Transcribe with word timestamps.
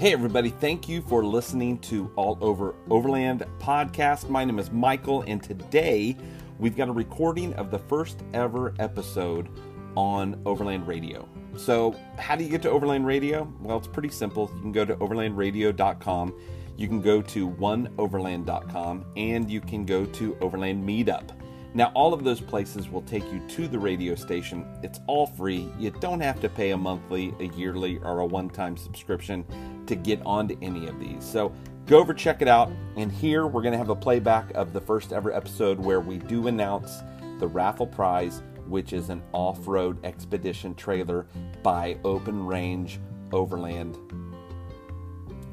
Hey, 0.00 0.14
everybody, 0.14 0.48
thank 0.48 0.88
you 0.88 1.02
for 1.02 1.22
listening 1.22 1.76
to 1.80 2.10
All 2.16 2.38
Over 2.40 2.74
Overland 2.88 3.44
podcast. 3.58 4.30
My 4.30 4.46
name 4.46 4.58
is 4.58 4.70
Michael, 4.70 5.20
and 5.26 5.42
today 5.42 6.16
we've 6.58 6.74
got 6.74 6.88
a 6.88 6.92
recording 6.92 7.52
of 7.56 7.70
the 7.70 7.80
first 7.80 8.22
ever 8.32 8.72
episode 8.78 9.50
on 9.98 10.40
Overland 10.46 10.88
Radio. 10.88 11.28
So, 11.54 11.94
how 12.16 12.34
do 12.34 12.44
you 12.44 12.48
get 12.48 12.62
to 12.62 12.70
Overland 12.70 13.04
Radio? 13.04 13.52
Well, 13.60 13.76
it's 13.76 13.88
pretty 13.88 14.08
simple. 14.08 14.50
You 14.54 14.62
can 14.62 14.72
go 14.72 14.86
to 14.86 14.96
overlandradio.com, 14.96 16.34
you 16.78 16.88
can 16.88 17.02
go 17.02 17.20
to 17.20 17.50
oneoverland.com, 17.50 19.04
and 19.18 19.50
you 19.50 19.60
can 19.60 19.84
go 19.84 20.06
to 20.06 20.34
Overland 20.40 20.82
Meetup. 20.82 21.28
Now, 21.72 21.92
all 21.94 22.12
of 22.12 22.24
those 22.24 22.40
places 22.40 22.88
will 22.88 23.02
take 23.02 23.24
you 23.32 23.40
to 23.48 23.68
the 23.68 23.78
radio 23.78 24.16
station. 24.16 24.66
It's 24.82 24.98
all 25.06 25.26
free. 25.26 25.72
You 25.78 25.90
don't 25.90 26.20
have 26.20 26.40
to 26.40 26.48
pay 26.48 26.70
a 26.70 26.76
monthly, 26.76 27.32
a 27.38 27.44
yearly, 27.44 27.98
or 27.98 28.20
a 28.20 28.26
one 28.26 28.50
time 28.50 28.76
subscription 28.76 29.44
to 29.86 29.94
get 29.94 30.20
onto 30.26 30.56
any 30.62 30.88
of 30.88 30.98
these. 30.98 31.24
So 31.24 31.52
go 31.86 32.00
over, 32.00 32.12
check 32.12 32.42
it 32.42 32.48
out. 32.48 32.72
And 32.96 33.12
here 33.12 33.46
we're 33.46 33.62
going 33.62 33.72
to 33.72 33.78
have 33.78 33.88
a 33.88 33.94
playback 33.94 34.50
of 34.56 34.72
the 34.72 34.80
first 34.80 35.12
ever 35.12 35.32
episode 35.32 35.78
where 35.78 36.00
we 36.00 36.18
do 36.18 36.48
announce 36.48 37.02
the 37.38 37.46
raffle 37.46 37.86
prize, 37.86 38.42
which 38.66 38.92
is 38.92 39.08
an 39.08 39.22
off 39.32 39.68
road 39.68 40.04
expedition 40.04 40.74
trailer 40.74 41.26
by 41.62 41.96
Open 42.04 42.44
Range 42.46 42.98
Overland. 43.32 43.96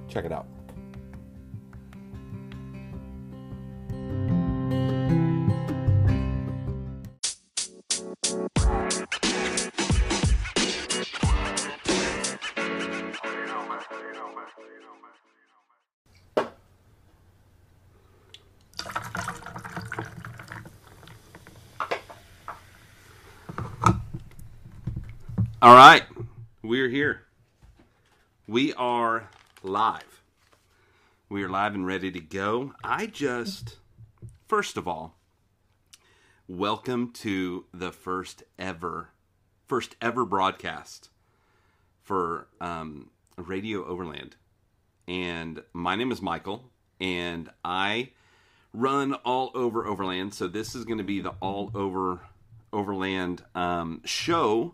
Check 0.07 0.25
it 0.25 0.31
out. 0.31 0.47
All 25.67 25.75
right, 25.75 26.03
we're 26.63 26.87
here. 26.87 27.23
We 28.47 28.73
are 28.75 29.29
live. 29.63 30.21
We 31.27 31.43
are 31.43 31.49
live 31.49 31.75
and 31.75 31.85
ready 31.85 32.09
to 32.09 32.21
go. 32.21 32.73
I 32.85 33.05
just, 33.05 33.75
first 34.47 34.77
of 34.77 34.87
all, 34.87 35.17
welcome 36.47 37.11
to 37.15 37.65
the 37.73 37.91
first 37.91 38.43
ever, 38.57 39.09
first 39.67 39.97
ever 40.01 40.23
broadcast 40.23 41.09
for 42.01 42.47
um, 42.61 43.09
Radio 43.35 43.85
Overland. 43.85 44.37
And 45.05 45.63
my 45.73 45.97
name 45.97 46.13
is 46.13 46.21
Michael, 46.21 46.71
and 47.01 47.49
I 47.65 48.11
run 48.71 49.15
all 49.15 49.51
over 49.53 49.85
Overland. 49.85 50.33
So 50.33 50.47
this 50.47 50.75
is 50.75 50.85
going 50.85 50.99
to 50.99 51.03
be 51.03 51.19
the 51.19 51.33
all 51.41 51.71
over 51.75 52.21
Overland 52.71 53.43
um, 53.53 53.99
show 54.05 54.73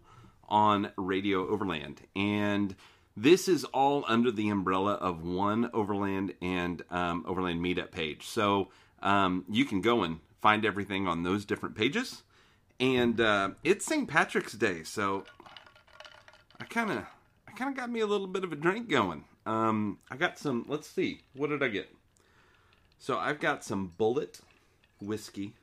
on 0.49 0.91
Radio 0.97 1.47
Overland. 1.47 2.01
And 2.15 2.75
this 3.15 3.47
is 3.47 3.63
all 3.65 4.03
under 4.07 4.31
the 4.31 4.49
umbrella 4.49 4.93
of 4.93 5.23
one 5.23 5.69
Overland 5.73 6.33
and 6.41 6.83
um, 6.89 7.23
Overland 7.27 7.63
meetup 7.63 7.91
page. 7.91 8.27
So 8.27 8.69
um, 9.01 9.45
you 9.49 9.65
can 9.65 9.81
go 9.81 10.03
and 10.03 10.19
find 10.41 10.65
everything 10.65 11.07
on 11.07 11.23
those 11.23 11.45
different 11.45 11.75
pages. 11.75 12.23
And 12.79 13.21
uh, 13.21 13.51
it's 13.63 13.85
St. 13.85 14.07
Patrick's 14.07 14.53
Day, 14.53 14.83
so 14.83 15.23
I 16.59 16.65
kind 16.65 16.91
of, 16.91 17.05
I 17.47 17.51
kind 17.51 17.69
of 17.69 17.77
got 17.77 17.89
me 17.89 17.99
a 17.99 18.07
little 18.07 18.27
bit 18.27 18.43
of 18.43 18.51
a 18.51 18.55
drink 18.55 18.89
going. 18.89 19.25
Um, 19.45 19.99
I 20.09 20.17
got 20.17 20.39
some. 20.39 20.65
Let's 20.67 20.87
see, 20.87 21.21
what 21.33 21.49
did 21.49 21.61
I 21.61 21.67
get? 21.67 21.93
So 22.97 23.17
I've 23.17 23.39
got 23.39 23.63
some 23.63 23.93
Bulleit 23.97 24.39
whiskey, 25.01 25.53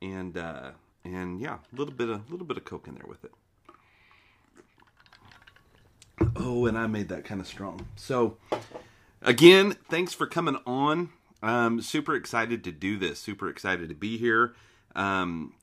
and 0.00 0.36
uh, 0.36 0.70
and 1.04 1.40
yeah, 1.40 1.54
a 1.72 1.76
little 1.76 1.94
bit 1.94 2.08
of 2.08 2.28
a 2.28 2.30
little 2.30 2.46
bit 2.46 2.56
of 2.56 2.64
Coke 2.64 2.88
in 2.88 2.94
there 2.94 3.06
with 3.08 3.24
it. 3.24 3.32
Oh, 6.36 6.66
and 6.66 6.78
I 6.78 6.86
made 6.86 7.08
that 7.08 7.24
kind 7.24 7.40
of 7.40 7.46
strong. 7.46 7.86
So, 7.96 8.36
again, 9.22 9.76
thanks 9.88 10.14
for 10.14 10.26
coming 10.26 10.58
on. 10.66 11.10
I'm 11.42 11.80
super 11.80 12.14
excited 12.14 12.64
to 12.64 12.72
do 12.72 12.98
this. 12.98 13.18
Super 13.18 13.48
excited 13.48 13.88
to 13.88 13.94
be 13.94 14.16
here. 14.16 14.54
Um, 14.94 15.54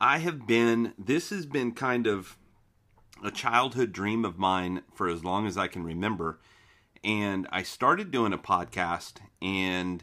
I 0.00 0.18
have 0.18 0.46
been, 0.46 0.94
this 0.98 1.30
has 1.30 1.44
been 1.44 1.72
kind 1.72 2.06
of 2.06 2.38
a 3.22 3.30
childhood 3.30 3.92
dream 3.92 4.24
of 4.24 4.38
mine 4.38 4.82
for 4.94 5.08
as 5.08 5.22
long 5.22 5.46
as 5.46 5.58
I 5.58 5.68
can 5.68 5.84
remember. 5.84 6.38
And 7.04 7.46
I 7.52 7.62
started 7.62 8.10
doing 8.10 8.32
a 8.32 8.38
podcast 8.38 9.18
and 9.42 10.02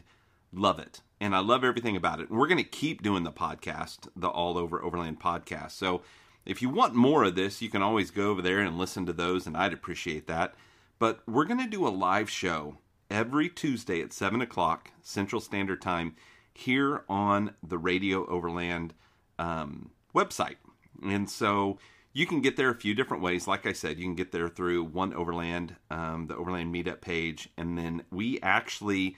love 0.52 0.78
it. 0.78 1.00
And 1.20 1.34
I 1.34 1.40
love 1.40 1.64
everything 1.64 1.96
about 1.96 2.20
it. 2.20 2.30
And 2.30 2.38
we're 2.38 2.46
going 2.46 2.62
to 2.62 2.64
keep 2.64 3.02
doing 3.02 3.24
the 3.24 3.32
podcast, 3.32 4.08
the 4.14 4.28
All 4.28 4.56
Over 4.56 4.82
Overland 4.82 5.20
podcast. 5.20 5.72
So, 5.72 6.02
if 6.48 6.62
you 6.62 6.70
want 6.70 6.94
more 6.94 7.24
of 7.24 7.34
this, 7.34 7.60
you 7.60 7.68
can 7.68 7.82
always 7.82 8.10
go 8.10 8.30
over 8.30 8.40
there 8.40 8.60
and 8.60 8.78
listen 8.78 9.04
to 9.04 9.12
those, 9.12 9.46
and 9.46 9.54
I'd 9.54 9.74
appreciate 9.74 10.26
that. 10.28 10.54
But 10.98 11.20
we're 11.28 11.44
going 11.44 11.62
to 11.62 11.68
do 11.68 11.86
a 11.86 11.90
live 11.90 12.30
show 12.30 12.78
every 13.10 13.50
Tuesday 13.50 14.00
at 14.00 14.14
7 14.14 14.40
o'clock 14.40 14.90
Central 15.02 15.42
Standard 15.42 15.82
Time 15.82 16.16
here 16.54 17.04
on 17.06 17.54
the 17.62 17.76
Radio 17.76 18.26
Overland 18.26 18.94
um, 19.38 19.90
website. 20.14 20.56
And 21.04 21.28
so 21.28 21.78
you 22.14 22.26
can 22.26 22.40
get 22.40 22.56
there 22.56 22.70
a 22.70 22.74
few 22.74 22.94
different 22.94 23.22
ways. 23.22 23.46
Like 23.46 23.66
I 23.66 23.74
said, 23.74 23.98
you 23.98 24.04
can 24.04 24.14
get 24.14 24.32
there 24.32 24.48
through 24.48 24.84
One 24.84 25.12
Overland, 25.12 25.76
um, 25.90 26.28
the 26.28 26.36
Overland 26.36 26.74
Meetup 26.74 27.02
page. 27.02 27.50
And 27.58 27.76
then 27.76 28.04
we 28.10 28.40
actually 28.40 29.16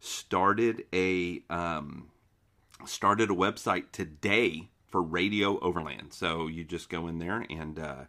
started 0.00 0.84
a. 0.92 1.40
Um, 1.48 2.10
started 2.86 3.30
a 3.30 3.34
website 3.34 3.92
today 3.92 4.68
for 4.94 5.02
Radio 5.02 5.58
Overland. 5.58 6.12
So 6.12 6.46
you 6.46 6.62
just 6.62 6.88
go 6.88 7.08
in 7.08 7.18
there 7.18 7.44
and 7.50 7.80
uh, 7.80 8.04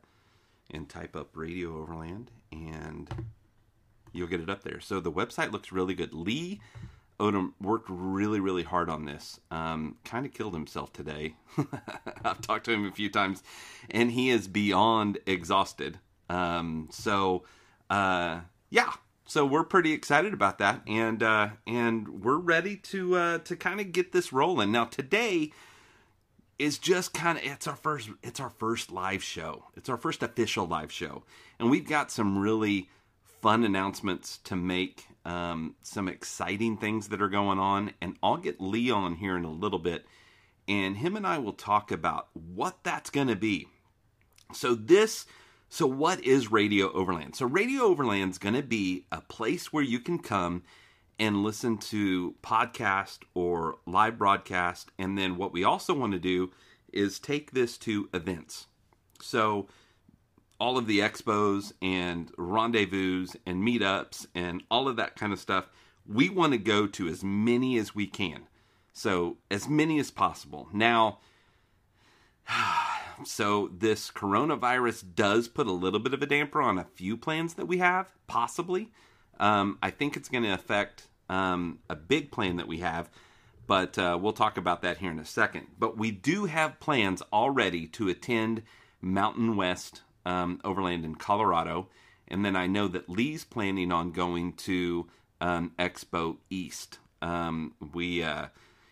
and 0.70 0.88
type 0.88 1.16
up 1.16 1.30
Radio 1.34 1.82
Overland, 1.82 2.30
and 2.52 3.10
you'll 4.14 4.28
get 4.28 4.40
it 4.40 4.52
up 4.52 4.62
there. 4.62 4.80
So 4.80 5.00
the 5.00 5.12
website 5.12 5.52
looks 5.52 5.72
really 5.72 5.96
good. 5.96 6.14
Lee 6.14 6.62
Odom 7.20 7.54
worked 7.60 7.90
really, 7.90 8.40
really 8.40 8.62
hard 8.62 8.88
on 8.88 9.06
this. 9.06 9.40
Um, 9.50 9.96
kind 10.06 10.28
of 10.28 10.34
killed 10.36 10.54
himself 10.54 10.94
today. 10.94 11.38
I've 12.24 12.42
talked 12.42 12.66
to 12.66 12.72
him 12.72 12.86
a 12.86 12.92
few 12.92 13.10
times, 13.10 13.42
and 13.90 14.12
he 14.12 14.30
is 14.30 14.48
beyond 14.48 15.18
exhausted. 15.26 15.98
Um, 16.30 16.90
so, 16.92 17.46
uh, 17.90 18.42
yeah. 18.70 18.92
So 19.26 19.44
we're 19.44 19.64
pretty 19.64 19.92
excited 19.92 20.36
about 20.36 20.60
that, 20.60 20.84
and 20.86 21.24
uh, 21.24 21.50
and 21.66 22.24
we're 22.24 22.38
ready 22.38 22.76
to 22.76 23.16
uh, 23.16 23.38
to 23.40 23.56
kind 23.56 23.80
of 23.82 23.92
get 23.92 24.12
this 24.12 24.32
rolling. 24.32 24.72
Now 24.72 24.86
today 24.86 25.52
is 26.58 26.78
just 26.78 27.14
kind 27.14 27.38
of 27.38 27.44
it's 27.44 27.68
our 27.68 27.76
first 27.76 28.10
it's 28.24 28.40
our 28.40 28.50
first 28.50 28.92
live 28.92 29.24
show. 29.24 29.66
It's 29.76 29.90
our 29.90 29.98
first 29.98 30.24
official 30.24 30.66
live 30.66 30.92
show, 30.92 31.24
and 31.60 31.70
we've 31.70 31.88
got 31.88 32.12
some 32.12 32.38
really 32.38 32.90
fun 33.42 33.64
announcements 33.64 34.38
to 34.46 34.56
make. 34.56 35.06
Um, 35.26 35.74
some 35.82 36.08
exciting 36.08 36.78
things 36.78 37.08
that 37.08 37.20
are 37.20 37.30
going 37.30 37.58
on, 37.58 37.94
and 38.00 38.16
I'll 38.22 38.38
get 38.38 38.62
Leon 38.62 39.16
here 39.16 39.36
in 39.36 39.44
a 39.44 39.52
little 39.52 39.80
bit, 39.80 40.06
and 40.68 40.98
him 40.98 41.16
and 41.16 41.26
I 41.26 41.40
will 41.40 41.54
talk 41.54 41.92
about 41.92 42.28
what 42.34 42.84
that's 42.84 43.10
going 43.10 43.30
to 43.30 43.36
be. 43.36 43.68
So 44.54 44.76
this. 44.76 45.26
So, 45.68 45.88
what 45.88 46.24
is 46.24 46.52
Radio 46.52 46.94
Overland? 46.94 47.36
So, 47.36 47.48
Radio 47.48 47.82
Overland 47.82 48.32
is 48.32 48.38
going 48.38 48.54
to 48.54 48.62
be 48.62 49.08
a 49.12 49.20
place 49.20 49.74
where 49.74 49.84
you 49.84 50.00
can 50.00 50.20
come 50.20 50.62
and 51.20 51.44
listen 51.44 51.78
to 51.78 52.36
podcast 52.44 53.20
or 53.34 53.78
live 53.86 54.18
broadcast. 54.18 54.92
And 54.98 55.18
then 55.18 55.38
what 55.38 55.54
we 55.54 55.64
also 55.64 55.94
want 55.94 56.14
to 56.14 56.20
do 56.20 56.52
is 56.92 57.20
take 57.20 57.52
this 57.52 57.78
to 57.80 58.10
events. 58.14 58.68
So 59.22 59.68
all 60.60 60.78
of 60.78 60.88
the 60.88 61.00
expos 61.00 61.74
and 61.82 62.32
rendezvous 62.38 63.28
and 63.46 63.64
meetups 63.64 64.28
and 64.34 64.64
all 64.72 64.88
of 64.88 64.96
that 64.98 65.16
kind 65.16 65.34
of 65.34 65.40
stuff, 65.40 65.70
we 66.08 66.30
want 66.30 66.54
to 66.54 66.58
go 66.58 66.88
to 66.88 67.08
as 67.08 67.24
many 67.24 67.78
as 67.78 67.96
we 67.96 68.08
can. 68.08 68.48
So 68.94 69.38
as 69.52 69.68
many 69.68 70.00
as 70.00 70.12
possible. 70.12 70.70
Now, 70.72 71.20
so 73.26 73.70
this 73.78 74.10
coronavirus 74.12 75.16
does 75.16 75.48
put 75.48 75.68
a 75.68 75.72
little 75.72 76.00
bit 76.00 76.14
of 76.14 76.22
a 76.22 76.26
damper 76.26 76.62
on 76.62 76.78
a 76.78 76.86
few 76.86 77.18
plans 77.18 77.56
that 77.56 77.68
we 77.68 77.80
have, 77.80 78.08
possibly. 78.28 78.92
Um, 79.40 79.78
I 79.84 79.92
think 79.92 80.16
it's 80.16 80.30
going 80.30 80.44
to 80.44 80.54
affect 80.54 81.08
um, 81.30 81.80
a 81.90 81.96
big 81.96 82.32
plan 82.32 82.58
that 82.58 82.68
we 82.68 82.80
have, 82.80 83.10
but 83.68 83.98
uh, 83.98 84.18
we'll 84.22 84.34
talk 84.34 84.58
about 84.58 84.82
that 84.82 84.98
here 84.98 85.12
in 85.12 85.20
a 85.20 85.26
second. 85.26 85.68
But 85.80 85.98
we 85.98 86.12
do 86.12 86.46
have 86.46 86.80
plans 86.80 87.22
already 87.34 87.88
to 87.88 88.10
attend 88.10 88.64
Mountain 89.02 89.56
West 89.56 90.02
um, 90.26 90.60
Overland 90.64 91.06
in 91.06 91.16
Colorado, 91.16 91.88
and 92.28 92.44
then 92.44 92.56
I 92.56 92.68
know 92.68 92.88
that 92.88 93.10
Lee's 93.10 93.44
planning 93.44 93.92
on 93.92 94.12
going 94.12 94.54
to 94.54 95.08
um, 95.42 95.72
Expo 95.78 96.38
East. 96.50 97.00
Um, 97.22 97.74
we 97.94 98.24
uh, 98.24 98.48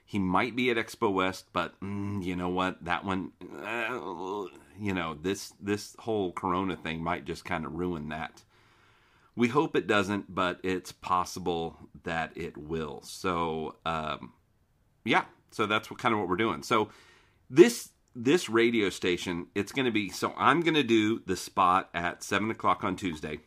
he 0.06 0.20
might 0.20 0.56
be 0.56 0.70
at 0.70 0.78
Expo 0.78 1.12
West, 1.12 1.46
but 1.54 1.80
mm, 1.80 2.24
you 2.24 2.36
know 2.36 2.50
what? 2.50 2.84
That 2.86 3.04
one, 3.04 3.32
uh, 3.66 4.48
you 4.80 4.94
know, 4.94 5.18
this 5.20 5.54
this 5.60 5.96
whole 6.00 6.32
Corona 6.32 6.76
thing 6.76 7.04
might 7.04 7.26
just 7.26 7.46
kind 7.46 7.66
of 7.66 7.74
ruin 7.74 8.10
that. 8.10 8.44
We 9.36 9.48
hope 9.48 9.76
it 9.76 9.88
doesn't, 9.88 10.34
but 10.34 10.60
it's 10.64 10.92
possible 10.92 11.78
that 12.04 12.32
it 12.36 12.58
will. 12.58 13.02
So, 13.04 13.76
um, 13.86 14.34
yeah, 15.06 15.26
so 15.52 15.66
that's 15.66 15.90
what 15.90 16.00
kind 16.00 16.14
of 16.14 16.20
what 16.20 16.30
we're 16.30 16.36
doing. 16.36 16.64
So 16.64 16.90
this 17.50 17.90
this 18.16 18.48
radio 18.48 18.90
station, 18.90 19.48
it's 19.56 19.72
going 19.72 19.86
to 19.86 19.92
be 19.92 20.10
so 20.10 20.34
I'm 20.38 20.62
going 20.62 20.76
to 20.76 20.84
do 20.84 21.22
the 21.26 21.36
spot 21.36 21.90
at 21.94 22.24
seven 22.24 22.52
o'clock 22.52 22.84
on 22.84 22.96
Tuesday, 22.96 23.40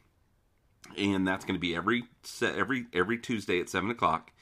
and 0.98 1.26
that's 1.26 1.44
going 1.44 1.54
to 1.54 1.60
be 1.60 1.74
every 1.76 2.04
every 2.42 2.86
every 2.92 3.18
Tuesday 3.18 3.60
at 3.60 3.68
seven 3.68 3.90
o'clock. 3.90 4.32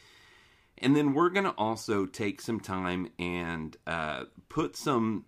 And 0.78 0.96
then 0.96 1.14
we're 1.14 1.30
going 1.30 1.44
to 1.44 1.52
also 1.52 2.04
take 2.04 2.40
some 2.40 2.58
time 2.58 3.10
and 3.18 3.76
uh, 3.86 4.24
put 4.48 4.76
some 4.76 5.24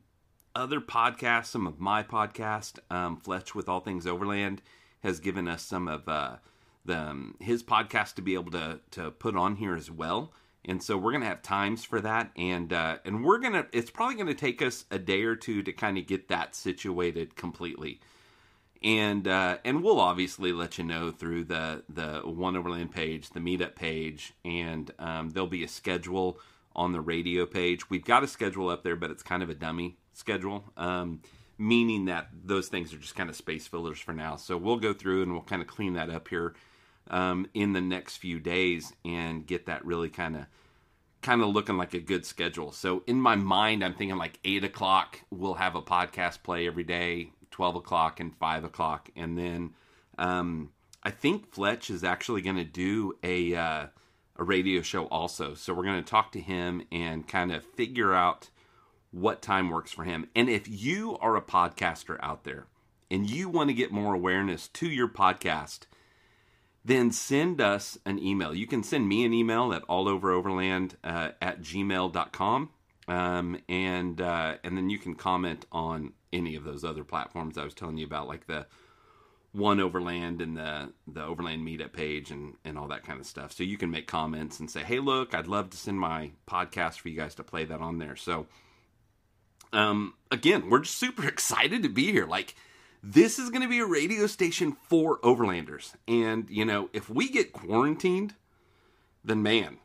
other 0.57 0.81
podcasts, 0.81 1.47
some 1.47 1.69
of 1.69 1.79
my 1.79 2.03
podcast, 2.03 2.79
um, 2.91 3.17
Fletch 3.17 3.55
with 3.55 3.69
All 3.69 3.81
Things 3.81 4.07
Overland 4.07 4.61
has 5.03 5.21
given 5.21 5.49
us 5.49 5.63
some 5.63 5.89
of 5.89 6.09
uh, 6.09 6.37
the 6.85 6.99
um, 6.99 7.37
his 7.41 7.63
podcast 7.63 8.15
to 8.15 8.23
be 8.23 8.35
able 8.35 8.53
to 8.53 8.81
to 8.93 9.11
put 9.11 9.37
on 9.37 9.57
here 9.57 9.75
as 9.75 9.91
well. 9.91 10.33
And 10.69 10.83
so 10.83 10.97
we're 10.97 11.13
gonna 11.13 11.27
have 11.27 11.43
times 11.43 11.85
for 11.85 12.01
that, 12.01 12.31
and 12.37 12.73
uh, 12.73 12.99
and 13.05 13.25
we're 13.25 13.39
gonna. 13.39 13.67
It's 13.73 13.91
probably 13.91 14.17
gonna 14.17 14.35
take 14.35 14.61
us 14.63 14.85
a 14.91 14.99
day 14.99 15.23
or 15.23 15.37
two 15.37 15.63
to 15.63 15.73
kind 15.73 15.97
of 15.97 16.07
get 16.07 16.29
that 16.29 16.57
situated 16.57 17.37
completely, 17.37 18.01
and 18.83 19.29
uh, 19.29 19.59
and 19.65 19.83
we'll 19.83 20.01
obviously 20.01 20.53
let 20.53 20.77
you 20.77 20.85
know 20.85 21.13
through 21.13 21.45
the 21.45 21.85
the 21.89 22.21
One 22.25 22.57
Overland 22.57 22.91
page, 22.93 23.31
the 23.31 23.41
meetup 23.41 23.77
page, 23.77 24.33
and 24.45 24.91
um, 24.99 25.31
there'll 25.31 25.47
be 25.49 25.63
a 25.63 25.69
schedule 25.69 26.41
on 26.75 26.93
the 26.93 27.01
radio 27.01 27.47
page. 27.47 27.89
We've 27.89 28.05
got 28.05 28.25
a 28.25 28.29
schedule 28.29 28.69
up 28.69 28.83
there, 28.83 28.97
but 28.97 29.11
it's 29.11 29.23
kind 29.23 29.43
of 29.43 29.51
a 29.51 29.55
dummy 29.55 29.99
schedule. 30.13 30.65
Um, 30.77 31.23
meaning 31.59 32.07
that 32.07 32.29
those 32.45 32.69
things 32.69 32.93
are 32.93 32.99
just 32.99 33.17
kind 33.17 33.31
of 33.31 33.37
space 33.37 33.67
fillers 33.67 33.99
for 33.99 34.13
now. 34.13 34.37
So 34.37 34.57
we'll 34.57 34.77
go 34.77 34.93
through 34.93 35.23
and 35.23 35.33
we'll 35.33 35.43
kind 35.43 35.63
of 35.63 35.69
clean 35.69 35.95
that 35.95 36.11
up 36.11 36.29
here 36.29 36.55
um, 37.09 37.49
in 37.55 37.73
the 37.73 37.81
next 37.81 38.19
few 38.19 38.41
days 38.41 38.93
and 39.05 39.47
get 39.47 39.67
that 39.67 39.85
really 39.85 40.09
kind 40.09 40.37
of 40.37 40.47
kind 41.23 41.43
of 41.43 41.49
looking 41.49 41.77
like 41.77 41.95
a 41.95 41.99
good 41.99 42.25
schedule. 42.25 42.71
So 42.73 43.03
in 43.07 43.21
my 43.21 43.35
mind, 43.37 43.83
I'm 43.83 43.95
thinking 43.95 44.17
like 44.17 44.39
eight 44.45 44.65
o'clock 44.65 45.21
we'll 45.31 45.55
have 45.55 45.75
a 45.75 45.83
podcast 45.83 46.43
play 46.43 46.67
every 46.67 46.85
day, 46.85 47.31
twelve 47.51 47.75
o'clock 47.75 48.21
and 48.21 48.37
five 48.37 48.65
o'clock, 48.65 49.11
and 49.17 49.39
then 49.39 49.71
um, 50.19 50.71
I 51.03 51.11
think 51.11 51.53
Fletch 51.53 51.91
is 51.91 52.05
actually 52.05 52.43
going 52.43 52.57
to 52.57 52.65
do 52.65 53.17
a 53.23 53.55
uh, 53.55 53.87
a 54.37 54.45
radio 54.45 54.83
show 54.83 55.07
also. 55.07 55.55
So 55.55 55.73
we're 55.73 55.85
going 55.85 56.03
to 56.03 56.11
talk 56.11 56.33
to 56.33 56.41
him 56.41 56.83
and 56.93 57.27
kind 57.27 57.53
of 57.53 57.65
figure 57.65 58.13
out 58.13 58.51
what 59.17 59.41
time 59.41 59.71
works 59.71 59.93
for 59.93 60.05
him. 60.05 60.29
And 60.37 60.49
if 60.49 60.69
you 60.69 61.17
are 61.19 61.37
a 61.37 61.43
podcaster 61.43 62.19
out 62.21 62.45
there 62.45 62.67
and 63.11 63.29
you 63.29 63.49
want 63.49 63.71
to 63.71 63.75
get 63.75 63.91
more 63.91 64.15
awareness 64.15 64.69
to 64.69 64.87
your 64.87 65.09
podcast, 65.09 65.81
then 66.85 67.11
send 67.11 67.61
us 67.61 67.99
an 68.05 68.19
email. 68.19 68.55
You 68.55 68.67
can 68.67 68.83
send 68.83 69.09
me 69.09 69.25
an 69.25 69.33
email 69.33 69.73
at 69.73 69.87
alloveroverland 69.89 70.97
uh, 71.03 71.31
at 71.41 71.63
gmail.com. 71.63 72.71
Um, 73.09 73.59
and 73.69 74.21
uh, 74.21 74.57
and 74.65 74.77
then 74.77 74.91
you 74.91 74.99
can 74.99 75.15
comment 75.15 75.65
on 75.71 76.13
any 76.33 76.57
of 76.57 76.65
those 76.65 76.85
other 76.85 77.05
platforms 77.05 77.57
I 77.57 77.65
was 77.65 77.73
telling 77.73 77.99
you 77.99 78.05
about, 78.05 78.27
like 78.27 78.49
the 78.49 78.67
one 79.53 79.79
overland 79.79 80.43
and 80.43 80.57
the 80.57 80.93
the 81.07 81.23
overland 81.23 81.67
meetup 81.67 81.93
page 81.93 82.33
and 82.33 82.55
and 82.65 82.77
all 82.77 82.89
that 82.89 83.05
kind 83.05 83.21
of 83.21 83.27
stuff. 83.27 83.53
So 83.53 83.63
you 83.63 83.79
can 83.79 83.93
make 83.93 84.09
comments 84.09 84.59
and 84.59 84.69
say, 84.69 84.83
"Hey, 84.83 84.99
look, 84.99 85.35
I'd 85.35 85.47
love 85.47 85.71
to 85.71 85.77
send 85.77 86.01
my 86.01 86.33
podcast 86.49 86.99
for 86.99 87.09
you 87.09 87.17
guys 87.17 87.37
to 87.37 87.45
play 87.45 87.65
that 87.65 87.81
on 87.81 87.99
there." 87.99 88.17
So 88.17 88.49
um, 89.77 90.15
again, 90.31 90.71
we're 90.71 90.85
super 90.85 91.27
excited 91.29 91.83
to 91.83 91.89
be 91.89 92.11
here. 92.11 92.27
Like, 92.27 92.57
this 93.03 93.39
is 93.39 93.51
going 93.51 93.63
to 93.63 93.69
be 93.69 93.79
a 93.79 93.87
radio 93.87 94.27
station 94.27 94.77
for 94.89 95.19
overlanders. 95.21 95.93
And, 96.09 96.49
you 96.51 96.65
know, 96.65 96.89
if 96.93 97.09
we 97.09 97.29
get 97.29 97.53
quarantined, 97.53 98.35
then 99.23 99.43
man, 99.43 99.79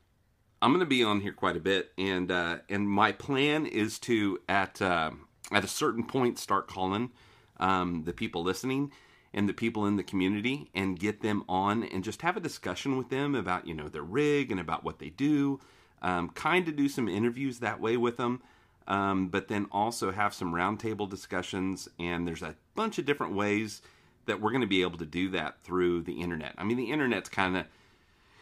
I'm 0.61 0.71
going 0.71 0.79
to 0.79 0.85
be 0.85 1.03
on 1.03 1.19
here 1.19 1.33
quite 1.33 1.57
a 1.57 1.59
bit. 1.59 1.91
And, 1.97 2.31
uh, 2.31 2.59
and 2.69 2.89
my 2.89 3.11
plan 3.11 3.65
is 3.65 3.99
to, 3.99 4.39
at, 4.47 4.81
uh, 4.81 5.11
at 5.51 5.63
a 5.63 5.67
certain 5.67 6.05
point, 6.05 6.39
start 6.39 6.67
calling 6.67 7.11
um, 7.59 8.03
the 8.05 8.13
people 8.13 8.43
listening 8.43 8.91
and 9.33 9.47
the 9.47 9.53
people 9.53 9.85
in 9.85 9.97
the 9.97 10.03
community 10.03 10.69
and 10.73 10.99
get 10.99 11.21
them 11.21 11.43
on 11.47 11.83
and 11.83 12.03
just 12.03 12.21
have 12.21 12.37
a 12.37 12.41
discussion 12.41 12.97
with 12.97 13.09
them 13.09 13.35
about, 13.35 13.67
you 13.67 13.73
know, 13.73 13.87
their 13.87 14.03
rig 14.03 14.51
and 14.51 14.59
about 14.59 14.83
what 14.83 14.99
they 14.99 15.09
do. 15.09 15.59
Um, 16.01 16.29
kind 16.29 16.67
of 16.67 16.75
do 16.75 16.89
some 16.89 17.07
interviews 17.07 17.59
that 17.59 17.79
way 17.79 17.97
with 17.97 18.17
them 18.17 18.41
um, 18.87 19.27
but 19.27 19.47
then 19.47 19.67
also 19.71 20.11
have 20.11 20.33
some 20.33 20.53
roundtable 20.53 21.09
discussions. 21.09 21.87
And 21.99 22.27
there's 22.27 22.41
a 22.41 22.55
bunch 22.75 22.97
of 22.97 23.05
different 23.05 23.33
ways 23.33 23.81
that 24.25 24.41
we're 24.41 24.51
going 24.51 24.61
to 24.61 24.67
be 24.67 24.81
able 24.81 24.97
to 24.97 25.05
do 25.05 25.29
that 25.29 25.63
through 25.63 26.03
the 26.03 26.21
internet. 26.21 26.53
I 26.57 26.63
mean, 26.63 26.77
the 26.77 26.91
internet's 26.91 27.29
kind 27.29 27.57
of 27.57 27.65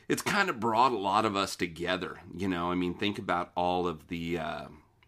it's 0.07 0.23
kind 0.23 0.49
of 0.49 0.59
brought 0.59 0.91
a 0.91 0.97
lot 0.97 1.23
of 1.23 1.35
us 1.35 1.55
together. 1.55 2.19
You 2.35 2.47
know, 2.47 2.71
I 2.71 2.75
mean, 2.75 2.95
think 2.95 3.19
about 3.19 3.51
all 3.55 3.87
of 3.87 4.07
the 4.07 4.39
uh, 4.39 4.65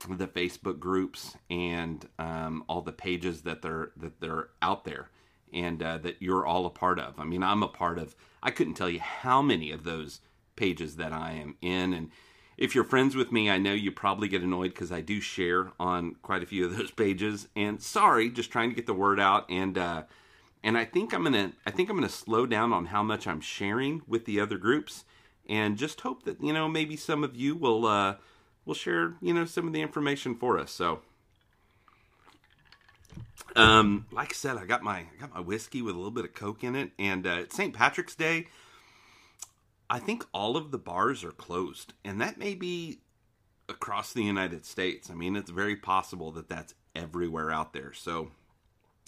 the 0.07 0.27
Facebook 0.27 0.79
groups 0.79 1.35
and 1.49 2.07
um, 2.19 2.63
all 2.69 2.81
the 2.81 2.91
pages 2.91 3.41
that 3.41 3.61
they're 3.61 3.91
that 3.97 4.21
they're 4.21 4.49
out 4.61 4.85
there 4.85 5.09
and 5.51 5.81
uh, 5.83 5.97
that 5.97 6.17
you're 6.21 6.45
all 6.45 6.65
a 6.65 6.69
part 6.69 6.99
of. 6.99 7.19
I 7.19 7.25
mean, 7.25 7.43
I'm 7.43 7.63
a 7.63 7.67
part 7.67 7.97
of. 7.97 8.15
I 8.43 8.51
couldn't 8.51 8.75
tell 8.75 8.89
you 8.89 8.99
how 8.99 9.41
many 9.41 9.71
of 9.71 9.83
those 9.83 10.21
pages 10.55 10.95
that 10.95 11.13
I 11.13 11.33
am 11.33 11.55
in, 11.61 11.93
and 11.93 12.11
if 12.57 12.75
you're 12.75 12.83
friends 12.83 13.15
with 13.15 13.31
me, 13.31 13.49
I 13.49 13.57
know 13.57 13.73
you 13.73 13.91
probably 13.91 14.27
get 14.27 14.43
annoyed 14.43 14.69
because 14.69 14.91
I 14.91 15.01
do 15.01 15.19
share 15.19 15.71
on 15.79 16.15
quite 16.21 16.43
a 16.43 16.45
few 16.45 16.65
of 16.65 16.77
those 16.77 16.91
pages. 16.91 17.47
And 17.55 17.81
sorry, 17.81 18.29
just 18.29 18.51
trying 18.51 18.69
to 18.69 18.75
get 18.75 18.85
the 18.85 18.93
word 18.93 19.19
out. 19.19 19.49
And 19.49 19.77
uh, 19.77 20.03
and 20.63 20.77
I 20.77 20.85
think 20.85 21.13
I'm 21.13 21.23
gonna 21.23 21.53
I 21.65 21.71
think 21.71 21.89
I'm 21.89 21.97
gonna 21.97 22.09
slow 22.09 22.45
down 22.45 22.73
on 22.73 22.87
how 22.87 23.03
much 23.03 23.27
I'm 23.27 23.41
sharing 23.41 24.01
with 24.07 24.25
the 24.25 24.39
other 24.39 24.57
groups, 24.57 25.05
and 25.49 25.77
just 25.77 26.01
hope 26.01 26.23
that 26.23 26.41
you 26.41 26.53
know 26.53 26.67
maybe 26.67 26.95
some 26.95 27.23
of 27.23 27.35
you 27.35 27.55
will 27.55 27.85
uh, 27.85 28.15
will 28.65 28.75
share 28.75 29.15
you 29.21 29.33
know 29.33 29.45
some 29.45 29.67
of 29.67 29.73
the 29.73 29.81
information 29.81 30.35
for 30.35 30.57
us. 30.57 30.71
So. 30.71 31.01
Um, 33.53 34.05
like 34.13 34.29
I 34.29 34.33
said, 34.33 34.55
I 34.55 34.65
got 34.65 34.81
my 34.81 34.99
I 34.99 35.07
got 35.19 35.33
my 35.33 35.41
whiskey 35.41 35.81
with 35.81 35.93
a 35.93 35.97
little 35.97 36.11
bit 36.11 36.23
of 36.23 36.33
Coke 36.33 36.63
in 36.63 36.73
it, 36.73 36.91
and 36.97 37.27
uh, 37.27 37.39
it's 37.41 37.55
St. 37.55 37.73
Patrick's 37.73 38.15
Day. 38.15 38.47
I 39.91 39.99
think 39.99 40.25
all 40.33 40.55
of 40.55 40.71
the 40.71 40.77
bars 40.77 41.21
are 41.25 41.33
closed, 41.33 41.93
and 42.05 42.21
that 42.21 42.37
may 42.37 42.55
be 42.55 43.01
across 43.67 44.13
the 44.13 44.23
United 44.23 44.65
States. 44.65 45.09
I 45.09 45.15
mean, 45.15 45.35
it's 45.35 45.51
very 45.51 45.75
possible 45.75 46.31
that 46.31 46.47
that's 46.47 46.73
everywhere 46.95 47.51
out 47.51 47.73
there. 47.73 47.91
So 47.91 48.31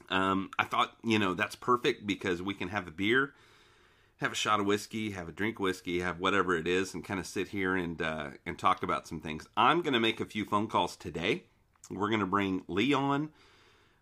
um, 0.09 0.49
I 0.59 0.65
thought, 0.65 0.97
you 1.01 1.19
know, 1.19 1.35
that's 1.35 1.55
perfect 1.55 2.05
because 2.05 2.41
we 2.41 2.53
can 2.53 2.67
have 2.67 2.85
a 2.85 2.91
beer, 2.91 3.33
have 4.17 4.33
a 4.33 4.35
shot 4.35 4.59
of 4.59 4.65
whiskey, 4.65 5.11
have 5.11 5.29
a 5.29 5.31
drink 5.31 5.57
whiskey, 5.57 6.01
have 6.01 6.19
whatever 6.19 6.53
it 6.57 6.67
is, 6.67 6.93
and 6.93 7.05
kind 7.05 7.19
of 7.19 7.25
sit 7.25 7.47
here 7.47 7.77
and 7.77 8.01
uh, 8.01 8.31
and 8.45 8.59
talk 8.59 8.83
about 8.83 9.07
some 9.07 9.21
things. 9.21 9.47
I'm 9.55 9.83
going 9.83 9.93
to 9.93 10.01
make 10.01 10.19
a 10.19 10.25
few 10.25 10.43
phone 10.43 10.67
calls 10.67 10.97
today. 10.97 11.43
We're 11.89 12.09
going 12.09 12.19
to 12.19 12.25
bring 12.25 12.63
Leon. 12.67 13.29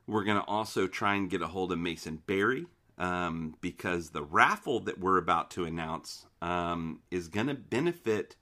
We're 0.07 0.23
going 0.23 0.41
to 0.41 0.47
also 0.47 0.87
try 0.87 1.13
and 1.13 1.29
get 1.29 1.43
a 1.43 1.47
hold 1.47 1.71
of 1.71 1.77
Mason 1.77 2.23
Barry 2.25 2.65
um, 2.97 3.55
because 3.61 4.09
the 4.09 4.23
raffle 4.23 4.79
that 4.81 4.99
we're 4.99 5.17
about 5.17 5.51
to 5.51 5.65
announce 5.65 6.25
um, 6.41 6.99
is 7.09 7.27
going 7.27 7.47
to 7.47 7.53
benefit 7.53 8.35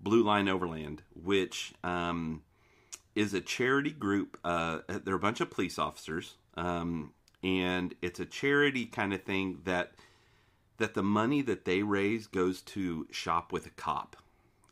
Blue 0.00 0.22
Line 0.22 0.48
Overland, 0.48 1.02
which 1.14 1.72
um, 1.84 2.42
is 3.14 3.34
a 3.34 3.40
charity 3.40 3.90
group. 3.90 4.38
Uh, 4.44 4.78
they're 5.04 5.14
a 5.14 5.20
bunch 5.20 5.40
of 5.40 5.50
police 5.50 5.78
officers, 5.78 6.34
um, 6.56 7.12
and 7.42 7.94
it's 8.02 8.20
a 8.20 8.26
charity 8.26 8.86
kind 8.86 9.12
of 9.12 9.22
thing 9.22 9.60
that 9.64 9.92
that 10.78 10.94
the 10.94 11.02
money 11.02 11.42
that 11.42 11.64
they 11.64 11.82
raise 11.82 12.26
goes 12.26 12.60
to 12.62 13.06
Shop 13.10 13.52
with 13.52 13.66
a 13.66 13.70
Cop. 13.70 14.16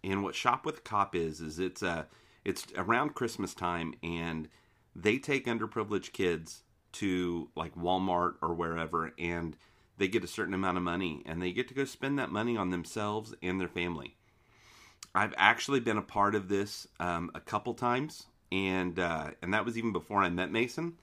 And 0.02 0.24
what 0.24 0.34
Shop 0.34 0.64
with 0.66 0.78
a 0.78 0.82
Cop 0.82 1.14
is 1.14 1.40
is 1.40 1.58
it's 1.58 1.82
a 1.82 2.06
it's 2.44 2.66
around 2.76 3.14
Christmas 3.14 3.54
time, 3.54 3.94
and 4.02 4.48
they 4.96 5.18
take 5.18 5.46
underprivileged 5.46 6.12
kids 6.12 6.62
to 6.92 7.48
like 7.56 7.74
Walmart 7.74 8.34
or 8.42 8.54
wherever, 8.54 9.12
and 9.18 9.56
they 9.98 10.08
get 10.08 10.24
a 10.24 10.28
certain 10.28 10.54
amount 10.54 10.78
of 10.78 10.82
money 10.82 11.22
and 11.26 11.42
they 11.42 11.52
get 11.52 11.68
to 11.68 11.74
go 11.74 11.84
spend 11.84 12.18
that 12.18 12.30
money 12.30 12.56
on 12.56 12.70
themselves 12.70 13.34
and 13.42 13.60
their 13.60 13.68
family. 13.68 14.16
I've 15.14 15.34
actually 15.36 15.80
been 15.80 15.98
a 15.98 16.02
part 16.02 16.34
of 16.34 16.48
this 16.48 16.86
um, 17.00 17.30
a 17.34 17.40
couple 17.40 17.74
times, 17.74 18.26
and 18.52 18.98
uh, 18.98 19.30
and 19.42 19.52
that 19.54 19.64
was 19.64 19.76
even 19.76 19.92
before 19.92 20.22
I 20.22 20.28
met 20.28 20.52
Mason. 20.52 20.94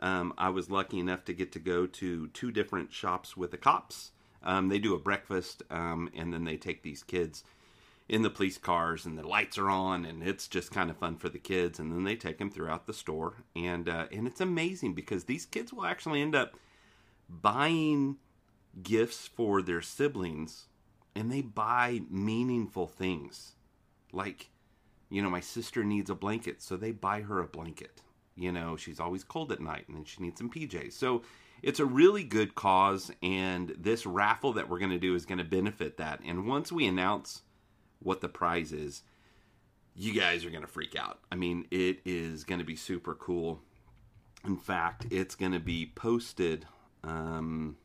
Um, 0.00 0.34
I 0.36 0.48
was 0.48 0.68
lucky 0.68 0.98
enough 0.98 1.24
to 1.26 1.32
get 1.32 1.52
to 1.52 1.60
go 1.60 1.86
to 1.86 2.26
two 2.28 2.50
different 2.50 2.92
shops 2.92 3.36
with 3.36 3.52
the 3.52 3.56
cops. 3.56 4.10
Um, 4.42 4.68
they 4.68 4.80
do 4.80 4.94
a 4.94 4.98
breakfast, 4.98 5.62
um, 5.70 6.10
and 6.14 6.32
then 6.32 6.42
they 6.42 6.56
take 6.56 6.82
these 6.82 7.04
kids 7.04 7.44
in 8.08 8.22
the 8.22 8.30
police 8.30 8.58
cars, 8.58 9.06
and 9.06 9.16
the 9.18 9.26
lights 9.26 9.58
are 9.58 9.70
on, 9.70 10.04
and 10.04 10.22
it's 10.22 10.48
just 10.48 10.70
kind 10.70 10.90
of 10.90 10.96
fun 10.96 11.16
for 11.16 11.28
the 11.28 11.38
kids. 11.38 11.78
And 11.78 11.92
then 11.92 12.04
they 12.04 12.16
take 12.16 12.38
them 12.38 12.50
throughout 12.50 12.86
the 12.86 12.92
store, 12.92 13.44
and 13.56 13.88
uh, 13.88 14.06
and 14.12 14.26
it's 14.26 14.40
amazing 14.40 14.94
because 14.94 15.24
these 15.24 15.46
kids 15.46 15.72
will 15.72 15.86
actually 15.86 16.20
end 16.20 16.34
up 16.34 16.56
buying 17.28 18.16
gifts 18.82 19.26
for 19.26 19.62
their 19.62 19.82
siblings 19.82 20.66
and 21.14 21.30
they 21.30 21.42
buy 21.42 22.00
meaningful 22.10 22.86
things. 22.86 23.52
Like, 24.12 24.50
you 25.10 25.22
know, 25.22 25.30
my 25.30 25.40
sister 25.40 25.84
needs 25.84 26.10
a 26.10 26.14
blanket, 26.14 26.62
so 26.62 26.76
they 26.76 26.92
buy 26.92 27.22
her 27.22 27.40
a 27.40 27.46
blanket. 27.46 28.02
You 28.34 28.52
know, 28.52 28.76
she's 28.76 29.00
always 29.00 29.24
cold 29.24 29.52
at 29.52 29.60
night 29.60 29.84
and 29.88 29.96
then 29.96 30.04
she 30.04 30.22
needs 30.22 30.38
some 30.38 30.50
PJs. 30.50 30.92
So 30.92 31.22
it's 31.62 31.80
a 31.80 31.84
really 31.84 32.24
good 32.24 32.54
cause, 32.54 33.10
and 33.22 33.74
this 33.78 34.06
raffle 34.06 34.54
that 34.54 34.68
we're 34.68 34.78
going 34.78 34.90
to 34.90 34.98
do 34.98 35.14
is 35.14 35.26
going 35.26 35.38
to 35.38 35.44
benefit 35.44 35.98
that. 35.98 36.20
And 36.24 36.46
once 36.46 36.72
we 36.72 36.86
announce 36.86 37.42
what 38.04 38.20
the 38.20 38.28
prize 38.28 38.72
is, 38.72 39.02
you 39.94 40.12
guys 40.12 40.44
are 40.44 40.50
going 40.50 40.62
to 40.62 40.68
freak 40.68 40.96
out. 40.96 41.20
I 41.30 41.34
mean, 41.34 41.66
it 41.70 42.00
is 42.04 42.44
going 42.44 42.60
to 42.60 42.64
be 42.64 42.76
super 42.76 43.14
cool. 43.14 43.60
In 44.44 44.56
fact, 44.56 45.06
it's 45.10 45.34
going 45.34 45.52
to 45.52 45.60
be 45.60 45.92
posted 45.94 46.66
um, 47.04 47.76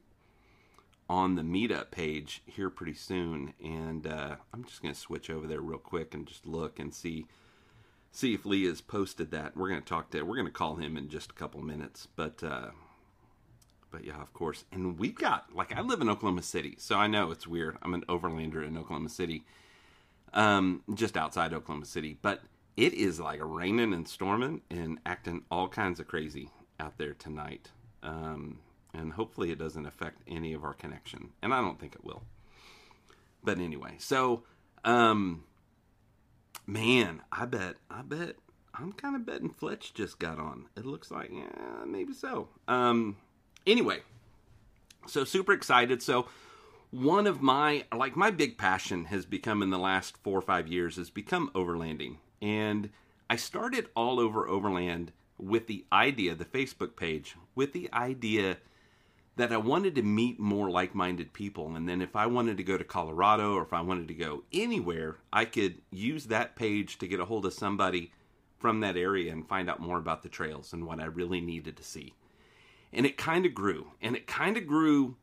on 1.10 1.36
the 1.36 1.42
meetup 1.42 1.92
page 1.92 2.42
here 2.46 2.70
pretty 2.70 2.94
soon, 2.94 3.54
and 3.64 4.08
uh, 4.08 4.36
I'm 4.54 4.64
just 4.64 4.82
going 4.82 4.94
to 4.94 5.00
switch 5.00 5.30
over 5.30 5.48
there 5.48 5.62
real 5.62 5.80
quick 5.80 6.14
and 6.14 6.26
just 6.26 6.46
look 6.46 6.80
and 6.80 6.94
see 6.94 7.26
see 8.12 8.34
if 8.34 8.46
Lee 8.46 8.66
has 8.66 8.82
posted 8.82 9.30
that. 9.32 9.56
We're 9.56 9.70
going 9.70 9.82
to 9.82 9.88
talk 9.88 10.10
to 10.12 10.24
we're 10.24 10.36
going 10.36 10.48
to 10.48 10.52
call 10.52 10.76
him 10.76 10.98
in 10.98 11.10
just 11.10 11.32
a 11.32 11.36
couple 11.36 11.62
minutes, 11.62 12.08
but 12.16 12.44
uh, 12.44 12.72
but 13.92 14.04
yeah, 14.04 14.22
of 14.22 14.34
course. 14.34 14.66
And 14.72 14.98
we've 15.00 15.16
got 15.16 15.56
like 15.56 15.76
I 15.76 15.82
live 15.82 16.02
in 16.02 16.10
Oklahoma 16.10 16.44
City, 16.44 16.76
so 16.80 16.96
I 16.96 17.08
know 17.08 17.32
it's 17.32 17.48
weird. 17.48 17.78
I'm 17.82 17.94
an 17.94 18.06
overlander 18.10 18.66
in 18.66 18.78
Oklahoma 18.78 19.10
City, 19.10 19.44
um, 20.34 20.84
just 20.94 21.18
outside 21.18 21.54
Oklahoma 21.54 21.86
City, 21.86 22.18
but 22.22 22.42
it 22.76 22.94
is 22.94 23.20
like 23.20 23.40
raining 23.42 23.94
and 23.94 24.08
storming 24.08 24.62
and 24.70 25.00
acting 25.06 25.44
all 25.50 25.68
kinds 25.68 26.00
of 26.00 26.08
crazy 26.08 26.50
out 26.80 26.98
there 26.98 27.14
tonight. 27.14 27.72
Um, 28.04 28.60
and 28.94 29.14
hopefully 29.14 29.52
it 29.52 29.60
doesn't 29.60 29.86
affect 29.86 30.22
any 30.28 30.54
of 30.54 30.64
our 30.64 30.74
connection, 30.74 31.30
and 31.42 31.54
I 31.54 31.62
don't 31.62 31.80
think 31.80 31.96
it 31.96 32.04
will. 32.04 32.24
But 33.44 33.60
anyway, 33.60 33.96
so 34.00 34.44
um, 34.84 35.44
man, 36.66 37.22
I 37.32 37.46
bet, 37.46 37.76
I 37.90 38.02
bet. 38.02 38.36
I'm 38.74 38.94
kind 38.94 39.16
of 39.16 39.26
betting 39.26 39.50
Fletch 39.50 39.94
just 39.94 40.20
got 40.20 40.38
on. 40.38 40.68
It 40.76 40.86
looks 40.86 41.10
like, 41.10 41.32
yeah, 41.34 41.84
maybe 41.86 42.14
so. 42.14 42.50
Um, 42.68 43.18
anyway, 43.66 44.02
so 45.08 45.24
super 45.24 45.52
excited. 45.54 46.04
So 46.04 46.28
one 46.92 47.28
of 47.28 47.42
my 47.42 47.86
like 47.94 48.16
my 48.16 48.32
big 48.32 48.58
passion 48.58 49.06
has 49.06 49.26
become 49.26 49.62
in 49.62 49.70
the 49.70 49.78
last 49.78 50.18
four 50.18 50.38
or 50.38 50.42
five 50.42 50.68
years 50.68 50.96
has 50.96 51.10
become 51.10 51.52
overlanding, 51.54 52.18
and 52.42 52.90
I 53.30 53.36
started 53.36 53.88
all 53.96 54.20
over 54.20 54.48
overland 54.48 55.12
with 55.38 55.68
the 55.68 55.86
idea, 55.92 56.34
the 56.34 56.46
Facebook 56.46 56.96
page, 56.96 57.36
with 57.56 57.74
the 57.74 57.90
idea 57.94 58.58
that 59.36 59.54
I 59.54 59.58
wanted 59.58 59.94
to 59.96 60.02
meet 60.02 60.40
more 60.40 60.70
like 60.70 60.96
minded 60.96 61.32
people. 61.32 61.76
And 61.76 61.88
then 61.88 62.02
if 62.02 62.16
I 62.16 62.26
wanted 62.26 62.58
to 62.58 62.64
go 62.64 62.78
to 62.78 62.84
Colorado 62.84 63.54
or 63.54 63.62
if 63.62 63.72
I 63.72 63.82
wanted 63.82 64.08
to 64.08 64.16
go 64.16 64.44
anywhere, 64.52 65.18
I 65.32 65.46
could 65.46 65.82
use 65.92 66.26
that 66.26 66.56
page 66.56 66.98
to 66.98 67.08
get 67.08 67.20
a 67.20 67.26
hold 67.26 67.46
of 67.46 67.54
somebody 67.54 68.12
from 68.58 68.80
that 68.80 68.98
area 68.98 69.32
and 69.32 69.48
find 69.48 69.70
out 69.70 69.80
more 69.80 70.00
about 70.00 70.24
the 70.24 70.30
trails 70.30 70.74
and 70.74 70.88
what 70.88 71.00
I 71.00 71.06
really 71.06 71.40
needed 71.40 71.78
to 71.78 71.84
see. 71.84 72.14
And 72.92 73.06
it 73.06 73.18
kind 73.18 73.46
of 73.46 73.54
grew. 73.54 73.92
And 74.02 74.16
it 74.16 74.26
kind 74.26 74.58
of 74.58 74.66
grew 74.66 75.18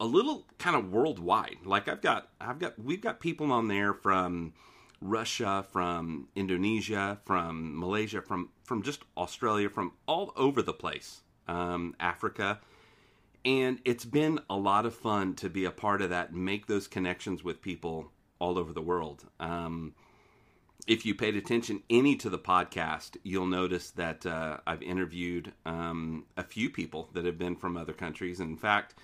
a 0.00 0.06
little 0.06 0.46
kind 0.58 0.74
of 0.74 0.90
worldwide. 0.90 1.58
Like 1.64 1.86
i've 1.86 2.00
got 2.00 2.28
i've 2.40 2.58
got 2.58 2.78
we've 2.82 3.02
got 3.02 3.20
people 3.20 3.52
on 3.52 3.68
there 3.68 3.92
from 3.92 4.54
russia 5.02 5.64
from 5.72 6.28
indonesia 6.36 7.18
from 7.24 7.78
malaysia 7.78 8.20
from 8.20 8.50
from 8.64 8.82
just 8.82 9.02
australia 9.16 9.66
from 9.70 9.92
all 10.06 10.30
over 10.36 10.60
the 10.62 10.74
place 10.74 11.22
um, 11.46 11.94
africa. 12.00 12.60
And 13.42 13.78
it's 13.86 14.04
been 14.04 14.40
a 14.50 14.56
lot 14.56 14.84
of 14.84 14.94
fun 14.94 15.34
to 15.36 15.48
be 15.48 15.64
a 15.64 15.70
part 15.70 16.02
of 16.02 16.10
that 16.10 16.34
make 16.34 16.66
those 16.66 16.86
connections 16.86 17.42
with 17.42 17.62
people 17.62 18.12
all 18.38 18.58
over 18.58 18.72
the 18.72 18.82
world. 18.82 19.24
Um, 19.38 19.94
if 20.86 21.06
you 21.06 21.14
paid 21.14 21.36
attention 21.36 21.82
any 21.88 22.16
to 22.16 22.28
the 22.28 22.38
podcast, 22.38 23.16
you'll 23.22 23.46
notice 23.46 23.90
that 23.92 24.26
uh, 24.26 24.58
I've 24.66 24.82
interviewed 24.82 25.52
um, 25.64 26.26
a 26.36 26.42
few 26.42 26.68
people 26.68 27.08
that 27.14 27.24
have 27.24 27.38
been 27.38 27.56
from 27.56 27.76
other 27.76 27.92
countries. 27.92 28.40
In 28.40 28.56
fact, 28.56 28.94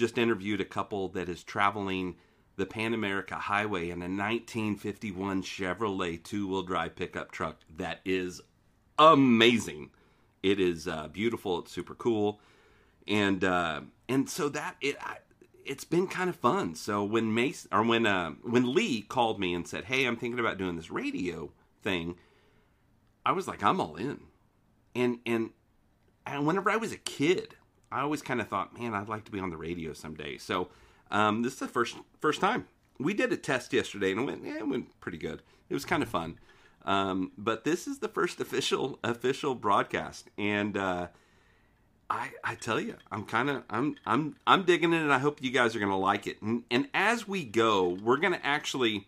just 0.00 0.18
interviewed 0.18 0.60
a 0.60 0.64
couple 0.64 1.08
that 1.10 1.28
is 1.28 1.44
traveling 1.44 2.16
the 2.56 2.66
Pan 2.66 2.94
America 2.94 3.36
Highway 3.36 3.90
in 3.90 3.98
a 4.02 4.08
1951 4.08 5.42
Chevrolet 5.42 6.22
two 6.22 6.48
wheel 6.48 6.62
drive 6.62 6.96
pickup 6.96 7.30
truck 7.30 7.58
that 7.76 8.00
is 8.04 8.40
amazing. 8.98 9.90
It 10.42 10.58
is 10.58 10.88
uh, 10.88 11.08
beautiful. 11.08 11.58
It's 11.60 11.70
super 11.70 11.94
cool, 11.94 12.40
and 13.06 13.44
uh, 13.44 13.82
and 14.08 14.28
so 14.28 14.48
that 14.48 14.76
it 14.80 14.96
I, 15.00 15.18
it's 15.66 15.84
been 15.84 16.06
kind 16.06 16.30
of 16.30 16.36
fun. 16.36 16.74
So 16.74 17.04
when 17.04 17.34
Mace 17.34 17.68
or 17.70 17.84
when 17.84 18.06
uh, 18.06 18.30
when 18.42 18.74
Lee 18.74 19.02
called 19.02 19.38
me 19.38 19.52
and 19.54 19.68
said, 19.68 19.84
"Hey, 19.84 20.06
I'm 20.06 20.16
thinking 20.16 20.40
about 20.40 20.56
doing 20.56 20.76
this 20.76 20.90
radio 20.90 21.52
thing," 21.82 22.16
I 23.24 23.32
was 23.32 23.46
like, 23.46 23.62
"I'm 23.62 23.80
all 23.80 23.96
in." 23.96 24.20
And 24.94 25.18
and 25.26 25.50
and 26.24 26.46
whenever 26.46 26.70
I 26.70 26.76
was 26.76 26.92
a 26.92 26.96
kid, 26.96 27.54
I 27.92 28.00
always 28.00 28.22
kind 28.22 28.40
of 28.40 28.48
thought, 28.48 28.78
"Man, 28.78 28.94
I'd 28.94 29.08
like 29.08 29.24
to 29.24 29.32
be 29.32 29.40
on 29.40 29.50
the 29.50 29.56
radio 29.56 29.92
someday." 29.92 30.38
So 30.38 30.68
um, 31.10 31.42
this 31.42 31.54
is 31.54 31.58
the 31.58 31.68
first 31.68 31.96
first 32.20 32.40
time 32.40 32.66
we 33.00 33.14
did 33.14 33.32
a 33.32 33.36
test 33.36 33.72
yesterday, 33.72 34.12
and 34.12 34.20
it 34.20 34.24
went 34.24 34.44
yeah, 34.44 34.58
it 34.58 34.68
went 34.68 35.00
pretty 35.00 35.18
good. 35.18 35.42
It 35.68 35.74
was 35.74 35.84
kind 35.84 36.02
of 36.02 36.08
fun. 36.08 36.38
Um, 36.84 37.32
but 37.36 37.64
this 37.64 37.86
is 37.86 37.98
the 37.98 38.08
first 38.08 38.40
official 38.40 38.98
official 39.02 39.54
broadcast, 39.54 40.28
and 40.38 40.76
uh, 40.76 41.08
I, 42.08 42.30
I 42.44 42.54
tell 42.54 42.80
you, 42.80 42.96
I'm 43.10 43.24
kind 43.24 43.50
of 43.50 43.64
I'm 43.70 43.96
I'm 44.06 44.36
I'm 44.46 44.64
digging 44.64 44.92
it, 44.92 45.00
and 45.00 45.12
I 45.12 45.18
hope 45.18 45.42
you 45.42 45.50
guys 45.50 45.74
are 45.74 45.78
going 45.78 45.90
to 45.90 45.96
like 45.96 46.26
it. 46.26 46.40
And, 46.42 46.64
and 46.70 46.88
as 46.94 47.26
we 47.26 47.44
go, 47.44 47.88
we're 47.88 48.18
going 48.18 48.34
to 48.34 48.46
actually 48.46 49.06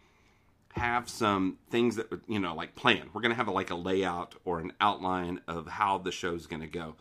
have 0.74 1.08
some 1.08 1.58
things 1.70 1.96
that 1.96 2.08
you 2.26 2.40
know 2.40 2.54
like 2.54 2.74
plan. 2.74 3.10
We're 3.12 3.20
going 3.20 3.32
to 3.32 3.36
have 3.36 3.48
a, 3.48 3.52
like 3.52 3.70
a 3.70 3.74
layout 3.74 4.34
or 4.44 4.58
an 4.60 4.72
outline 4.80 5.40
of 5.46 5.66
how 5.66 5.98
the 5.98 6.12
show's 6.12 6.46
going 6.46 6.62
to 6.62 6.68
go. 6.68 6.96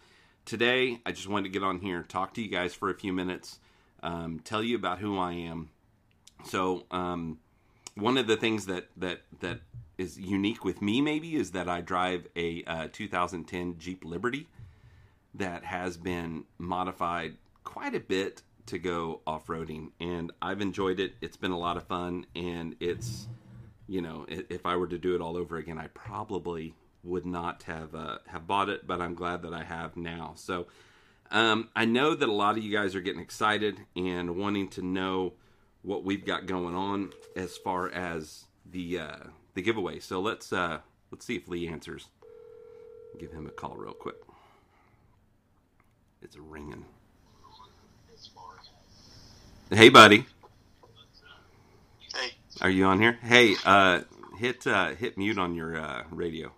Today, 0.45 0.99
I 1.05 1.11
just 1.11 1.27
wanted 1.29 1.43
to 1.43 1.49
get 1.49 1.63
on 1.63 1.79
here, 1.79 2.03
talk 2.03 2.33
to 2.33 2.41
you 2.41 2.49
guys 2.49 2.73
for 2.73 2.89
a 2.89 2.93
few 2.93 3.13
minutes, 3.13 3.59
um, 4.01 4.39
tell 4.43 4.63
you 4.63 4.75
about 4.75 4.99
who 4.99 5.17
I 5.17 5.33
am. 5.33 5.69
So, 6.43 6.85
um, 6.91 7.39
one 7.95 8.17
of 8.17 8.27
the 8.27 8.37
things 8.37 8.65
that 8.65 8.87
that 8.97 9.21
that 9.41 9.59
is 9.97 10.19
unique 10.19 10.65
with 10.65 10.81
me 10.81 10.99
maybe 10.99 11.35
is 11.35 11.51
that 11.51 11.69
I 11.69 11.81
drive 11.81 12.27
a 12.35 12.63
uh, 12.65 12.87
2010 12.91 13.77
Jeep 13.77 14.03
Liberty 14.03 14.47
that 15.35 15.63
has 15.63 15.97
been 15.97 16.45
modified 16.57 17.37
quite 17.63 17.93
a 17.93 17.99
bit 17.99 18.41
to 18.65 18.79
go 18.79 19.21
off 19.27 19.47
roading, 19.47 19.91
and 19.99 20.31
I've 20.41 20.61
enjoyed 20.61 20.99
it. 20.99 21.13
It's 21.21 21.37
been 21.37 21.51
a 21.51 21.59
lot 21.59 21.77
of 21.77 21.83
fun, 21.83 22.25
and 22.35 22.75
it's 22.79 23.27
you 23.87 24.01
know 24.01 24.25
if 24.27 24.65
I 24.65 24.75
were 24.75 24.87
to 24.87 24.97
do 24.97 25.13
it 25.13 25.21
all 25.21 25.37
over 25.37 25.57
again, 25.57 25.77
I 25.77 25.87
probably 25.87 26.73
would 27.03 27.25
not 27.25 27.63
have 27.63 27.95
uh, 27.95 28.17
have 28.27 28.47
bought 28.47 28.69
it, 28.69 28.85
but 28.85 29.01
I'm 29.01 29.15
glad 29.15 29.41
that 29.43 29.53
I 29.53 29.63
have 29.63 29.97
now. 29.97 30.33
So 30.35 30.67
um, 31.31 31.69
I 31.75 31.85
know 31.85 32.13
that 32.13 32.27
a 32.27 32.33
lot 32.33 32.57
of 32.57 32.63
you 32.63 32.71
guys 32.71 32.95
are 32.95 33.01
getting 33.01 33.21
excited 33.21 33.79
and 33.95 34.35
wanting 34.35 34.67
to 34.69 34.81
know 34.81 35.33
what 35.81 36.03
we've 36.03 36.25
got 36.25 36.45
going 36.45 36.75
on 36.75 37.11
as 37.35 37.57
far 37.57 37.89
as 37.89 38.45
the 38.69 38.99
uh, 38.99 39.17
the 39.53 39.61
giveaway. 39.61 39.99
So 39.99 40.19
let's 40.19 40.53
uh, 40.53 40.79
let's 41.11 41.25
see 41.25 41.35
if 41.35 41.47
Lee 41.47 41.67
answers. 41.67 42.07
Give 43.19 43.31
him 43.31 43.47
a 43.47 43.51
call 43.51 43.75
real 43.75 43.93
quick. 43.93 44.15
It's 46.21 46.37
ringing. 46.37 46.85
Hey, 49.69 49.89
buddy. 49.89 50.25
Hey. 52.13 52.31
Are 52.59 52.69
you 52.69 52.85
on 52.85 52.99
here? 52.99 53.17
Hey, 53.23 53.55
uh, 53.65 54.01
hit 54.37 54.67
uh, 54.67 54.95
hit 54.95 55.17
mute 55.17 55.37
on 55.37 55.55
your 55.55 55.77
uh, 55.77 56.03
radio. 56.11 56.51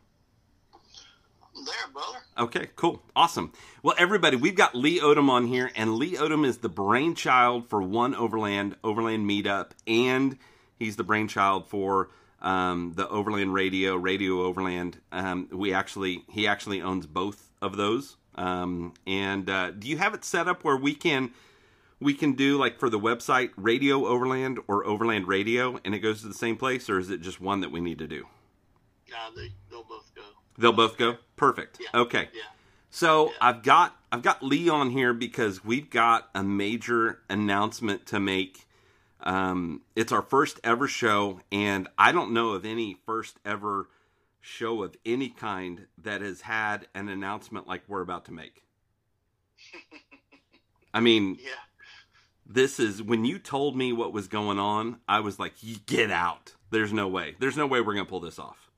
There, 1.55 1.91
brother. 1.93 2.17
Okay, 2.37 2.69
cool. 2.75 3.03
Awesome. 3.15 3.53
Well, 3.83 3.95
everybody, 3.97 4.35
we've 4.37 4.55
got 4.55 4.75
Lee 4.75 4.99
Odom 4.99 5.29
on 5.29 5.47
here, 5.47 5.71
and 5.75 5.95
Lee 5.95 6.15
Odom 6.15 6.45
is 6.45 6.57
the 6.57 6.69
brainchild 6.69 7.69
for 7.69 7.81
One 7.81 8.15
Overland, 8.15 8.75
Overland 8.83 9.29
Meetup, 9.29 9.71
and 9.85 10.37
he's 10.79 10.95
the 10.95 11.03
brainchild 11.03 11.69
for 11.69 12.09
um, 12.41 12.93
the 12.95 13.07
Overland 13.07 13.53
Radio, 13.53 13.95
Radio 13.95 14.41
Overland. 14.41 14.99
Um, 15.11 15.47
we 15.51 15.73
actually, 15.73 16.23
he 16.29 16.47
actually 16.47 16.81
owns 16.81 17.05
both 17.05 17.51
of 17.61 17.77
those. 17.77 18.17
Um, 18.35 18.93
and 19.05 19.47
uh, 19.49 19.71
do 19.71 19.87
you 19.87 19.97
have 19.97 20.13
it 20.15 20.25
set 20.25 20.47
up 20.47 20.63
where 20.63 20.77
we 20.77 20.95
can 20.95 21.31
we 21.99 22.13
can 22.13 22.33
do 22.33 22.57
like 22.57 22.79
for 22.79 22.89
the 22.89 22.99
website 22.99 23.51
Radio 23.55 24.05
Overland 24.05 24.59
or 24.67 24.85
Overland 24.85 25.27
Radio, 25.27 25.79
and 25.85 25.95
it 25.95 25.99
goes 25.99 26.21
to 26.21 26.27
the 26.27 26.33
same 26.33 26.57
place, 26.57 26.89
or 26.89 26.99
is 26.99 27.09
it 27.09 27.21
just 27.21 27.39
one 27.39 27.61
that 27.61 27.71
we 27.71 27.79
need 27.79 27.99
to 27.99 28.07
do? 28.07 28.27
They 29.35 29.51
they'll 30.57 30.71
both 30.73 30.97
go. 30.97 31.05
They'll 31.05 31.11
both 31.11 31.17
go. 31.19 31.23
Perfect. 31.35 31.79
Yeah. 31.81 31.99
Okay. 32.01 32.29
Yeah. 32.33 32.41
So 32.89 33.27
Yeah. 33.27 33.31
I've 33.41 33.63
got 33.63 33.95
I've 34.11 34.21
got 34.21 34.43
Lee 34.43 34.69
on 34.69 34.91
here 34.91 35.13
because 35.13 35.65
we've 35.65 35.89
got 35.89 36.29
a 36.35 36.43
major 36.43 37.19
announcement 37.29 38.05
to 38.07 38.19
make. 38.19 38.65
Um, 39.21 39.81
it's 39.95 40.11
our 40.11 40.21
first 40.21 40.59
ever 40.63 40.87
show, 40.87 41.39
and 41.51 41.87
I 41.97 42.11
don't 42.11 42.33
know 42.33 42.49
of 42.51 42.65
any 42.65 42.97
first 43.05 43.37
ever 43.45 43.89
show 44.41 44.83
of 44.83 44.95
any 45.05 45.29
kind 45.29 45.87
that 45.97 46.21
has 46.21 46.41
had 46.41 46.87
an 46.93 47.07
announcement 47.09 47.65
like 47.67 47.83
we're 47.87 48.01
about 48.01 48.25
to 48.25 48.33
make. 48.33 48.63
I 50.93 50.99
mean, 50.99 51.37
Yeah. 51.43 51.49
this 52.45 52.79
is 52.79 53.01
when 53.01 53.23
you 53.25 53.39
told 53.39 53.75
me 53.77 53.93
what 53.93 54.11
was 54.13 54.27
going 54.27 54.59
on, 54.59 54.99
I 55.07 55.21
was 55.21 55.39
like, 55.39 55.53
get 55.85 56.11
out. 56.11 56.53
There's 56.69 56.91
no 56.93 57.07
way. 57.07 57.35
There's 57.39 57.55
no 57.57 57.65
way 57.65 57.79
we're 57.81 57.93
going 57.93 58.05
to 58.05 58.09
pull 58.09 58.19
this 58.19 58.37
off." 58.39 58.69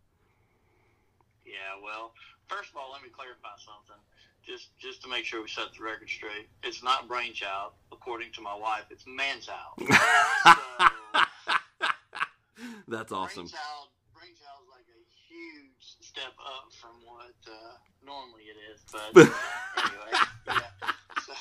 First 2.48 2.70
of 2.72 2.78
all, 2.78 2.92
let 2.94 3.02
me 3.02 3.10
clarify 3.10 3.56
something. 3.58 4.02
Just 4.46 4.78
just 4.78 5.02
to 5.02 5.10
make 5.10 5.26
sure 5.26 5.42
we 5.42 5.48
set 5.48 5.74
the 5.78 5.84
record 5.84 6.10
straight. 6.10 6.48
It's 6.64 6.84
not 6.84 7.08
brainchild, 7.08 7.74
according 7.92 8.32
to 8.34 8.42
my 8.42 8.54
wife. 8.56 8.86
It's 8.92 9.06
manchild. 9.06 9.74
so, 10.44 10.54
That's 12.88 13.12
awesome. 13.12 13.46
Brainchild, 13.46 13.90
brainchild 14.14 14.62
is 14.64 14.70
like 14.72 14.86
a 14.88 15.02
huge 15.28 15.98
step 16.02 16.34
up 16.40 16.72
from 16.80 16.92
what 17.06 17.34
uh, 17.48 17.76
normally 18.06 18.44
it 18.44 18.58
is. 18.74 18.82
But 18.92 19.10
anyway, 19.84 20.12
yeah. 20.48 20.90
So, 21.26 21.34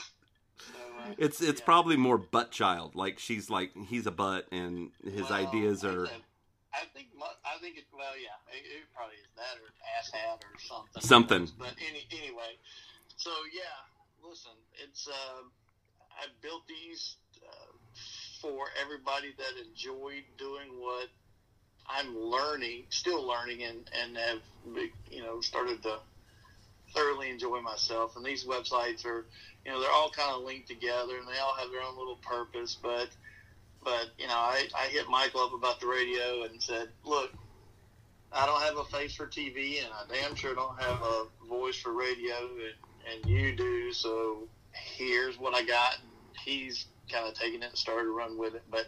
so, 0.59 0.79
uh, 1.01 1.15
It's 1.19 1.43
it's 1.43 1.61
yeah. 1.61 1.65
probably 1.67 1.97
more 1.97 2.17
butt 2.19 2.51
child. 2.51 2.95
Like 2.95 3.19
she's 3.19 3.51
like 3.51 3.73
he's 3.89 4.07
a 4.07 4.11
butt, 4.11 4.47
and 4.51 4.91
his 5.05 5.29
Well, 5.29 5.33
ideas 5.35 5.85
are 5.85 6.07
think- 6.07 6.23
I 6.75 6.87
think 6.93 7.09
I 7.47 7.59
think 7.61 7.79
it. 7.79 7.87
Well, 7.95 8.19
yeah, 8.19 8.35
it, 8.51 8.67
it 8.67 8.85
probably 8.95 9.17
is 9.17 9.31
that 9.39 9.55
or 9.63 9.71
ass 9.99 10.11
hat 10.11 10.43
or 10.43 10.55
something. 10.59 11.03
Something. 11.03 11.49
But 11.59 11.75
any 11.79 12.03
anyway, 12.11 12.59
so 13.17 13.31
yeah, 13.55 13.79
listen, 14.27 14.53
it's. 14.83 15.09
Uh, 15.09 15.47
I 16.15 16.27
built 16.43 16.63
these 16.69 17.17
uh, 17.43 17.73
for 18.41 18.67
everybody 18.81 19.35
that 19.39 19.55
enjoyed 19.67 20.23
doing 20.39 20.79
what 20.79 21.09
I'm 21.89 22.17
learning, 22.17 22.85
still 22.91 23.27
learning, 23.27 23.63
and 23.63 23.89
and 24.03 24.17
have 24.17 24.43
you 25.11 25.23
know 25.23 25.41
started 25.41 25.83
to 25.83 25.99
thoroughly 26.95 27.31
enjoy 27.31 27.61
myself. 27.61 28.17
And 28.17 28.25
these 28.25 28.45
websites 28.45 29.05
are, 29.05 29.27
you 29.65 29.73
know, 29.73 29.81
they're 29.81 29.91
all 29.91 30.11
kind 30.11 30.31
of 30.37 30.45
linked 30.45 30.69
together, 30.69 31.19
and 31.19 31.27
they 31.27 31.39
all 31.39 31.55
have 31.59 31.71
their 31.71 31.83
own 31.83 31.97
little 31.97 32.19
purpose, 32.23 32.79
but 32.81 33.09
but 33.85 34.11
you 34.19 34.27
know, 34.27 34.35
I, 34.35 34.67
I 34.77 34.87
hit 34.87 35.09
Michael 35.09 35.43
up 35.43 35.55
about 35.55 35.81
the 35.81 35.87
radio 35.87 36.45
and 36.45 36.63
said, 36.63 36.89
"Look, 37.05 37.33
I 38.33 38.47
don't 38.47 38.63
have 38.63 38.79
a 38.79 38.85
face 38.85 39.15
for 39.15 39.27
TV, 39.27 39.79
and 39.85 39.89
I 39.93 40.13
damn 40.13 40.35
sure 40.35 40.55
don't 40.55 40.81
have 40.81 41.03
a 41.03 41.27
voice 41.49 41.77
for 41.77 41.93
radio, 41.93 42.35
and, 42.41 43.23
and 43.23 43.31
you 43.31 43.55
do. 43.55 43.93
So 43.93 44.49
here's 44.73 45.39
what 45.39 45.55
I 45.55 45.65
got." 45.65 45.99
And 46.01 46.11
he's 46.45 46.87
kind 47.11 47.29
of 47.29 47.35
taken 47.35 47.63
it 47.63 47.67
and 47.67 47.79
started 47.79 48.05
to 48.05 48.11
run 48.11 48.39
with 48.39 48.55
it. 48.55 48.63
But 48.71 48.87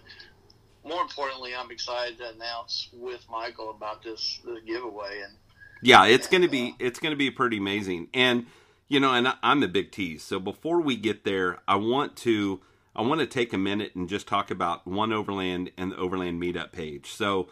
more 0.85 1.03
importantly, 1.03 1.55
I'm 1.55 1.71
excited 1.71 2.19
to 2.19 2.31
announce 2.31 2.89
with 2.93 3.25
Michael 3.31 3.71
about 3.71 4.03
this, 4.03 4.41
this 4.45 4.61
giveaway, 4.67 5.21
and 5.25 5.37
Yeah, 5.83 6.07
it's 6.07 6.29
gonna 6.29 6.49
be 6.49 6.71
uh, 6.71 6.75
it's 6.79 6.99
gonna 6.99 7.17
be 7.17 7.31
pretty 7.31 7.59
amazing. 7.59 8.09
And 8.15 8.47
you 8.89 9.01
know, 9.01 9.13
and 9.13 9.29
I, 9.29 9.35
I'm 9.43 9.63
a 9.63 9.69
big 9.69 9.91
tease. 9.91 10.23
So 10.23 10.39
before 10.39 10.81
we 10.81 10.97
get 10.97 11.25
there, 11.25 11.59
I 11.67 11.77
want 11.77 12.17
to 12.19 12.61
I 12.97 13.03
want 13.03 13.21
to 13.21 13.27
take 13.27 13.53
a 13.53 13.59
minute 13.59 13.95
and 13.95 14.09
just 14.09 14.27
talk 14.27 14.51
about 14.51 14.87
One 14.87 15.13
Overland 15.13 15.71
and 15.77 15.93
the 15.93 15.97
Overland 15.97 16.41
Meetup 16.43 16.73
page. 16.73 17.11
So 17.11 17.49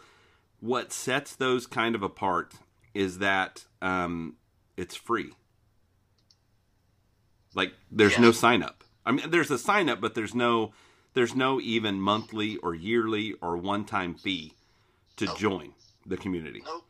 what 0.59 0.91
sets 0.91 1.35
those 1.35 1.67
kind 1.67 1.93
of 1.93 2.01
apart 2.01 2.55
is 2.95 3.19
that 3.19 3.65
um, 3.81 4.37
it's 4.75 4.95
free. 4.95 5.31
Like 7.53 7.73
there's 7.91 8.17
no 8.17 8.31
sign 8.31 8.63
up. 8.63 8.83
I 9.05 9.11
mean, 9.11 9.29
there's 9.29 9.51
a 9.51 9.57
sign 9.59 9.87
up, 9.87 10.01
but 10.01 10.15
there's 10.15 10.33
no 10.33 10.73
there's 11.13 11.35
no 11.35 11.61
even 11.61 12.01
monthly 12.01 12.57
or 12.57 12.73
yearly 12.75 13.35
or 13.41 13.55
one 13.55 13.85
time 13.85 14.15
fee 14.15 14.53
to 15.17 15.25
Nope. 15.25 15.37
join 15.37 15.73
the 16.05 16.17
community. 16.17 16.61
Nope, 16.65 16.83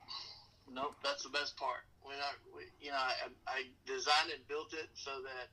nope. 0.73 0.95
That's 1.03 1.23
the 1.23 1.29
best 1.29 1.57
part. 1.57 1.83
When 2.01 2.15
I, 2.15 2.31
we, 2.55 2.63
you 2.81 2.89
know, 2.91 2.97
I, 2.97 3.13
I 3.47 3.63
designed 3.85 4.31
and 4.33 4.47
built 4.47 4.73
it 4.73 4.89
so 4.95 5.11
that 5.21 5.49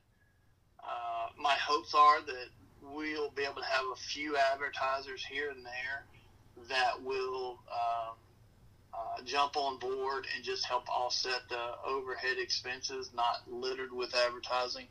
uh, 0.83 1.29
my 1.39 1.53
hopes 1.53 1.93
are 1.93 2.21
that 2.21 2.47
we'll 2.91 3.31
be 3.31 3.43
able 3.43 3.61
to 3.61 3.67
have 3.67 3.85
a 3.91 3.95
few 3.95 4.37
advertisers 4.37 5.25
here 5.25 5.49
and 5.49 5.65
there 5.65 6.05
that 6.69 7.01
will 7.01 7.59
uh, 7.71 8.11
uh, 8.93 9.21
jump 9.25 9.57
on 9.57 9.79
board 9.79 10.27
and 10.35 10.43
just 10.43 10.65
help 10.65 10.87
offset 10.89 11.41
the 11.49 11.71
overhead 11.85 12.37
expenses, 12.37 13.09
not 13.15 13.41
littered 13.49 13.91
with 13.91 14.13
advertising. 14.15 14.85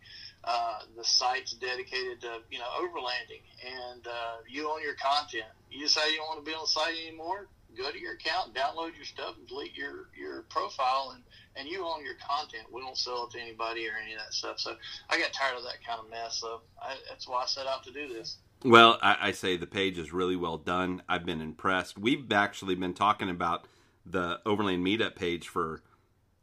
Uh, 0.44 0.80
the 0.96 1.04
site's 1.04 1.52
dedicated 1.52 2.20
to 2.20 2.38
you 2.50 2.58
know 2.58 2.66
overlanding, 2.80 3.42
and 3.64 4.06
uh, 4.06 4.36
you 4.48 4.68
own 4.68 4.82
your 4.82 4.94
content. 4.94 5.44
You 5.70 5.86
say 5.86 6.10
you 6.10 6.16
don't 6.16 6.26
want 6.26 6.44
to 6.44 6.50
be 6.50 6.54
on 6.54 6.62
the 6.62 6.66
site 6.66 6.94
anymore, 7.06 7.46
go 7.76 7.90
to 7.90 7.98
your 7.98 8.14
account, 8.14 8.54
download 8.54 8.96
your 8.96 9.04
stuff, 9.04 9.36
delete 9.48 9.76
your 9.76 10.08
your 10.18 10.42
profile, 10.42 11.12
and 11.14 11.22
and 11.56 11.68
you 11.68 11.84
own 11.84 12.04
your 12.04 12.14
content. 12.26 12.64
We 12.72 12.80
don't 12.80 12.96
sell 12.96 13.26
it 13.26 13.32
to 13.32 13.40
anybody 13.40 13.86
or 13.86 13.92
any 14.02 14.14
of 14.14 14.20
that 14.20 14.32
stuff. 14.32 14.58
So 14.58 14.76
I 15.10 15.18
got 15.18 15.32
tired 15.32 15.56
of 15.56 15.64
that 15.64 15.84
kind 15.86 16.00
of 16.00 16.10
mess. 16.10 16.38
So 16.38 16.60
I, 16.80 16.94
that's 17.08 17.28
why 17.28 17.42
I 17.42 17.46
set 17.46 17.66
out 17.66 17.84
to 17.84 17.92
do 17.92 18.08
this. 18.12 18.38
Well, 18.64 18.98
I, 19.02 19.16
I 19.20 19.32
say 19.32 19.56
the 19.56 19.66
page 19.66 19.98
is 19.98 20.12
really 20.12 20.36
well 20.36 20.56
done. 20.56 21.02
I've 21.08 21.26
been 21.26 21.40
impressed. 21.40 21.98
We've 21.98 22.30
actually 22.32 22.74
been 22.76 22.94
talking 22.94 23.28
about 23.28 23.66
the 24.06 24.40
Overland 24.46 24.84
Meetup 24.86 25.16
page 25.16 25.48
for. 25.48 25.82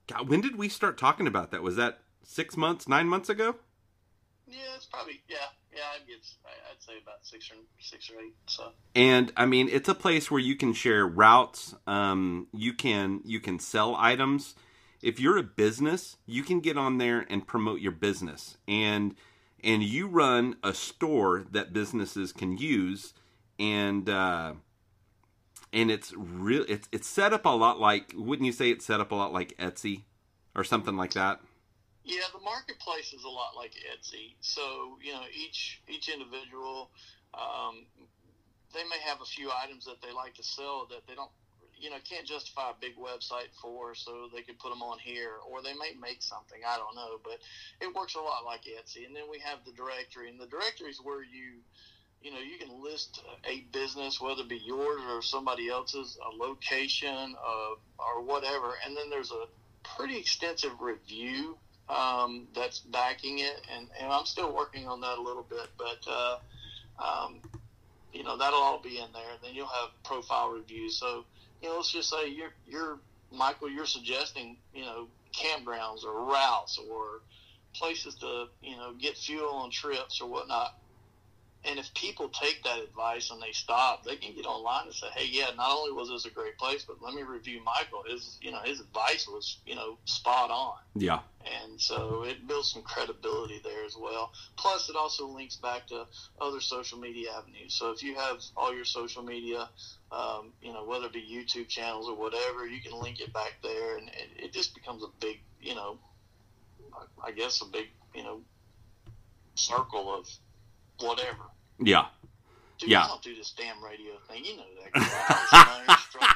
God, 0.07 0.27
when 0.27 0.41
did 0.41 0.57
we 0.57 0.69
start 0.69 0.97
talking 0.97 1.27
about 1.27 1.51
that? 1.51 1.61
Was 1.61 1.75
that 1.75 1.99
six 2.23 2.57
months, 2.57 2.87
nine 2.87 3.07
months 3.07 3.29
ago? 3.29 3.55
Yeah, 4.47 4.57
it's 4.75 4.85
probably 4.85 5.21
yeah, 5.29 5.37
yeah. 5.71 5.81
I'd 5.93 6.07
get 6.07 6.17
I- 6.43 6.71
I'd 6.71 6.81
say 6.81 6.93
about 7.01 7.17
six 7.21 7.51
or 7.51 7.55
six 7.79 8.09
or 8.09 8.19
eight. 8.19 8.33
So 8.47 8.71
And 8.95 9.31
I 9.37 9.45
mean, 9.45 9.69
it's 9.69 9.87
a 9.87 9.93
place 9.93 10.31
where 10.31 10.39
you 10.39 10.55
can 10.55 10.73
share 10.73 11.05
routes. 11.05 11.75
Um, 11.85 12.47
you 12.51 12.73
can 12.73 13.21
you 13.23 13.39
can 13.39 13.59
sell 13.59 13.95
items. 13.95 14.55
If 15.01 15.19
you're 15.19 15.37
a 15.37 15.43
business, 15.43 16.17
you 16.25 16.43
can 16.43 16.59
get 16.59 16.77
on 16.77 16.97
there 16.97 17.25
and 17.29 17.45
promote 17.47 17.79
your 17.79 17.91
business. 17.91 18.57
And 18.67 19.15
and 19.63 19.83
you 19.83 20.07
run 20.07 20.55
a 20.63 20.73
store 20.73 21.45
that 21.51 21.73
businesses 21.73 22.31
can 22.31 22.57
use. 22.57 23.13
And 23.57 24.09
uh, 24.09 24.53
and 25.73 25.91
it's 25.91 26.13
real. 26.15 26.65
It's 26.67 26.87
it's 26.91 27.07
set 27.07 27.33
up 27.33 27.45
a 27.45 27.49
lot 27.49 27.79
like. 27.79 28.13
Wouldn't 28.15 28.45
you 28.45 28.53
say 28.53 28.71
it's 28.71 28.85
set 28.85 28.99
up 28.99 29.11
a 29.11 29.15
lot 29.15 29.33
like 29.33 29.57
Etsy 29.57 30.03
or 30.55 30.63
something 30.63 30.95
like 30.95 31.13
that? 31.13 31.39
yeah, 32.09 32.25
the 32.33 32.43
marketplace 32.43 33.13
is 33.13 33.23
a 33.23 33.29
lot 33.29 33.55
like 33.55 33.73
Etsy. 33.93 34.33
So 34.41 34.97
you 35.01 35.13
know, 35.13 35.21
each 35.31 35.81
each 35.87 36.09
individual, 36.09 36.89
um, 37.33 37.85
they 38.73 38.83
may 38.83 38.99
have 39.05 39.21
a 39.21 39.25
few 39.25 39.51
items 39.51 39.85
that 39.85 40.01
they 40.01 40.11
like 40.11 40.33
to 40.35 40.43
sell 40.43 40.87
that 40.89 41.05
they 41.07 41.13
don't. 41.13 41.31
You 41.79 41.89
know, 41.89 41.97
can't 42.07 42.25
justify 42.25 42.71
a 42.71 42.79
big 42.79 42.95
website 42.97 43.49
for, 43.61 43.95
so 43.95 44.29
they 44.33 44.41
could 44.41 44.59
put 44.59 44.69
them 44.69 44.81
on 44.81 44.99
here, 44.99 45.39
or 45.49 45.61
they 45.61 45.73
may 45.73 45.93
make 45.99 46.21
something. 46.21 46.59
I 46.67 46.77
don't 46.77 46.95
know, 46.95 47.19
but 47.23 47.39
it 47.81 47.93
works 47.95 48.15
a 48.15 48.19
lot 48.19 48.45
like 48.45 48.61
Etsy. 48.63 49.05
And 49.05 49.15
then 49.15 49.23
we 49.31 49.39
have 49.39 49.59
the 49.65 49.71
directory, 49.71 50.29
and 50.29 50.39
the 50.39 50.47
directory 50.47 50.89
is 50.89 50.99
where 51.01 51.23
you 51.23 51.63
you 52.21 52.31
know, 52.31 52.39
you 52.39 52.57
can 52.57 52.83
list 52.83 53.21
a 53.45 53.61
business, 53.71 54.19
whether 54.19 54.41
it 54.41 54.49
be 54.49 54.57
yours 54.57 55.01
or 55.09 55.21
somebody 55.21 55.69
else's, 55.69 56.17
a 56.25 56.35
location 56.35 57.35
uh, 57.37 57.75
or 57.97 58.21
whatever, 58.23 58.73
and 58.85 58.95
then 58.95 59.09
there's 59.09 59.31
a 59.31 59.45
pretty 59.95 60.17
extensive 60.17 60.81
review 60.81 61.57
um, 61.87 62.47
that's 62.53 62.79
backing 62.79 63.39
it, 63.39 63.61
and, 63.73 63.87
and 63.99 64.11
I'm 64.11 64.25
still 64.25 64.53
working 64.53 64.87
on 64.87 65.01
that 65.01 65.17
a 65.17 65.21
little 65.21 65.45
bit, 65.49 65.67
but 65.77 66.05
uh, 66.07 66.37
um, 66.99 67.39
you 68.13 68.23
know 68.23 68.37
that'll 68.37 68.59
all 68.59 68.79
be 68.79 68.97
in 68.99 69.11
there. 69.13 69.31
And 69.31 69.39
then 69.41 69.53
you'll 69.53 69.67
have 69.67 69.89
profile 70.03 70.49
reviews. 70.49 70.97
So 70.97 71.25
you 71.61 71.69
know, 71.69 71.77
let's 71.77 71.91
just 71.91 72.09
say 72.09 72.29
you're 72.29 72.53
you're 72.67 72.99
Michael, 73.31 73.69
you're 73.69 73.85
suggesting 73.85 74.57
you 74.73 74.83
know 74.83 75.07
campgrounds 75.33 76.03
or 76.03 76.25
routes 76.25 76.79
or 76.89 77.21
places 77.75 78.15
to 78.15 78.45
you 78.61 78.75
know 78.75 78.93
get 78.99 79.17
fuel 79.17 79.53
on 79.53 79.71
trips 79.71 80.21
or 80.21 80.29
whatnot. 80.29 80.75
And 81.65 81.77
if 81.77 81.93
people 81.93 82.29
take 82.29 82.63
that 82.63 82.79
advice 82.79 83.31
and 83.31 83.41
they 83.41 83.51
stop, 83.51 84.03
they 84.05 84.15
can 84.15 84.33
get 84.33 84.45
online 84.45 84.85
and 84.85 84.93
say, 84.95 85.07
"Hey, 85.13 85.25
yeah, 85.27 85.49
not 85.55 85.75
only 85.75 85.91
was 85.91 86.07
this 86.09 86.25
a 86.25 86.29
great 86.29 86.57
place, 86.57 86.85
but 86.85 87.01
let 87.01 87.13
me 87.13 87.21
review 87.23 87.61
Michael. 87.63 88.03
His, 88.07 88.37
you 88.41 88.51
know, 88.51 88.59
his 88.63 88.79
advice 88.79 89.27
was, 89.27 89.57
you 89.65 89.75
know, 89.75 89.97
spot 90.05 90.51
on." 90.51 90.75
Yeah. 90.95 91.19
And 91.41 91.79
so 91.79 92.23
it 92.23 92.47
builds 92.47 92.71
some 92.71 92.81
credibility 92.83 93.59
there 93.63 93.83
as 93.85 93.95
well. 93.97 94.31
Plus, 94.57 94.89
it 94.89 94.95
also 94.95 95.27
links 95.27 95.55
back 95.57 95.87
to 95.87 96.05
other 96.39 96.61
social 96.61 96.97
media 96.97 97.31
avenues. 97.33 97.73
So 97.73 97.91
if 97.91 98.03
you 98.03 98.15
have 98.15 98.41
all 98.55 98.73
your 98.73 98.85
social 98.85 99.23
media, 99.23 99.69
um, 100.11 100.53
you 100.61 100.71
know, 100.73 100.85
whether 100.85 101.05
it 101.07 101.13
be 101.13 101.21
YouTube 101.21 101.67
channels 101.67 102.07
or 102.07 102.15
whatever, 102.15 102.67
you 102.67 102.81
can 102.81 102.99
link 102.99 103.19
it 103.19 103.33
back 103.33 103.55
there, 103.63 103.97
and 103.97 104.09
it, 104.09 104.45
it 104.45 104.53
just 104.53 104.73
becomes 104.75 105.03
a 105.03 105.07
big, 105.19 105.41
you 105.59 105.75
know, 105.75 105.99
I- 106.93 107.27
I 107.27 107.31
guess 107.31 107.61
a 107.61 107.65
big, 107.65 107.87
you 108.13 108.23
know, 108.23 108.41
circle 109.55 110.13
of 110.13 110.27
whatever. 110.99 111.43
Yeah. 111.79 112.05
Dude, 112.77 112.89
Yeah. 112.89 113.05
I 113.05 113.07
don't 113.07 113.21
do 113.21 113.35
this 113.35 113.53
damn 113.57 113.83
radio 113.83 114.13
thing. 114.29 114.45
You 114.45 114.57
know 114.57 114.63
that. 114.81 114.89
I'm 115.49 115.65
trying 115.65 115.85
to 115.87 116.01
struggle. 116.03 116.27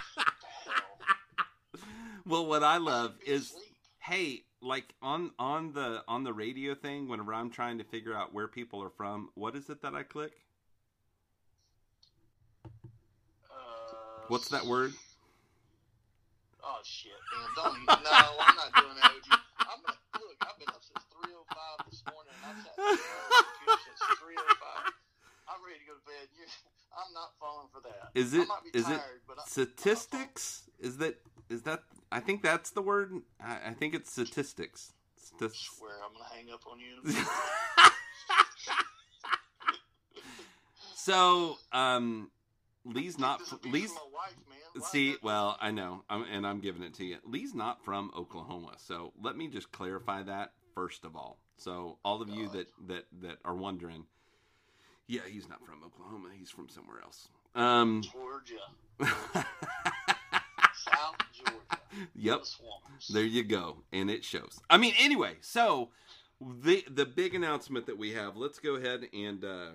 Hell. 0.66 1.84
Well, 2.26 2.46
what 2.46 2.64
I 2.64 2.78
love 2.78 3.16
is 3.26 3.48
asleep. 3.52 3.76
hey 4.00 4.44
like 4.62 4.94
on 5.02 5.32
on 5.38 5.74
the 5.74 6.04
on 6.08 6.24
the 6.24 6.32
radio 6.32 6.74
thing 6.74 7.10
whenever 7.10 7.34
i'm 7.34 7.50
trying 7.50 7.78
to 7.80 7.84
figure 7.84 8.16
out 8.16 8.34
where 8.34 8.48
people 8.48 8.82
are 8.82 8.90
from 8.96 9.28
what 9.36 9.58
is 9.58 9.70
it 9.70 9.82
that 9.82 9.94
i 9.94 10.04
click 10.04 10.32
Uh, 13.52 13.56
what's 14.30 14.48
that 14.50 14.66
word 14.66 14.94
Oh 16.64 16.80
shit, 16.88 17.12
man! 17.36 17.44
Don't 17.60 17.76
no, 18.08 18.12
I'm 18.40 18.56
not 18.56 18.72
doing 18.80 18.96
that 18.96 19.12
with 19.12 19.28
you. 19.28 19.36
I'm 19.68 19.84
gonna, 19.84 20.00
look. 20.16 20.40
I've 20.48 20.56
been 20.56 20.72
up 20.72 20.80
since 20.80 21.04
3:05 21.12 21.92
this 21.92 22.00
morning. 22.08 22.32
and 22.40 22.56
I've 22.56 22.64
sat 22.64 22.72
there 22.80 22.88
on 22.88 22.96
the 22.96 23.44
computer 23.52 23.84
since 23.84 24.00
3:05. 24.24 24.96
I'm 25.52 25.60
ready 25.60 25.83
to 25.83 25.83
go 25.94 26.00
to 26.00 26.06
bed. 26.06 26.28
You, 26.38 26.46
I'm 26.98 27.14
not 27.14 27.32
falling 27.40 27.68
for 27.72 27.82
that. 27.82 28.10
Is 28.20 28.34
it- 28.34 28.48
is 28.74 28.88
it 28.88 28.98
tired, 28.98 29.22
but 29.28 29.38
I, 29.40 29.44
statistics 29.48 30.70
is 30.80 30.98
that 30.98 31.16
is 31.50 31.62
that 31.64 31.84
I 32.12 32.20
think 32.20 32.42
that's 32.44 32.72
the 32.72 32.82
word. 32.82 33.14
I, 33.40 33.70
I 33.70 33.74
think 33.74 33.94
it's 33.94 34.12
statistics. 34.12 34.92
I 35.42 35.48
swear 35.52 35.92
I'm 36.06 36.14
gonna 36.14 36.26
hang 36.32 36.52
up 36.54 36.62
on 36.72 36.80
you. 36.80 37.14
so, 40.96 41.58
um, 41.72 42.30
Lee's 42.86 43.18
not. 43.18 43.40
This 43.40 43.50
fr- 43.50 43.56
abuse 43.56 43.74
Lee's 43.74 43.92
wife, 43.92 44.86
See, 44.90 45.16
well, 45.22 45.58
I 45.62 45.72
know, 45.72 46.04
I'm, 46.10 46.24
and 46.32 46.48
I'm 46.48 46.60
giving 46.60 46.84
it 46.84 46.94
to 46.96 47.06
you. 47.06 47.18
Lee's 47.26 47.54
not 47.54 47.84
from 47.84 48.12
Oklahoma, 48.18 48.74
so 48.78 49.14
let 49.22 49.38
me 49.38 49.48
just 49.48 49.72
clarify 49.72 50.24
that 50.24 50.54
first 50.74 51.06
of 51.06 51.16
all. 51.16 51.40
So 51.58 52.00
all 52.04 52.22
of 52.22 52.30
you 52.30 52.50
that 52.50 52.68
that 52.88 53.06
that 53.22 53.38
are 53.46 53.56
wondering, 53.56 54.06
yeah, 55.08 55.22
he's 55.30 55.48
not 55.50 55.66
from 55.66 55.84
Oklahoma. 55.84 56.30
He's 56.38 56.50
from 56.50 56.70
somewhere 56.70 57.02
else. 57.04 57.28
Um, 57.56 58.02
Georgia, 58.02 58.62
South 60.74 61.18
Georgia, 61.34 61.82
yep, 62.16 62.44
the 62.44 63.14
there 63.14 63.24
you 63.24 63.44
go, 63.44 63.78
and 63.92 64.10
it 64.10 64.24
shows. 64.24 64.60
I 64.70 64.78
mean, 64.78 64.94
anyway, 65.00 65.36
so 65.42 65.90
the 66.42 66.84
the 66.90 67.06
big 67.06 67.36
announcement 67.36 67.86
that 67.88 67.98
we 67.98 68.14
have. 68.14 68.38
Let's 68.38 68.60
go 68.60 68.76
ahead 68.76 69.08
and 69.14 69.44
uh, 69.44 69.72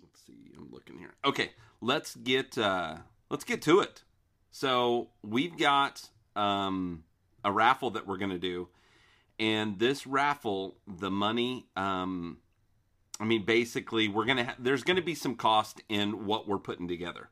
let's 0.00 0.20
see. 0.26 0.52
I'm 0.56 0.70
looking 0.70 0.98
here. 0.98 1.14
Okay, 1.24 1.50
let's 1.80 2.14
get 2.16 2.56
uh, 2.56 2.96
let's 3.28 3.44
get 3.44 3.62
to 3.62 3.80
it. 3.80 4.02
So 4.50 5.08
we've 5.22 5.56
got 5.56 6.08
um, 6.36 7.04
a 7.44 7.52
raffle 7.52 7.90
that 7.90 8.06
we're 8.06 8.18
going 8.18 8.30
to 8.30 8.38
do, 8.38 8.68
and 9.38 9.78
this 9.78 10.06
raffle, 10.06 10.76
the 10.86 11.10
money. 11.10 11.66
Um, 11.76 12.38
I 13.22 13.24
mean, 13.24 13.44
basically, 13.44 14.08
we're 14.08 14.24
gonna. 14.24 14.44
Ha- 14.46 14.56
there's 14.58 14.82
to 14.82 15.00
be 15.00 15.14
some 15.14 15.36
cost 15.36 15.80
in 15.88 16.26
what 16.26 16.48
we're 16.48 16.58
putting 16.58 16.88
together. 16.88 17.28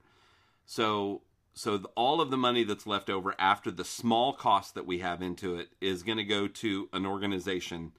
So, 0.64 1.22
so 1.52 1.78
the, 1.78 1.88
all 1.96 2.20
of 2.20 2.30
the 2.30 2.36
money 2.36 2.62
that's 2.62 2.86
left 2.86 3.10
over 3.10 3.34
after 3.40 3.72
the 3.72 3.84
small 3.84 4.32
cost 4.32 4.76
that 4.76 4.86
we 4.86 5.00
have 5.00 5.20
into 5.20 5.56
it 5.56 5.70
is 5.80 6.04
going 6.04 6.18
to 6.18 6.24
go 6.24 6.46
to 6.46 6.88
an 6.92 7.06
organization, 7.06 7.90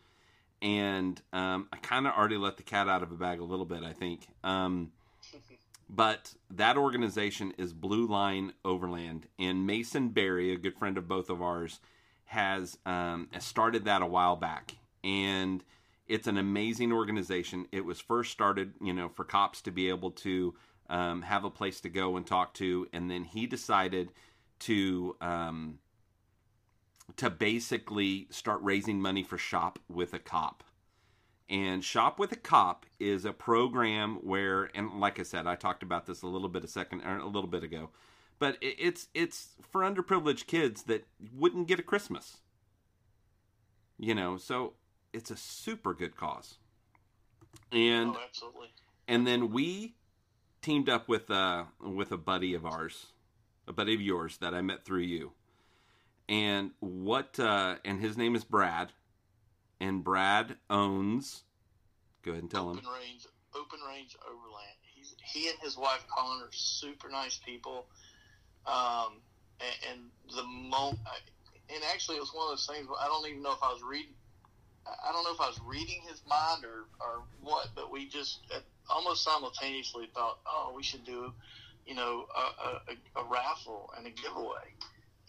and 0.61 1.21
um, 1.33 1.67
I 1.73 1.77
kind 1.81 2.07
of 2.07 2.13
already 2.13 2.37
let 2.37 2.55
the 2.55 2.63
cat 2.63 2.87
out 2.87 3.03
of 3.03 3.09
the 3.09 3.15
bag 3.15 3.41
a 3.41 3.43
little 3.43 3.65
bit. 3.65 3.83
I 3.83 3.91
think. 3.91 4.25
Um, 4.41 4.93
but 5.89 6.35
that 6.49 6.77
organization 6.77 7.53
is 7.57 7.73
Blue 7.73 8.07
Line 8.07 8.53
Overland, 8.63 9.27
and 9.37 9.67
Mason 9.67 10.07
Berry, 10.07 10.53
a 10.53 10.57
good 10.57 10.77
friend 10.77 10.97
of 10.97 11.09
both 11.09 11.29
of 11.29 11.41
ours, 11.41 11.81
has 12.23 12.77
um, 12.85 13.27
started 13.39 13.83
that 13.83 14.01
a 14.01 14.05
while 14.05 14.37
back, 14.37 14.77
and 15.03 15.61
it's 16.11 16.27
an 16.27 16.37
amazing 16.37 16.91
organization. 16.91 17.67
It 17.71 17.85
was 17.85 18.01
first 18.01 18.33
started, 18.33 18.73
you 18.81 18.91
know, 18.91 19.07
for 19.07 19.23
cops 19.23 19.61
to 19.61 19.71
be 19.71 19.87
able 19.87 20.11
to 20.11 20.53
um, 20.89 21.21
have 21.21 21.45
a 21.45 21.49
place 21.49 21.79
to 21.81 21.89
go 21.89 22.17
and 22.17 22.27
talk 22.27 22.53
to, 22.55 22.85
and 22.91 23.09
then 23.09 23.23
he 23.23 23.47
decided 23.47 24.11
to 24.59 25.15
um, 25.21 25.79
to 27.15 27.29
basically 27.29 28.27
start 28.29 28.59
raising 28.61 29.01
money 29.01 29.23
for 29.23 29.37
Shop 29.37 29.79
with 29.87 30.13
a 30.13 30.19
Cop. 30.19 30.65
And 31.49 31.81
Shop 31.81 32.19
with 32.19 32.33
a 32.33 32.37
Cop 32.37 32.85
is 32.99 33.23
a 33.23 33.31
program 33.31 34.15
where, 34.21 34.69
and 34.75 34.99
like 34.99 35.17
I 35.17 35.23
said, 35.23 35.47
I 35.47 35.55
talked 35.55 35.81
about 35.81 36.07
this 36.07 36.23
a 36.23 36.27
little 36.27 36.49
bit 36.49 36.65
a 36.65 36.67
second, 36.67 37.03
or 37.03 37.19
a 37.19 37.25
little 37.25 37.49
bit 37.49 37.63
ago, 37.63 37.89
but 38.37 38.57
it's 38.59 39.07
it's 39.13 39.51
for 39.71 39.79
underprivileged 39.79 40.47
kids 40.47 40.83
that 40.83 41.07
wouldn't 41.33 41.69
get 41.69 41.79
a 41.79 41.83
Christmas. 41.83 42.39
You 43.97 44.13
know, 44.13 44.35
so 44.35 44.73
it's 45.13 45.31
a 45.31 45.37
super 45.37 45.93
good 45.93 46.15
cause. 46.15 46.57
And 47.71 48.11
oh, 48.11 48.19
absolutely. 48.25 48.67
and 49.07 49.25
then 49.25 49.51
we 49.51 49.95
teamed 50.61 50.89
up 50.89 51.07
with 51.07 51.29
uh 51.29 51.65
with 51.79 52.11
a 52.11 52.17
buddy 52.17 52.53
of 52.53 52.65
ours, 52.65 53.07
a 53.67 53.73
buddy 53.73 53.93
of 53.93 54.01
yours 54.01 54.37
that 54.37 54.53
I 54.53 54.61
met 54.61 54.85
through 54.85 55.01
you. 55.01 55.31
And 56.29 56.71
what 56.79 57.39
uh 57.39 57.75
and 57.83 57.99
his 57.99 58.17
name 58.17 58.35
is 58.35 58.43
Brad. 58.43 58.91
And 59.79 60.03
Brad 60.03 60.57
owns 60.69 61.43
go 62.23 62.31
ahead 62.31 62.43
and 62.43 62.51
tell 62.51 62.69
him. 62.69 62.77
Open 62.77 62.89
range, 62.89 63.25
open 63.55 63.79
range 63.87 64.15
overland. 64.25 64.77
He's 64.81 65.15
he 65.23 65.49
and 65.49 65.57
his 65.59 65.77
wife 65.77 66.05
Colin 66.07 66.41
are 66.41 66.51
super 66.51 67.09
nice 67.09 67.37
people. 67.37 67.87
Um, 68.65 69.21
and, 69.59 69.91
and 69.91 70.35
the 70.35 70.43
moment, 70.43 70.99
and 71.73 71.83
actually, 71.91 72.17
it 72.17 72.19
was 72.19 72.33
one 72.33 72.45
of 72.45 72.51
those 72.51 72.67
things. 72.67 72.87
Where 72.87 72.97
I 73.01 73.07
don't 73.07 73.27
even 73.27 73.41
know 73.41 73.53
if 73.53 73.63
I 73.63 73.71
was 73.71 73.81
reading. 73.81 74.13
I 74.85 75.11
don't 75.11 75.23
know 75.23 75.33
if 75.33 75.39
I 75.39 75.47
was 75.47 75.59
reading 75.65 76.01
his 76.07 76.21
mind 76.27 76.65
or, 76.65 76.85
or 76.99 77.23
what, 77.41 77.69
but 77.75 77.91
we 77.91 78.07
just 78.07 78.39
uh, 78.53 78.59
almost 78.89 79.23
simultaneously 79.23 80.09
thought, 80.13 80.39
oh, 80.45 80.73
we 80.75 80.83
should 80.83 81.03
do, 81.05 81.31
you 81.85 81.95
know, 81.95 82.25
a, 82.35 82.91
a, 83.19 83.21
a 83.21 83.25
raffle 83.25 83.91
and 83.97 84.07
a 84.07 84.09
giveaway. 84.09 84.73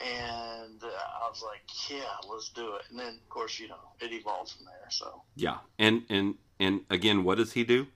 And 0.01 0.83
uh, 0.83 0.87
I 0.87 1.29
was 1.29 1.45
like, 1.45 1.61
yeah, 1.89 2.31
let's 2.31 2.49
do 2.49 2.75
it. 2.77 2.83
And 2.91 2.99
then, 2.99 3.09
of 3.09 3.29
course, 3.29 3.61
you 3.61 3.69
know, 3.69 3.77
it 4.01 4.13
evolved 4.13 4.53
from 4.53 4.67
there. 4.67 4.91
So 4.91 5.23
Yeah. 5.37 5.59
And 5.79 6.03
and 6.09 6.35
and 6.59 6.81
again, 6.91 7.23
what 7.25 7.39
does 7.39 7.53
he 7.53 7.65
do? 7.65 7.87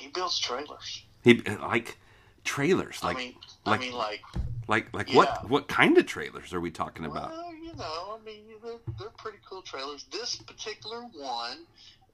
he 0.00 0.08
builds 0.08 0.38
trailers. 0.38 1.02
He 1.22 1.34
like 1.34 1.98
trailers, 2.44 3.04
like 3.04 3.16
I 3.16 3.20
mean, 3.20 3.34
like- 3.66 3.80
I 3.80 3.84
mean, 3.84 3.92
like, 3.94 4.22
like 4.66 4.94
like 4.94 5.08
yeah. 5.10 5.16
what 5.16 5.50
what 5.50 5.68
kind 5.68 5.98
of 5.98 6.06
trailers 6.06 6.54
are 6.54 6.60
we 6.60 6.70
talking 6.70 7.04
about? 7.04 7.30
well, 7.30 7.49
you 7.70 7.78
know, 7.78 8.18
I 8.20 8.24
mean, 8.24 8.42
they're, 8.62 8.72
they're 8.98 9.08
pretty 9.18 9.38
cool 9.48 9.62
trailers. 9.62 10.04
This 10.10 10.36
particular 10.36 11.02
one 11.02 11.58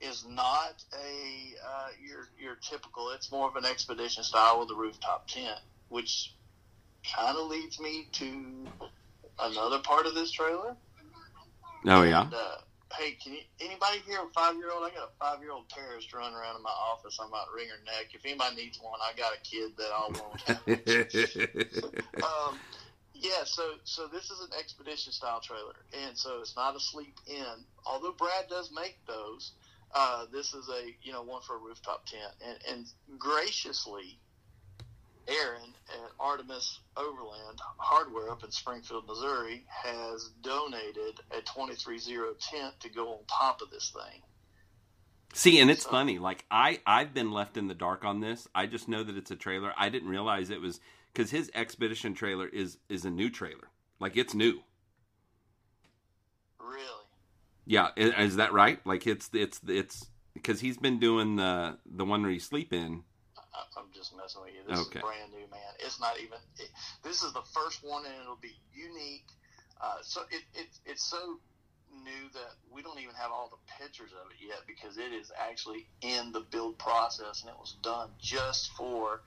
is 0.01 0.25
not 0.29 0.85
a 0.93 1.55
uh, 1.67 1.89
your 2.05 2.29
your 2.39 2.57
typical. 2.57 3.11
It's 3.11 3.33
more 3.33 3.49
of 3.49 3.57
an 3.57 3.65
expedition 3.65 4.23
style 4.23 4.61
with 4.61 4.71
a 4.71 4.75
rooftop 4.75 5.27
tent, 5.29 5.61
which 5.89 6.35
kind 7.15 7.37
of 7.37 7.49
leads 7.49 7.81
me 7.81 8.07
to 8.13 8.67
another 9.39 9.79
part 9.79 10.07
of 10.07 10.15
this 10.15 10.31
trailer. 10.31 10.77
Oh 11.87 12.03
yeah. 12.03 12.23
And, 12.23 12.35
uh, 12.35 12.57
hey, 12.99 13.13
can 13.13 13.33
you, 13.35 13.39
anybody 13.61 14.01
here 14.07 14.19
a 14.19 14.33
five 14.35 14.57
year 14.57 14.71
old? 14.71 14.85
I 14.85 14.95
got 14.95 15.09
a 15.09 15.25
five 15.25 15.41
year 15.41 15.53
old 15.53 15.69
terrorist 15.71 16.13
running 16.13 16.37
around 16.37 16.57
in 16.57 16.63
my 16.63 16.71
office. 16.71 17.19
I'm 17.21 17.29
about 17.29 17.47
to 17.47 17.55
wring 17.55 17.69
her 17.69 17.83
neck. 17.85 18.09
If 18.13 18.27
anybody 18.27 18.57
needs 18.57 18.79
one, 18.83 19.01
I 19.01 19.17
got 19.17 19.33
a 19.33 19.41
kid 19.41 19.73
that 19.79 19.91
I'll 19.95 20.13
want. 20.13 20.43
um, 22.51 22.59
yeah, 23.21 23.45
so 23.45 23.75
so 23.85 24.07
this 24.07 24.31
is 24.31 24.41
an 24.41 24.51
expedition 24.59 25.13
style 25.13 25.41
trailer, 25.41 25.75
and 26.07 26.17
so 26.17 26.41
it's 26.41 26.57
not 26.57 26.77
a 26.77 26.81
sleep 26.81 27.15
in. 27.27 27.45
Although 27.85 28.13
Brad 28.13 28.49
does 28.49 28.71
make 28.75 28.99
those, 29.07 29.53
uh, 29.95 30.27
this 30.33 30.55
is 30.55 30.69
a 30.69 30.95
you 31.03 31.13
know 31.13 31.23
one 31.23 31.43
for 31.43 31.57
a 31.57 31.59
rooftop 31.59 32.07
tent, 32.07 32.33
and, 32.45 32.59
and 32.71 33.19
graciously, 33.19 34.19
Aaron 35.29 35.75
at 35.91 36.11
Artemis 36.21 36.81
Overland 36.97 37.59
Hardware 37.79 38.31
up 38.31 38.45
in 38.45 38.51
Springfield, 38.53 39.07
Missouri, 39.09 39.65
has 39.69 40.31
donated 40.43 41.21
a 41.37 41.41
twenty 41.43 41.75
three 41.75 41.99
zero 41.99 42.35
tent 42.39 42.75
to 42.81 42.89
go 42.89 43.09
on 43.15 43.19
top 43.29 43.61
of 43.63 43.71
this 43.71 43.91
thing. 43.91 44.23
See, 45.35 45.61
and 45.61 45.71
it's 45.71 45.83
So- 45.83 45.91
funny. 45.91 46.19
Like 46.19 46.45
I, 46.51 46.81
I've 46.87 47.13
been 47.13 47.31
left 47.33 47.57
in 47.57 47.69
the 47.69 47.75
dark 47.75 48.05
on 48.05 48.21
this. 48.21 48.49
I 48.55 48.67
just 48.67 48.89
know 48.89 49.03
that 49.03 49.17
it's 49.17 49.31
a 49.31 49.37
trailer. 49.37 49.73
I 49.77 49.89
didn't 49.89 50.09
realize 50.09 50.51
it 50.51 50.61
was 50.61 50.81
because 51.17 51.31
his 51.31 51.51
expedition 51.55 52.13
trailer 52.13 52.47
is 52.47 52.77
is 52.91 53.07
a 53.07 53.11
new 53.11 53.31
trailer. 53.31 53.69
Like 53.99 54.19
it's 54.19 54.35
new. 54.35 54.61
Really, 56.61 57.07
Yeah, 57.65 57.89
i- 57.97 58.23
is 58.23 58.37
that 58.37 58.53
right? 58.53 58.85
Like 58.87 59.07
it's 59.07 59.31
it's 59.33 59.61
it's 59.67 60.11
because 60.35 60.61
he's 60.61 60.77
been 60.77 60.99
doing 60.99 61.37
the 61.37 61.79
the 61.87 62.05
one 62.05 62.21
where 62.21 62.31
you 62.31 62.39
sleep 62.41 62.73
in. 62.75 63.03
I, 63.39 63.63
I'm 63.79 63.87
just 63.95 64.15
messing 64.15 64.43
with 64.43 64.53
you. 64.53 64.61
This 64.69 64.79
Okay. 64.87 64.99
is 64.99 65.03
brand 65.03 65.33
new, 65.33 65.47
man. 65.51 65.73
It's 65.81 65.99
not 65.99 66.19
even. 66.19 66.39
It, 66.59 66.69
this 67.03 67.23
is 67.23 67.33
the 67.33 67.43
first 67.55 67.83
one, 67.83 68.05
and 68.05 68.15
it'll 68.21 68.37
be 68.37 68.57
unique. 68.75 69.29
Uh, 69.81 69.97
so 70.03 70.21
it, 70.31 70.43
it 70.55 70.69
it's 70.85 71.03
so 71.05 71.39
new 72.05 72.29
that 72.35 72.53
we 72.71 72.83
don't 72.83 72.99
even 72.99 73.15
have 73.15 73.31
all 73.31 73.49
the 73.49 73.73
pictures 73.83 74.11
of 74.13 74.31
it 74.33 74.47
yet 74.47 74.59
because 74.67 74.99
it 74.99 75.15
is 75.15 75.33
actually 75.39 75.87
in 76.03 76.31
the 76.33 76.41
build 76.51 76.79
process, 76.79 77.41
and 77.41 77.49
it 77.51 77.57
was 77.59 77.77
done 77.83 78.11
just 78.21 78.73
for 78.73 79.23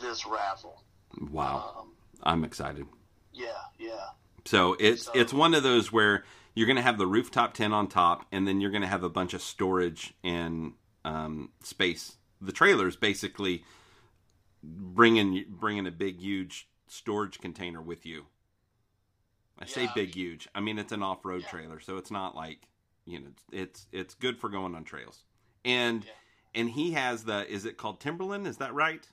this 0.00 0.24
raffle. 0.26 0.82
Wow, 1.20 1.74
Um, 1.80 1.92
I'm 2.22 2.44
excited. 2.44 2.86
yeah, 3.32 3.52
yeah. 3.78 4.10
So 4.44 4.74
it's 4.78 5.04
So- 5.04 5.12
it's 5.14 5.32
one 5.32 5.54
of 5.54 5.62
those 5.62 5.90
where 5.92 6.24
you're 6.54 6.66
going 6.66 6.76
to 6.76 6.82
have 6.82 6.98
the 6.98 7.06
rooftop 7.06 7.54
tent 7.54 7.72
on 7.74 7.88
top, 7.88 8.26
and 8.30 8.46
then 8.46 8.60
you're 8.60 8.70
going 8.70 8.82
to 8.82 8.88
have 8.88 9.02
a 9.02 9.08
bunch 9.08 9.34
of 9.34 9.42
storage 9.42 10.14
and 10.22 10.74
um, 11.04 11.50
space. 11.62 12.16
The 12.40 12.52
trailer 12.52 12.86
is 12.88 12.96
basically 12.96 13.64
bringing 14.62 15.44
bringing 15.48 15.86
a 15.86 15.90
big, 15.90 16.20
huge 16.20 16.68
storage 16.88 17.38
container 17.40 17.82
with 17.82 18.06
you. 18.06 18.26
I 19.58 19.66
say 19.66 19.84
Yeah, 19.84 19.90
I 19.90 19.94
big, 19.94 20.14
huge. 20.14 20.48
I 20.54 20.60
mean 20.60 20.78
it's 20.78 20.92
an 20.92 21.02
off 21.02 21.24
road 21.24 21.42
Yeah. 21.42 21.48
trailer, 21.48 21.80
so 21.80 21.96
it's 21.96 22.10
not 22.10 22.34
like 22.34 22.66
you 23.04 23.20
know 23.20 23.30
it's 23.52 23.86
it's 23.92 24.14
good 24.14 24.38
for 24.38 24.48
going 24.48 24.74
on 24.74 24.84
trails. 24.84 25.24
And 25.64 26.04
Yeah. 26.04 26.10
and 26.54 26.70
he 26.70 26.92
has 26.92 27.24
the 27.24 27.46
is 27.50 27.64
it 27.64 27.76
called 27.76 28.00
Timberland? 28.00 28.46
Is 28.46 28.56
that 28.58 28.74
right? 28.74 29.08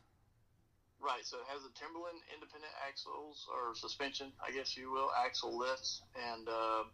Right, 1.01 1.25
so 1.25 1.37
it 1.37 1.49
has 1.49 1.63
the 1.63 1.73
Timberland 1.73 2.21
independent 2.29 2.71
axles 2.87 3.47
or 3.49 3.73
suspension, 3.73 4.31
I 4.37 4.51
guess 4.51 4.77
you 4.77 4.91
will, 4.91 5.09
axle 5.25 5.57
lifts, 5.57 6.01
and 6.13 6.47
uh, 6.47 6.85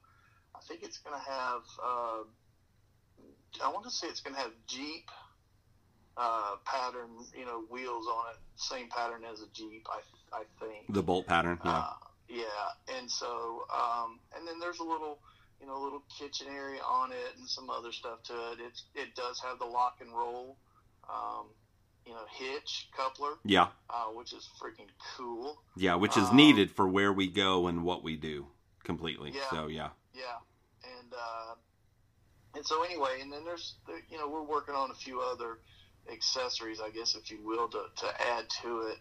I 0.56 0.60
think 0.68 0.82
it's 0.84 0.98
going 1.00 1.20
to 1.20 1.30
have. 1.30 1.62
Uh, 1.84 2.24
I 3.64 3.70
want 3.72 3.84
to 3.84 3.92
say 3.92 4.08
it's 4.08 4.22
going 4.22 4.36
to 4.36 4.42
have 4.42 4.52
Jeep 4.66 5.12
uh, 6.16 6.56
pattern, 6.64 7.10
you 7.38 7.46
know, 7.46 7.66
wheels 7.70 8.08
on 8.08 8.32
it, 8.32 8.40
same 8.56 8.88
pattern 8.90 9.24
as 9.30 9.42
a 9.42 9.48
Jeep. 9.54 9.86
I 9.92 10.00
I 10.32 10.44
think. 10.60 10.86
The 10.90 11.04
bolt 11.04 11.28
pattern, 11.28 11.60
yeah. 11.64 11.72
Uh, 11.72 11.94
yeah, 12.30 12.98
and 12.98 13.10
so 13.10 13.66
um, 13.76 14.20
and 14.36 14.48
then 14.48 14.60
there's 14.60 14.80
a 14.80 14.84
little 14.84 15.20
you 15.62 15.68
know 15.68 15.80
little 15.82 16.04
kitchen 16.18 16.48
area 16.54 16.82
on 16.82 17.12
it 17.12 17.38
and 17.38 17.48
some 17.48 17.70
other 17.70 17.92
stuff 17.92 18.24
to 18.24 18.34
it. 18.34 18.60
It's 18.66 18.84
it 18.96 19.16
does 19.16 19.40
have 19.42 19.60
the 19.60 19.66
lock 19.66 19.98
and 20.02 20.12
roll, 20.12 20.58
um, 21.10 21.48
you 22.08 22.14
know, 22.14 22.26
hitch 22.32 22.88
coupler, 22.96 23.34
yeah, 23.44 23.68
uh, 23.90 24.06
which 24.16 24.32
is 24.34 24.48
freaking 24.62 24.88
cool. 25.18 25.62
yeah, 25.76 25.96
which 25.96 26.16
is 26.16 26.30
Um, 26.30 26.36
needed 26.38 26.72
for 26.72 26.88
where 26.88 27.12
we 27.12 27.28
go 27.28 27.68
and 27.68 27.84
what 27.84 28.02
we 28.04 28.16
do 28.16 28.48
completely. 28.84 29.32
Yeah. 29.32 29.50
So 29.50 29.68
yeah, 29.68 29.90
Yeah, 30.14 30.38
and 30.84 31.14
uh, 31.14 31.56
and 32.56 32.66
so 32.66 32.84
anyway, 32.84 33.20
and 33.22 33.32
then 33.32 33.44
there's 33.44 33.76
there- 33.86 34.04
you 34.10 34.18
know 34.18 34.28
we're 34.30 34.42
working 34.44 34.74
on 34.76 34.90
a 34.92 34.96
few 34.96 35.20
other 35.22 35.60
accessories, 36.12 36.80
I 36.80 36.90
guess 36.92 37.16
if 37.16 37.30
you 37.30 37.40
will, 37.46 37.68
to, 37.68 37.84
to 37.98 38.22
add 38.32 38.50
to 38.62 38.82
it 38.88 38.98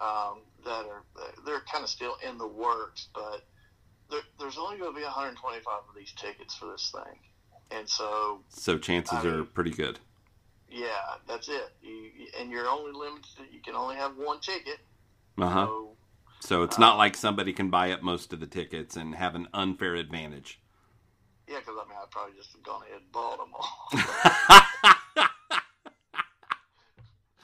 um, 0.00 0.40
that 0.64 0.84
are 0.86 1.04
they're 1.46 1.60
kind 1.72 1.84
of 1.84 1.90
still 1.90 2.16
in 2.28 2.38
the 2.38 2.46
works, 2.48 3.08
but 3.14 3.46
there, 4.10 4.22
there's 4.40 4.58
only 4.58 4.78
going 4.78 4.92
to 4.92 4.96
be 4.98 5.04
125 5.04 5.64
of 5.88 5.94
these 5.96 6.12
tickets 6.12 6.54
for 6.56 6.66
this 6.72 6.90
thing, 6.92 7.20
and 7.70 7.88
so 7.88 8.40
so 8.48 8.78
chances 8.78 9.18
I 9.18 9.22
mean- 9.22 9.34
are 9.34 9.44
pretty 9.44 9.70
good. 9.70 10.00
Yeah, 10.70 11.16
that's 11.26 11.48
it. 11.48 11.70
You, 11.82 12.10
and 12.40 12.50
you're 12.50 12.68
only 12.68 12.92
limited. 12.92 13.24
You 13.52 13.60
can 13.60 13.74
only 13.74 13.96
have 13.96 14.16
one 14.16 14.40
ticket. 14.40 14.78
Uh 15.38 15.48
huh. 15.48 15.66
So 15.66 15.96
So 16.40 16.62
it's 16.62 16.78
not 16.78 16.96
like 16.98 17.16
somebody 17.16 17.52
can 17.52 17.70
buy 17.70 17.90
up 17.92 18.02
most 18.02 18.32
of 18.32 18.40
the 18.40 18.46
tickets 18.46 18.96
and 18.96 19.14
have 19.14 19.34
an 19.34 19.48
unfair 19.54 19.94
advantage. 19.94 20.60
yeah, 21.48 21.58
because 21.58 21.74
I 21.80 21.88
mean 21.88 21.96
I'd 22.00 22.10
probably 22.10 22.34
just 22.36 22.52
have 22.52 22.62
gone 22.62 22.82
ahead 22.82 23.00
and 23.02 23.12
bought 23.12 23.38
them 23.38 23.52
all. 23.54 23.88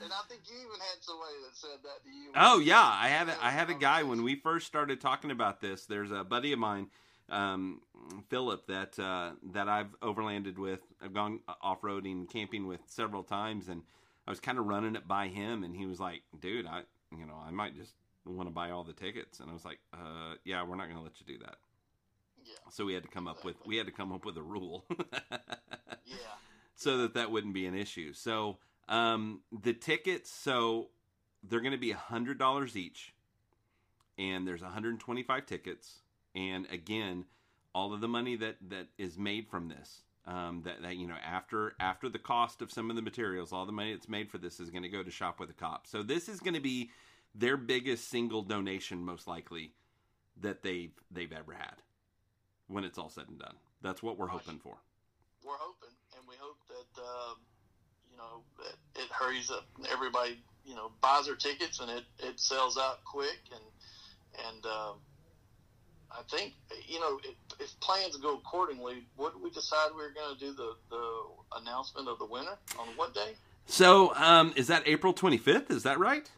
and 0.02 0.12
I 0.12 0.22
think 0.28 0.42
you 0.50 0.56
even 0.58 0.80
had 0.80 1.02
somebody 1.02 1.34
that 1.46 1.56
said 1.56 1.78
that 1.82 2.02
to 2.04 2.10
you. 2.10 2.30
Oh 2.36 2.58
yeah, 2.60 2.82
I 2.82 3.08
had 3.08 3.28
a, 3.28 3.44
I 3.44 3.50
had 3.50 3.70
a 3.70 3.74
guy 3.74 4.02
when 4.02 4.22
we 4.22 4.34
first 4.36 4.66
started 4.66 5.00
talking 5.00 5.30
about 5.30 5.60
this. 5.60 5.86
There's 5.86 6.10
a 6.10 6.24
buddy 6.24 6.52
of 6.52 6.58
mine, 6.58 6.88
um, 7.30 7.80
Philip, 8.28 8.66
that 8.66 8.98
uh, 8.98 9.32
that 9.52 9.68
I've 9.68 9.98
overlanded 10.00 10.58
with. 10.58 10.80
I've 11.02 11.14
gone 11.14 11.40
off 11.60 11.82
roading, 11.82 12.28
camping 12.30 12.66
with 12.66 12.80
several 12.86 13.22
times, 13.22 13.68
and 13.68 13.82
I 14.26 14.30
was 14.30 14.40
kind 14.40 14.58
of 14.58 14.66
running 14.66 14.96
it 14.96 15.06
by 15.08 15.28
him, 15.28 15.64
and 15.64 15.74
he 15.74 15.86
was 15.86 16.00
like, 16.00 16.22
"Dude, 16.38 16.66
I 16.66 16.82
you 17.16 17.26
know 17.26 17.40
I 17.46 17.50
might 17.50 17.74
just 17.76 17.94
want 18.24 18.48
to 18.48 18.52
buy 18.54 18.70
all 18.70 18.84
the 18.84 18.92
tickets," 18.92 19.40
and 19.40 19.50
I 19.50 19.52
was 19.52 19.64
like, 19.64 19.78
uh, 19.92 20.34
"Yeah, 20.44 20.62
we're 20.64 20.76
not 20.76 20.86
going 20.86 20.98
to 20.98 21.02
let 21.02 21.20
you 21.20 21.26
do 21.26 21.38
that." 21.44 21.56
Yeah, 22.44 22.52
So 22.70 22.84
we 22.84 22.92
had 22.92 23.02
to 23.04 23.08
come 23.08 23.26
up 23.26 23.42
with 23.44 23.56
we 23.64 23.76
had 23.76 23.86
to 23.86 23.92
come 23.92 24.12
up 24.12 24.24
with 24.26 24.36
a 24.36 24.42
rule. 24.42 24.84
yeah, 26.04 26.16
so 26.74 26.98
that 26.98 27.14
that 27.14 27.30
wouldn't 27.30 27.54
be 27.54 27.66
an 27.66 27.74
issue. 27.74 28.12
So 28.12 28.58
um, 28.88 29.40
the 29.50 29.72
tickets, 29.72 30.30
so 30.30 30.90
they're 31.42 31.60
going 31.60 31.72
to 31.72 31.78
be 31.78 31.92
hundred 31.92 32.38
dollars 32.38 32.76
each, 32.76 33.14
and 34.18 34.46
there's 34.46 34.62
125 34.62 35.46
tickets. 35.46 36.00
And 36.34 36.66
again, 36.70 37.24
all 37.74 37.92
of 37.92 38.00
the 38.00 38.08
money 38.08 38.36
that 38.36 38.56
that 38.70 38.86
is 38.98 39.16
made 39.18 39.48
from 39.48 39.68
this, 39.68 40.02
um, 40.26 40.62
that 40.64 40.82
that 40.82 40.96
you 40.96 41.06
know 41.06 41.16
after 41.24 41.74
after 41.80 42.08
the 42.08 42.18
cost 42.18 42.62
of 42.62 42.70
some 42.70 42.90
of 42.90 42.96
the 42.96 43.02
materials, 43.02 43.52
all 43.52 43.66
the 43.66 43.72
money 43.72 43.92
that's 43.92 44.08
made 44.08 44.30
for 44.30 44.38
this 44.38 44.60
is 44.60 44.70
going 44.70 44.82
to 44.82 44.88
go 44.88 45.02
to 45.02 45.10
Shop 45.10 45.40
with 45.40 45.50
a 45.50 45.54
Cop. 45.54 45.86
So 45.86 46.02
this 46.02 46.28
is 46.28 46.40
going 46.40 46.54
to 46.54 46.60
be 46.60 46.90
their 47.34 47.56
biggest 47.56 48.08
single 48.08 48.42
donation, 48.42 49.04
most 49.04 49.26
likely, 49.26 49.72
that 50.40 50.62
they've 50.62 50.92
they've 51.10 51.32
ever 51.32 51.52
had 51.52 51.74
when 52.68 52.84
it's 52.84 52.98
all 52.98 53.10
said 53.10 53.28
and 53.28 53.38
done. 53.38 53.56
That's 53.82 54.02
what 54.02 54.18
we're 54.18 54.28
hoping 54.28 54.58
for. 54.58 54.76
we're 55.44 55.58
hoping, 55.58 55.94
and 56.16 56.26
we 56.28 56.34
hope 56.38 56.58
that 56.68 57.02
um, 57.02 57.36
you 58.10 58.16
know 58.16 58.42
that 58.58 59.02
it 59.02 59.10
hurries 59.10 59.50
up. 59.50 59.66
Everybody, 59.92 60.42
you 60.64 60.74
know, 60.74 60.90
buys 61.00 61.26
their 61.26 61.36
tickets, 61.36 61.80
and 61.80 61.90
it, 61.90 62.04
it 62.18 62.40
sells 62.40 62.78
out 62.78 63.04
quick. 63.04 63.38
And 63.52 63.64
and 64.48 64.66
um, 64.66 64.96
I 66.16 66.22
think 66.36 66.54
you 66.86 67.00
know 67.00 67.18
if, 67.24 67.60
if 67.60 67.80
plans 67.80 68.16
go 68.16 68.34
accordingly, 68.34 69.04
what 69.16 69.34
did 69.34 69.42
we 69.42 69.50
decide 69.50 69.90
we 69.96 70.02
were 70.02 70.14
going 70.14 70.36
to 70.36 70.40
do 70.40 70.52
the 70.52 70.74
the 70.90 71.60
announcement 71.60 72.08
of 72.08 72.18
the 72.18 72.26
winner 72.26 72.56
on 72.78 72.86
what 72.96 73.14
day? 73.14 73.34
So, 73.66 74.14
um, 74.14 74.52
is 74.56 74.66
that 74.66 74.82
April 74.86 75.14
25th? 75.14 75.70
Is 75.70 75.84
that 75.84 75.98
right? 75.98 76.30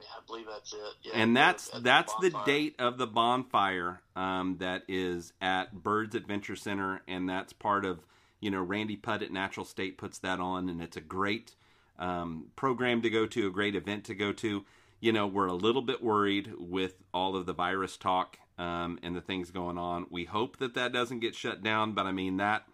Yeah, 0.00 0.06
I 0.16 0.26
believe 0.26 0.46
that's 0.50 0.72
it. 0.72 0.78
Yeah, 1.02 1.12
and 1.14 1.36
that's 1.36 1.68
at 1.68 1.74
the 1.74 1.80
that's 1.80 2.14
the 2.20 2.30
date 2.46 2.74
of 2.78 2.98
the 2.98 3.06
bonfire 3.06 4.00
um, 4.16 4.56
that 4.58 4.82
is 4.88 5.32
at 5.40 5.82
Byrd's 5.82 6.14
Adventure 6.14 6.56
Center, 6.56 7.02
and 7.06 7.28
that's 7.28 7.52
part 7.52 7.84
of 7.84 8.00
you 8.40 8.50
know 8.50 8.62
Randy 8.62 8.96
Putt 8.96 9.22
at 9.22 9.30
Natural 9.30 9.66
State 9.66 9.98
puts 9.98 10.18
that 10.18 10.40
on, 10.40 10.68
and 10.68 10.82
it's 10.82 10.96
a 10.96 11.02
great 11.02 11.54
um, 11.98 12.46
program 12.56 13.02
to 13.02 13.10
go 13.10 13.26
to, 13.26 13.46
a 13.46 13.50
great 13.50 13.76
event 13.76 14.04
to 14.04 14.14
go 14.14 14.32
to. 14.32 14.64
You 15.00 15.12
know, 15.12 15.26
we're 15.26 15.46
a 15.46 15.54
little 15.54 15.82
bit 15.82 16.02
worried 16.02 16.52
with 16.58 16.94
all 17.12 17.36
of 17.36 17.46
the 17.46 17.52
virus 17.52 17.96
talk 17.96 18.38
um, 18.58 18.98
and 19.02 19.16
the 19.16 19.20
things 19.20 19.50
going 19.50 19.78
on. 19.78 20.06
We 20.10 20.24
hope 20.24 20.58
that 20.58 20.74
that 20.74 20.92
doesn't 20.92 21.20
get 21.20 21.34
shut 21.34 21.62
down, 21.62 21.92
but 21.92 22.06
I 22.06 22.12
mean 22.12 22.36
that. 22.38 22.64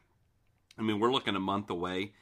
I 0.78 0.82
mean, 0.82 1.00
we're 1.00 1.12
looking 1.12 1.36
a 1.36 1.40
month 1.40 1.70
away, 1.70 2.12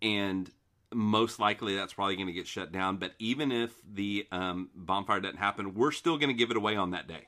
and 0.00 0.50
most 0.92 1.38
likely 1.38 1.76
that's 1.76 1.92
probably 1.92 2.16
going 2.16 2.26
to 2.26 2.32
get 2.32 2.46
shut 2.46 2.72
down. 2.72 2.96
But 2.96 3.12
even 3.18 3.52
if 3.52 3.72
the 3.90 4.26
um, 4.32 4.70
bonfire 4.74 5.20
doesn't 5.20 5.38
happen, 5.38 5.74
we're 5.74 5.92
still 5.92 6.18
going 6.18 6.28
to 6.28 6.34
give 6.34 6.50
it 6.50 6.56
away 6.56 6.76
on 6.76 6.90
that 6.90 7.06
day. 7.06 7.26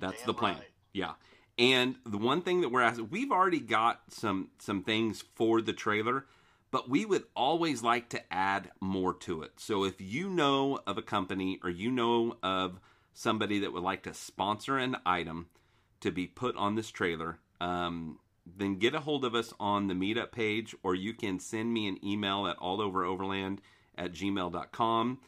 That's 0.00 0.18
Damn 0.18 0.26
the 0.26 0.34
plan. 0.34 0.54
right. 0.54 0.64
Yeah. 0.92 1.12
And 1.58 1.96
the 2.06 2.18
one 2.18 2.42
thing 2.42 2.60
that 2.60 2.70
we're 2.70 2.82
asking, 2.82 3.10
we've 3.10 3.32
already 3.32 3.60
got 3.60 4.02
some 4.10 4.50
some 4.58 4.84
things 4.84 5.24
for 5.34 5.60
the 5.60 5.72
trailer, 5.72 6.26
but 6.70 6.88
we 6.88 7.04
would 7.04 7.24
always 7.34 7.82
like 7.82 8.08
to 8.10 8.32
add 8.32 8.70
more 8.80 9.12
to 9.14 9.42
it. 9.42 9.52
So 9.56 9.84
if 9.84 10.00
you 10.00 10.30
know 10.30 10.78
of 10.86 10.98
a 10.98 11.02
company 11.02 11.58
or 11.64 11.70
you 11.70 11.90
know 11.90 12.36
of 12.42 12.78
somebody 13.18 13.58
that 13.58 13.72
would 13.72 13.82
like 13.82 14.04
to 14.04 14.14
sponsor 14.14 14.78
an 14.78 14.96
item 15.04 15.48
to 16.00 16.12
be 16.12 16.24
put 16.24 16.54
on 16.54 16.76
this 16.76 16.88
trailer, 16.88 17.40
um, 17.60 18.16
then 18.46 18.78
get 18.78 18.94
a 18.94 19.00
hold 19.00 19.24
of 19.24 19.34
us 19.34 19.52
on 19.58 19.88
the 19.88 19.94
meetup 19.94 20.30
page, 20.30 20.72
or 20.84 20.94
you 20.94 21.12
can 21.12 21.40
send 21.40 21.74
me 21.74 21.88
an 21.88 21.98
email 22.04 22.46
at 22.46 22.56
alloveroverland 22.58 23.58
at 23.96 24.12
gmail.com 24.12 25.18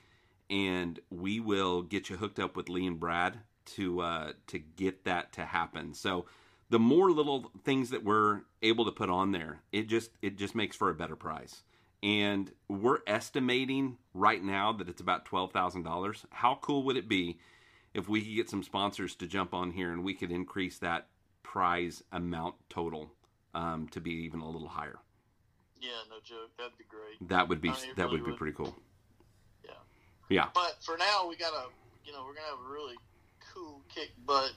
and 0.48 1.00
we 1.10 1.40
will 1.40 1.82
get 1.82 2.08
you 2.08 2.16
hooked 2.16 2.38
up 2.38 2.56
with 2.56 2.68
Lee 2.68 2.86
and 2.86 3.00
Brad 3.00 3.38
to 3.64 4.00
uh, 4.00 4.32
to 4.46 4.60
get 4.60 5.04
that 5.04 5.32
to 5.32 5.44
happen. 5.44 5.92
So 5.92 6.26
the 6.70 6.78
more 6.78 7.10
little 7.10 7.50
things 7.64 7.90
that 7.90 8.04
we're 8.04 8.42
able 8.62 8.84
to 8.84 8.92
put 8.92 9.10
on 9.10 9.32
there, 9.32 9.62
it 9.72 9.88
just 9.88 10.10
it 10.22 10.38
just 10.38 10.54
makes 10.54 10.76
for 10.76 10.90
a 10.90 10.94
better 10.94 11.16
price. 11.16 11.62
And 12.02 12.50
we're 12.68 13.00
estimating 13.06 13.98
right 14.14 14.42
now 14.42 14.72
that 14.74 14.88
it's 14.88 15.00
about 15.00 15.24
twelve 15.24 15.52
thousand 15.52 15.82
dollars. 15.82 16.24
How 16.30 16.56
cool 16.60 16.84
would 16.84 16.96
it 16.96 17.08
be 17.08 17.38
if 17.94 18.08
we 18.08 18.20
could 18.20 18.34
get 18.34 18.50
some 18.50 18.62
sponsors 18.62 19.14
to 19.16 19.26
jump 19.26 19.54
on 19.54 19.72
here 19.72 19.92
and 19.92 20.04
we 20.04 20.14
could 20.14 20.30
increase 20.30 20.78
that 20.78 21.08
prize 21.42 22.02
amount 22.12 22.54
total 22.68 23.10
um, 23.54 23.88
to 23.88 24.00
be 24.00 24.10
even 24.10 24.40
a 24.40 24.48
little 24.48 24.68
higher. 24.68 24.98
Yeah, 25.80 25.90
no 26.08 26.16
joke. 26.22 26.50
That'd 26.58 26.76
be 26.78 26.84
great. 26.84 27.28
That 27.28 27.48
would 27.48 27.60
be 27.60 27.70
I 27.70 27.72
mean, 27.72 27.80
that 27.96 28.04
really 28.04 28.16
would 28.18 28.24
be 28.24 28.30
would. 28.32 28.38
pretty 28.38 28.56
cool. 28.56 28.76
Yeah. 29.64 29.70
Yeah. 30.28 30.48
But 30.54 30.76
for 30.80 30.96
now, 30.98 31.26
we 31.28 31.36
got 31.36 31.50
to 31.50 31.68
you 32.04 32.12
know 32.12 32.24
we're 32.26 32.34
gonna 32.34 32.46
have 32.46 32.66
a 32.66 32.72
really 32.72 32.96
cool 33.52 33.82
kick 33.88 34.10
butt 34.26 34.52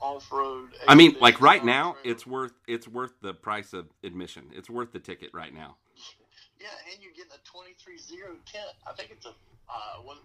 off 0.00 0.30
road. 0.30 0.70
I 0.86 0.94
mean, 0.94 1.16
like 1.20 1.40
right 1.40 1.64
now, 1.64 1.96
it's 2.04 2.26
worth 2.26 2.52
it's 2.68 2.86
worth 2.86 3.12
the 3.22 3.32
price 3.34 3.72
of 3.72 3.86
admission. 4.04 4.50
It's 4.54 4.68
worth 4.68 4.92
the 4.92 5.00
ticket 5.00 5.30
right 5.32 5.52
now. 5.54 5.76
Yeah, 6.58 6.68
and 6.90 7.02
you're 7.02 7.12
getting 7.12 7.32
a 7.32 7.42
twenty 7.46 7.74
three 7.78 7.98
zero 7.98 8.34
tent. 8.50 8.72
I 8.88 8.94
think 8.94 9.10
it's 9.10 9.26
a 9.26 9.34
uh, 9.68 10.00
what 10.02 10.16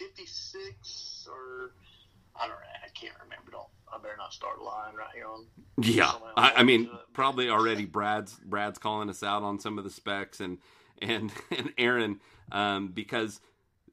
56 0.00 1.28
or 1.30 1.72
I 2.34 2.46
don't 2.46 2.56
know. 2.56 2.56
I 2.84 2.88
can't 2.94 3.14
remember. 3.22 3.50
Don't 3.52 3.68
I 3.92 3.98
better 3.98 4.16
not 4.16 4.32
start 4.32 4.62
lying 4.62 4.96
right 4.96 5.14
here 5.14 5.26
on. 5.26 5.46
Yeah, 5.82 6.12
I, 6.36 6.52
I, 6.58 6.62
mean, 6.62 6.88
probably 7.12 7.50
already 7.50 7.84
Brad's 7.84 8.38
Brad's 8.44 8.78
calling 8.78 9.10
us 9.10 9.22
out 9.22 9.42
on 9.42 9.58
some 9.58 9.78
of 9.78 9.84
the 9.84 9.90
specs 9.90 10.40
and 10.40 10.58
and 11.02 11.32
and 11.56 11.72
Aaron 11.76 12.20
um, 12.50 12.88
because 12.88 13.40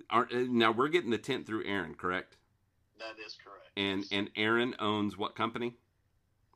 our, 0.10 0.24
uh, 0.24 0.46
now 0.48 0.72
we're 0.72 0.88
getting 0.88 1.12
the 1.12 1.18
tent 1.18 1.46
through 1.46 1.66
Aaron, 1.66 1.94
correct? 1.94 2.38
That 3.00 3.16
is 3.26 3.38
correct. 3.44 3.70
And 3.76 4.00
yes. 4.02 4.08
and 4.12 4.30
Aaron 4.38 4.76
owns 4.80 5.18
what 5.18 5.36
company? 5.36 5.76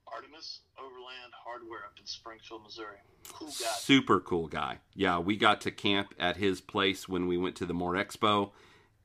Artemis 0.08 0.62
Overland 0.78 1.34
Hardware 1.44 1.86
up 1.86 1.98
in 2.00 2.06
Springfield, 2.06 2.64
Missouri. 2.64 2.98
Cool 3.34 3.48
guy. 3.48 3.68
Super 3.78 4.20
cool 4.20 4.48
guy. 4.48 4.80
Yeah, 4.94 5.20
we 5.20 5.36
got 5.36 5.62
to 5.62 5.72
camp 5.72 6.14
at 6.20 6.38
his 6.38 6.62
place 6.62 7.10
when 7.10 7.28
we 7.28 7.38
went 7.38 7.56
to 7.58 7.66
the 7.66 7.74
More 7.74 7.94
Expo 7.94 8.52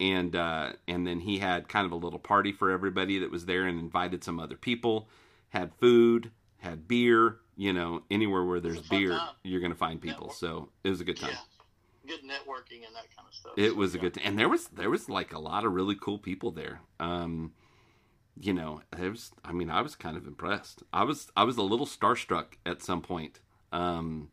and 0.01 0.35
uh, 0.35 0.73
and 0.87 1.07
then 1.07 1.21
he 1.21 1.39
had 1.39 1.69
kind 1.69 1.87
of 1.87 1.93
a 1.93 1.97
little 1.97 2.19
party 2.19 2.53
for 2.53 2.71
everybody 2.71 3.19
that 3.19 3.31
was 3.31 3.47
there 3.47 3.67
and 3.67 3.79
invited 3.79 4.25
some 4.25 4.39
other 4.39 4.57
people. 4.57 5.09
Had 5.51 5.73
food, 5.75 6.31
had 6.59 6.89
beer. 6.89 7.39
You 7.59 7.73
know, 7.73 8.03
anywhere 8.11 8.45
where 8.45 8.61
there's 8.61 8.83
beer, 8.83 9.13
time. 9.13 9.31
you're 9.43 9.63
gonna 9.63 9.75
find 9.75 10.01
people. 10.01 10.27
Network. 10.27 10.37
So 10.37 10.69
it 10.85 10.91
was 10.91 11.01
a 11.01 11.05
good 11.05 11.17
time. 11.17 11.31
Yeah. 11.33 12.15
Good 12.15 12.23
networking 12.23 12.87
and 12.87 12.95
that 12.95 13.07
kind 13.17 13.27
of 13.27 13.35
stuff. 13.35 13.53
It 13.57 13.75
was 13.75 13.95
a 13.95 13.99
good 13.99 14.15
time, 14.15 14.25
and 14.27 14.39
there 14.39 14.49
was 14.49 14.69
there 14.69 14.91
was 14.91 15.09
like 15.09 15.33
a 15.33 15.39
lot 15.39 15.65
of 15.65 15.73
really 15.73 15.97
cool 15.99 16.19
people 16.19 16.51
there. 16.51 16.81
Um, 17.01 17.53
you 18.39 18.53
know, 18.53 18.83
it 18.93 19.11
was. 19.11 19.31
I 19.43 19.53
mean, 19.53 19.71
I 19.71 19.81
was 19.81 19.97
kind 19.97 20.17
of 20.17 20.27
impressed. 20.27 20.83
I 20.93 21.05
was 21.05 21.33
I 21.35 21.45
was 21.45 21.57
a 21.57 21.63
little 21.63 21.87
starstruck 21.87 22.59
at 22.67 22.83
some 22.83 23.01
point 23.01 23.41
um, 23.73 24.31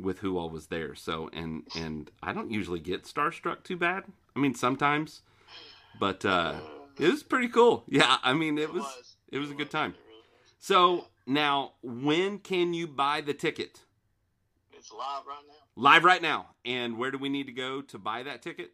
with 0.00 0.20
who 0.20 0.38
all 0.38 0.50
was 0.50 0.66
there. 0.68 0.94
So, 0.94 1.30
and 1.32 1.64
and 1.76 2.10
I 2.22 2.32
don't 2.32 2.50
usually 2.50 2.80
get 2.80 3.04
starstruck 3.04 3.62
too 3.64 3.76
bad. 3.76 4.04
I 4.36 4.40
mean, 4.40 4.54
sometimes, 4.54 5.22
But 5.98 6.24
uh, 6.24 6.56
it 6.98 7.08
was 7.10 7.22
pretty 7.22 7.48
cool. 7.48 7.84
Yeah, 7.88 8.18
I 8.22 8.32
mean, 8.32 8.58
it 8.58 8.72
was 8.72 9.16
it 9.30 9.38
was 9.38 9.50
a 9.50 9.54
good 9.54 9.70
time. 9.70 9.94
So 10.58 11.06
now, 11.26 11.72
when 11.82 12.38
can 12.38 12.74
you 12.74 12.86
buy 12.86 13.20
the 13.20 13.34
ticket? 13.34 13.80
It's 14.72 14.92
live 14.92 15.26
right 15.26 15.42
now. 15.48 15.54
Live 15.76 16.04
right 16.04 16.22
now. 16.22 16.48
And 16.64 16.98
where 16.98 17.10
do 17.10 17.18
we 17.18 17.28
need 17.28 17.46
to 17.46 17.52
go 17.52 17.82
to 17.82 17.98
buy 17.98 18.22
that 18.22 18.42
ticket? 18.42 18.72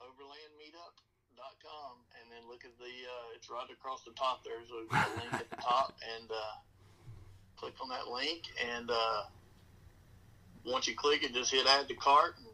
Overlandmeetup.com, 0.00 1.98
and 2.20 2.30
then 2.30 2.48
look 2.48 2.64
at 2.64 2.76
the. 2.78 2.84
Uh, 2.84 3.36
it's 3.36 3.50
right 3.50 3.68
across 3.72 4.02
the 4.04 4.12
top. 4.12 4.44
There's 4.44 4.70
a, 4.70 4.84
a 4.94 5.08
link 5.20 5.32
at 5.32 5.50
the 5.50 5.56
top, 5.56 5.94
and 6.18 6.30
uh, 6.30 6.56
click 7.56 7.74
on 7.82 7.88
that 7.90 8.08
link. 8.08 8.44
And 8.74 8.90
uh, 8.90 9.22
once 10.64 10.86
you 10.86 10.94
click 10.94 11.22
it, 11.24 11.34
just 11.34 11.50
hit 11.52 11.66
add 11.66 11.88
to 11.88 11.94
cart 11.94 12.34
and 12.38 12.46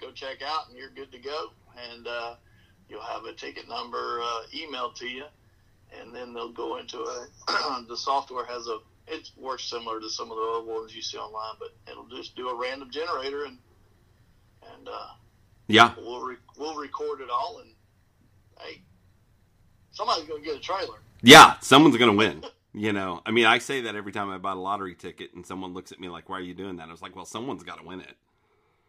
go 0.00 0.10
check 0.12 0.42
out, 0.42 0.68
and 0.68 0.78
you're 0.78 0.90
good 0.90 1.10
to 1.12 1.18
go. 1.18 1.48
And 1.92 2.06
uh, 2.06 2.34
you'll 2.88 3.02
have 3.02 3.24
a 3.24 3.32
ticket 3.32 3.68
number 3.68 4.20
uh, 4.22 4.42
emailed 4.54 4.94
to 4.96 5.06
you, 5.08 5.24
and 6.00 6.14
then 6.14 6.32
they'll 6.34 6.52
go 6.52 6.78
into 6.78 6.98
a. 7.00 7.26
the 7.88 7.96
software 7.96 8.44
has 8.46 8.66
a. 8.68 8.78
It 9.06 9.30
works 9.38 9.64
similar 9.64 10.00
to 10.00 10.10
some 10.10 10.30
of 10.30 10.36
the 10.36 10.42
other 10.42 10.64
ones 10.72 10.94
you 10.94 11.00
see 11.02 11.16
online, 11.16 11.54
but 11.58 11.74
it'll 11.90 12.08
just 12.08 12.36
do 12.36 12.48
a 12.50 12.54
random 12.54 12.90
generator 12.90 13.44
and 13.44 13.58
and 14.76 14.88
uh, 14.88 15.08
Yeah. 15.66 15.94
we'll 15.96 16.20
re- 16.20 16.36
we'll 16.58 16.74
record 16.76 17.20
it 17.22 17.30
all, 17.30 17.60
and 17.62 17.70
hey, 18.60 18.82
somebody's 19.92 20.26
gonna 20.28 20.42
get 20.42 20.56
a 20.56 20.60
trailer. 20.60 20.98
Yeah, 21.22 21.58
someone's 21.60 21.96
going 21.96 22.10
to 22.10 22.16
win. 22.16 22.44
You 22.78 22.92
know, 22.92 23.22
I 23.26 23.32
mean, 23.32 23.44
I 23.44 23.58
say 23.58 23.80
that 23.82 23.96
every 23.96 24.12
time 24.12 24.30
I 24.30 24.38
buy 24.38 24.52
a 24.52 24.54
lottery 24.54 24.94
ticket 24.94 25.34
and 25.34 25.44
someone 25.44 25.74
looks 25.74 25.90
at 25.90 25.98
me 25.98 26.08
like, 26.08 26.28
why 26.28 26.38
are 26.38 26.42
you 26.42 26.54
doing 26.54 26.76
that? 26.76 26.86
I 26.88 26.92
was 26.92 27.02
like, 27.02 27.16
well, 27.16 27.24
someone's 27.24 27.64
got 27.64 27.80
to 27.80 27.84
win 27.84 28.00
it. 28.00 28.14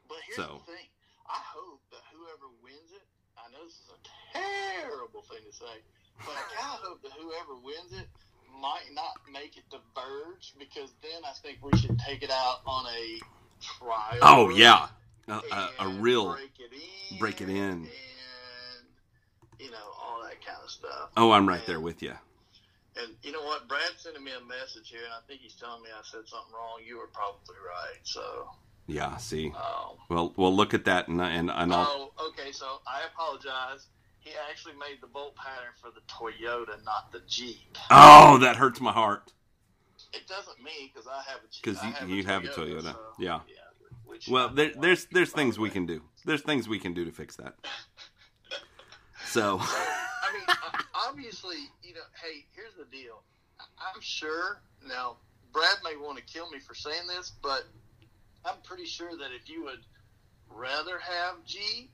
But 0.07 0.17
here's 0.27 0.35
So- 0.35 0.61
the 0.65 0.71
thing: 0.73 0.85
I 1.27 1.39
hope 1.55 1.81
that 1.89 2.01
whoever 2.13 2.53
wins 2.63 2.91
it, 2.93 3.01
I 3.35 3.49
know 3.51 3.63
this 3.65 3.73
is 3.73 3.89
a 3.89 3.99
terrible 4.37 5.23
thing 5.23 5.39
to 5.49 5.51
say, 5.55 5.81
but 6.19 6.35
I 6.35 6.43
kind 6.61 6.73
of 6.75 6.79
hope 6.87 7.01
that 7.01 7.13
whoever 7.13 7.55
wins 7.63 7.91
it 7.93 8.07
might 8.61 8.93
not 8.93 9.13
make 9.33 9.57
it 9.57 9.63
to 9.71 9.77
Verge 9.95 10.53
because 10.59 10.91
then 11.01 11.21
I 11.25 11.31
think 11.41 11.57
we 11.63 11.75
should 11.79 11.97
take 11.97 12.21
it 12.21 12.29
out 12.31 12.61
on 12.67 12.85
a 12.87 13.19
trial. 13.59 14.19
Oh, 14.21 14.49
yeah. 14.49 14.87
A, 15.27 15.41
a, 15.51 15.69
a 15.79 15.89
real. 15.99 16.33
break 16.33 16.51
it 16.59 16.71
in, 17.11 17.17
break 17.17 17.41
it 17.41 17.49
in. 17.49 17.57
and 17.57 17.87
you 19.59 19.69
know 19.71 19.77
all 19.99 20.21
that 20.23 20.43
kind 20.45 20.57
of 20.63 20.69
stuff. 20.69 21.09
Oh, 21.17 21.31
I'm 21.31 21.47
right 21.49 21.65
there 21.65 21.79
with 21.79 22.01
you. 22.03 22.13
And 23.01 23.15
you 23.23 23.31
know 23.31 23.43
what? 23.43 23.67
Brad 23.67 23.91
sending 23.97 24.23
me 24.23 24.31
a 24.31 24.43
message 24.45 24.89
here, 24.89 25.01
and 25.03 25.13
I 25.13 25.19
think 25.27 25.41
he's 25.41 25.55
telling 25.55 25.81
me 25.83 25.89
I 25.93 26.01
said 26.03 26.21
something 26.27 26.53
wrong. 26.53 26.79
You 26.85 26.97
were 26.97 27.07
probably 27.13 27.55
right. 27.65 27.99
So, 28.03 28.49
Yeah, 28.87 29.15
see. 29.17 29.47
um, 29.55 29.97
Well, 30.09 30.33
we'll 30.35 30.55
look 30.55 30.73
at 30.73 30.85
that 30.85 31.07
and, 31.07 31.21
and, 31.21 31.49
and 31.49 31.73
I'll. 31.73 32.11
oh, 32.17 32.27
okay. 32.29 32.51
So 32.51 32.81
I 32.87 33.01
apologize. 33.13 33.87
He 34.19 34.31
actually 34.49 34.73
made 34.73 34.99
the 35.01 35.07
bolt 35.07 35.35
pattern 35.35 35.71
for 35.81 35.91
the 35.91 36.01
Toyota, 36.11 36.83
not 36.83 37.11
the 37.11 37.21
Jeep. 37.27 37.77
Oh, 37.89 38.37
that 38.39 38.57
hurts 38.57 38.81
my 38.81 38.91
heart. 38.91 39.31
It 40.13 40.27
doesn't 40.27 40.61
me 40.61 40.91
because 40.93 41.07
I 41.07 41.21
have 41.29 41.39
a 41.43 41.47
Jeep. 41.49 41.63
'Cause 41.63 41.77
I 41.81 41.87
you- 41.87 41.93
have 41.93 42.09
you 42.09 42.23
a 42.23 42.25
have 42.25 42.43
a 42.43 42.47
Toyota, 42.49 42.91
so, 42.93 42.99
Yeah. 43.19 43.39
yeah. 43.47 43.55
Well, 44.27 44.49
there, 44.49 44.71
there's 44.77 45.05
there's 45.05 45.31
things 45.31 45.57
we 45.57 45.69
way. 45.69 45.73
can 45.73 45.85
do. 45.85 46.01
There's 46.25 46.41
things 46.41 46.67
we 46.67 46.79
can 46.79 46.93
do 46.93 47.05
to 47.05 47.11
fix 47.11 47.37
that. 47.37 47.55
So, 49.29 49.59
I 49.61 50.33
mean, 50.33 50.57
obviously, 51.07 51.57
you 51.83 51.93
know, 51.93 52.01
hey, 52.21 52.45
here's 52.55 52.73
the 52.73 52.85
deal. 52.85 53.21
I'm 53.59 54.01
sure 54.01 54.59
now 54.87 55.17
Brad 55.53 55.77
may 55.83 55.95
want 55.97 56.17
to 56.17 56.23
kill 56.23 56.49
me 56.49 56.57
for 56.59 56.73
saying 56.73 57.05
this, 57.07 57.31
but 57.43 57.65
I'm 58.43 58.55
pretty 58.63 58.85
sure 58.85 59.11
that 59.17 59.29
if 59.39 59.47
you 59.47 59.63
would 59.65 59.79
rather 60.49 60.97
have 60.97 61.35
Jeep, 61.45 61.91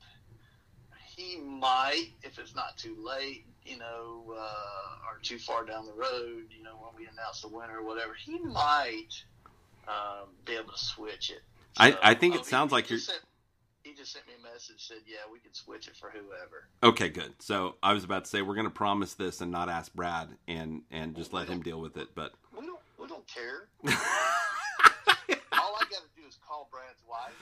he 1.18 1.38
might, 1.42 2.08
if 2.24 2.40
it's 2.40 2.56
not 2.56 2.78
too 2.78 2.96
late, 3.06 3.46
you 3.66 3.78
know, 3.80 4.24
uh, 4.38 5.10
or 5.12 5.20
too 5.22 5.38
far 5.38 5.66
down 5.66 5.86
the 5.86 5.94
road, 5.94 6.46
you 6.56 6.64
know, 6.64 6.76
when 6.80 6.92
we 6.98 7.04
announce 7.12 7.42
the 7.42 7.50
winner 7.50 7.80
or 7.80 7.84
whatever, 7.86 8.14
he 8.14 8.40
might 8.40 9.10
um, 9.90 10.30
be 10.46 10.54
able 10.54 10.72
to 10.72 10.78
switch 10.80 11.32
it. 11.32 11.42
I- 11.78 11.98
I 12.02 12.14
think 12.14 12.36
it 12.36 12.46
sounds 12.46 12.72
like 12.72 12.90
you're- 12.90 13.02
Sent, 13.02 13.20
he 13.86 13.94
just 13.94 14.12
sent 14.12 14.26
me 14.28 14.34
a 14.40 14.44
message 14.54 14.88
said, 14.88 14.98
"Yeah, 15.06 15.20
we 15.32 15.40
can 15.40 15.54
switch 15.54 15.88
it 15.88 15.96
for 15.96 16.10
whoever." 16.10 16.68
okay, 16.84 17.10
good. 17.10 17.34
So 17.40 17.76
I 17.84 17.94
was 17.94 18.04
about 18.04 18.26
to 18.26 18.30
say 18.30 18.42
we're 18.42 18.56
going 18.56 18.66
to 18.66 18.72
promise 18.72 19.14
this 19.14 19.42
and 19.42 19.52
not 19.52 19.70
ask 19.70 19.94
Brad 19.94 20.30
and 20.48 20.82
and 20.92 21.16
just 21.16 21.32
let 21.34 21.48
him 21.48 21.62
deal 21.62 21.80
with 21.80 21.96
it. 21.98 22.10
But 22.16 22.34
We 22.60 22.66
don't. 22.66 22.80
We 23.00 23.08
don't 23.08 23.28
care. 23.28 23.68
All 25.54 25.76
I 25.76 25.84
got 25.90 26.02
to 26.02 26.22
do 26.22 26.28
is 26.28 26.38
call 26.48 26.68
Brad's 26.72 27.02
wife. 27.08 27.34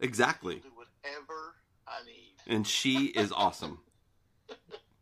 exactly. 0.00 0.56
Do 0.56 0.70
whatever 0.74 1.54
I 1.86 2.04
need. 2.06 2.52
and 2.54 2.66
she 2.66 3.06
is 3.06 3.30
awesome. 3.32 3.80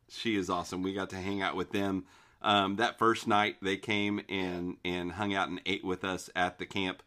She 0.08 0.36
is 0.36 0.50
awesome. 0.50 0.82
We 0.82 0.92
got 0.92 1.10
to 1.10 1.16
hang 1.16 1.40
out 1.40 1.54
with 1.54 1.70
them. 1.70 2.04
Um, 2.42 2.76
that 2.76 2.98
first 2.98 3.28
night, 3.28 3.56
they 3.62 3.76
came 3.76 4.22
and 4.28 4.76
and 4.84 5.12
hung 5.12 5.34
out 5.34 5.48
and 5.48 5.60
ate 5.66 5.84
with 5.84 6.02
us 6.04 6.30
at 6.34 6.58
the 6.58 6.66
camp 6.66 7.02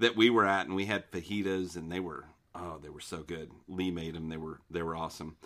that 0.00 0.16
we 0.16 0.28
were 0.28 0.44
at, 0.44 0.66
and 0.66 0.74
we 0.74 0.84
had 0.86 1.10
fajitas, 1.10 1.76
and 1.76 1.90
they 1.90 2.00
were 2.00 2.24
oh, 2.54 2.78
they 2.82 2.88
were 2.88 3.00
so 3.00 3.22
good. 3.22 3.50
Lee 3.68 3.90
made 3.90 4.14
them. 4.14 4.28
They 4.28 4.36
were 4.36 4.60
they 4.70 4.82
were 4.82 4.96
awesome. 4.96 5.36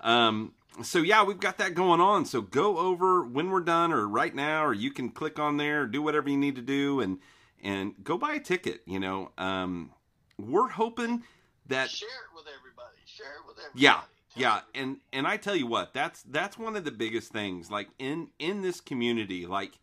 Um, 0.00 0.52
so 0.82 0.98
yeah, 0.98 1.22
we've 1.24 1.40
got 1.40 1.58
that 1.58 1.74
going 1.74 2.00
on. 2.00 2.26
So 2.26 2.40
go 2.42 2.78
over 2.78 3.24
when 3.24 3.50
we're 3.50 3.60
done, 3.60 3.92
or 3.92 4.06
right 4.08 4.34
now, 4.34 4.64
or 4.64 4.74
you 4.74 4.90
can 4.90 5.10
click 5.10 5.38
on 5.38 5.56
there, 5.56 5.86
do 5.86 6.02
whatever 6.02 6.28
you 6.28 6.36
need 6.36 6.56
to 6.56 6.62
do, 6.62 7.00
and 7.00 7.18
and 7.62 7.94
go 8.02 8.18
buy 8.18 8.34
a 8.34 8.40
ticket. 8.40 8.82
You 8.86 9.00
know, 9.00 9.30
um, 9.38 9.90
we're 10.38 10.68
hoping 10.68 11.22
that 11.66 11.90
Share 11.90 12.08
it 12.08 12.34
with 12.36 12.44
everybody. 12.58 12.98
Share 13.06 13.26
it 13.26 13.46
with 13.46 13.56
everybody. 13.58 13.82
yeah 13.82 13.92
Tell 13.92 14.42
yeah 14.42 14.56
everybody. 14.58 14.78
and 14.80 14.96
and 15.12 15.26
i 15.26 15.36
tell 15.36 15.54
you 15.56 15.66
what 15.66 15.94
that's 15.94 16.22
that's 16.24 16.58
one 16.58 16.74
of 16.76 16.84
the 16.84 16.90
biggest 16.90 17.32
things 17.32 17.70
like 17.70 17.88
in 17.98 18.28
in 18.38 18.60
this 18.62 18.80
community 18.80 19.46
like 19.46 19.78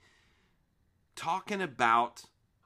talking 1.15 1.61
about 1.61 2.23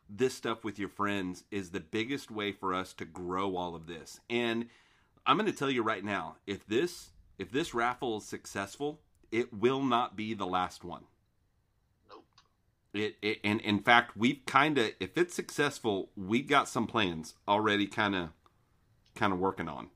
this 0.10 0.34
stuff 0.34 0.64
with 0.64 0.78
your 0.80 0.90
friends 0.90 1.44
is 1.52 1.72
the 1.72 1.80
biggest 1.80 2.30
way 2.32 2.52
for 2.52 2.74
us 2.74 2.94
to 2.94 3.06
grow 3.06 3.56
all 3.56 3.76
of 3.76 3.88
this 3.88 4.20
and 4.30 4.68
i'm 5.26 5.38
going 5.38 5.50
to 5.52 5.58
tell 5.58 5.70
you 5.72 5.82
right 5.84 6.04
now 6.04 6.36
if 6.46 6.66
this 6.68 7.10
if 7.38 7.52
this 7.52 7.74
raffle 7.74 8.18
is 8.18 8.26
successful 8.26 9.02
it 9.32 9.54
will 9.54 9.84
not 9.84 10.16
be 10.16 10.34
the 10.34 10.46
last 10.46 10.84
one 10.84 11.04
Nope. 12.10 12.26
it, 12.94 13.16
it 13.22 13.40
and 13.44 13.60
in 13.62 13.80
fact 13.80 14.16
we've 14.16 14.46
kind 14.46 14.78
of 14.78 14.92
if 15.00 15.18
it's 15.18 15.34
successful 15.34 16.10
we've 16.16 16.48
got 16.48 16.68
some 16.70 16.88
plans 16.88 17.36
already 17.48 17.88
kind 17.88 18.16
of 18.16 18.30
kind 19.16 19.34
of 19.34 19.40
working 19.40 19.68
on 19.68 19.88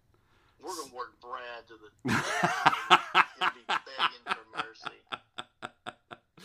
We're 0.62 0.70
gonna 0.76 0.96
work 0.96 1.20
Brad 1.22 1.68
to 1.68 1.74
the. 1.76 1.90
Be 3.54 3.62
begging 3.68 4.26
for 4.26 4.46
mercy. 4.58 4.98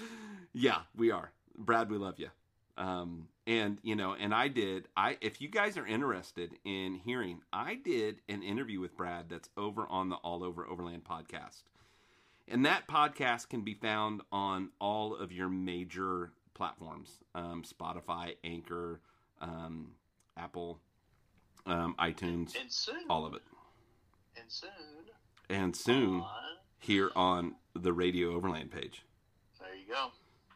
yeah, 0.53 0.81
we 0.97 1.11
are. 1.11 1.33
Brad, 1.57 1.91
we 1.91 1.97
love 1.99 2.19
you. 2.19 2.29
Um, 2.77 3.29
and 3.47 3.79
you 3.83 3.95
know, 3.95 4.15
and 4.19 4.35
I 4.35 4.49
did. 4.49 4.89
I 4.97 5.17
if 5.21 5.41
you 5.41 5.49
guys 5.49 5.77
are 5.77 5.87
interested 5.87 6.53
in 6.65 6.95
hearing, 7.05 7.41
I 7.53 7.75
did 7.77 8.21
an 8.29 8.43
interview 8.43 8.81
with 8.81 8.97
Brad 8.97 9.29
that's 9.29 9.49
over 9.57 9.87
on 9.89 10.09
the 10.09 10.17
All 10.17 10.43
Over 10.43 10.67
Overland 10.67 11.05
podcast, 11.05 11.63
and 12.49 12.65
that 12.67 12.89
podcast 12.89 13.49
can 13.49 13.63
be 13.63 13.75
found 13.75 14.23
on 14.33 14.71
all 14.81 15.15
of 15.15 15.31
your 15.31 15.49
major 15.49 16.33
platforms: 16.55 17.11
um, 17.35 17.63
Spotify, 17.63 18.35
Anchor, 18.43 19.01
um, 19.41 19.93
Apple, 20.37 20.81
um, 21.67 21.95
iTunes, 21.99 22.59
And 22.61 22.73
soon. 22.73 23.05
all 23.09 23.25
of 23.25 23.35
it, 23.35 23.43
And 24.37 24.51
soon. 24.51 24.71
and 25.49 25.77
soon 25.77 26.21
on- 26.23 26.33
here 26.81 27.11
on 27.15 27.55
the 27.75 27.93
Radio 27.93 28.35
Overland 28.35 28.71
page. 28.73 29.03
There 29.61 29.75
you 29.77 29.87
go. 29.87 30.11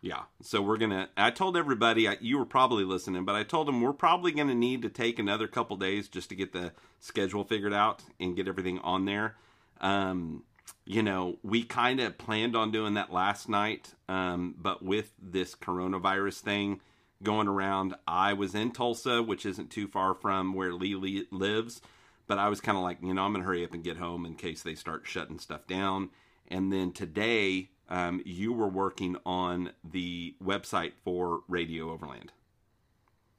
Yeah. 0.09 0.23
So 0.41 0.63
we're 0.63 0.79
going 0.79 0.93
to, 0.93 1.07
I 1.19 1.31
told 1.31 1.55
everybody, 1.55 2.09
I, 2.09 2.17
you 2.23 2.39
were 2.39 2.47
probably 2.47 2.85
listening, 2.85 3.27
but 3.27 3.35
I 3.35 3.43
told 3.43 3.69
them 3.69 3.83
we're 3.83 3.93
probably 3.93 4.33
going 4.33 4.49
to 4.49 4.55
need 4.55 4.81
to 4.81 4.89
take 4.89 5.19
another 5.19 5.47
couple 5.47 5.77
days 5.77 6.09
just 6.09 6.31
to 6.31 6.35
get 6.35 6.55
the 6.55 6.73
schedule 6.99 7.45
figured 7.45 7.75
out 7.75 8.03
and 8.19 8.35
get 8.35 8.49
everything 8.49 8.79
on 8.79 9.05
there. 9.05 9.37
Um, 9.83 10.45
you 10.87 11.03
know, 11.03 11.37
we 11.43 11.63
kind 11.63 12.01
of 12.01 12.17
planned 12.17 12.57
on 12.57 12.71
doing 12.71 12.95
that 12.95 13.13
last 13.13 13.51
night, 13.51 13.93
um, 14.09 14.55
but 14.57 14.83
with 14.83 15.13
this 15.21 15.55
coronavirus 15.55 16.41
thing 16.41 16.81
going 17.23 17.47
around, 17.47 17.95
I 18.07 18.33
was 18.33 18.55
in 18.55 18.71
Tulsa, 18.71 19.23
which 19.23 19.45
isn't 19.45 19.69
too 19.71 19.89
far 19.89 20.15
from 20.15 20.55
where 20.55 20.73
Lee 20.73 21.27
lives, 21.31 21.83
but 22.27 22.39
I 22.39 22.49
was 22.49 22.63
kind 22.63 22.79
of 22.79 22.83
like, 22.83 23.03
you 23.03 23.13
know, 23.13 23.25
I'm 23.25 23.33
going 23.33 23.43
to 23.43 23.47
hurry 23.47 23.63
up 23.63 23.75
and 23.75 23.85
get 23.85 23.99
home 23.99 24.25
in 24.25 24.37
case 24.37 24.63
they 24.63 24.75
start 24.75 25.03
shutting 25.05 25.39
stuff 25.39 25.67
down. 25.67 26.09
And 26.51 26.73
then 26.73 26.93
today, 26.93 27.69
um, 27.89 28.23
you 28.25 28.53
were 28.53 28.69
working 28.69 29.17
on 29.25 29.71
the 29.85 30.35
website 30.43 30.93
for 31.05 31.41
Radio 31.49 31.91
Overland, 31.91 32.33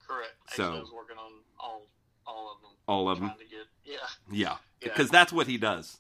Correct. 0.08 0.34
So- 0.56 0.74
I 0.76 0.80
was 0.80 0.92
working 0.92 1.18
on 1.18 1.32
all 1.60 1.88
all 2.26 2.52
of 2.56 2.62
them. 2.62 2.72
all 2.88 3.10
of 3.10 3.20
them. 3.20 3.32
Get 3.50 3.68
yeah. 3.86 3.96
Yeah, 4.32 4.58
Yeah. 4.82 4.90
because 4.90 5.10
that's 5.10 5.32
what 5.34 5.48
he 5.48 5.58
does. 5.58 6.00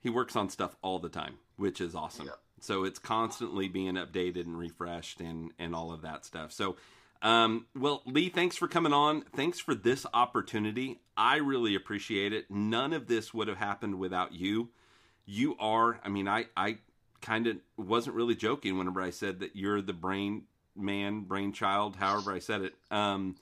He 0.00 0.10
works 0.10 0.36
on 0.36 0.48
stuff 0.48 0.76
all 0.82 0.98
the 0.98 1.08
time, 1.08 1.38
which 1.56 1.80
is 1.80 1.94
awesome. 1.94 2.26
Yeah. 2.26 2.32
So 2.60 2.84
it's 2.84 2.98
constantly 2.98 3.68
being 3.68 3.94
updated 3.94 4.42
and 4.46 4.58
refreshed 4.58 5.20
and 5.20 5.52
and 5.58 5.74
all 5.74 5.92
of 5.92 6.02
that 6.02 6.24
stuff. 6.24 6.52
So, 6.52 6.76
um, 7.22 7.66
well, 7.74 8.02
Lee, 8.06 8.28
thanks 8.28 8.56
for 8.56 8.66
coming 8.68 8.92
on. 8.92 9.22
Thanks 9.34 9.58
for 9.60 9.74
this 9.74 10.06
opportunity. 10.14 11.00
I 11.16 11.36
really 11.36 11.74
appreciate 11.74 12.32
it. 12.32 12.50
None 12.50 12.92
of 12.92 13.06
this 13.08 13.32
would 13.34 13.48
have 13.48 13.58
happened 13.58 13.98
without 13.98 14.32
you. 14.32 14.70
you 15.30 15.56
are. 15.58 16.00
I 16.04 16.08
mean, 16.08 16.26
I 16.26 16.46
I 16.56 16.78
kind 17.20 17.46
of 17.46 17.56
wasn't 17.76 18.16
really 18.16 18.34
joking 18.34 18.78
whenever 18.78 19.02
I 19.02 19.10
said 19.10 19.40
that 19.40 19.56
you're 19.56 19.82
the 19.82 19.92
brain 19.92 20.44
man, 20.76 21.22
brainchild, 21.22 21.96
however 21.96 22.32
I 22.32 22.38
said 22.38 22.62
it. 22.62 22.74
Um, 22.90 23.36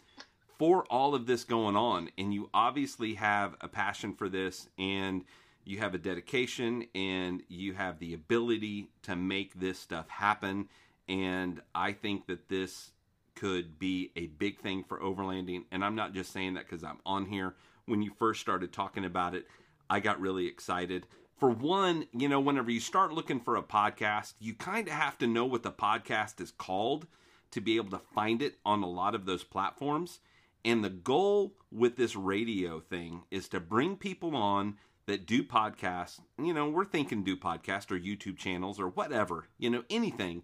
for 0.59 0.85
all 0.87 1.15
of 1.15 1.27
this 1.27 1.45
going 1.45 1.77
on, 1.77 2.11
and 2.17 2.33
you 2.33 2.49
obviously 2.55 3.15
have 3.15 3.57
a 3.61 3.69
passion 3.69 4.15
for 4.15 4.29
this, 4.29 4.69
and 4.79 5.23
you 5.65 5.79
have 5.79 5.95
a 5.95 5.99
dedication, 5.99 6.87
and 6.95 7.43
you 7.49 7.75
have 7.75 7.99
the 7.99 8.15
ability 8.15 8.89
to 9.03 9.17
make 9.17 9.61
this 9.61 9.79
stuff 9.79 10.09
happen. 10.09 10.69
And 11.09 11.61
I 11.75 11.93
think 11.93 12.27
that 12.29 12.49
this 12.49 12.91
could 13.35 13.79
be 13.79 14.13
a 14.17 14.27
big 14.27 14.59
thing 14.61 14.83
for 14.83 14.99
overlanding. 14.99 15.65
And 15.71 15.85
I'm 15.85 15.95
not 15.95 16.15
just 16.15 16.33
saying 16.33 16.55
that 16.55 16.65
because 16.69 16.83
I'm 16.83 17.01
on 17.05 17.27
here. 17.27 17.55
When 17.85 18.03
you 18.03 18.11
first 18.19 18.41
started 18.41 18.73
talking 18.73 19.05
about 19.05 19.35
it, 19.35 19.47
I 19.91 20.01
got 20.01 20.21
really 20.21 20.47
excited. 20.47 21.07
For 21.37 21.51
one, 21.51 22.07
you 22.13 22.31
know, 22.31 22.41
whenever 22.41 22.71
you 22.71 22.81
start 22.81 23.13
looking 23.13 23.41
for 23.41 23.57
a 23.57 23.63
podcast, 23.63 24.35
you 24.41 24.55
kind 24.55 24.89
of 24.89 24.95
have 24.95 25.19
to 25.19 25.27
know 25.27 25.45
what 25.45 25.63
the 25.63 25.71
podcast 25.71 26.41
is 26.41 26.51
called 26.51 27.07
to 27.51 27.61
be 27.61 27.77
able 27.77 27.91
to 27.91 28.05
find 28.15 28.41
it 28.41 28.57
on 28.65 28.83
a 28.83 28.89
lot 28.89 29.15
of 29.15 29.27
those 29.27 29.45
platforms. 29.45 30.21
And 30.65 30.83
the 30.83 30.89
goal 30.91 31.53
with 31.71 31.97
this 31.97 32.17
radio 32.17 32.81
thing 32.81 33.25
is 33.31 33.49
to 33.51 33.61
bring 33.61 33.97
people 33.97 34.35
on 34.35 34.79
that 35.05 35.27
do 35.27 35.43
podcasts. 35.43 36.21
You 36.43 36.55
know, 36.55 36.71
we're 36.71 36.87
thinking 36.87 37.23
do 37.23 37.37
podcasts 37.37 37.91
or 37.91 38.01
YouTube 38.01 38.39
channels 38.39 38.81
or 38.81 38.89
whatever, 38.89 39.47
you 39.59 39.69
know, 39.69 39.85
anything 39.91 40.43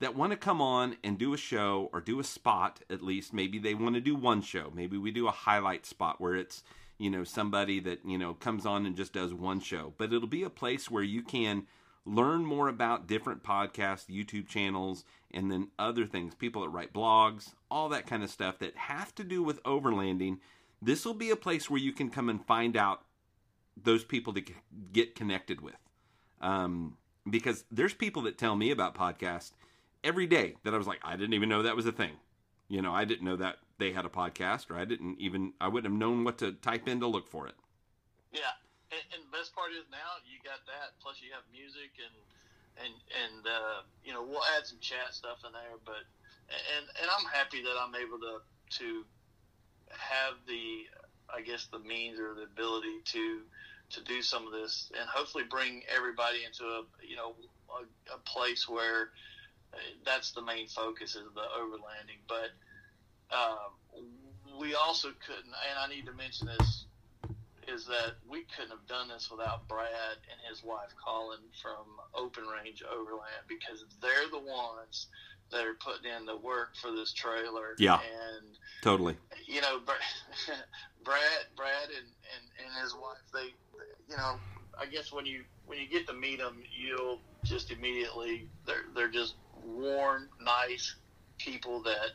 that 0.00 0.16
want 0.16 0.32
to 0.32 0.36
come 0.36 0.60
on 0.60 0.96
and 1.04 1.16
do 1.18 1.32
a 1.32 1.38
show 1.38 1.88
or 1.92 2.00
do 2.00 2.18
a 2.18 2.24
spot 2.24 2.80
at 2.90 3.00
least. 3.00 3.32
Maybe 3.32 3.60
they 3.60 3.74
want 3.74 3.94
to 3.94 4.00
do 4.00 4.16
one 4.16 4.42
show. 4.42 4.72
Maybe 4.74 4.98
we 4.98 5.12
do 5.12 5.28
a 5.28 5.32
highlight 5.32 5.86
spot 5.86 6.20
where 6.20 6.34
it's, 6.34 6.64
you 7.02 7.10
know, 7.10 7.24
somebody 7.24 7.80
that, 7.80 7.98
you 8.06 8.16
know, 8.16 8.32
comes 8.32 8.64
on 8.64 8.86
and 8.86 8.96
just 8.96 9.12
does 9.12 9.34
one 9.34 9.58
show. 9.58 9.92
But 9.98 10.12
it'll 10.12 10.28
be 10.28 10.44
a 10.44 10.50
place 10.50 10.88
where 10.88 11.02
you 11.02 11.20
can 11.20 11.66
learn 12.06 12.44
more 12.44 12.68
about 12.68 13.08
different 13.08 13.42
podcasts, 13.42 14.06
YouTube 14.06 14.46
channels, 14.46 15.02
and 15.32 15.50
then 15.50 15.70
other 15.80 16.06
things, 16.06 16.36
people 16.36 16.62
that 16.62 16.68
write 16.68 16.92
blogs, 16.92 17.54
all 17.68 17.88
that 17.88 18.06
kind 18.06 18.22
of 18.22 18.30
stuff 18.30 18.60
that 18.60 18.76
have 18.76 19.12
to 19.16 19.24
do 19.24 19.42
with 19.42 19.60
overlanding. 19.64 20.38
This 20.80 21.04
will 21.04 21.14
be 21.14 21.30
a 21.30 21.36
place 21.36 21.68
where 21.68 21.80
you 21.80 21.92
can 21.92 22.08
come 22.08 22.28
and 22.28 22.46
find 22.46 22.76
out 22.76 23.02
those 23.76 24.04
people 24.04 24.32
to 24.34 24.44
get 24.92 25.16
connected 25.16 25.60
with. 25.60 25.74
Um, 26.40 26.98
because 27.28 27.64
there's 27.68 27.94
people 27.94 28.22
that 28.22 28.38
tell 28.38 28.54
me 28.54 28.70
about 28.70 28.94
podcasts 28.94 29.50
every 30.04 30.28
day 30.28 30.54
that 30.62 30.72
I 30.72 30.78
was 30.78 30.86
like, 30.86 31.00
I 31.02 31.16
didn't 31.16 31.34
even 31.34 31.48
know 31.48 31.64
that 31.64 31.74
was 31.74 31.86
a 31.86 31.92
thing. 31.92 32.12
You 32.68 32.80
know, 32.80 32.92
I 32.92 33.04
didn't 33.04 33.24
know 33.24 33.36
that 33.36 33.56
they 33.78 33.92
had 33.92 34.04
a 34.04 34.08
podcast, 34.08 34.70
or 34.70 34.76
I 34.76 34.84
didn't 34.84 35.20
even, 35.20 35.52
I 35.60 35.68
wouldn't 35.68 35.92
have 35.92 35.98
known 35.98 36.24
what 36.24 36.38
to 36.38 36.52
type 36.52 36.88
in 36.88 37.00
to 37.00 37.06
look 37.06 37.28
for 37.28 37.46
it. 37.46 37.54
Yeah, 38.32 38.52
and, 38.90 39.02
and 39.14 39.32
best 39.32 39.54
part 39.54 39.72
is 39.72 39.84
now 39.90 40.20
you 40.24 40.38
got 40.44 40.64
that. 40.66 40.96
Plus, 41.00 41.20
you 41.20 41.32
have 41.32 41.44
music 41.52 41.92
and 42.00 42.16
and 42.80 42.94
and 43.12 43.44
uh, 43.44 43.84
you 44.04 44.12
know 44.12 44.22
we'll 44.22 44.44
add 44.56 44.66
some 44.66 44.78
chat 44.80 45.12
stuff 45.12 45.44
in 45.44 45.52
there. 45.52 45.76
But 45.84 46.08
and 46.48 46.84
and 47.00 47.08
I'm 47.08 47.26
happy 47.28 47.62
that 47.62 47.76
I'm 47.76 47.94
able 47.94 48.18
to 48.20 48.40
to 48.78 49.04
have 49.92 50.40
the 50.46 50.88
I 51.28 51.42
guess 51.42 51.68
the 51.68 51.80
means 51.80 52.18
or 52.18 52.34
the 52.34 52.48
ability 52.48 53.04
to 53.16 53.40
to 53.90 54.04
do 54.04 54.22
some 54.22 54.46
of 54.46 54.52
this 54.52 54.90
and 54.98 55.08
hopefully 55.08 55.44
bring 55.44 55.82
everybody 55.94 56.44
into 56.44 56.64
a 56.64 56.84
you 57.04 57.16
know 57.16 57.34
a, 57.68 58.14
a 58.14 58.18
place 58.24 58.68
where 58.68 59.10
that's 60.04 60.32
the 60.32 60.42
main 60.42 60.66
focus 60.68 61.16
is 61.16 61.24
the 61.34 61.48
overlanding. 61.56 62.20
But 62.28 62.52
um, 63.32 63.72
we 64.58 64.74
also 64.74 65.08
couldn't, 65.26 65.52
and 65.70 65.78
I 65.78 65.88
need 65.88 66.06
to 66.06 66.12
mention 66.12 66.48
this, 66.58 66.84
is 67.68 67.86
that 67.86 68.14
we 68.28 68.44
couldn't 68.54 68.70
have 68.70 68.86
done 68.88 69.08
this 69.08 69.30
without 69.30 69.66
Brad 69.68 70.18
and 70.30 70.38
his 70.48 70.64
wife 70.64 70.94
Colin 71.02 71.38
from 71.62 71.86
Open 72.14 72.44
Range 72.44 72.82
Overland 72.90 73.46
because 73.48 73.84
they're 74.00 74.28
the 74.30 74.38
ones 74.38 75.06
that 75.50 75.66
are 75.66 75.74
putting 75.74 76.10
in 76.10 76.26
the 76.26 76.36
work 76.36 76.74
for 76.80 76.90
this 76.90 77.12
trailer. 77.12 77.74
Yeah, 77.78 78.00
and 78.00 78.46
totally. 78.82 79.16
You 79.46 79.60
know, 79.60 79.80
Brad, 81.04 81.44
Brad, 81.56 81.88
and, 81.88 82.06
and, 82.06 82.44
and 82.64 82.82
his 82.82 82.94
wife, 82.94 83.22
they, 83.32 83.54
you 84.08 84.16
know, 84.16 84.36
I 84.80 84.86
guess 84.86 85.12
when 85.12 85.26
you 85.26 85.44
when 85.66 85.78
you 85.78 85.88
get 85.88 86.06
to 86.08 86.14
meet 86.14 86.38
them, 86.38 86.58
you'll 86.76 87.20
just 87.44 87.70
immediately 87.70 88.48
they're 88.66 88.84
they're 88.94 89.08
just 89.08 89.34
warm, 89.64 90.28
nice 90.40 90.96
people 91.38 91.82
that 91.82 92.12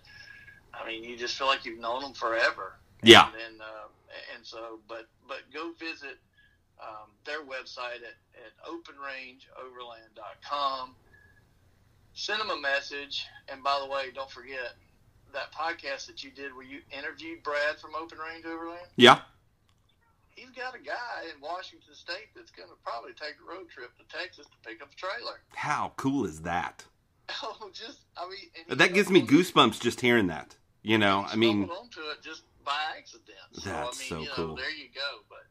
I 0.80 0.86
mean, 0.88 1.04
you 1.04 1.18
just 1.18 1.36
feel 1.38 1.48
like 1.48 1.66
you've 1.66 1.80
known 1.80 2.02
them 2.02 2.14
forever. 2.14 2.76
Yeah. 3.04 3.28
And, 3.28 3.36
and, 3.36 3.62
uh, 3.62 3.88
and 4.36 4.46
so, 4.46 4.80
but 4.88 5.08
but 5.28 5.40
go 5.54 5.72
visit 5.80 6.18
um, 6.82 7.10
their 7.26 7.42
website 7.42 8.04
at, 8.06 8.16
at 8.36 8.54
openrangeoverland.com. 8.66 10.96
Send 12.14 12.40
them 12.42 12.50
a 12.50 12.60
message, 12.60 13.28
and 13.50 13.64
by 13.64 13.80
the 13.84 13.90
way, 13.92 14.06
don't 14.14 14.30
forget 14.32 14.74
that 15.34 15.52
podcast 15.52 16.08
that 16.08 16.24
you 16.24 16.32
did 16.32 16.56
where 16.56 16.66
you 16.66 16.80
interviewed 16.98 17.44
Brad 17.44 17.78
from 17.80 17.94
Open 17.96 18.18
Range 18.18 18.46
Overland. 18.46 18.88
Yeah. 18.96 19.20
He's 20.36 20.50
got 20.52 20.74
a 20.76 20.80
guy 20.80 21.26
in 21.34 21.42
Washington 21.42 21.94
State 21.94 22.30
that's 22.36 22.52
going 22.52 22.70
to 22.70 22.76
probably 22.84 23.12
take 23.14 23.36
a 23.44 23.50
road 23.50 23.70
trip 23.70 23.92
to 23.98 24.04
Texas 24.16 24.46
to 24.46 24.58
pick 24.68 24.82
up 24.82 24.90
a 24.92 24.96
trailer. 24.96 25.42
How 25.54 25.94
cool 25.98 26.26
is 26.26 26.42
that? 26.42 26.84
Oh, 27.44 27.70
just 27.74 28.00
I 28.16 28.26
mean, 28.30 28.78
that 28.78 28.94
gives 28.94 29.10
me 29.10 29.22
goosebumps 29.22 29.82
just 29.82 30.00
hearing 30.00 30.28
that. 30.28 30.56
You 30.88 30.98
know, 30.98 31.26
I 31.28 31.36
mean, 31.36 31.64
onto 31.64 32.00
it 32.00 32.22
just 32.24 32.44
by 32.64 32.72
accident. 32.98 33.38
So, 33.52 33.70
that's 33.70 34.00
I 34.00 34.00
mean, 34.00 34.10
so 34.10 34.20
you 34.20 34.26
know, 34.28 34.34
cool. 34.36 34.56
There 34.56 34.72
you 34.72 34.88
go. 34.96 35.20
But 35.28 35.44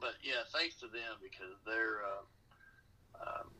but 0.00 0.14
yeah, 0.22 0.40
thanks 0.54 0.76
to 0.76 0.86
them 0.86 1.18
because 1.22 1.54
they're 1.66 1.98
uh, 2.02 3.22
um, 3.22 3.50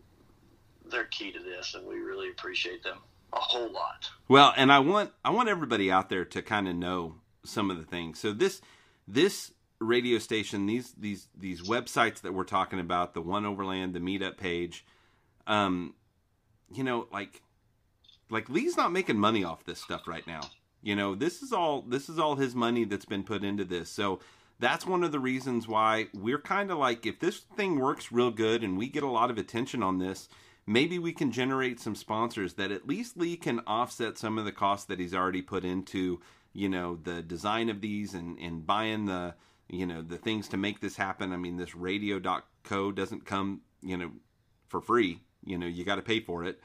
they're 0.91 1.05
key 1.05 1.31
to 1.31 1.39
this, 1.39 1.75
and 1.75 1.87
we 1.87 1.97
really 1.97 2.31
appreciate 2.31 2.83
them 2.83 3.01
a 3.35 3.39
whole 3.39 3.71
lot. 3.71 4.09
Well, 4.29 4.55
and 4.57 4.73
I 4.73 4.79
want 4.79 5.11
I 5.23 5.29
want 5.29 5.51
everybody 5.51 5.93
out 5.93 6.09
there 6.09 6.25
to 6.25 6.41
kind 6.41 6.67
of 6.67 6.75
know 6.75 7.17
some 7.45 7.71
of 7.71 7.77
the 7.77 7.85
things. 7.85 8.19
So 8.19 8.33
this 8.33 8.63
this 9.07 9.53
radio 9.79 10.19
station, 10.19 10.65
these 10.65 10.93
these 10.93 11.29
these 11.39 11.61
websites 11.61 12.23
that 12.23 12.33
we're 12.33 12.45
talking 12.45 12.81
about, 12.81 13.13
the 13.13 13.21
One 13.21 13.45
Overland, 13.45 13.93
the 13.93 14.01
Meetup 14.01 14.39
page, 14.39 14.87
um, 15.47 15.93
you 16.73 16.83
know, 16.83 17.09
like 17.13 17.43
like 18.31 18.49
Lee's 18.49 18.79
not 18.79 18.91
making 18.91 19.19
money 19.19 19.45
off 19.45 19.65
this 19.65 19.83
stuff 19.83 20.09
right 20.09 20.27
now. 20.27 20.41
You 20.83 20.97
know, 20.97 21.15
this 21.15 21.43
is 21.43 21.53
all 21.53 21.83
this 21.83 22.09
is 22.09 22.19
all 22.19 22.37
his 22.37 22.55
money 22.55 22.85
that's 22.85 23.05
been 23.05 23.23
put 23.23 23.45
into 23.45 23.65
this. 23.65 23.91
So 23.91 24.21
that's 24.59 24.87
one 24.87 25.05
of 25.05 25.13
the 25.13 25.19
reasons 25.19 25.69
why 25.69 26.09
we're 26.15 26.41
kind 26.41 26.71
of 26.71 26.79
like 26.79 27.07
if 27.07 27.19
this 27.19 27.39
thing 27.39 27.79
works 27.79 28.13
real 28.13 28.31
good 28.31 28.63
and 28.63 28.79
we 28.79 28.89
get 28.89 29.03
a 29.03 29.11
lot 29.11 29.31
of 29.31 29.39
attention 29.39 29.83
on 29.83 29.99
this, 29.99 30.29
maybe 30.67 30.99
we 30.99 31.13
can 31.13 31.33
generate 31.33 31.81
some 31.81 31.95
sponsors 31.95 32.55
that 32.55 32.71
at 32.71 32.87
least 32.87 33.17
Lee 33.17 33.37
can 33.37 33.61
offset 33.67 34.19
some 34.19 34.39
of 34.39 34.45
the 34.45 34.53
costs 34.53 34.87
that 34.87 35.01
he's 35.01 35.15
already 35.15 35.43
put 35.43 35.65
into, 35.65 36.21
you 36.53 36.69
know, 36.69 36.99
the 37.03 37.23
design 37.23 37.69
of 37.69 37.81
these 37.81 38.15
and 38.15 38.39
and 38.39 38.67
buying 38.67 39.05
the, 39.05 39.35
you 39.69 39.87
know, 39.87 40.01
the 40.01 40.19
things 40.19 40.49
to 40.49 40.57
make 40.57 40.81
this 40.81 40.97
happen. 40.97 41.33
I 41.33 41.37
mean, 41.37 41.59
this 41.59 41.75
radio.co 41.75 42.93
doesn't 42.93 43.27
come, 43.27 43.61
you 43.83 43.97
know, 43.97 44.13
for 44.69 44.81
free. 44.81 45.21
You 45.45 45.59
know, 45.59 45.67
you 45.67 45.85
got 45.85 45.97
to 45.97 46.03
pay 46.03 46.21
for 46.21 46.45
it 46.45 46.61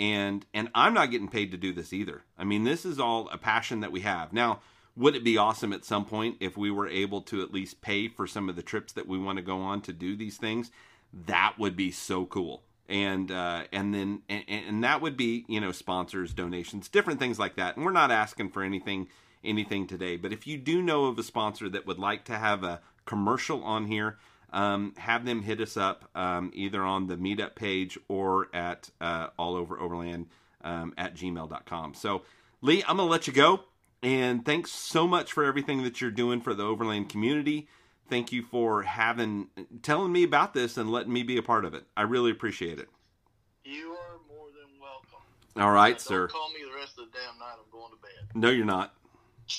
and 0.00 0.46
and 0.54 0.70
I'm 0.74 0.94
not 0.94 1.10
getting 1.10 1.28
paid 1.28 1.52
to 1.52 1.58
do 1.58 1.72
this 1.72 1.92
either. 1.92 2.22
I 2.38 2.44
mean, 2.44 2.64
this 2.64 2.84
is 2.84 2.98
all 2.98 3.28
a 3.28 3.36
passion 3.36 3.80
that 3.80 3.92
we 3.92 4.00
have. 4.00 4.32
Now, 4.32 4.60
would 4.96 5.14
it 5.14 5.22
be 5.22 5.36
awesome 5.36 5.74
at 5.74 5.84
some 5.84 6.06
point 6.06 6.38
if 6.40 6.56
we 6.56 6.70
were 6.70 6.88
able 6.88 7.20
to 7.22 7.42
at 7.42 7.52
least 7.52 7.82
pay 7.82 8.08
for 8.08 8.26
some 8.26 8.48
of 8.48 8.56
the 8.56 8.62
trips 8.62 8.94
that 8.94 9.06
we 9.06 9.18
want 9.18 9.36
to 9.36 9.42
go 9.42 9.60
on 9.60 9.82
to 9.82 9.92
do 9.92 10.16
these 10.16 10.38
things? 10.38 10.70
That 11.26 11.56
would 11.58 11.76
be 11.76 11.90
so 11.90 12.24
cool. 12.24 12.62
And 12.88 13.30
uh, 13.30 13.64
and 13.72 13.94
then 13.94 14.22
and, 14.28 14.42
and 14.48 14.84
that 14.84 15.02
would 15.02 15.18
be 15.18 15.44
you 15.48 15.60
know 15.60 15.70
sponsors, 15.70 16.32
donations, 16.32 16.88
different 16.88 17.20
things 17.20 17.38
like 17.38 17.56
that. 17.56 17.76
And 17.76 17.84
we're 17.84 17.92
not 17.92 18.10
asking 18.10 18.50
for 18.50 18.62
anything 18.62 19.08
anything 19.44 19.86
today. 19.86 20.16
But 20.16 20.32
if 20.32 20.46
you 20.46 20.56
do 20.56 20.80
know 20.80 21.04
of 21.04 21.18
a 21.18 21.22
sponsor 21.22 21.68
that 21.68 21.86
would 21.86 21.98
like 21.98 22.24
to 22.24 22.38
have 22.38 22.64
a 22.64 22.80
commercial 23.04 23.62
on 23.62 23.86
here, 23.86 24.18
um, 24.52 24.94
have 24.96 25.24
them 25.24 25.42
hit 25.42 25.60
us 25.60 25.76
up 25.76 26.08
um, 26.14 26.50
either 26.54 26.82
on 26.82 27.06
the 27.06 27.16
meetup 27.16 27.54
page 27.54 27.98
or 28.08 28.48
at 28.54 28.90
uh, 29.00 29.28
all 29.38 29.54
over 29.54 29.78
overland 29.80 30.26
um, 30.62 30.94
at 30.98 31.14
gmail.com. 31.14 31.94
So, 31.94 32.22
Lee, 32.60 32.82
I'm 32.86 32.96
going 32.96 33.06
to 33.06 33.10
let 33.10 33.26
you 33.26 33.32
go. 33.32 33.60
And 34.02 34.44
thanks 34.44 34.70
so 34.70 35.06
much 35.06 35.32
for 35.32 35.44
everything 35.44 35.82
that 35.82 36.00
you're 36.00 36.10
doing 36.10 36.40
for 36.40 36.54
the 36.54 36.64
overland 36.64 37.10
community. 37.10 37.68
Thank 38.08 38.32
you 38.32 38.42
for 38.42 38.82
having 38.82 39.48
telling 39.82 40.10
me 40.10 40.24
about 40.24 40.54
this 40.54 40.76
and 40.76 40.90
letting 40.90 41.12
me 41.12 41.22
be 41.22 41.36
a 41.36 41.42
part 41.42 41.64
of 41.64 41.74
it. 41.74 41.84
I 41.96 42.02
really 42.02 42.30
appreciate 42.30 42.78
it. 42.78 42.88
You 43.64 43.90
are 43.92 44.18
more 44.26 44.46
than 44.46 44.80
welcome. 44.80 45.20
All 45.56 45.70
right, 45.70 45.92
Don't 45.92 46.00
sir. 46.00 46.28
Call 46.28 46.50
me 46.50 46.60
the 46.68 46.76
rest 46.76 46.98
of 46.98 47.04
the 47.06 47.12
damn 47.12 47.38
night. 47.38 47.54
I'm 47.54 47.70
going 47.70 47.92
to 47.92 47.98
bed. 47.98 48.34
No, 48.34 48.50
you're 48.50 48.64
not. 48.64 48.94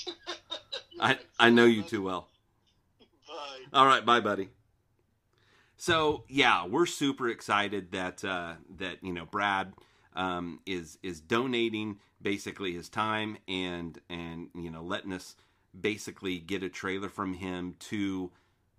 I 1.00 1.18
I 1.38 1.50
know 1.50 1.64
you 1.64 1.82
too 1.82 2.02
well. 2.02 2.28
Bye. 3.26 3.64
All 3.72 3.86
right, 3.86 4.04
bye, 4.04 4.20
buddy. 4.20 4.50
So 5.82 6.22
yeah, 6.28 6.64
we're 6.64 6.86
super 6.86 7.28
excited 7.28 7.90
that 7.90 8.24
uh, 8.24 8.54
that 8.76 9.02
you 9.02 9.12
know 9.12 9.26
Brad 9.26 9.72
um, 10.14 10.60
is 10.64 10.96
is 11.02 11.20
donating 11.20 11.98
basically 12.22 12.72
his 12.72 12.88
time 12.88 13.36
and 13.48 13.98
and 14.08 14.50
you 14.54 14.70
know 14.70 14.84
letting 14.84 15.12
us 15.12 15.34
basically 15.78 16.38
get 16.38 16.62
a 16.62 16.68
trailer 16.68 17.08
from 17.08 17.34
him 17.34 17.74
to 17.80 18.30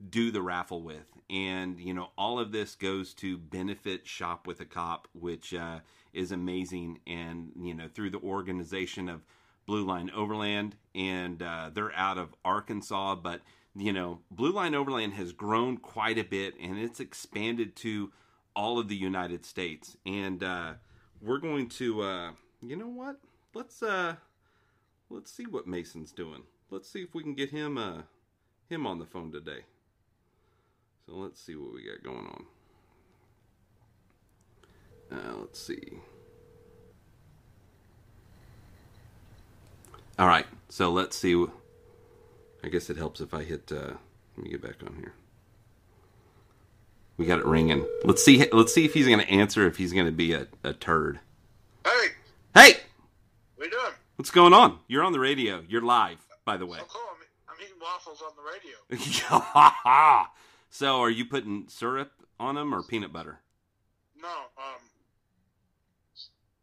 do 0.09 0.31
the 0.31 0.41
raffle 0.41 0.81
with. 0.81 1.05
And, 1.29 1.77
you 1.79 1.93
know, 1.93 2.11
all 2.17 2.39
of 2.39 2.51
this 2.51 2.75
goes 2.75 3.13
to 3.15 3.37
benefit 3.37 4.07
Shop 4.07 4.47
with 4.47 4.59
a 4.59 4.65
Cop, 4.65 5.07
which 5.13 5.53
uh, 5.53 5.79
is 6.13 6.31
amazing. 6.31 6.99
And, 7.07 7.51
you 7.59 7.73
know, 7.73 7.87
through 7.87 8.11
the 8.11 8.19
organization 8.19 9.09
of 9.09 9.21
Blue 9.65 9.85
Line 9.85 10.11
Overland, 10.13 10.75
and 10.93 11.41
uh, 11.41 11.71
they're 11.73 11.95
out 11.95 12.17
of 12.17 12.35
Arkansas, 12.45 13.15
but, 13.15 13.41
you 13.75 13.91
know, 13.91 14.19
Blue 14.29 14.51
Line 14.51 14.75
Overland 14.75 15.13
has 15.13 15.31
grown 15.31 15.77
quite 15.77 16.17
a 16.17 16.23
bit 16.23 16.55
and 16.61 16.77
it's 16.77 16.99
expanded 16.99 17.75
to 17.77 18.11
all 18.55 18.77
of 18.77 18.87
the 18.87 18.95
United 18.95 19.45
States. 19.45 19.97
And 20.05 20.43
uh, 20.43 20.73
we're 21.21 21.39
going 21.39 21.69
to, 21.69 22.01
uh, 22.01 22.31
you 22.61 22.75
know 22.75 22.87
what? 22.87 23.17
Let's, 23.53 23.81
uh, 23.81 24.15
let's 25.09 25.31
see 25.31 25.45
what 25.45 25.67
Mason's 25.67 26.11
doing. 26.11 26.43
Let's 26.69 26.89
see 26.89 27.01
if 27.01 27.15
we 27.15 27.23
can 27.23 27.33
get 27.33 27.49
him, 27.49 27.77
uh, 27.77 28.03
him 28.69 28.85
on 28.85 28.99
the 28.99 29.05
phone 29.05 29.31
today. 29.31 29.61
So 31.05 31.13
let's 31.15 31.41
see 31.41 31.55
what 31.55 31.73
we 31.73 31.83
got 31.83 32.03
going 32.03 32.27
on. 32.27 32.45
Uh, 35.11 35.37
let's 35.39 35.59
see. 35.59 35.99
All 40.17 40.27
right, 40.27 40.45
so 40.69 40.91
let's 40.91 41.17
see. 41.17 41.45
I 42.63 42.69
guess 42.69 42.89
it 42.89 42.97
helps 42.97 43.19
if 43.21 43.33
I 43.33 43.43
hit. 43.43 43.71
Uh, 43.71 43.93
let 44.37 44.43
me 44.43 44.49
get 44.49 44.61
back 44.61 44.75
on 44.85 44.95
here. 44.95 45.13
We 47.17 47.25
got 47.25 47.39
it 47.39 47.45
ringing. 47.45 47.85
Let's 48.03 48.23
see. 48.23 48.47
Let's 48.51 48.73
see 48.73 48.85
if 48.85 48.93
he's 48.93 49.07
going 49.07 49.19
to 49.19 49.29
answer. 49.29 49.67
If 49.67 49.77
he's 49.77 49.93
going 49.93 50.05
to 50.07 50.11
be 50.11 50.33
a, 50.33 50.47
a 50.63 50.73
turd. 50.73 51.19
Hey, 51.85 52.07
Hey, 52.55 52.73
what 53.55 53.65
you 53.65 53.71
doing? 53.71 53.93
what's 54.15 54.31
going 54.31 54.53
on? 54.53 54.79
You're 54.87 55.03
on 55.03 55.11
the 55.11 55.19
radio. 55.19 55.63
You're 55.67 55.81
live, 55.81 56.19
by 56.45 56.57
the 56.57 56.65
way. 56.65 56.79
Oh, 56.81 56.85
cool. 56.87 57.01
I'm, 57.11 57.55
I'm 57.55 57.61
eating 57.61 57.75
waffles 57.81 58.21
on 58.21 58.31
the 58.35 58.43
radio. 58.43 58.77
so, 60.69 61.01
are 61.01 61.09
you 61.09 61.25
putting 61.25 61.65
syrup 61.67 62.11
on 62.39 62.55
them 62.55 62.73
or 62.73 62.81
peanut 62.83 63.11
butter? 63.13 63.39
No, 64.19 64.29
um, 64.57 64.81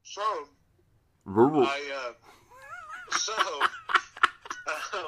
so 0.03 0.23
Rural. 1.25 1.65
I, 1.65 2.13
uh, 3.11 3.17
so, 3.17 3.33
um, 4.99 5.05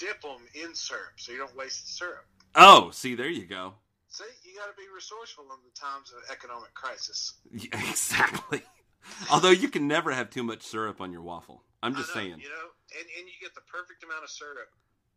dip 0.00 0.20
them 0.22 0.40
in 0.54 0.74
syrup 0.74 1.12
so 1.16 1.30
you 1.32 1.38
don't 1.38 1.54
waste 1.56 1.82
the 1.82 1.88
syrup. 1.92 2.24
Oh, 2.54 2.90
see, 2.90 3.14
there 3.14 3.28
you 3.28 3.46
go. 3.46 3.74
See, 4.08 4.24
you 4.42 4.56
got 4.58 4.66
to 4.66 4.72
be 4.76 4.88
resourceful 4.92 5.44
in 5.44 5.58
the 5.64 5.78
times 5.78 6.12
of 6.12 6.18
economic 6.32 6.74
crisis. 6.74 7.34
Yeah, 7.52 7.88
exactly. 7.90 8.62
Although 9.30 9.50
you 9.50 9.68
can 9.68 9.86
never 9.86 10.10
have 10.12 10.30
too 10.30 10.42
much 10.42 10.62
syrup 10.62 11.00
on 11.00 11.12
your 11.12 11.22
waffle. 11.22 11.62
I'm 11.82 11.94
just 11.94 12.08
know, 12.08 12.20
saying. 12.20 12.30
you 12.38 12.48
know, 12.48 12.68
and, 12.98 13.06
and 13.18 13.26
you 13.26 13.34
get 13.40 13.54
the 13.54 13.60
perfect 13.62 14.02
amount 14.04 14.24
of 14.24 14.30
syrup 14.30 14.68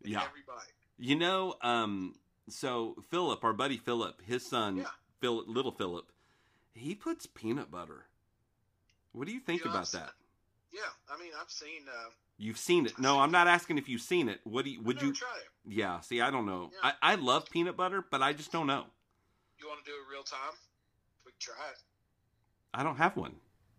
in 0.03 0.11
Yeah. 0.11 0.19
every 0.23 0.41
bite. 0.47 0.71
You 0.97 1.15
know, 1.15 1.55
um, 1.61 2.15
so 2.49 2.95
Philip, 3.09 3.43
our 3.43 3.53
buddy 3.53 3.77
Philip, 3.77 4.21
his 4.25 4.45
son, 4.45 4.77
Yeah. 4.77 4.83
Phil, 5.19 5.43
little 5.47 5.71
Philip, 5.71 6.11
he 6.73 6.93
puts 6.95 7.25
peanut 7.25 7.71
butter. 7.71 8.05
What 9.11 9.27
do 9.27 9.33
you 9.33 9.39
think 9.39 9.61
You 9.63 9.65
know, 9.69 9.75
about 9.77 9.91
that? 9.91 10.11
Yeah, 10.73 10.81
I 11.09 11.21
mean, 11.21 11.31
I've 11.39 11.49
seen. 11.51 11.83
Uh, 11.87 12.09
You've 12.37 12.57
seen 12.57 12.85
it. 12.87 12.97
No, 12.97 13.19
I'm 13.19 13.31
not 13.31 13.47
asking 13.47 13.77
if 13.77 13.87
you've 13.87 14.01
seen 14.01 14.27
it. 14.27 14.39
What 14.43 14.65
do 14.65 14.71
you, 14.71 14.81
would 14.81 15.01
you? 15.01 15.13
Yeah. 15.67 15.99
See, 15.99 16.19
I 16.19 16.31
don't 16.31 16.45
know. 16.47 16.71
Yeah. 16.83 16.91
I, 17.01 17.13
I 17.13 17.15
love 17.15 17.47
peanut 17.49 17.77
butter, 17.77 18.03
but 18.09 18.21
I 18.23 18.33
just 18.33 18.51
don't 18.51 18.65
know. 18.67 18.85
You 19.59 19.67
want 19.67 19.85
to 19.85 19.89
do 19.91 19.95
it 19.95 20.11
real 20.11 20.23
time? 20.23 20.39
We 21.25 21.31
can 21.31 21.39
try 21.39 21.69
it. 21.71 21.77
I 22.73 22.81
don't 22.83 22.97
have 22.97 23.15
one. 23.15 23.35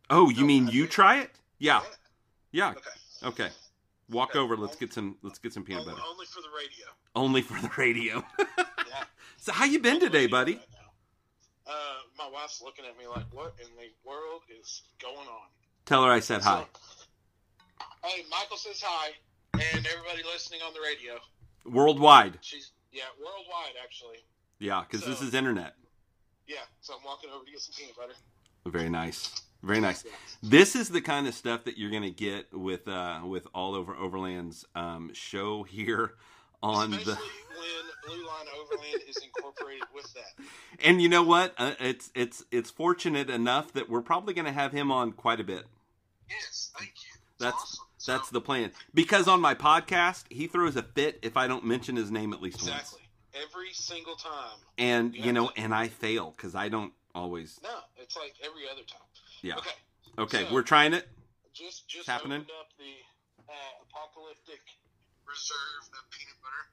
Oh, 0.08 0.30
you 0.30 0.42
No, 0.42 0.46
mean 0.46 0.68
I 0.68 0.70
you 0.70 0.84
do. 0.84 0.88
try 0.88 1.18
it? 1.18 1.32
Yeah. 1.58 1.80
Yeah. 2.52 2.70
Yeah. 2.70 2.70
Okay. 2.70 2.90
Okay. 3.44 3.54
Walk 4.10 4.30
Okay. 4.30 4.38
over. 4.38 4.56
Let's 4.56 4.76
get 4.76 4.92
some. 4.92 5.16
Let's 5.22 5.38
get 5.40 5.52
some 5.52 5.64
peanut 5.64 5.80
Only, 5.82 5.94
butter. 5.94 6.06
only 6.08 6.26
for 6.26 6.40
the 6.42 6.48
radio. 6.56 6.86
Only 7.16 7.42
for 7.42 7.60
the 7.60 7.70
radio. 7.76 8.24
Yeah. 8.86 9.02
so 9.38 9.50
how 9.50 9.64
you 9.64 9.80
been 9.80 9.98
today, 9.98 10.26
buddy? 10.28 10.54
Right. 10.54 10.62
Uh, 11.66 11.72
my 12.16 12.28
wife's 12.32 12.62
looking 12.62 12.84
at 12.84 12.96
me 12.98 13.08
like, 13.08 13.24
"What 13.32 13.54
in 13.58 13.66
the 13.76 13.88
world 14.08 14.42
is 14.60 14.82
going 15.00 15.16
on?" 15.26 15.48
Tell 15.86 16.04
her 16.04 16.10
I 16.10 16.20
said 16.20 16.40
hi. 16.40 16.64
Hey, 18.02 18.22
Michael 18.30 18.56
says 18.56 18.82
hi, 18.82 19.10
and 19.52 19.86
everybody 19.86 20.22
listening 20.32 20.60
on 20.66 20.72
the 20.72 20.80
radio. 20.80 21.20
Worldwide. 21.66 22.38
She's 22.40 22.72
yeah, 22.92 23.02
worldwide 23.18 23.74
actually. 23.82 24.18
Yeah, 24.58 24.82
because 24.88 25.06
this 25.06 25.20
is 25.20 25.34
internet. 25.34 25.74
Yeah, 26.46 26.56
so 26.80 26.94
I'm 26.94 27.04
walking 27.04 27.30
over 27.34 27.44
to 27.44 27.50
get 27.50 27.60
some 27.60 27.74
peanut 27.76 27.96
butter. 27.96 28.14
Very 28.66 28.88
nice. 28.88 29.42
Very 29.62 29.80
nice. 29.80 30.04
This 30.42 30.76
is 30.76 30.88
the 30.88 31.00
kind 31.00 31.26
of 31.26 31.34
stuff 31.34 31.64
that 31.64 31.78
you're 31.78 31.90
going 31.90 32.02
to 32.02 32.10
get 32.10 32.52
with 32.52 32.88
uh, 32.88 33.20
with 33.24 33.46
all 33.54 33.74
over 33.74 33.94
Overland's 33.94 34.64
um, 34.74 35.10
show 35.12 35.64
here 35.64 36.14
on 36.64 36.92
Especially 36.94 37.04
the. 37.04 37.18
when 37.58 38.16
Blue 38.16 38.26
Line 38.26 38.46
Overland 38.58 39.02
is 39.08 39.16
incorporated 39.18 39.84
with 39.94 40.12
that. 40.14 40.44
And 40.84 41.00
you 41.00 41.08
know 41.08 41.22
what? 41.22 41.54
Uh, 41.56 41.72
it's 41.78 42.10
it's 42.16 42.44
it's 42.50 42.68
fortunate 42.70 43.30
enough 43.30 43.72
that 43.74 43.88
we're 43.88 44.02
probably 44.02 44.34
going 44.34 44.44
to 44.46 44.52
have 44.52 44.72
him 44.72 44.90
on 44.90 45.12
quite 45.12 45.38
a 45.40 45.44
bit. 45.44 45.64
Yes, 46.28 46.72
thank 46.76 46.90
you. 47.04 47.20
That's 47.38 47.54
awesome. 47.54 47.84
So- 47.98 48.12
that's 48.12 48.28
the 48.30 48.40
plan. 48.40 48.70
Because 48.92 49.28
on 49.28 49.40
my 49.40 49.54
podcast, 49.54 50.24
he 50.30 50.46
throws 50.46 50.76
a 50.76 50.82
fit 50.82 51.20
if 51.22 51.36
I 51.38 51.46
don't 51.46 51.64
mention 51.64 51.96
his 51.96 52.10
name 52.10 52.32
at 52.34 52.42
least 52.42 52.58
once. 52.58 52.68
exactly 52.68 53.00
every 53.34 53.72
single 53.72 54.14
time. 54.16 54.58
And 54.76 55.14
Yeah. 55.14 55.24
you 55.26 55.32
know, 55.32 55.50
and 55.56 55.72
I 55.74 55.88
fail 55.88 56.34
because 56.36 56.54
I 56.54 56.68
don't 56.68 56.92
always. 57.14 57.58
No, 57.62 57.70
it's 57.96 58.16
like 58.16 58.34
every 58.44 58.68
other 58.70 58.82
time. 58.82 59.00
Yeah. 59.42 59.56
Okay, 59.56 59.70
Okay, 60.18 60.44
So- 60.48 60.52
we're 60.52 60.62
trying 60.62 60.92
it. 60.92 61.08
just 61.54 61.88
just 61.88 62.08
happening? 62.08 62.40
up 62.42 62.68
the 62.78 62.92
uh, 63.48 63.52
apocalyptic 63.88 64.60
reserve 65.26 65.84
of 65.98 66.10
peanut 66.10 66.38
butter. 66.42 66.64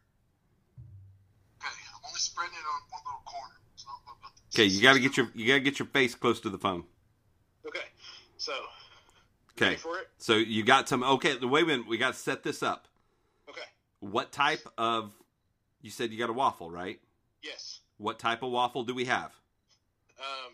Okay, 1.62 1.84
I'm 1.96 2.02
only 2.08 2.20
spreading 2.20 2.54
it 2.56 2.66
on 2.66 2.82
one 2.92 3.02
little 3.06 3.24
corner. 3.26 3.56
So 3.76 3.88
I'm 3.90 4.16
about 4.18 4.36
to- 4.36 4.42
Okay, 4.54 4.66
you 4.66 4.82
got 4.82 4.94
to 4.94 5.00
get 5.00 5.18
your 5.18 5.30
you 5.34 5.48
got 5.48 5.54
to 5.56 5.60
get 5.62 5.80
your 5.80 5.88
face 5.88 6.16
close 6.16 6.40
to 6.42 6.50
the 6.50 6.58
phone. 6.58 6.84
Okay, 7.66 7.86
so 8.38 8.54
Okay. 9.52 9.76
for 9.76 10.00
it? 10.00 10.10
So 10.18 10.36
you 10.36 10.64
got 10.64 10.90
some. 10.90 11.04
Okay, 11.04 11.38
wait 11.38 11.64
a 11.64 11.68
minute. 11.68 11.88
We 11.88 11.98
got 11.98 12.14
to 12.14 12.20
set 12.20 12.44
this 12.44 12.64
up. 12.64 12.88
Okay, 13.50 13.62
What 14.00 14.32
type 14.32 14.66
of? 14.78 15.14
You 15.82 15.90
said 15.92 16.12
you 16.12 16.18
got 16.18 16.30
a 16.30 16.34
waffle, 16.34 16.70
right? 16.72 17.00
yes. 17.42 17.80
What 17.98 18.18
type 18.20 18.42
of 18.44 18.52
waffle 18.52 18.84
do 18.84 18.94
we 18.96 19.06
have? 19.06 19.32
Um, 20.20 20.54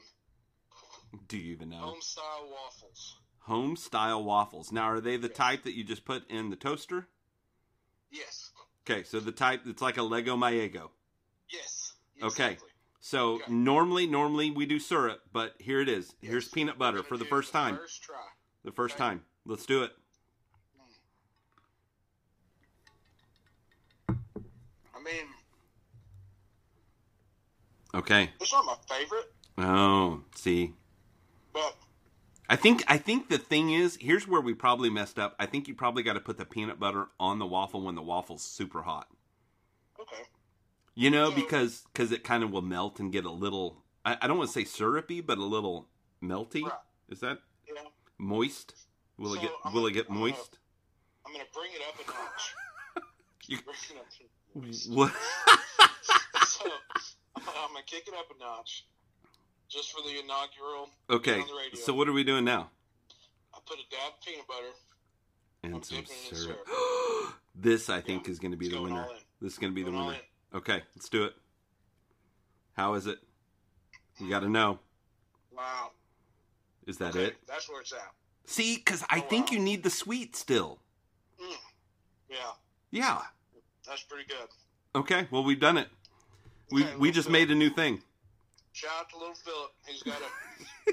Do 1.27 1.37
you 1.37 1.53
even 1.53 1.69
know? 1.69 1.77
home 1.77 2.01
style 2.01 2.49
waffles. 2.51 3.15
Home 3.41 3.75
style 3.77 4.23
waffles. 4.23 4.71
Now, 4.73 4.83
are 4.83 4.99
they 5.01 5.15
the 5.17 5.27
Yes. 5.29 5.37
type 5.37 5.63
that 5.63 5.73
you 5.73 5.83
just 5.85 6.03
put 6.05 6.29
in 6.29 6.49
the 6.49 6.55
toaster? 6.57 7.07
Yes, 8.11 8.51
Okay, 8.89 9.03
so 9.03 9.19
the 9.19 9.31
type 9.33 9.61
it's 9.65 9.81
like 9.81 9.97
a 9.97 10.01
Leggo 10.01 10.37
my 10.37 10.53
Eggo. 10.53 10.89
yes. 11.49 11.93
Okay. 12.23 12.57
So 12.99 13.33
Okay. 13.35 13.51
normally, 13.51 14.07
normally 14.07 14.49
we 14.51 14.65
do 14.65 14.79
syrup, 14.79 15.21
but 15.31 15.55
here 15.59 15.81
it 15.81 15.89
is. 15.89 16.15
Yes. 16.21 16.31
Here's 16.31 16.47
peanut 16.47 16.77
butter 16.77 17.03
for 17.03 17.17
the 17.17 17.25
first 17.25 17.51
time. 17.51 17.77
First 17.77 18.03
try. 18.03 18.15
The 18.63 18.71
first 18.71 18.95
Okay. 18.95 19.03
time. 19.03 19.25
Let's 19.45 19.65
do 19.65 19.83
it. 19.83 19.91
I 24.09 24.99
mean, 25.03 25.27
Okay. 27.93 28.31
it's 28.41 28.51
not 28.51 28.65
my 28.65 28.75
favorite, 28.87 29.31
Oh, 29.57 30.23
see. 30.35 30.73
I 32.49 32.55
think 32.55 32.83
I 32.87 32.97
think 32.97 33.29
the 33.29 33.37
thing 33.37 33.71
is, 33.71 33.97
here's 33.99 34.27
where 34.27 34.39
we 34.41 34.53
probably 34.53 34.89
messed 34.89 35.19
up. 35.19 35.35
I 35.39 35.45
think 35.45 35.67
you 35.67 35.75
probably 35.75 36.03
got 36.03 36.13
to 36.13 36.19
put 36.21 36.37
the 36.37 36.45
peanut 36.45 36.79
butter 36.79 37.07
on 37.19 37.39
the 37.39 37.45
waffle 37.45 37.81
when 37.81 37.95
the 37.95 38.01
waffle's 38.01 38.41
super 38.43 38.83
hot. 38.83 39.07
okay. 39.99 40.23
You 40.95 41.09
know, 41.09 41.29
So- 41.29 41.35
because 41.35 41.83
cause 41.93 42.11
it 42.11 42.23
kind 42.23 42.43
of 42.43 42.51
will 42.51 42.61
melt 42.61 42.99
and 42.99 43.11
get 43.11 43.25
a 43.25 43.31
little. 43.31 43.83
I, 44.05 44.17
I 44.21 44.27
don't 44.27 44.37
want 44.37 44.49
to 44.49 44.53
say 44.53 44.63
syrupy, 44.63 45.19
but 45.21 45.37
a 45.37 45.43
little 45.43 45.89
melty. 46.23 46.63
Right. 46.63 46.71
Is 47.09 47.19
that 47.19 47.39
know, 47.73 47.81
moist? 48.17 48.73
Will 49.17 49.33
it 49.33 49.41
get 49.41 49.51
I'm 49.65 49.73
Will 49.73 49.81
gonna- 49.81 49.91
it 49.91 49.93
get 49.95 50.05
I'm 50.09 50.15
gonna- 50.15 50.29
moist? 50.31 50.59
I'm 51.25 51.33
gonna 51.33 51.45
bring 51.53 51.71
it 51.73 51.81
up 51.87 51.95
a 51.99 52.11
notch. 52.11 52.53
You- 53.47 53.57
Bring 54.55 54.71
it 54.71 54.87
up. 54.87 54.97
What? 54.97 55.13
so 56.47 56.65
I'm 57.35 57.41
I'm 57.47 57.73
gonna 57.73 57.85
kick 57.85 58.07
it 58.07 58.13
up 58.13 58.25
a 58.35 58.39
notch, 58.39 58.85
just 59.69 59.91
for 59.91 60.01
the 60.01 60.19
inaugural. 60.19 60.89
okay. 61.09 61.43
the. 61.71 61.77
So 61.77 61.93
what 61.93 62.07
are 62.07 62.13
we 62.13 62.23
doing 62.23 62.45
now? 62.45 62.69
I 63.53 63.59
put 63.65 63.77
a 63.79 63.89
dab 63.89 64.13
of 64.13 64.25
peanut 64.25 64.47
butter. 64.47 64.67
And 65.63 65.75
I'm 65.75 65.83
some 65.83 65.97
in 65.99 66.05
syrup. 66.05 66.65
this 67.55 67.89
I 67.89 68.01
think 68.01 68.25
Yeah, 68.27 68.31
is 68.31 68.39
going 68.39 68.51
to 68.51 68.57
be 68.57 68.69
the 68.69 68.81
winner. 68.81 69.07
This 69.41 69.53
is 69.53 69.59
going 69.59 69.71
to 69.73 69.75
be 69.75 69.83
the 69.83 69.91
Going 69.91 70.01
all 70.01 70.07
winner. 70.09 70.19
Okay, 70.53 70.81
let's 70.95 71.09
do 71.09 71.25
it. 71.25 71.33
How 72.73 72.93
is 72.93 73.07
it? 73.07 73.19
You 74.19 74.29
got 74.29 74.39
to 74.41 74.49
know. 74.49 74.79
Wow. 75.55 75.91
Is 76.85 76.97
that 76.99 77.09
Okay, 77.15 77.25
it? 77.25 77.35
That's 77.47 77.67
where 77.69 77.81
it's 77.81 77.91
at. 77.91 78.11
See, 78.45 78.77
because 78.77 79.03
I 79.09 79.19
Oh, 79.19 79.21
think 79.29 79.47
wow. 79.47 79.53
you 79.53 79.59
need 79.59 79.83
the 79.83 79.89
sweet 79.89 80.35
still. 80.35 80.79
Mm. 81.41 81.55
Yeah, 82.29 82.37
Yeah. 82.91 83.21
that's 83.85 84.03
pretty 84.03 84.25
good. 84.29 84.47
Okay. 84.95 85.27
Well, 85.31 85.43
we've 85.43 85.59
done 85.59 85.77
it. 85.77 85.89
We 86.71 86.83
Okay, 86.83 86.95
we 86.95 87.11
just 87.11 87.29
made 87.29 87.51
a 87.51 87.55
new 87.55 87.69
thing. 87.69 88.01
Shout 88.77 88.91
out 88.99 89.09
to 89.09 89.17
little 89.17 89.33
Philip. 89.33 89.71
He's 89.87 90.03
got 90.03 90.19
to 90.19 90.25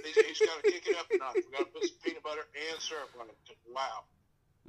he's, 0.03 0.17
he's 0.17 0.39
got 0.41 0.57
to 0.65 0.71
kick 0.71 0.87
it 0.89 0.97
up 0.97 1.05
a 1.13 1.19
notch. 1.19 1.35
We 1.37 1.53
got 1.53 1.67
to 1.67 1.71
put 1.71 1.85
some 1.85 1.99
peanut 2.03 2.23
butter 2.23 2.41
and 2.41 2.81
syrup 2.81 3.11
on 3.21 3.29
it. 3.29 3.37
Wow. 3.69 4.05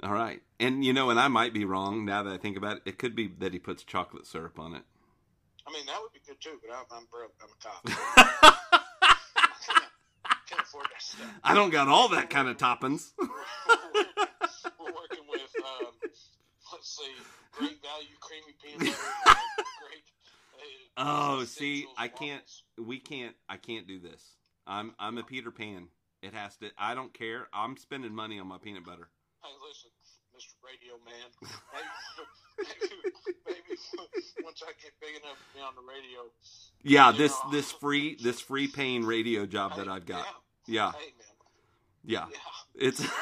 All 0.02 0.12
right, 0.12 0.42
and 0.60 0.84
you 0.84 0.92
know, 0.92 1.08
and 1.08 1.18
I 1.18 1.28
might 1.28 1.54
be 1.54 1.64
wrong 1.64 2.04
now 2.04 2.22
that 2.24 2.34
I 2.34 2.36
think 2.36 2.58
about 2.58 2.76
it. 2.76 2.82
It 2.84 2.98
could 2.98 3.16
be 3.16 3.28
that 3.38 3.54
he 3.54 3.58
puts 3.58 3.84
chocolate 3.84 4.26
syrup 4.26 4.58
on 4.58 4.74
it. 4.74 4.82
I 5.66 5.72
mean, 5.72 5.86
that 5.86 5.98
would 6.02 6.12
be 6.12 6.20
good 6.26 6.38
too, 6.42 6.60
but 6.60 6.76
I'm, 6.76 6.84
I'm 6.92 7.06
broke. 7.10 7.32
I'm 7.40 7.48
a 7.48 7.56
cop. 7.64 7.86
Can't 10.46 10.60
afford 10.60 10.84
that 10.84 11.00
stuff. 11.00 11.26
I 11.42 11.54
don't 11.54 11.70
got 11.70 11.88
all 11.88 12.10
that 12.10 12.28
kind 12.28 12.48
of 12.48 12.58
toppings. 12.58 13.12
We're 13.18 13.26
working 14.92 15.24
with, 15.26 15.40
um, 15.64 15.94
let's 16.70 16.98
see, 16.98 17.14
great 17.52 17.80
value 17.80 18.14
creamy 18.20 18.52
peanut 18.62 18.94
butter. 19.24 19.40
great. 19.80 20.04
Oh, 20.96 21.44
see, 21.44 21.86
I 21.98 22.08
can't. 22.08 22.42
We 22.78 22.98
can't. 22.98 23.34
I 23.48 23.56
can't 23.56 23.86
do 23.86 23.98
this. 23.98 24.22
I'm 24.66 24.94
I'm 24.98 25.18
a 25.18 25.22
Peter 25.22 25.50
Pan. 25.50 25.88
It 26.22 26.34
has 26.34 26.56
to. 26.58 26.70
I 26.78 26.94
don't 26.94 27.12
care. 27.12 27.48
I'm 27.52 27.76
spending 27.76 28.14
money 28.14 28.38
on 28.38 28.46
my 28.46 28.58
peanut 28.58 28.84
butter. 28.84 29.08
Hey, 29.42 29.50
listen, 29.68 29.90
Mr. 30.34 30.54
Radio 30.64 30.94
Man. 31.04 31.50
Maybe, 32.58 33.14
maybe, 33.46 33.78
once 34.42 34.62
I 34.66 34.72
get 34.82 34.92
big 34.98 35.10
enough 35.22 35.36
to 35.36 35.54
be 35.54 35.60
on 35.60 35.74
the 35.74 35.82
radio. 35.82 36.30
Yeah, 36.82 37.12
this 37.12 37.32
know. 37.44 37.50
this 37.50 37.70
free 37.70 38.16
this 38.22 38.40
free 38.40 38.66
paying 38.66 39.04
radio 39.04 39.44
job 39.44 39.76
that 39.76 39.88
I've 39.88 40.06
got. 40.06 40.24
Yeah. 40.66 40.92
Yeah, 40.92 40.92
Hey, 40.92 41.12
yeah. 42.04 42.26
Yeah. 42.30 42.38
It's 42.74 43.06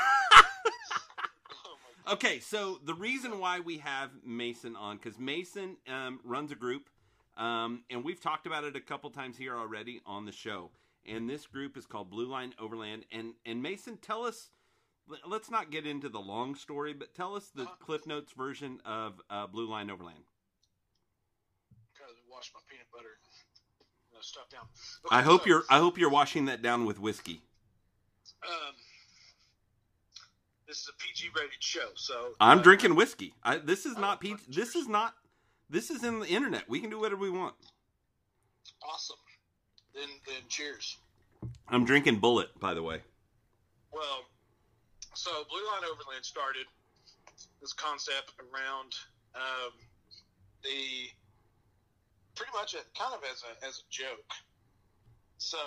Oh, 1.67 2.13
okay. 2.13 2.39
So 2.39 2.79
the 2.85 2.95
reason 2.95 3.39
why 3.39 3.61
we 3.61 3.79
have 3.79 4.11
Mason 4.25 4.77
on 4.77 4.97
because 4.97 5.19
Mason 5.19 5.77
um, 5.89 6.21
runs 6.25 6.53
a 6.53 6.55
group, 6.55 6.89
um, 7.37 7.83
and 7.91 8.05
we've 8.05 8.21
talked 8.21 8.47
about 8.47 8.65
it 8.65 8.77
a 8.77 8.81
couple 8.81 9.11
times 9.11 9.37
here 9.37 9.57
already 9.57 10.01
on 10.07 10.25
the 10.27 10.33
show. 10.33 10.71
And 11.07 11.29
this 11.29 11.47
group 11.47 11.77
is 11.77 11.85
called 11.87 12.09
Blue 12.11 12.27
Line 12.27 12.55
Overland. 12.59 13.05
And 13.13 13.35
and 13.45 13.63
Mason, 13.63 13.97
tell 13.99 14.25
us. 14.25 14.51
let- 15.07 15.29
Let's 15.29 15.51
not 15.51 15.71
get 15.71 15.87
into 15.87 16.09
the 16.09 16.21
long 16.21 16.55
story, 16.55 16.95
but 16.95 17.15
tell 17.15 17.35
us 17.37 17.51
the 17.55 17.65
Uh-huh. 17.65 17.75
Cliff 17.79 18.07
Notes 18.07 18.33
version 18.33 18.81
of 18.87 19.21
uh, 19.29 19.47
Blue 19.47 19.67
Line 19.69 19.91
Overland. 19.91 20.25
Gotta 21.99 22.13
wash 22.31 22.51
my 22.55 22.61
peanut 22.71 22.87
butter 22.91 23.19
uh, 24.17 24.21
stuff 24.23 24.49
down. 24.49 24.63
I 25.11 25.21
hope 25.23 25.43
so, 25.43 25.49
you're 25.49 25.65
I 25.69 25.79
hope 25.79 25.99
you're 25.99 26.09
washing 26.11 26.47
that 26.47 26.63
down 26.63 26.87
with 26.87 26.99
whiskey. 26.99 27.43
Um, 28.47 28.75
this 30.67 30.79
is 30.79 30.89
a 30.89 30.93
PG 31.03 31.29
rated 31.37 31.63
show, 31.63 31.89
so 31.97 32.35
I'm 32.41 32.61
uh, 32.61 32.63
drinking 32.63 32.95
whiskey. 32.95 33.35
I, 33.43 33.59
this 33.59 33.85
is 33.85 33.97
not 33.99 34.23
fucking 34.23 34.41
This 34.49 34.75
is 34.75 34.89
not. 34.89 35.15
This 35.71 35.91
is 35.91 36.05
in 36.05 36.21
the 36.21 36.27
internet. 36.27 36.69
We 36.69 36.81
can 36.81 36.91
do 36.91 37.01
whatever 37.01 37.21
we 37.21 37.31
want. 37.31 37.55
Awesome. 38.83 39.17
Then, 39.95 40.09
then 40.27 40.43
cheers. 40.49 40.99
I'm 41.69 41.85
drinking 41.85 42.21
Bulleit, 42.21 42.59
by 42.61 42.75
the 42.75 42.83
way. 42.83 43.01
Well, 43.93 44.25
so 45.15 45.31
Blue 45.49 45.65
Line 45.73 45.85
Overland 45.91 46.25
started 46.25 46.67
this 47.61 47.73
concept 47.73 48.33
around 48.41 48.93
um, 49.35 49.73
the 50.63 51.09
pretty 52.35 52.53
much 52.53 52.75
a, 52.75 52.83
kind 52.99 53.15
of 53.15 53.21
as 53.31 53.43
a 53.43 53.67
as 53.67 53.79
a 53.79 53.87
joke. 53.91 54.33
So 55.39 55.59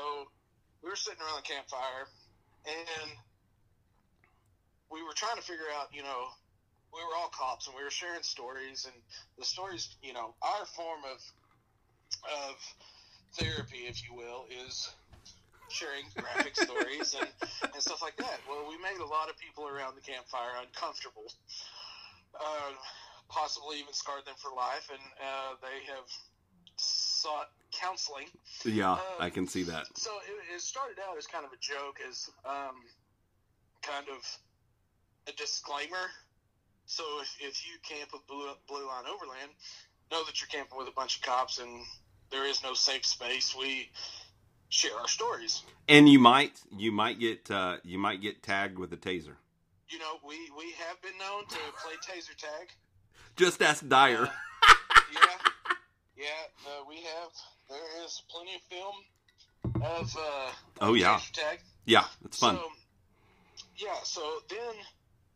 we 0.83 0.89
were 0.89 0.95
sitting 0.95 1.19
around 1.21 1.37
the 1.37 1.47
campfire, 1.47 2.07
and 2.65 3.11
we 4.91 5.01
were 5.03 5.13
trying 5.15 5.37
to 5.37 5.41
figure 5.41 5.71
out, 5.75 5.87
you 5.91 6.03
know, 6.03 6.27
we 6.93 6.99
were 7.03 7.15
all 7.15 7.29
cops, 7.29 7.67
and 7.67 7.75
we 7.75 7.83
were 7.83 7.91
sharing 7.91 8.23
stories, 8.23 8.85
and 8.85 8.95
the 9.37 9.45
stories, 9.45 9.95
you 10.01 10.13
know, 10.13 10.33
our 10.41 10.65
form 10.65 11.01
of 11.11 11.19
of 12.23 12.55
therapy, 13.35 13.85
if 13.87 14.01
you 14.07 14.15
will, 14.15 14.45
is 14.65 14.89
sharing 15.69 16.05
graphic 16.15 16.55
stories 16.67 17.15
and, 17.19 17.29
and 17.73 17.81
stuff 17.83 18.01
like 18.01 18.15
that. 18.17 18.39
Well, 18.47 18.65
we 18.69 18.77
made 18.77 18.99
a 19.03 19.05
lot 19.05 19.29
of 19.29 19.37
people 19.37 19.67
around 19.67 19.95
the 19.95 20.01
campfire 20.01 20.55
uncomfortable, 20.61 21.27
uh, 22.39 22.71
possibly 23.29 23.79
even 23.79 23.93
scarred 23.93 24.25
them 24.25 24.35
for 24.37 24.55
life, 24.55 24.89
and 24.91 25.03
uh, 25.21 25.55
they 25.61 25.85
have 25.91 26.07
sought 26.77 27.49
counseling. 27.71 28.27
Yeah, 28.63 28.93
Um, 28.93 28.99
I 29.19 29.29
can 29.29 29.47
see 29.47 29.63
that. 29.63 29.85
So 29.95 30.11
it, 30.25 30.55
it 30.55 30.61
started 30.61 30.97
out 31.07 31.17
as 31.17 31.27
kind 31.27 31.45
of 31.45 31.51
a 31.51 31.59
joke, 31.59 31.99
as 32.07 32.29
um, 32.45 32.75
kind 33.81 34.05
of 34.09 34.23
a 35.27 35.35
disclaimer. 35.35 36.07
So 36.87 37.03
if, 37.21 37.35
if 37.39 37.65
you 37.67 37.73
camp 37.87 38.09
with 38.13 38.25
Blue, 38.27 38.47
Blue 38.67 38.87
Line 38.87 39.03
Overland, 39.07 39.51
know 40.11 40.23
that 40.25 40.39
you're 40.41 40.47
camping 40.47 40.77
with 40.77 40.87
a 40.87 40.91
bunch 40.91 41.17
of 41.17 41.21
cops 41.21 41.59
and 41.59 41.69
there 42.31 42.45
is 42.45 42.63
no 42.63 42.73
safe 42.73 43.05
space. 43.05 43.55
We 43.57 43.89
share 44.69 44.95
our 44.97 45.07
stories. 45.07 45.63
And 45.87 46.07
you 46.09 46.19
might 46.19 46.59
you 46.75 46.91
might 46.91 47.19
get 47.19 47.49
uh, 47.51 47.77
you 47.83 47.97
might 47.99 48.21
get 48.21 48.41
tagged 48.43 48.79
with 48.79 48.91
a 48.93 48.97
taser. 48.97 49.35
You 49.89 49.99
know, 49.99 50.15
we, 50.27 50.35
we 50.57 50.71
have 50.87 51.01
been 51.01 51.17
known 51.17 51.45
to 51.47 51.57
play 51.81 51.93
taser 52.05 52.35
tag. 52.35 52.67
Just 53.37 53.61
ask 53.61 53.87
Dyer. 53.87 54.23
Uh, 54.23 54.29
yeah, 55.13 55.19
yeah, 56.17 56.25
uh, 56.67 56.83
we 56.89 56.95
have. 56.97 57.29
There 57.69 58.03
is 58.05 58.21
plenty 58.29 58.55
of 58.55 58.61
film 58.63 58.95
of 59.81 60.17
uh, 60.17 60.51
Oh, 60.81 60.93
yeah. 60.93 61.19
tag. 61.33 61.59
yeah, 61.85 62.05
it's 62.25 62.37
fun. 62.39 62.55
So, 62.55 62.63
yeah, 63.77 63.95
so 64.03 64.39
then, 64.49 64.73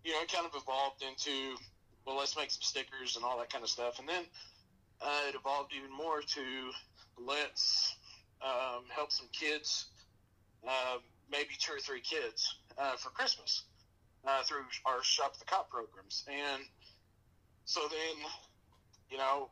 you 0.03 0.11
know, 0.13 0.21
it 0.21 0.31
kind 0.31 0.45
of 0.45 0.53
evolved 0.55 1.03
into, 1.03 1.55
well, 2.05 2.17
let's 2.17 2.35
make 2.35 2.51
some 2.51 2.61
stickers 2.61 3.15
and 3.15 3.25
all 3.25 3.37
that 3.39 3.51
kind 3.51 3.63
of 3.63 3.69
stuff. 3.69 3.99
And 3.99 4.07
then 4.07 4.23
uh, 5.01 5.29
it 5.29 5.35
evolved 5.35 5.73
even 5.77 5.91
more 5.95 6.21
to 6.21 6.71
let's 7.17 7.95
um, 8.43 8.83
help 8.89 9.11
some 9.11 9.27
kids, 9.31 9.87
uh, 10.67 10.97
maybe 11.31 11.49
two 11.59 11.73
or 11.73 11.79
three 11.79 12.01
kids, 12.01 12.55
uh, 12.77 12.95
for 12.97 13.09
Christmas 13.09 13.63
uh, 14.25 14.43
through 14.43 14.63
our 14.85 15.03
Shop 15.03 15.37
the 15.37 15.45
Cop 15.45 15.69
programs. 15.69 16.25
And 16.27 16.63
so 17.65 17.81
then, 17.89 18.25
you 19.09 19.17
know, 19.17 19.49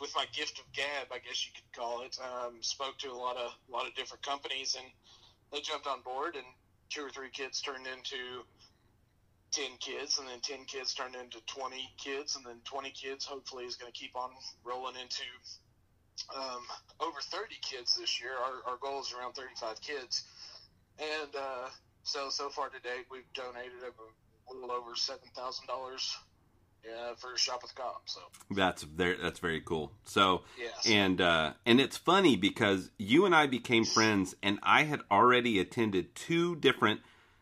with 0.00 0.12
my 0.16 0.24
gift 0.32 0.58
of 0.58 0.64
gab, 0.72 1.12
I 1.12 1.18
guess 1.18 1.46
you 1.46 1.52
could 1.54 1.78
call 1.78 2.02
it, 2.02 2.18
um, 2.20 2.56
spoke 2.62 2.96
to 2.98 3.10
a 3.10 3.14
lot 3.14 3.36
of 3.36 3.52
a 3.68 3.72
lot 3.72 3.86
of 3.86 3.94
different 3.94 4.22
companies, 4.22 4.76
and 4.78 4.86
they 5.52 5.60
jumped 5.60 5.86
on 5.86 6.00
board, 6.02 6.36
and 6.36 6.46
two 6.88 7.02
or 7.02 7.10
three 7.10 7.30
kids 7.30 7.60
turned 7.60 7.86
into 7.86 8.42
ten 9.52 9.76
kids, 9.78 10.18
and 10.18 10.28
then 10.28 10.40
ten 10.40 10.64
kids 10.64 10.94
turned 10.94 11.14
into 11.14 11.38
twenty 11.46 11.88
kids, 11.96 12.36
and 12.36 12.44
then 12.44 12.60
twenty 12.64 12.90
kids 12.90 13.24
hopefully 13.24 13.64
is 13.64 13.76
going 13.76 13.90
to 13.92 13.98
keep 13.98 14.16
on 14.16 14.30
rolling 14.64 14.94
into 14.96 15.24
um, 16.36 16.62
over 17.00 17.20
thirty 17.20 17.56
kids 17.62 17.96
this 17.96 18.20
year. 18.20 18.32
Our, 18.32 18.72
our 18.72 18.78
goal 18.80 19.00
is 19.00 19.12
around 19.12 19.34
thirty-five 19.34 19.80
kids, 19.80 20.24
and 20.98 21.34
uh, 21.36 21.68
so 22.02 22.28
so 22.30 22.48
far 22.48 22.68
to 22.68 22.80
date, 22.80 23.06
we've 23.10 23.30
donated 23.34 23.82
a 23.82 24.52
little 24.54 24.70
over 24.72 24.94
seven 24.96 25.28
thousand 25.34 25.66
dollars. 25.66 26.16
Yeah, 26.82 27.12
for 27.18 27.36
Shop 27.36 27.60
with 27.60 27.74
Cop. 27.74 28.04
So 28.06 28.20
That's 28.50 28.84
very 28.84 29.18
that's 29.20 29.38
very 29.38 29.60
cool. 29.60 29.92
So 30.04 30.44
yes, 30.58 30.88
and 30.88 31.20
uh, 31.20 31.52
and 31.66 31.78
it's 31.78 31.98
funny 31.98 32.36
because 32.36 32.90
you 32.96 33.26
and 33.26 33.34
I 33.34 33.46
became 33.46 33.84
friends, 33.84 34.34
and 34.42 34.58
I 34.62 34.84
had 34.84 35.00
already 35.10 35.60
attended 35.60 36.14
two 36.14 36.56
different 36.56 37.00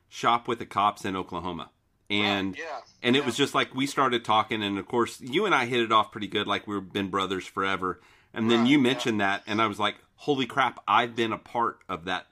shop 0.08 0.48
with 0.48 0.58
the 0.58 0.66
cops 0.66 1.04
in 1.04 1.14
Oklahoma, 1.14 1.70
and 2.10 2.52
Right, 2.52 2.60
yeah, 2.60 2.80
and 3.02 3.16
it 3.16 3.24
was 3.24 3.36
just 3.36 3.54
like 3.54 3.74
we 3.74 3.86
started 3.86 4.24
talking, 4.24 4.62
and 4.62 4.78
of 4.78 4.86
course 4.86 5.20
you 5.20 5.46
and 5.46 5.54
I 5.54 5.66
hit 5.66 5.80
it 5.80 5.92
off 5.92 6.10
pretty 6.12 6.28
good, 6.28 6.46
like 6.46 6.66
we've 6.66 6.92
been 6.92 7.08
brothers 7.08 7.46
forever. 7.46 8.00
And 8.34 8.50
then 8.50 8.60
Right, 8.60 8.68
you 8.68 8.76
yeah. 8.78 8.82
mentioned 8.82 9.20
that, 9.20 9.42
and 9.46 9.60
I 9.60 9.66
was 9.66 9.78
like, 9.78 9.96
"Holy 10.16 10.46
crap! 10.46 10.82
I've 10.86 11.16
been 11.16 11.32
a 11.32 11.38
part 11.38 11.78
of 11.88 12.04
that 12.04 12.26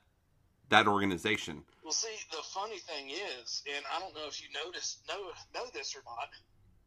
that 0.69 0.87
organization." 0.87 1.65
Well, 1.83 1.93
see, 1.93 2.17
the 2.31 2.43
funny 2.43 2.79
thing 2.79 3.11
is, 3.11 3.63
and 3.75 3.85
I 3.95 4.01
don't 4.01 4.15
know 4.15 4.27
if 4.27 4.43
you 4.43 4.49
noticed 4.65 5.07
know 5.09 5.31
know 5.55 5.67
this 5.73 5.95
or 5.95 6.03
not, 6.05 6.29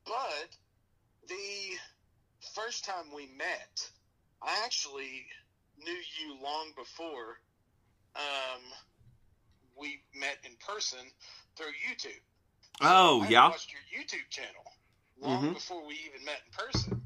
but 0.06 0.58
the 1.28 1.78
first 2.54 2.86
time 2.86 3.06
we 3.16 3.28
met, 3.38 3.90
I 4.42 4.62
actually 4.66 5.26
knew 5.84 5.92
you 5.92 6.36
long 6.42 6.72
before 6.76 7.40
um, 8.16 8.62
we 9.80 10.02
met 10.14 10.38
in 10.44 10.52
person 10.66 11.00
through 11.56 11.74
YouTube. 11.90 12.22
Oh 12.82 13.24
I 13.24 13.30
yeah, 13.30 13.50
watched 13.50 13.72
your 13.74 13.82
YouTube 13.92 14.30
channel 14.30 14.64
long 15.20 15.44
Mhm. 15.44 15.54
before 15.54 15.86
we 15.86 15.96
even 15.96 16.24
met 16.26 16.42
in 16.46 16.52
person, 16.52 17.02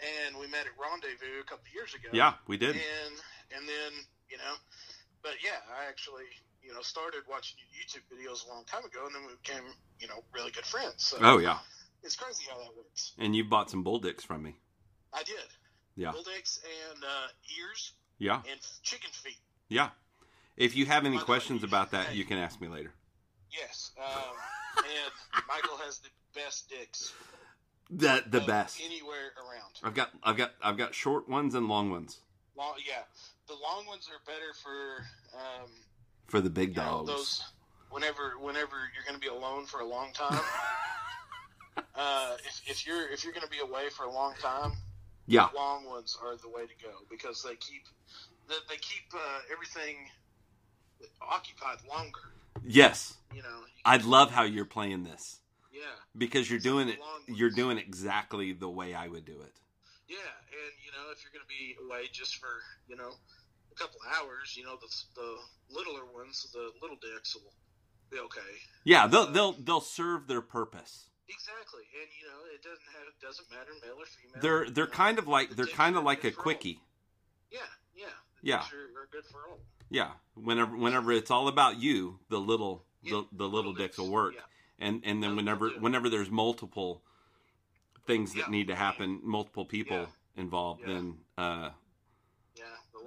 and 0.00 0.36
we 0.38 0.46
met 0.48 0.66
at 0.66 0.72
Rendezvous 0.78 1.40
a 1.40 1.44
couple 1.44 1.64
years 1.72 1.94
ago. 1.94 2.10
yeah, 2.12 2.34
we 2.46 2.56
did. 2.56 2.76
and 2.76 3.14
and 3.56 3.68
then 3.68 3.92
you 4.30 4.36
know, 4.36 4.54
but 5.22 5.32
yeah, 5.42 5.58
I 5.80 5.86
actually 5.88 6.24
you 6.62 6.72
know 6.74 6.82
started 6.82 7.22
watching 7.28 7.56
your 7.58 7.70
YouTube 7.80 8.04
videos 8.12 8.44
a 8.44 8.48
long 8.52 8.64
time 8.66 8.84
ago, 8.84 9.06
and 9.06 9.14
then 9.14 9.22
we 9.26 9.34
became 9.42 9.64
you 9.98 10.08
know 10.08 10.22
really 10.34 10.50
good 10.50 10.66
friends. 10.66 11.04
So 11.04 11.16
Oh 11.20 11.38
yeah, 11.38 11.58
it's 12.02 12.16
crazy 12.16 12.44
how 12.50 12.58
that 12.58 12.76
works. 12.76 13.14
and 13.18 13.34
you 13.34 13.44
bought 13.44 13.70
some 13.70 13.82
bull 13.82 13.98
dicks 14.00 14.24
from 14.24 14.42
me. 14.42 14.56
I 15.12 15.22
did 15.22 15.38
Yeah, 15.96 16.12
bull 16.12 16.22
dicks 16.22 16.60
and 16.92 17.02
uh, 17.02 17.28
ears 17.58 17.92
yeah, 18.18 18.42
and 18.50 18.60
chicken 18.82 19.10
feet. 19.12 19.40
yeah. 19.68 19.90
If 20.56 20.74
you 20.76 20.86
have 20.86 21.04
any 21.06 21.16
By 21.16 21.20
the 21.20 21.22
way, 21.22 21.26
questions 21.26 21.62
about 21.64 21.92
that, 21.92 22.16
you 22.16 22.24
can 22.24 22.36
ask 22.36 22.60
me 22.60 22.66
later. 22.68 22.92
Yes, 23.50 23.90
um, 23.98 24.34
and 24.76 25.44
Michael 25.48 25.76
has 25.78 25.98
the 25.98 26.08
best 26.34 26.68
dicks. 26.68 27.12
The 27.90 28.22
the 28.28 28.40
best. 28.40 28.80
anywhere 28.84 29.32
around. 29.38 29.72
I've 29.82 29.94
got 29.94 30.10
I've 30.22 30.36
got 30.36 30.52
I've 30.62 30.76
got 30.76 30.94
short 30.94 31.28
ones 31.28 31.54
and 31.54 31.68
long 31.68 31.90
ones 31.90 32.18
Long, 32.56 32.74
yeah, 32.86 33.02
the 33.46 33.54
long 33.54 33.86
ones 33.86 34.08
are 34.12 34.20
better 34.26 34.52
for 34.62 35.38
um, 35.38 35.70
for 36.26 36.40
the 36.40 36.50
big 36.50 36.70
you 36.70 36.82
know, 36.82 37.04
dogs. 37.06 37.08
those 37.08 37.42
whenever 37.90 38.32
whenever 38.40 38.76
you're 38.94 39.04
going 39.06 39.14
to 39.14 39.20
be 39.20 39.28
alone 39.28 39.64
for 39.64 39.80
a 39.80 39.86
long 39.86 40.12
time. 40.12 40.40
if 42.66 42.86
you're 42.86 43.08
if 43.10 43.24
you're 43.24 43.32
going 43.32 43.44
to 43.46 43.50
be 43.50 43.60
away 43.60 43.88
for 43.90 44.04
a 44.04 44.10
long 44.12 44.34
time, 44.42 44.72
Yeah. 45.26 45.48
long 45.54 45.86
ones 45.86 46.18
are 46.22 46.36
the 46.36 46.48
way 46.48 46.62
to 46.66 46.84
go 46.84 46.90
because 47.10 47.42
they 47.42 47.54
keep 47.56 47.84
they, 48.48 48.54
they 48.68 48.76
keep 48.76 49.04
uh, 49.14 49.38
everything 49.52 49.96
occupied 51.22 51.78
longer. 51.88 52.20
Yes. 52.68 53.14
You 53.34 53.42
know. 53.42 53.48
I 53.84 53.96
love 53.96 54.30
how 54.30 54.42
you're 54.44 54.64
playing 54.66 55.04
this 55.04 55.40
Yeah. 55.72 55.80
because 56.16 56.50
you're 56.50 56.60
doing 56.60 56.88
it. 56.88 56.98
You're 57.26 57.50
doing 57.50 57.78
exactly 57.78 58.52
the 58.52 58.68
way 58.68 58.94
I 58.94 59.08
would 59.08 59.24
do 59.24 59.40
it. 59.40 59.52
Yeah, 60.08 60.16
and 60.16 60.72
you 60.84 60.90
know, 60.92 61.10
if 61.12 61.22
you're 61.22 61.32
going 61.32 61.44
to 61.44 61.48
be 61.48 61.76
away 61.84 62.08
just 62.12 62.36
for 62.36 62.48
you 62.88 62.96
know 62.96 63.10
a 63.72 63.74
couple 63.74 64.00
hours, 64.16 64.56
you 64.56 64.64
know, 64.64 64.76
the 64.80 64.88
the 65.14 65.36
littler 65.74 66.06
ones, 66.14 66.46
the 66.52 66.70
little 66.80 66.96
dicks 66.96 67.34
will 67.34 67.52
be 68.10 68.18
okay. 68.18 68.52
Yeah, 68.84 69.06
they'll 69.06 69.22
uh, 69.28 69.30
they'll 69.32 69.52
they'll 69.52 69.80
serve 69.82 70.26
their 70.26 70.40
purpose. 70.40 71.04
Exactly, 71.28 71.82
and 72.00 72.08
you 72.18 72.26
know, 72.26 72.40
it 72.54 72.62
doesn't 72.62 72.88
have 72.96 73.06
it 73.08 73.20
doesn't 73.20 73.50
matter 73.50 73.72
male 73.84 74.00
or 74.00 74.06
female. 74.06 74.40
They're 74.40 74.70
they're 74.70 74.84
you 74.84 74.90
know. 74.90 74.96
kind 74.96 75.18
of 75.18 75.28
like 75.28 75.50
The 75.50 75.54
they're 75.56 75.66
kind 75.66 75.96
of 75.96 76.04
like 76.04 76.24
a 76.24 76.30
for 76.30 76.38
all. 76.38 76.42
quickie. 76.44 76.80
Yeah, 77.50 77.60
yeah, 77.94 78.06
the 78.42 78.48
Yeah. 78.48 78.56
Are, 78.56 79.02
are 79.04 79.08
good 79.12 79.24
for 79.30 79.40
all. 79.50 79.58
Yeah, 79.90 80.10
whenever 80.34 80.76
whenever 80.76 81.12
it's 81.12 81.30
all 81.30 81.48
about 81.48 81.78
you, 81.80 82.18
the 82.28 82.38
little 82.38 82.84
the, 83.02 83.26
the 83.32 83.48
little 83.48 83.72
dicks 83.72 83.96
will 83.98 84.10
work. 84.10 84.34
Yeah, 84.34 84.40
And 84.86 85.02
and 85.04 85.22
then 85.22 85.36
whenever 85.36 85.70
whenever 85.70 86.08
there's 86.10 86.30
multiple 86.30 87.02
things 88.06 88.32
that 88.34 88.40
Yeah. 88.40 88.50
need 88.50 88.68
to 88.68 88.74
happen, 88.74 89.20
multiple 89.22 89.64
people 89.64 89.96
Yeah. 89.96 90.06
involved, 90.42 90.82
then 90.86 91.18
uh 91.36 91.70
yeah. 92.54 92.64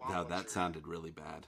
Long 0.09 0.27
that 0.29 0.49
sounded 0.49 0.87
really 0.87 1.11
bad. 1.11 1.45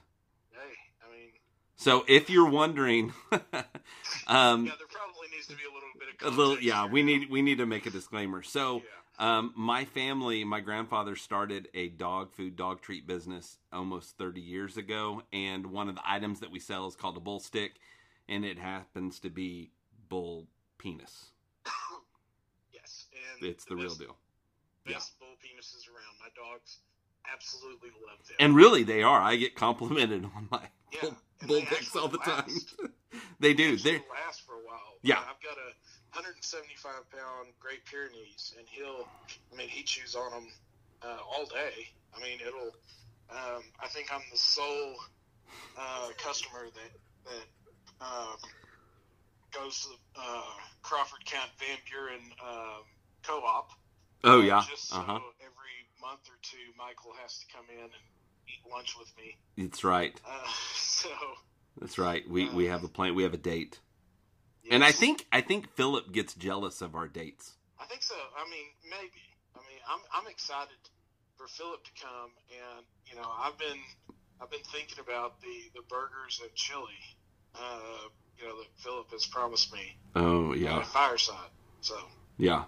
Hey, 0.52 0.58
I 1.04 1.10
mean, 1.10 1.30
So 1.76 2.04
if 2.06 2.30
you're 2.30 2.48
wondering, 2.48 3.12
um, 3.32 4.66
yeah, 4.66 4.72
there 4.78 4.86
probably 4.88 5.28
needs 5.32 5.46
to 5.48 5.56
be 5.56 5.62
a 5.64 5.72
little 5.72 5.88
bit 5.98 6.08
of 6.22 6.32
a 6.32 6.36
little 6.36 6.60
yeah, 6.62 6.86
we 6.86 7.02
need 7.02 7.28
we 7.30 7.42
need 7.42 7.58
to 7.58 7.66
make 7.66 7.86
a 7.86 7.90
disclaimer. 7.90 8.42
So. 8.42 8.82
Yeah. 9.18 9.38
Um, 9.38 9.52
my 9.56 9.84
family, 9.84 10.44
my 10.44 10.60
grandfather 10.60 11.16
started 11.16 11.68
a 11.74 11.88
dog 11.88 12.32
food, 12.32 12.56
dog 12.56 12.80
treat 12.82 13.06
business 13.06 13.58
almost 13.72 14.16
30 14.18 14.40
years 14.40 14.76
ago, 14.76 15.22
and 15.32 15.66
one 15.66 15.88
of 15.88 15.94
the 15.94 16.02
items 16.06 16.40
that 16.40 16.50
we 16.50 16.58
sell 16.58 16.86
is 16.86 16.96
called 16.96 17.16
a 17.16 17.20
bull 17.20 17.40
stick, 17.40 17.74
and 18.28 18.44
it 18.44 18.58
happens 18.58 19.20
to 19.20 19.30
be 19.30 19.70
bull 20.08 20.46
penis. 20.78 21.30
yes, 22.72 23.06
and 23.38 23.48
It's 23.48 23.64
the 23.64 23.76
real 23.76 23.88
best, 23.88 23.98
deal. 24.00 24.16
yeah. 24.86 24.94
Best 24.94 25.18
bull 25.18 25.28
penises 25.42 25.88
around. 25.88 26.18
My 26.20 26.28
dogs 26.36 26.78
absolutely 27.32 27.90
love 28.06 28.18
them. 28.26 28.36
And 28.40 28.54
really, 28.56 28.82
they 28.82 29.02
are. 29.02 29.20
I 29.20 29.36
get 29.36 29.54
complimented 29.54 30.24
on 30.36 30.48
my 30.50 30.60
Yeah, 30.92 31.00
bull, 31.02 31.16
bull 31.46 31.60
dicks 31.70 31.94
all 31.96 32.08
the 32.08 32.18
time. 32.18 32.48
they 33.40 33.54
do. 33.54 33.76
They 33.76 33.92
last 34.26 34.42
for 34.46 34.54
a 34.54 34.64
while. 34.66 34.98
Yeah. 35.02 35.18
I've 35.20 35.40
got 35.42 35.56
a 35.56 35.72
175 36.14 37.10
pound 37.10 37.48
Great 37.58 37.84
Pyrenees, 37.86 38.54
and 38.58 38.66
he'll, 38.70 39.08
I 39.52 39.56
mean, 39.56 39.68
he 39.68 39.82
chews 39.82 40.14
on 40.14 40.30
them 40.30 40.46
uh, 41.02 41.18
all 41.26 41.46
day. 41.46 41.88
I 42.16 42.20
mean, 42.22 42.38
it'll. 42.46 42.72
Um, 43.30 43.62
I 43.82 43.88
think 43.88 44.12
I'm 44.14 44.20
the 44.30 44.38
sole 44.38 44.94
uh, 45.76 46.08
customer 46.18 46.66
that 46.72 46.92
that 47.30 48.06
um, 48.06 48.36
goes 49.52 49.80
to 49.82 49.88
the 49.88 50.20
uh, 50.20 50.42
Crawford 50.82 51.24
County 51.24 51.50
Van 51.58 51.78
Buren 51.90 52.20
um, 52.46 52.84
Co-op. 53.26 53.70
Oh 54.24 54.38
Uh, 54.38 54.42
yeah. 54.42 54.62
Just 54.68 54.90
so 54.90 54.96
Uh 54.98 55.02
huh. 55.02 55.18
every 55.40 55.76
month 56.00 56.20
or 56.28 56.36
two, 56.42 56.58
Michael 56.78 57.12
has 57.22 57.38
to 57.40 57.46
come 57.52 57.64
in 57.72 57.82
and 57.82 57.90
eat 58.46 58.70
lunch 58.70 58.94
with 58.98 59.08
me. 59.16 59.36
It's 59.56 59.82
right. 59.82 60.14
Uh, 60.24 60.46
so. 60.76 61.08
That's 61.80 61.98
right. 61.98 62.28
We 62.28 62.50
we 62.50 62.68
Uh, 62.68 62.72
have 62.72 62.84
a 62.84 62.88
plan. 62.88 63.14
We 63.16 63.24
have 63.24 63.34
a 63.34 63.38
date. 63.38 63.80
And 64.70 64.84
I 64.84 64.92
think 64.92 65.26
I 65.32 65.40
think 65.40 65.70
Philip 65.74 66.12
gets 66.12 66.34
jealous 66.34 66.80
of 66.80 66.94
our 66.94 67.08
dates. 67.08 67.54
I 67.78 67.84
think 67.86 68.02
so. 68.02 68.14
I 68.14 68.48
mean, 68.50 68.66
maybe. 68.90 69.22
I 69.54 69.58
mean, 69.60 69.80
I'm 69.88 70.00
I'm 70.14 70.30
excited 70.30 70.78
for 71.36 71.46
Philip 71.48 71.84
to 71.84 71.90
come, 72.02 72.30
and 72.50 72.84
you 73.06 73.16
know, 73.16 73.28
I've 73.40 73.58
been 73.58 73.78
I've 74.40 74.50
been 74.50 74.64
thinking 74.72 74.98
about 75.00 75.40
the 75.40 75.70
the 75.74 75.82
burgers 75.88 76.40
and 76.42 76.52
chili, 76.54 77.00
uh, 77.54 78.08
you 78.38 78.48
know, 78.48 78.56
that 78.58 78.68
Philip 78.76 79.10
has 79.12 79.26
promised 79.26 79.72
me 79.72 79.96
Oh 80.14 80.54
yeah. 80.54 80.82
Fireside. 80.84 81.50
So 81.80 81.96
Yeah. 82.38 82.64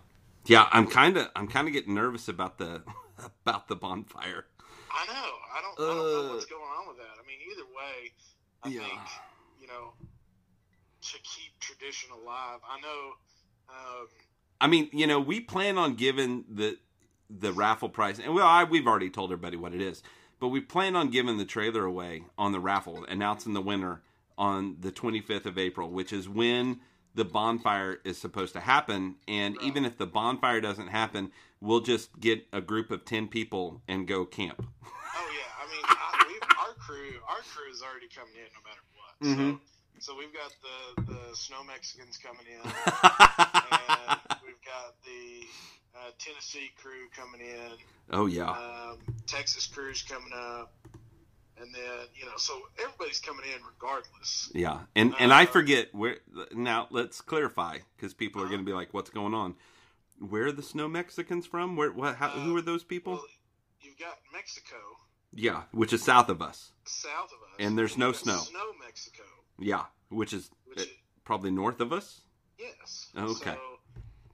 Yeah, 0.46 0.68
I'm 0.70 0.86
kind 0.86 1.16
of 1.16 1.28
I'm 1.34 1.48
kind 1.48 1.66
of 1.66 1.72
getting 1.72 1.94
nervous 1.94 2.28
about 2.28 2.58
the 2.58 2.82
about 3.44 3.68
the 3.68 3.76
bonfire. 3.76 4.46
I 4.90 5.06
know 5.06 5.30
I 5.56 5.60
don't 5.62 5.78
I 5.80 5.94
don't 5.94 6.12
know 6.12 6.30
Uh, 6.30 6.34
what's 6.34 6.46
going 6.46 6.62
on 6.62 6.88
with 6.88 6.98
that. 6.98 7.16
I 7.18 7.26
mean, 7.26 7.38
either 7.52 7.66
way, 7.66 8.12
I 8.62 8.68
Yeah. 8.68 8.86
think 8.86 9.00
you 9.60 9.66
know 9.66 9.94
to 11.12 11.18
keep 11.22 11.58
tradition 11.60 12.10
alive. 12.12 12.58
I 12.68 12.80
know. 12.80 13.10
Um, 13.68 14.06
I 14.60 14.66
mean, 14.66 14.88
you 14.92 15.06
know, 15.06 15.20
we 15.20 15.40
plan 15.40 15.78
on 15.78 15.94
giving 15.94 16.44
the 16.48 16.78
the 17.28 17.52
raffle 17.52 17.88
price, 17.88 18.18
and 18.20 18.34
well, 18.34 18.46
I, 18.46 18.64
we've 18.64 18.86
already 18.86 19.10
told 19.10 19.32
everybody 19.32 19.56
what 19.56 19.74
it 19.74 19.80
is, 19.80 20.02
but 20.38 20.48
we 20.48 20.60
plan 20.60 20.94
on 20.94 21.10
giving 21.10 21.38
the 21.38 21.44
trailer 21.44 21.84
away 21.84 22.22
on 22.38 22.52
the 22.52 22.60
raffle, 22.60 23.04
announcing 23.08 23.52
the 23.52 23.60
winner 23.60 24.02
on 24.38 24.76
the 24.80 24.92
25th 24.92 25.46
of 25.46 25.58
April, 25.58 25.90
which 25.90 26.12
is 26.12 26.28
when 26.28 26.78
the 27.14 27.24
bonfire 27.24 27.98
is 28.04 28.16
supposed 28.18 28.52
to 28.52 28.60
happen. 28.60 29.16
And 29.26 29.56
Right. 29.56 29.66
even 29.66 29.84
if 29.84 29.96
the 29.98 30.06
bonfire 30.06 30.60
doesn't 30.60 30.88
happen, 30.88 31.32
we'll 31.60 31.80
just 31.80 32.20
get 32.20 32.46
a 32.52 32.60
group 32.60 32.90
of 32.90 33.04
10 33.04 33.26
people 33.28 33.82
and 33.88 34.06
go 34.06 34.24
camp. 34.26 34.62
Oh 34.62 35.30
yeah, 35.32 35.64
I 35.64 35.66
mean, 35.72 35.82
I, 35.84 36.66
our 36.68 36.74
crew, 36.74 37.18
our 37.28 37.40
crew 37.40 37.72
is 37.72 37.82
already 37.82 38.06
coming 38.14 38.34
in 38.34 38.48
no 38.54 38.60
matter 38.68 38.84
what. 38.94 39.36
Mhm. 39.38 39.58
So, 39.58 39.60
so 39.98 40.16
we've 40.16 40.32
got 40.32 40.52
the 40.62 41.12
the 41.12 41.36
snow 41.36 41.62
Mexicans 41.64 42.18
coming 42.18 42.46
in, 42.46 42.60
and 42.64 44.18
we've 44.44 44.62
got 44.64 44.94
the 45.04 45.46
uh, 45.96 46.10
Tennessee 46.18 46.70
crew 46.80 47.08
coming 47.16 47.40
in, 47.40 47.72
oh 48.12 48.26
yeah, 48.26 48.50
um, 48.50 48.98
Texas 49.26 49.66
crew's 49.66 50.02
coming 50.02 50.32
up, 50.34 50.74
and 51.60 51.74
then 51.74 52.06
you 52.14 52.26
know, 52.26 52.36
so 52.36 52.60
everybody's 52.82 53.18
coming 53.20 53.44
in 53.46 53.60
regardless. 53.66 54.50
yeah. 54.54 54.80
And 54.94 55.14
and 55.18 55.32
I 55.32 55.44
Uh, 55.44 55.46
forget 55.46 55.94
where. 55.94 56.18
Now 56.52 56.86
let's 56.90 57.20
clarify 57.20 57.78
because 57.96 58.12
people 58.14 58.40
are 58.42 58.44
Uh-huh. 58.44 58.52
going 58.54 58.64
to 58.64 58.70
be 58.70 58.74
like, 58.74 58.92
"What's 58.94 59.10
going 59.10 59.34
on?" 59.34 59.56
Where 60.18 60.46
are 60.46 60.52
the 60.52 60.62
snow 60.62 60.88
Mexicans 60.88 61.46
from? 61.46 61.76
Where? 61.76 61.92
What? 61.92 62.16
How, 62.16 62.30
who 62.30 62.54
Uh, 62.56 62.58
are 62.58 62.62
those 62.62 62.84
people? 62.84 63.14
Well, 63.14 63.24
you've 63.82 63.98
got 63.98 64.18
Mexico 64.32 64.76
Yeah, 65.32 65.64
which 65.72 65.92
is 65.92 66.02
south 66.02 66.30
of 66.30 66.40
us. 66.40 66.72
south 66.84 67.30
of 67.32 67.42
us, 67.42 67.56
And 67.58 67.76
there's 67.78 67.98
no 67.98 68.12
snow. 68.12 68.38
Snow 68.38 68.72
Mexico, 68.80 69.24
Yeah, 69.58 69.84
which 70.10 70.32
is 70.32 70.50
which 70.66 70.80
uh, 70.80 70.84
probably 71.24 71.50
north 71.50 71.80
of 71.80 71.92
us. 71.92 72.20
yes. 72.58 73.08
Okay. 73.16 73.54
So, 73.54 73.78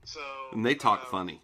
so 0.04 0.20
And 0.52 0.64
they 0.66 0.74
talk 0.74 1.00
um, 1.00 1.06
funny. 1.10 1.40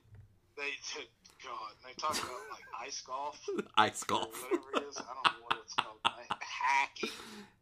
They 0.56 0.62
did, 0.94 1.06
God, 1.44 1.72
they 1.86 1.92
talk 1.94 2.12
about 2.16 2.30
like 2.50 2.86
ice 2.86 3.00
golf 3.02 3.38
Ice 3.76 4.02
golf. 4.04 4.42
whatever 4.42 4.68
it 4.76 4.88
is. 4.88 4.96
I 4.98 5.02
don't 5.14 5.24
know 5.24 5.44
what 5.44 5.58
it's 5.64 5.74
called. 5.74 5.98
Like, 6.04 6.40
Hacky. 6.40 7.10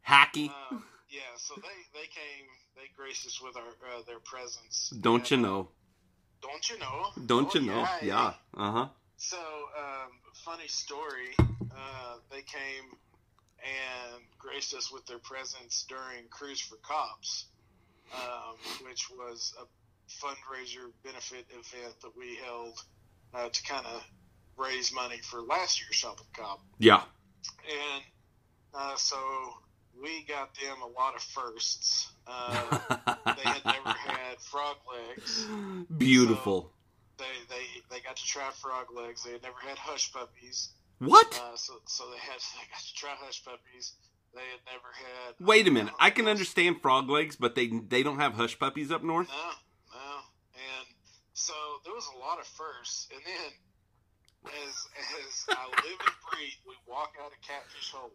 Hacky. 0.06 0.48
Um, 0.70 0.84
yeah, 1.10 1.20
so 1.36 1.54
they 1.56 1.98
they 2.00 2.06
came, 2.06 2.46
they 2.74 2.88
graced 2.96 3.26
us 3.26 3.40
with 3.42 3.56
our 3.56 3.62
uh, 3.62 4.02
their 4.06 4.20
presence. 4.20 4.92
Don't 5.00 5.30
you 5.30 5.36
And, 5.36 5.46
uh, 5.46 5.48
know? 5.48 5.68
Don't 6.42 6.70
you 6.70 6.78
know? 6.78 7.06
Don't 7.26 7.56
Oh, 7.56 7.58
you 7.58 7.66
know? 7.66 7.88
Yeah. 8.02 8.32
Uh 8.56 8.72
huh. 8.72 8.88
So, 9.16 9.36
um, 9.38 10.10
funny 10.44 10.68
story. 10.68 11.34
Uh, 11.40 12.16
they 12.30 12.42
came 12.42 12.84
and 13.62 14.22
graced 14.38 14.74
us 14.74 14.92
with 14.92 15.06
their 15.06 15.18
presence 15.18 15.84
during 15.88 16.28
Cruise 16.30 16.60
for 16.60 16.76
Cops, 16.76 17.46
um, 18.14 18.56
which 18.88 19.10
was 19.10 19.54
a 19.60 19.64
fundraiser 20.24 20.90
benefit 21.04 21.46
event 21.50 21.94
that 22.02 22.16
we 22.16 22.36
held 22.44 22.78
uh, 23.34 23.48
to 23.48 23.62
kind 23.62 23.86
of 23.86 24.02
raise 24.56 24.92
money 24.92 25.18
for 25.18 25.40
last 25.42 25.80
year's 25.80 25.94
Shop 25.94 26.18
with 26.18 26.32
Cop. 26.32 26.60
Yeah. 26.78 27.02
And 27.68 28.02
uh, 28.74 28.96
so 28.96 29.16
we 30.00 30.24
got 30.28 30.54
them 30.54 30.82
a 30.82 30.86
lot 30.86 31.14
of 31.14 31.22
firsts. 31.22 32.10
Uh, 32.26 32.78
they 33.36 33.48
had 33.48 33.64
never 33.64 33.96
had 33.98 34.40
frog 34.40 34.76
legs. 34.92 35.46
Beautiful. 35.96 36.72
They, 37.18 37.24
they 37.48 37.96
they 37.96 38.00
got 38.02 38.16
to 38.16 38.24
try 38.24 38.50
frog 38.50 38.86
legs. 38.94 39.24
They 39.24 39.32
had 39.32 39.42
never 39.42 39.56
had 39.66 39.78
hush 39.78 40.12
puppies. 40.12 40.68
What? 40.98 41.26
Uh, 41.42 41.56
so 41.56 41.74
so 41.86 42.04
they 42.10 42.18
had 42.18 42.40
they 42.40 42.66
got 43.06 43.18
hush 43.18 43.44
puppies. 43.44 43.92
They 44.34 44.40
had 44.52 44.60
never 44.68 44.90
had. 44.92 45.34
Wait 45.40 45.66
a 45.66 45.70
minute. 45.70 45.94
I 46.00 46.10
can 46.10 46.28
understand 46.28 46.82
frog 46.82 47.08
legs, 47.08 47.36
but 47.36 47.54
they 47.54 47.68
they 47.68 48.02
don't 48.02 48.18
have 48.18 48.34
hush 48.34 48.58
puppies 48.58 48.90
up 48.90 49.02
north. 49.02 49.28
No, 49.28 49.50
no. 49.92 50.12
And 50.54 50.86
so 51.32 51.54
there 51.84 51.94
was 51.94 52.08
a 52.14 52.18
lot 52.18 52.38
of 52.40 52.46
firsts. 52.46 53.08
And 53.12 53.20
then 53.24 53.52
as 54.46 54.74
as 55.24 55.44
I 55.56 55.64
live 55.68 56.00
and 56.00 56.16
breathe, 56.32 56.60
we 56.66 56.74
walk 56.86 57.12
out 57.20 57.32
of 57.32 57.40
Catfish 57.46 57.90
Hole. 57.92 58.12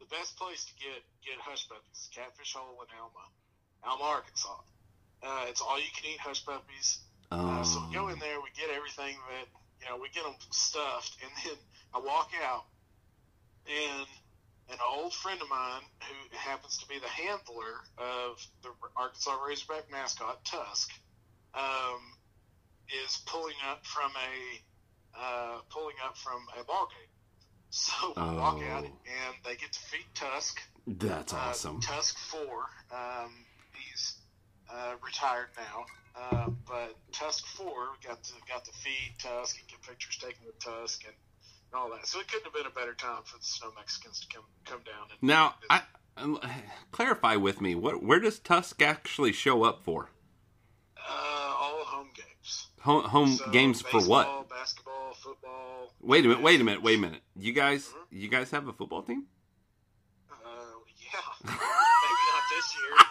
The 0.00 0.06
best 0.06 0.36
place 0.36 0.64
to 0.66 0.72
get 0.76 1.00
get 1.24 1.40
hush 1.40 1.68
puppies 1.68 1.96
is 2.04 2.08
Catfish 2.14 2.52
Hole 2.54 2.76
in 2.84 2.88
Alma, 3.00 3.24
Alma, 3.84 4.04
Arkansas. 4.04 4.60
Uh, 5.22 5.46
it's 5.48 5.60
all 5.60 5.78
you 5.78 5.88
can 5.96 6.12
eat 6.12 6.20
hush 6.20 6.44
puppies. 6.44 7.00
Uh, 7.32 7.62
so 7.64 7.82
we 7.88 7.94
go 7.94 8.08
in 8.08 8.16
Oh. 8.16 8.20
there, 8.20 8.40
we 8.40 8.48
get 8.54 8.68
everything 8.70 9.16
that 9.32 9.48
you 9.80 9.88
know, 9.88 9.96
we 10.00 10.08
get 10.10 10.24
them 10.24 10.34
stuffed, 10.50 11.16
and 11.22 11.30
then 11.44 11.58
I 11.94 11.98
walk 12.00 12.30
out, 12.44 12.64
and 13.66 14.06
an 14.70 14.78
old 14.96 15.12
friend 15.14 15.40
of 15.40 15.48
mine 15.48 15.82
who 16.02 16.36
happens 16.36 16.78
to 16.78 16.86
be 16.88 16.98
the 16.98 17.08
handler 17.08 17.80
of 17.98 18.44
the 18.62 18.70
Arkansas 18.96 19.36
Razorback 19.46 19.90
mascot 19.90 20.44
Tusk, 20.44 20.90
um, 21.54 22.00
is 23.04 23.18
pulling 23.26 23.54
up 23.70 23.84
from 23.86 24.10
a 24.10 25.18
uh, 25.18 25.58
pulling 25.70 25.94
up 26.04 26.16
from 26.18 26.44
a 26.60 26.64
ball 26.64 26.88
game. 26.90 27.08
So 27.70 28.12
we 28.16 28.36
walk 28.36 28.62
out 28.62 28.84
Oh. 28.84 28.86
and 28.86 29.34
they 29.44 29.56
get 29.56 29.72
to 29.72 29.80
feed 29.80 30.04
Tusk. 30.14 30.60
That's 30.86 31.32
Uh, 31.32 31.36
awesome. 31.36 31.80
Tusk 31.80 32.16
Four. 32.18 32.66
Um, 32.92 33.44
he's 33.72 34.14
uh, 34.70 34.94
retired 35.04 35.48
now, 35.56 35.84
uh, 36.18 36.50
but 36.66 36.94
Tusk 37.12 37.44
Four 37.46 37.88
got 38.06 38.22
to 38.24 38.32
got 38.48 38.64
to 38.64 38.72
feed 38.72 39.14
Tusk 39.18 39.58
and 39.58 39.68
get 39.68 39.82
pictures 39.82 40.16
taken 40.16 40.46
with 40.46 40.58
Tusk 40.58 41.04
and, 41.04 41.14
and 41.72 41.78
all 41.80 41.90
that. 41.90 42.06
So 42.06 42.20
it 42.20 42.28
couldn't 42.28 42.44
have 42.44 42.54
been 42.54 42.66
a 42.66 42.70
better 42.70 42.94
time 42.94 43.22
for 43.24 43.38
the 43.38 43.44
Snow 43.44 43.68
Mexicans 43.76 44.20
to 44.20 44.26
come 44.34 44.44
come 44.64 44.80
down. 44.84 45.08
And 45.10 45.22
Now, 45.22 45.54
I, 45.68 45.82
um, 46.16 46.40
clarify 46.92 47.36
with 47.36 47.60
me. 47.60 47.74
What? 47.74 48.02
Where 48.02 48.20
does 48.20 48.38
Tusk 48.38 48.80
actually 48.82 49.32
show 49.32 49.62
up 49.64 49.82
for? 49.84 50.10
uh, 51.08 51.54
all 51.60 51.84
home 51.84 52.08
games. 52.14 52.66
Home, 52.80 53.04
home 53.04 53.32
So, 53.32 53.50
games 53.50 53.80
for 53.82 54.00
what? 54.02 54.48
Basketball, 54.48 55.14
football. 55.14 55.92
Wait 56.00 56.24
a 56.24 56.28
minute. 56.28 56.42
Wait 56.42 56.60
a 56.60 56.64
minute. 56.64 56.82
Wait 56.82 56.98
a 56.98 57.00
minute. 57.00 57.20
You 57.36 57.52
guys, 57.52 57.92
you 58.10 58.28
guys 58.28 58.50
have 58.52 58.66
a 58.68 58.72
football 58.72 59.02
team? 59.02 59.24
Uh, 60.30 60.36
yeah, 60.98 61.20
maybe 61.44 61.54
not 61.54 62.42
this 62.54 62.74
year. 62.76 63.05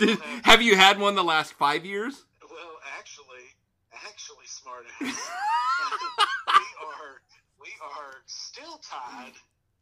We 0.00 0.06
Did, 0.06 0.18
have, 0.20 0.44
have 0.44 0.62
you 0.62 0.76
had 0.76 0.98
one 0.98 1.14
the 1.14 1.24
last 1.24 1.52
five 1.54 1.84
years? 1.84 2.24
well, 2.50 2.58
actually, 2.98 3.44
actually, 4.06 4.46
smart 4.46 4.84
ass. 5.00 5.00
we 5.00 6.62
are 6.84 7.20
we 7.60 7.68
are 7.82 8.14
still 8.26 8.80
tied 8.88 9.32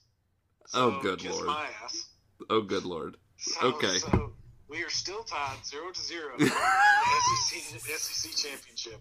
Oh, 0.74 1.00
good 1.00 1.18
kiss 1.20 1.32
lord. 1.34 1.46
my 1.46 1.66
ass. 1.84 2.06
Oh, 2.50 2.60
good 2.60 2.84
lord. 2.84 3.16
So, 3.38 3.68
Okay. 3.68 3.98
So 3.98 4.32
we 4.68 4.82
are 4.82 4.90
still 4.90 5.22
tied 5.24 5.56
zero 5.64 5.90
to 5.92 6.00
zero 6.00 6.34
in 6.38 6.46
the 6.46 6.50
SEC, 6.50 7.90
SEC 7.98 8.50
championship, 8.50 9.00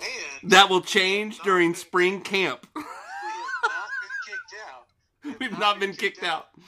and 0.00 0.50
That 0.52 0.68
will 0.70 0.80
change 0.82 1.38
during 1.40 1.74
spring 1.74 2.20
camp. 2.20 2.66
we 2.76 2.82
have 2.82 2.88
not 3.64 3.90
been 4.00 4.16
kicked 4.26 4.54
out. 4.68 4.86
We 5.24 5.30
have 5.30 5.40
We've 5.40 5.58
not 5.58 5.80
been 5.80 5.92
kicked 5.94 6.22
out. 6.22 6.48
of 6.56 6.62
the 6.62 6.66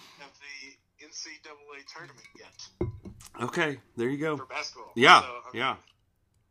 NCAA 1.26 1.92
tournament 1.92 2.26
yet 2.38 2.90
Okay, 3.42 3.78
there 3.96 4.08
you 4.10 4.18
go. 4.18 4.36
for 4.36 4.46
basketball. 4.46 4.92
Yeah, 4.94 5.20
So, 5.20 5.26
I 5.26 5.30
mean, 5.54 5.60
yeah. 5.62 5.76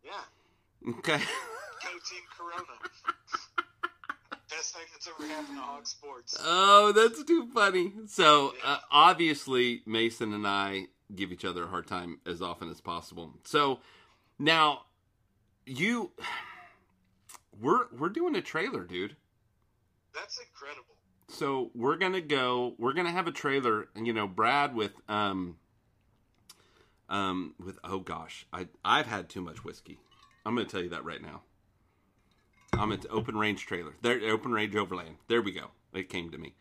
yeah. 0.04 0.92
Okay. 0.98 1.18
Go 1.18 1.90
Team 2.10 2.22
Corona. 2.36 2.64
Best 4.50 4.74
thing 4.76 4.84
that's 4.92 5.08
ever 5.08 5.28
happened 5.28 5.58
to 5.58 5.62
Hog 5.64 5.86
Sports. 5.88 6.38
Oh, 6.44 6.92
that's 6.92 7.24
too 7.24 7.48
funny. 7.54 7.94
So, 8.08 8.54
uh, 8.66 8.78
obviously, 8.92 9.82
Mason 9.86 10.34
and 10.34 10.48
I 10.48 10.88
give 11.16 11.32
each 11.32 11.46
other 11.46 11.66
a 11.66 11.68
hard 11.68 11.86
time 11.88 12.20
as 12.26 12.42
often 12.42 12.70
as 12.70 12.82
possible. 12.82 13.34
So, 13.44 13.80
now 14.40 14.82
you 15.66 16.12
we're 17.62 17.86
we're 17.98 18.10
doing 18.10 18.36
a 18.36 18.42
trailer, 18.42 18.84
dude. 18.86 19.16
That's 20.16 20.40
incredible. 20.40 20.96
So, 21.32 21.72
we're 21.74 21.98
to 22.14 22.22
go 22.22 22.76
we're 22.78 22.94
to 23.06 23.12
have 23.12 23.28
a 23.28 23.32
trailer, 23.32 23.88
you 23.96 24.14
know, 24.14 24.28
Brad 24.28 24.76
with 24.76 24.94
um 25.08 25.58
um 27.10 27.56
with 27.64 27.80
oh 27.84 28.00
gosh, 28.00 28.46
I 28.52 28.68
I've 28.84 29.08
had 29.08 29.30
too 29.30 29.42
much 29.42 29.64
whiskey. 29.64 30.00
I'm 30.46 30.56
to 30.68 30.72
tell 30.72 30.84
you 30.84 30.90
that 30.90 31.06
right 31.06 31.22
now. 31.22 31.42
I'm 32.74 32.92
at 32.92 33.06
open 33.10 33.38
range 33.38 33.66
trailer. 33.66 33.94
There, 34.02 34.20
open 34.32 34.52
range 34.52 34.76
overland. 34.76 35.18
There 35.28 35.42
we 35.42 35.52
go. 35.52 35.72
It 35.94 36.10
came 36.10 36.32
to 36.32 36.38
me. 36.38 36.56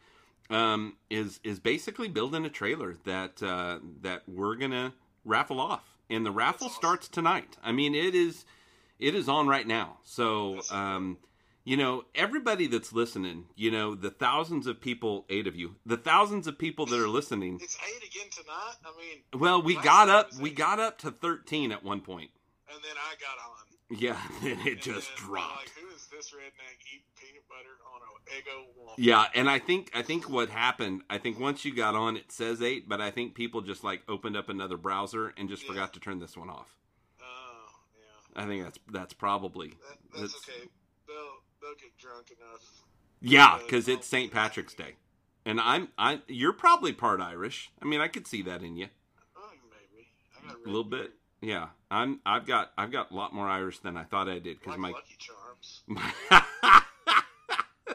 Um, 0.50 0.96
is 1.08 1.40
is 1.44 1.60
basically 1.60 2.08
building 2.08 2.44
a 2.44 2.50
trailer 2.50 2.96
that 3.04 3.42
uh, 3.42 3.78
that 4.02 4.22
we're 4.28 4.56
gonna 4.56 4.92
raffle 5.24 5.60
off, 5.60 5.84
and 6.08 6.26
the 6.26 6.32
raffle 6.32 6.68
starts 6.68 7.08
tonight. 7.08 7.56
I 7.62 7.72
mean, 7.72 7.94
it 7.94 8.14
is 8.14 8.44
it 8.98 9.14
is 9.14 9.28
on 9.28 9.46
right 9.46 9.66
now. 9.66 9.98
So, 10.02 10.60
um, 10.70 11.18
you 11.70 11.76
know, 11.76 12.04
everybody 12.16 12.66
that's 12.66 12.92
listening, 12.92 13.44
you 13.54 13.70
know, 13.70 13.94
the 13.94 14.10
thousands 14.10 14.66
of 14.66 14.80
people, 14.80 15.24
eight 15.30 15.46
of 15.46 15.54
you, 15.54 15.76
the 15.86 15.96
thousands 15.96 16.48
of 16.48 16.58
people 16.58 16.84
that 16.86 16.98
are 16.98 17.06
listening. 17.08 17.60
It's 17.62 17.78
eight 17.88 18.02
again 18.08 18.28
tonight. 18.30 18.74
I 18.84 18.90
mean, 18.98 19.40
Well, 19.40 19.62
we 19.62 19.76
got 19.76 20.08
up, 20.08 20.34
we 20.40 20.50
got 20.50 20.80
up 20.80 20.98
to 20.98 21.12
thirteen 21.12 21.70
at 21.70 21.84
one 21.84 22.00
point. 22.00 22.30
and 22.72 22.82
then 22.82 22.96
I 22.96 23.14
got 23.20 23.38
on. 23.48 23.56
Yeah, 23.88 24.16
then 24.42 24.66
it 24.66 24.72
And 24.72 24.80
just 24.82 25.08
then, 25.16 25.26
dropped. 25.28 25.56
Like, 25.58 25.70
who 25.80 25.94
is 25.94 26.06
this 26.08 26.30
redneck 26.30 26.78
eating 26.92 27.04
peanut 27.20 27.44
butter 27.48 27.76
on 27.94 28.00
a 28.02 28.30
Eggo 28.34 28.66
waffle? 28.76 28.94
Yeah, 28.98 29.26
and 29.34 29.48
I 29.48 29.60
think 29.60 29.90
I 29.94 30.02
think 30.02 30.28
what 30.28 30.48
happened, 30.48 31.02
I 31.08 31.18
think 31.18 31.38
once 31.38 31.64
you 31.64 31.72
got 31.72 31.94
on, 31.94 32.16
it 32.16 32.32
says 32.32 32.60
eight, 32.62 32.88
but 32.88 33.00
I 33.00 33.12
think 33.12 33.34
people 33.36 33.60
just 33.60 33.84
like 33.84 34.02
opened 34.08 34.36
up 34.36 34.48
another 34.48 34.76
browser 34.76 35.32
and 35.36 35.48
just 35.48 35.62
Yeah. 35.62 35.68
forgot 35.68 35.92
to 35.94 36.00
turn 36.00 36.18
this 36.18 36.36
one 36.36 36.50
off. 36.50 36.74
Oh, 37.20 37.24
yeah. 38.36 38.42
I 38.42 38.46
think 38.46 38.64
that's 38.64 38.78
that's 38.90 39.12
probably 39.14 39.68
That, 39.70 40.20
that's, 40.20 40.34
okay. 40.48 40.68
They'll 41.60 41.74
get 41.74 41.96
drunk 41.98 42.30
enough. 42.30 42.62
Yeah, 43.20 43.58
because 43.58 43.86
it's 43.88 44.06
St. 44.06 44.32
Patrick's 44.32 44.74
Day, 44.74 44.94
and 45.44 45.60
I'm 45.60 45.88
I 45.98 46.20
you're 46.26 46.54
probably 46.54 46.92
part 46.92 47.20
Irish. 47.20 47.70
I 47.82 47.84
mean, 47.84 48.00
I 48.00 48.08
could 48.08 48.26
see 48.26 48.42
that 48.42 48.62
in 48.62 48.76
you 48.76 48.88
Oh, 49.36 49.50
maybe. 49.70 50.08
I 50.42 50.48
got 50.48 50.56
a 50.62 50.66
little 50.66 50.84
bit. 50.84 51.12
Yeah, 51.42 51.68
I'm 51.90 52.20
I've 52.24 52.46
got 52.46 52.72
I've 52.78 52.90
got 52.92 53.10
a 53.10 53.14
lot 53.14 53.34
more 53.34 53.46
Irish 53.48 53.78
than 53.80 53.96
I 53.96 54.04
thought 54.04 54.28
I 54.28 54.38
did 54.38 54.58
because 54.58 54.72
Like 54.72 54.78
my 54.78 54.90
Lucky 54.90 55.16
Charms. 55.18 55.82
my, 55.86 56.82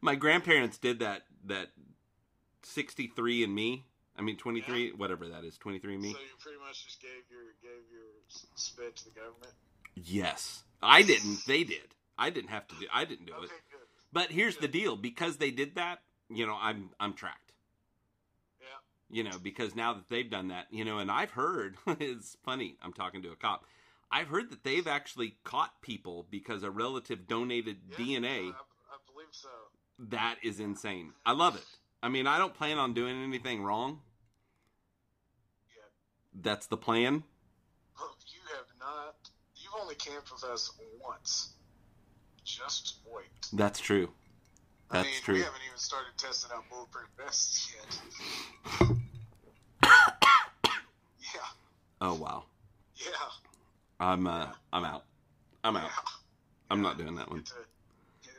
my 0.00 0.14
grandparents 0.14 0.78
did 0.78 0.98
that 1.00 1.22
that 1.46 1.68
63 2.62 3.44
and 3.44 3.54
me. 3.54 3.84
I 4.18 4.22
mean 4.22 4.36
23, 4.36 4.92
whatever 4.92 5.28
that 5.28 5.44
is, 5.44 5.56
23 5.56 5.94
and 5.94 6.02
me. 6.02 6.12
So 6.12 6.18
you 6.18 6.24
pretty 6.40 6.58
much 6.58 6.84
just 6.84 7.00
gave 7.00 7.10
your 7.30 7.54
gave 7.62 7.90
your 7.90 8.10
spit 8.56 8.96
to 8.96 9.04
the 9.04 9.10
government. 9.10 9.52
Yes. 9.94 10.64
I 10.82 11.02
didn't. 11.02 11.46
They 11.46 11.64
did. 11.64 11.94
I 12.20 12.30
didn't 12.30 12.50
have 12.50 12.68
to 12.68 12.74
do 12.78 12.86
I 12.92 13.04
didn't 13.04 13.26
do 13.26 13.32
Okay, 13.34 13.44
it. 13.46 13.50
good. 13.70 13.80
But 14.12 14.30
here's 14.30 14.56
the 14.56 14.68
deal, 14.68 14.96
because 14.96 15.36
they 15.38 15.50
did 15.50 15.74
that, 15.76 16.00
you 16.28 16.46
know, 16.46 16.56
I'm 16.60 16.90
I'm 17.00 17.14
tracked. 17.14 17.52
Yeah. 18.60 18.66
You 19.16 19.24
know, 19.24 19.38
because 19.42 19.74
now 19.74 19.94
that 19.94 20.08
they've 20.08 20.30
done 20.30 20.48
that, 20.48 20.66
you 20.70 20.84
know, 20.84 20.98
and 20.98 21.10
I've 21.10 21.30
heard 21.32 21.76
it's 21.86 22.36
funny, 22.44 22.76
I'm 22.82 22.92
talking 22.92 23.22
to 23.22 23.30
a 23.32 23.36
cop. 23.36 23.64
I've 24.12 24.28
heard 24.28 24.50
that 24.50 24.64
they've 24.64 24.86
actually 24.88 25.36
caught 25.44 25.80
people 25.82 26.26
because 26.30 26.62
a 26.64 26.70
relative 26.70 27.26
donated 27.28 27.76
Yeah, 27.90 27.96
DNA. 27.96 28.38
I, 28.46 28.48
I 28.50 28.98
believe 29.12 29.28
so. 29.32 29.48
That 30.10 30.36
is 30.42 30.58
insane. 30.60 31.12
I 31.24 31.32
love 31.32 31.54
it. 31.56 31.64
I 32.02 32.08
mean, 32.08 32.26
I 32.26 32.38
don't 32.38 32.54
plan 32.54 32.78
on 32.78 32.92
doing 32.94 33.22
anything 33.22 33.62
wrong. 33.62 34.00
Yeah. 35.76 35.82
That's 36.42 36.66
the 36.66 36.76
plan. 36.76 37.22
Oh, 38.00 38.14
you 38.26 38.40
have 38.56 38.66
not. 38.80 39.14
You've 39.56 39.74
only 39.80 39.94
camped 39.94 40.32
with 40.32 40.42
us 40.44 40.72
once. 41.00 41.52
Just 42.58 42.96
wait. 43.12 43.24
That's 43.52 43.80
true. 43.80 44.10
I 44.90 44.98
That's 44.98 45.08
mean, 45.08 45.22
true. 45.22 45.34
We 45.34 45.40
haven't 45.40 45.60
even 45.66 45.78
started 45.78 46.10
testing 46.18 46.50
out 46.54 46.64
bulletproof 46.68 47.06
vests 47.16 47.72
yet. 47.74 48.00
yeah. 49.82 51.40
Oh 52.00 52.14
wow. 52.14 52.44
Yeah. 52.96 53.10
I'm 54.00 54.26
uh 54.26 54.48
I'm 54.72 54.84
out. 54.84 55.04
I'm 55.62 55.76
out. 55.76 55.84
Yeah. 55.84 56.12
I'm 56.70 56.82
not 56.82 56.98
doing 56.98 57.16
that 57.16 57.28
one. 57.30 57.40
It's, 57.40 57.52
a, 57.52 57.54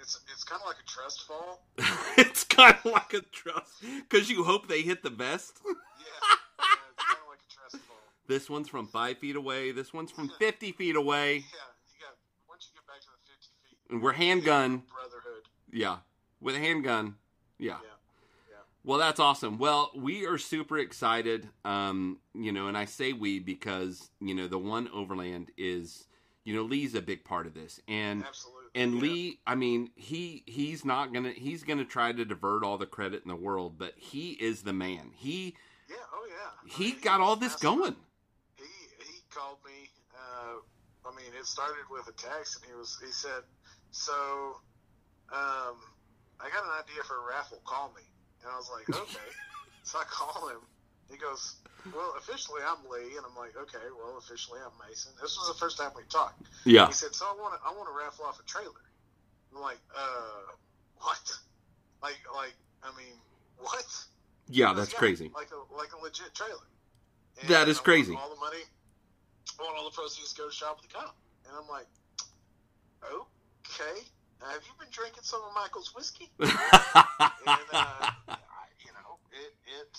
it's, 0.01 0.19
it's 0.33 0.43
kind 0.43 0.61
of 0.61 0.67
like 0.67 0.77
a 0.83 0.87
trust 0.89 1.23
fall. 1.27 1.61
it's 2.17 2.43
kind 2.43 2.75
of 2.83 2.91
like 2.91 3.13
a 3.13 3.21
trust 3.21 3.83
because 4.09 4.29
you 4.29 4.43
hope 4.43 4.67
they 4.67 4.81
hit 4.81 5.03
the 5.03 5.09
vest. 5.09 5.59
Yeah. 5.65 5.71
yeah 5.99 6.65
it's 6.91 7.03
kind 7.03 7.19
of 7.21 7.29
like 7.29 7.39
a 7.39 7.53
trust 7.53 7.85
fall. 7.85 7.97
This 8.27 8.49
one's 8.49 8.67
from 8.67 8.87
five 8.87 9.19
feet 9.19 9.35
away. 9.35 9.71
This 9.71 9.93
one's 9.93 10.11
from 10.11 10.29
fifty 10.39 10.71
feet 10.71 10.95
away. 10.95 11.35
Yeah. 11.35 11.69
You 11.93 11.99
got 12.01 12.17
once 12.49 12.67
you 12.67 12.79
get 12.79 12.87
back 12.87 13.01
to 13.01 13.07
the 13.07 13.19
50 13.23 13.47
feet. 13.63 13.77
And 13.91 14.01
we're 14.01 14.13
handgun. 14.13 14.83
Brotherhood. 14.93 15.43
Yeah, 15.71 15.97
with 16.39 16.55
a 16.55 16.59
handgun. 16.59 17.15
Yeah. 17.59 17.77
Yeah. 17.83 18.57
Well, 18.83 18.97
that's 18.97 19.19
awesome. 19.19 19.59
Well, 19.59 19.91
we 19.95 20.25
are 20.25 20.39
super 20.39 20.79
excited. 20.79 21.47
Um, 21.63 22.17
you 22.33 22.51
know, 22.51 22.67
and 22.67 22.75
I 22.77 22.85
say 22.85 23.13
we 23.13 23.37
because 23.39 24.09
you 24.19 24.33
know 24.33 24.47
the 24.47 24.57
one 24.57 24.89
overland 24.93 25.51
is, 25.57 26.07
you 26.45 26.55
know, 26.55 26.63
Lee's 26.63 26.95
a 26.95 27.01
big 27.01 27.23
part 27.23 27.45
of 27.45 27.53
this, 27.53 27.79
and 27.87 28.23
Absolutely. 28.25 28.61
and 28.75 28.95
yeah. 28.95 29.01
Lee, 29.01 29.39
I 29.45 29.55
mean, 29.55 29.91
he 29.95 30.43
he's 30.47 30.83
not 30.83 31.13
gonna 31.13 31.31
he's 31.31 31.63
gonna 31.63 31.85
try 31.85 32.11
to 32.11 32.25
divert 32.25 32.63
all 32.63 32.77
the 32.79 32.87
credit 32.87 33.21
in 33.23 33.29
the 33.29 33.35
world, 33.35 33.77
but 33.77 33.93
he 33.97 34.31
is 34.31 34.63
the 34.63 34.73
man. 34.73 35.11
He 35.15 35.55
Yeah. 35.89 35.97
Oh 36.13 36.25
yeah. 36.27 36.49
I 36.73 36.77
he 36.77 36.93
mean, 36.93 37.01
got 37.03 37.21
all 37.21 37.35
this 37.35 37.51
massive. 37.53 37.61
going. 37.61 37.95
he 38.55 38.63
he 39.05 39.19
called 39.29 39.57
me. 39.65 39.89
Uh, 40.15 41.07
I 41.07 41.15
mean, 41.15 41.31
it 41.39 41.45
started 41.45 41.83
with 41.91 42.07
a 42.07 42.13
text, 42.13 42.57
and 42.63 42.71
he 42.71 42.75
was 42.77 42.97
he 43.05 43.11
said, 43.11 43.43
"So, 43.91 44.57
um, 45.31 45.77
I 46.39 46.49
got 46.49 46.63
an 46.63 46.71
idea 46.83 47.03
for 47.03 47.17
a 47.17 47.29
raffle. 47.29 47.61
Call 47.65 47.93
me." 47.95 48.03
And 48.43 48.51
I 48.51 48.57
was 48.57 48.69
like, 48.69 48.89
"Okay." 48.89 49.29
so 49.83 49.99
I 49.99 50.03
call 50.03 50.49
him. 50.49 50.61
He 51.09 51.17
goes, 51.17 51.55
"Well, 51.93 52.15
officially 52.17 52.61
I'm 52.65 52.87
Lee," 52.89 53.17
and 53.17 53.25
I'm 53.25 53.35
like, 53.35 53.55
"Okay, 53.57 53.85
well, 53.97 54.17
officially 54.17 54.59
I'm 54.63 54.71
Mason." 54.87 55.11
This 55.21 55.37
was 55.37 55.47
the 55.47 55.59
first 55.59 55.77
time 55.77 55.91
we 55.95 56.03
talked. 56.09 56.41
Yeah, 56.65 56.87
He 56.87 56.93
said, 56.93 57.13
"So 57.13 57.25
I 57.25 57.35
want 57.39 57.53
to 57.53 57.59
I 57.67 57.71
want 57.73 57.87
to 57.87 57.95
raffle 57.97 58.25
off 58.25 58.39
a 58.39 58.43
trailer." 58.43 58.85
I'm 59.53 59.61
like, 59.61 59.79
"Uh, 59.95 60.55
what? 60.97 61.37
Like 62.01 62.19
like 62.33 62.55
I 62.83 62.95
mean, 62.97 63.13
what?" 63.57 63.85
yeah, 64.47 64.73
that's 64.73 64.93
crazy. 64.93 65.31
Like 65.35 65.49
a 65.51 65.75
like 65.75 65.93
a 65.93 66.01
legit 66.01 66.33
trailer. 66.33 66.67
And 67.41 67.49
That 67.49 67.67
is 67.67 67.79
I 67.79 67.83
crazy. 67.83 68.15
All 68.15 68.29
the 68.29 68.39
money, 68.39 68.63
I 69.59 69.63
want 69.63 69.77
all 69.77 69.85
the 69.85 69.95
proceeds 69.95 70.33
to 70.33 70.41
go 70.41 70.49
to 70.49 70.53
Shop 70.53 70.77
at 70.77 70.89
the 70.89 70.93
Cop. 70.93 71.15
And 71.47 71.55
I'm 71.57 71.67
like, 71.67 71.87
okay, 73.71 74.01
have 74.41 74.61
you 74.65 74.73
been 74.79 74.89
drinking 74.91 75.23
some 75.23 75.41
of 75.47 75.53
Michael's 75.55 75.93
whiskey? 75.95 76.29
and 76.39 76.51
uh, 76.51 76.55
I, 77.73 78.65
you 78.83 78.91
know, 78.93 79.17
it, 79.31 79.53
it, 79.79 79.97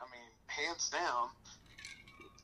I 0.00 0.04
mean, 0.10 0.30
hands 0.46 0.90
down, 0.90 1.28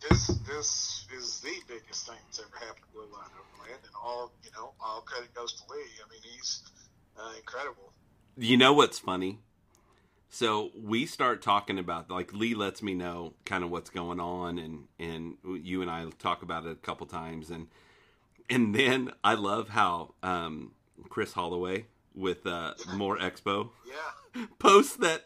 this 0.09 0.27
this 0.47 1.07
is 1.17 1.41
the 1.41 1.55
biggest 1.69 2.07
thing 2.07 2.17
that's 2.27 2.41
ever 2.41 2.65
happened 2.65 2.85
to 2.85 2.93
Blue 2.93 3.03
Line 3.03 3.31
Overland, 3.33 3.81
and 3.83 3.93
all 4.03 4.33
you 4.45 4.51
know, 4.57 4.73
all 4.85 5.01
credit 5.03 5.33
goes 5.35 5.53
to 5.55 5.63
Lee. 5.73 5.79
I 6.05 6.11
mean, 6.11 6.21
he's 6.23 6.63
uh, 7.19 7.33
incredible. 7.37 7.93
you 8.37 8.57
know 8.57 8.73
what's 8.73 8.99
funny? 8.99 9.39
So 10.29 10.71
we 10.77 11.07
start 11.07 11.41
talking 11.41 11.79
about 11.79 12.11
like 12.11 12.33
Lee 12.35 12.55
lets 12.55 12.83
me 12.83 12.95
know 12.95 13.35
kind 13.45 13.65
of 13.65 13.71
what's 13.71 13.91
going 13.91 14.21
on, 14.21 14.59
and 14.59 14.85
and 14.99 15.37
you 15.65 15.81
and 15.83 15.91
I 15.91 16.05
talk 16.19 16.43
about 16.43 16.67
it 16.67 16.73
a 16.73 16.75
couple 16.75 17.07
times, 17.07 17.51
and 17.51 17.69
and 18.51 18.75
then 18.75 19.13
I 19.25 19.35
love 19.35 19.69
how 19.71 20.15
um, 20.23 20.73
Chris 21.09 21.33
Holloway 21.33 21.87
with 22.15 22.47
uh, 22.47 22.75
More 22.95 23.19
Expo 23.19 23.71
Yeah, 23.87 24.47
posts 24.59 24.97
that 24.97 25.25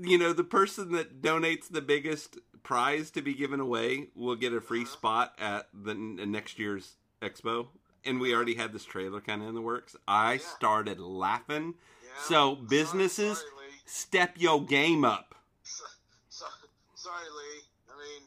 you 0.00 0.18
know 0.18 0.32
the 0.32 0.44
person 0.44 0.92
that 0.92 1.20
donates 1.22 1.68
the 1.70 1.82
biggest 1.82 2.38
prize 2.62 3.10
to 3.12 3.22
be 3.22 3.34
given 3.34 3.60
away 3.60 4.08
will 4.14 4.36
get 4.36 4.52
a 4.52 4.60
free 4.60 4.82
Uh-huh. 4.82 4.90
spot 4.92 5.34
at 5.38 5.68
the 5.74 5.90
n- 5.92 6.20
next 6.30 6.58
year's 6.58 6.92
expo 7.20 7.66
and 8.04 8.18
we 8.20 8.34
already 8.34 8.54
had 8.54 8.72
this 8.72 8.84
trailer 8.84 9.20
kind 9.20 9.42
of 9.42 9.48
in 9.48 9.54
the 9.54 9.60
works 9.60 9.94
i 10.08 10.34
Yeah. 10.34 10.38
started 10.56 10.98
laughing 11.00 11.74
yeah. 12.02 12.22
So, 12.24 12.54
businesses- 12.56 13.38
Sorry, 13.38 13.50
Lee. 13.68 13.74
step 13.84 14.34
your 14.36 14.62
game 14.64 15.04
up 15.04 15.34
So, 15.62 15.84
so, 16.28 16.46
sorry, 16.94 17.24
Lee. 17.24 17.62
I 17.90 17.94
mean, 17.98 18.22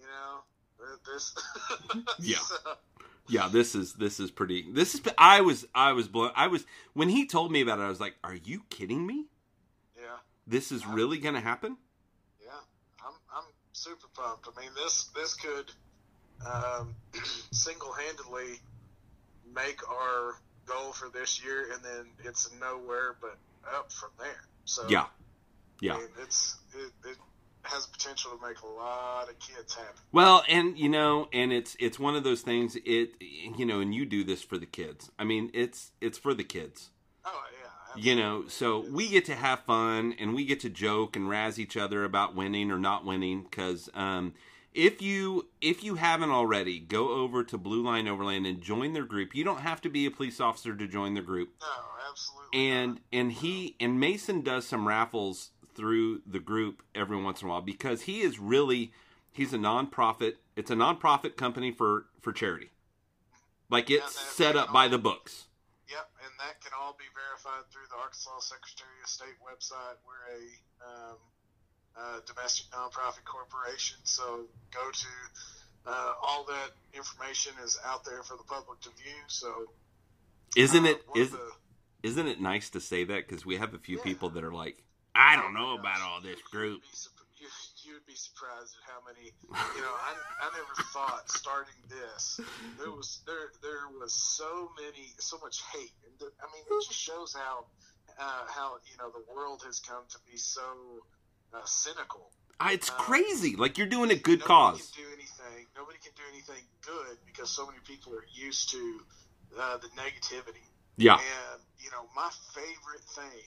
you 0.00 0.06
know, 0.06 0.42
this. 1.06 1.34
Yeah. 2.20 2.38
So, 2.38 2.56
yeah 3.28 3.48
this 3.48 3.74
is 3.74 3.94
this 3.94 4.20
is 4.20 4.30
pretty 4.30 4.66
this 4.72 4.94
is 4.94 5.00
i 5.18 5.40
was 5.40 5.66
i 5.74 5.92
was 5.92 6.08
blown 6.08 6.30
i 6.36 6.46
was 6.46 6.64
when 6.94 7.08
he 7.08 7.26
told 7.26 7.52
me 7.52 7.60
about 7.60 7.78
it 7.78 7.82
i 7.82 7.88
was 7.88 8.00
like 8.00 8.16
are 8.24 8.34
you 8.36 8.62
kidding 8.70 9.06
me 9.06 9.26
yeah. 9.96 10.18
this 10.46 10.72
is 10.72 10.86
really 10.86 11.18
gonna 11.18 11.40
happen 11.40 11.76
Yeah, 12.40 12.60
I'm 13.04 13.14
I'm 13.34 13.44
super 13.72 14.08
pumped. 14.14 14.48
I 14.48 14.60
mean, 14.60 14.70
this 14.74 15.10
this 15.14 15.34
could 15.34 15.70
um, 16.46 16.96
single-handedly 17.52 18.60
make 19.54 19.80
our 19.88 20.34
goal 20.66 20.92
for 20.92 21.08
this 21.10 21.42
year, 21.42 21.72
and 21.72 21.84
then 21.84 22.06
it's 22.24 22.50
nowhere 22.60 23.16
but 23.20 23.38
up 23.76 23.92
from 23.92 24.10
there. 24.18 24.48
So 24.64 24.82
yeah 24.88 25.06
I 25.88 25.92
yeah 25.92 25.96
mean, 25.96 26.08
it's 26.22 26.56
it, 26.74 26.92
it 27.08 27.18
has 27.68 27.86
potential 27.86 28.30
to 28.30 28.46
make 28.46 28.60
a 28.60 28.66
lot 28.66 29.28
of 29.28 29.38
kids 29.38 29.74
happy. 29.74 29.98
Well, 30.12 30.42
and 30.48 30.78
you 30.78 30.88
know, 30.88 31.28
and 31.32 31.52
it's 31.52 31.76
it's 31.78 31.98
one 31.98 32.16
of 32.16 32.24
those 32.24 32.42
things. 32.42 32.76
It 32.84 33.12
you 33.20 33.66
know, 33.66 33.80
and 33.80 33.94
you 33.94 34.06
do 34.06 34.24
this 34.24 34.42
for 34.42 34.58
the 34.58 34.66
kids. 34.66 35.10
I 35.18 35.24
mean, 35.24 35.50
it's 35.54 35.92
it's 36.00 36.18
for 36.18 36.34
the 36.34 36.44
kids. 36.44 36.90
Oh 37.24 37.42
yeah, 37.60 38.02
You 38.02 38.16
know, 38.16 38.44
so 38.48 38.84
we 38.90 39.08
get 39.08 39.24
to 39.26 39.34
have 39.34 39.60
fun 39.60 40.14
and 40.18 40.34
we 40.34 40.44
get 40.44 40.60
to 40.60 40.70
joke 40.70 41.16
and 41.16 41.28
razz 41.28 41.58
each 41.58 41.76
other 41.76 42.04
about 42.04 42.34
winning 42.34 42.70
or 42.70 42.78
not 42.78 43.04
winning. 43.04 43.42
Because 43.42 43.90
um, 43.94 44.34
if 44.74 45.02
you 45.02 45.48
if 45.60 45.82
you 45.82 45.96
haven't 45.96 46.30
already, 46.30 46.78
go 46.78 47.10
over 47.10 47.42
to 47.44 47.58
Blue 47.58 47.82
Line 47.82 48.08
Overland 48.08 48.46
and 48.46 48.60
join 48.60 48.92
their 48.92 49.04
group. 49.04 49.34
You 49.34 49.44
don't 49.44 49.60
have 49.60 49.80
to 49.82 49.88
be 49.88 50.06
a 50.06 50.10
police 50.10 50.40
officer 50.40 50.74
to 50.74 50.86
join 50.86 51.14
their 51.14 51.22
group. 51.22 51.50
no, 51.60 51.66
absolutely. 52.08 52.70
and 52.70 52.92
not. 52.92 53.00
and 53.12 53.32
he 53.32 53.76
and 53.80 53.98
Mason 53.98 54.42
does 54.42 54.66
some 54.66 54.86
raffles 54.86 55.50
through 55.78 56.20
the 56.26 56.40
group 56.40 56.82
every 56.94 57.16
once 57.22 57.40
in 57.40 57.46
a 57.48 57.50
while 57.50 57.62
because 57.62 58.02
he 58.02 58.20
is 58.20 58.38
really 58.38 58.92
he's 59.32 59.54
a 59.54 59.58
nonprofit. 59.58 60.34
It's 60.56 60.70
a 60.70 60.74
nonprofit 60.74 61.36
company 61.36 61.70
for 61.70 62.06
for 62.20 62.32
charity. 62.32 62.70
Like 63.70 63.88
it's 63.90 64.14
that- 64.14 64.34
set 64.34 64.56
up 64.56 64.72
by 64.72 64.88
the 64.88 64.98
books. 64.98 65.46
Yep, 65.88 66.10
and 66.22 66.32
that 66.40 66.60
can 66.62 66.72
all 66.78 66.94
be 66.98 67.04
verified 67.14 67.64
through 67.72 67.86
the 67.88 67.96
Arkansas 67.96 68.40
Secretary 68.40 68.90
of 69.02 69.08
State 69.08 69.38
website. 69.40 69.96
We're 70.04 70.36
a 70.36 71.10
um, 71.10 71.16
uh, 71.96 72.20
domestic 72.26 72.66
nonprofit 72.72 73.24
corporation, 73.24 73.96
so 74.04 74.44
go 74.70 74.90
to 74.90 75.06
uh, 75.86 76.12
all 76.22 76.44
that 76.44 76.72
information 76.92 77.52
is 77.64 77.78
out 77.86 78.04
there 78.04 78.22
for 78.22 78.36
the 78.36 78.42
public 78.42 78.80
to 78.80 78.90
view. 78.90 79.14
So, 79.28 79.70
Isn't 80.56 80.84
uh, 80.84 80.88
it 80.90 81.02
of 81.08 81.16
is 81.16 81.30
the- 81.30 81.52
isn't 82.02 82.26
it 82.28 82.38
nice 82.40 82.68
to 82.70 82.80
say 82.80 83.04
that 83.04 83.26
because 83.26 83.46
we 83.46 83.56
have 83.56 83.72
a 83.72 83.78
few 83.78 83.96
Yeah. 83.96 84.02
people 84.04 84.28
that 84.30 84.44
are 84.44 84.52
like, 84.52 84.84
I 85.18 85.34
don't 85.36 85.52
know 85.54 85.74
about 85.74 86.00
all 86.00 86.20
this 86.22 86.40
group. 86.42 86.82
You'd 86.86 86.90
be, 87.42 87.44
you, 87.44 87.48
you'd 87.84 88.06
be 88.06 88.14
surprised 88.14 88.74
at 88.78 88.84
how 88.86 89.00
many. 89.02 89.34
You 89.74 89.82
know, 89.82 89.90
I, 89.98 90.14
I 90.42 90.46
never 90.54 90.74
thought 90.94 91.28
starting 91.30 91.74
this 91.88 92.40
there 92.78 92.90
was 92.90 93.20
there 93.26 93.50
there 93.62 93.88
was 93.98 94.12
so 94.14 94.70
many 94.80 95.10
so 95.18 95.38
much 95.42 95.60
hate, 95.74 95.92
and 96.06 96.30
I 96.40 96.46
mean 96.54 96.62
it 96.66 96.84
just 96.86 96.98
shows 96.98 97.34
how 97.34 97.66
uh, 98.18 98.44
how 98.48 98.76
you 98.90 98.96
know 98.98 99.10
the 99.10 99.24
world 99.34 99.62
has 99.66 99.80
come 99.80 100.02
to 100.10 100.18
be 100.30 100.36
so 100.38 100.62
uh, 101.52 101.58
cynical. 101.64 102.30
I, 102.60 102.72
it's 102.72 102.90
Uh, 102.90 102.94
crazy. 102.94 103.56
Like 103.56 103.78
you're 103.78 103.86
doing 103.90 104.10
a 104.10 104.16
good 104.16 104.40
nobody 104.40 104.78
cause. 104.78 104.90
Can 104.94 105.04
do 105.04 105.08
anything. 105.14 105.66
Nobody 105.76 105.98
can 106.02 106.12
do 106.16 106.22
anything 106.32 106.62
good 106.82 107.18
because 107.26 107.50
so 107.50 107.66
many 107.66 107.78
people 107.86 108.12
are 108.14 108.26
used 108.32 108.70
to 108.70 109.00
uh, 109.58 109.78
the 109.78 109.88
negativity. 109.98 110.66
Yeah, 110.96 111.14
And 111.14 111.62
you 111.78 111.90
know, 111.92 112.06
my 112.16 112.28
favorite 112.54 113.06
thing 113.14 113.46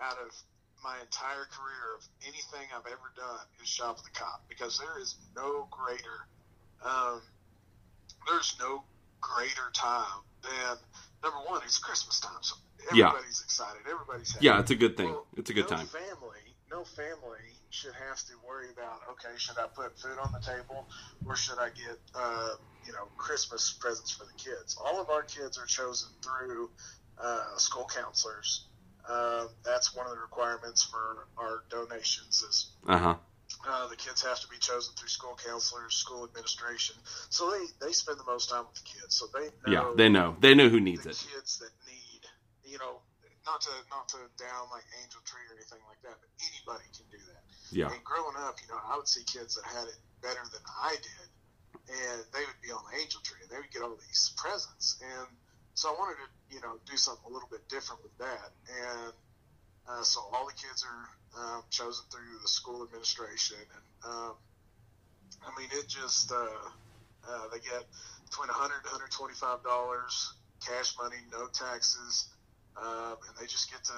out 0.00 0.18
of 0.18 0.34
my 0.82 0.96
entire 1.00 1.46
career 1.50 1.96
of 1.96 2.02
anything 2.22 2.66
I've 2.74 2.86
ever 2.86 3.10
done 3.16 3.44
is 3.62 3.68
shop 3.68 3.98
at 3.98 4.04
the 4.04 4.10
cop 4.18 4.44
because 4.48 4.78
there 4.78 5.00
is 5.00 5.16
no 5.34 5.68
greater, 5.70 6.26
um, 6.84 7.22
there's 8.26 8.56
no 8.60 8.84
greater 9.20 9.70
time 9.74 10.22
than 10.42 10.76
number 11.22 11.38
one. 11.48 11.60
It's 11.64 11.78
Christmas 11.78 12.20
time, 12.20 12.38
so 12.42 12.56
Yeah. 12.92 13.08
everybody's 13.08 13.40
excited. 13.42 13.82
Everybody's 13.86 14.32
happy. 14.32 14.46
yeah, 14.46 14.60
it's 14.60 14.70
a 14.70 14.76
good 14.76 14.96
thing. 14.96 15.10
Well, 15.10 15.26
It's 15.36 15.50
a 15.50 15.54
good 15.54 15.68
no 15.70 15.76
time. 15.76 15.86
Family, 15.88 16.56
no 16.70 16.84
family 16.84 17.56
should 17.70 17.94
have 17.94 18.18
to 18.26 18.32
worry 18.46 18.70
about. 18.70 19.00
Okay, 19.10 19.36
should 19.36 19.58
I 19.58 19.66
put 19.66 19.98
food 19.98 20.18
on 20.18 20.32
the 20.32 20.40
table, 20.40 20.88
or 21.26 21.36
should 21.36 21.58
I 21.58 21.70
get 21.70 21.98
uh, 22.14 22.54
you 22.86 22.92
know 22.92 23.06
Christmas 23.16 23.72
presents 23.72 24.12
for 24.12 24.24
the 24.24 24.32
kids? 24.34 24.76
All 24.78 25.00
of 25.00 25.10
our 25.10 25.22
kids 25.22 25.58
are 25.58 25.66
chosen 25.66 26.08
through 26.22 26.70
uh, 27.18 27.56
school 27.56 27.84
counselors. 27.92 28.67
Uh, 29.08 29.46
that's 29.64 29.96
one 29.96 30.06
of 30.06 30.12
the 30.12 30.18
requirements 30.20 30.84
for 30.84 31.26
our 31.38 31.64
donations 31.70 32.42
is 32.42 32.70
Uh 32.86 32.98
huh. 32.98 33.14
uh, 33.66 33.88
the 33.88 33.96
kids 33.96 34.22
have 34.22 34.38
to 34.40 34.48
be 34.48 34.58
chosen 34.58 34.94
through 34.94 35.08
school 35.08 35.36
counselors, 35.44 35.94
school 35.94 36.24
administration. 36.24 36.94
So 37.30 37.50
they, 37.50 37.64
they 37.86 37.92
spend 37.92 38.18
the 38.20 38.28
most 38.28 38.50
time 38.50 38.64
with 38.68 38.76
the 38.76 38.84
kids. 38.84 39.16
So 39.16 39.26
they 39.32 39.48
know 39.66 39.72
Yeah, 39.72 39.94
they 39.96 40.08
know. 40.08 40.36
They 40.40 40.54
know 40.54 40.68
who 40.68 40.80
needs 40.80 41.04
the 41.04 41.10
it. 41.16 41.24
kids 41.32 41.58
that 41.58 41.72
need, 41.88 42.22
you 42.68 42.76
know, 42.78 43.00
not 43.46 43.62
to 43.64 43.72
not 43.88 44.08
to 44.12 44.18
down 44.36 44.68
like 44.70 44.84
Angel 45.00 45.24
Tree 45.24 45.40
or 45.48 45.56
anything 45.56 45.80
like 45.88 46.00
that, 46.04 46.20
but 46.20 46.28
anybody 46.52 46.84
can 46.92 47.08
do 47.08 47.16
that. 47.32 47.42
Yeah. 47.72 47.88
And 47.88 48.04
growing 48.04 48.36
up, 48.44 48.60
you 48.60 48.68
know, 48.68 48.76
I 48.84 48.96
would 49.00 49.08
see 49.08 49.24
kids 49.24 49.56
that 49.56 49.64
had 49.64 49.88
it 49.88 49.96
better 50.20 50.44
than 50.52 50.60
I 50.68 50.92
did, 51.00 51.28
and 51.88 52.16
they 52.36 52.44
would 52.44 52.60
be 52.60 52.68
on 52.76 52.84
the 52.92 53.00
Angel 53.00 53.24
Tree, 53.24 53.40
and 53.40 53.48
they 53.48 53.56
would 53.56 53.72
get 53.72 53.80
all 53.80 53.96
these 53.96 54.36
presents, 54.36 55.00
and 55.00 55.28
so 55.78 55.90
I 55.90 55.92
wanted 55.92 56.16
to, 56.18 56.56
you 56.56 56.60
know, 56.60 56.74
do 56.90 56.96
something 56.96 57.22
a 57.30 57.32
little 57.32 57.48
bit 57.48 57.68
different 57.68 58.02
with 58.02 58.18
that, 58.18 58.50
and 58.66 59.12
uh, 59.88 60.02
so 60.02 60.18
all 60.32 60.44
the 60.44 60.52
kids 60.52 60.82
are 60.82 61.06
um, 61.40 61.62
chosen 61.70 62.04
through 62.10 62.42
the 62.42 62.48
school 62.48 62.82
administration, 62.82 63.58
and 64.02 64.12
um, 64.12 64.32
I 65.46 65.56
mean, 65.56 65.68
it 65.70 65.86
just 65.86 66.32
uh, 66.32 66.34
uh, 66.34 67.42
they 67.52 67.60
get 67.60 67.86
between 68.24 68.48
100 68.48 68.74
and 68.74 68.84
125 68.90 69.62
dollars 69.62 70.34
cash 70.66 70.94
money, 71.00 71.22
no 71.30 71.46
taxes, 71.46 72.26
um, 72.76 73.14
and 73.28 73.36
they 73.40 73.46
just 73.46 73.70
get 73.70 73.84
to 73.84 73.92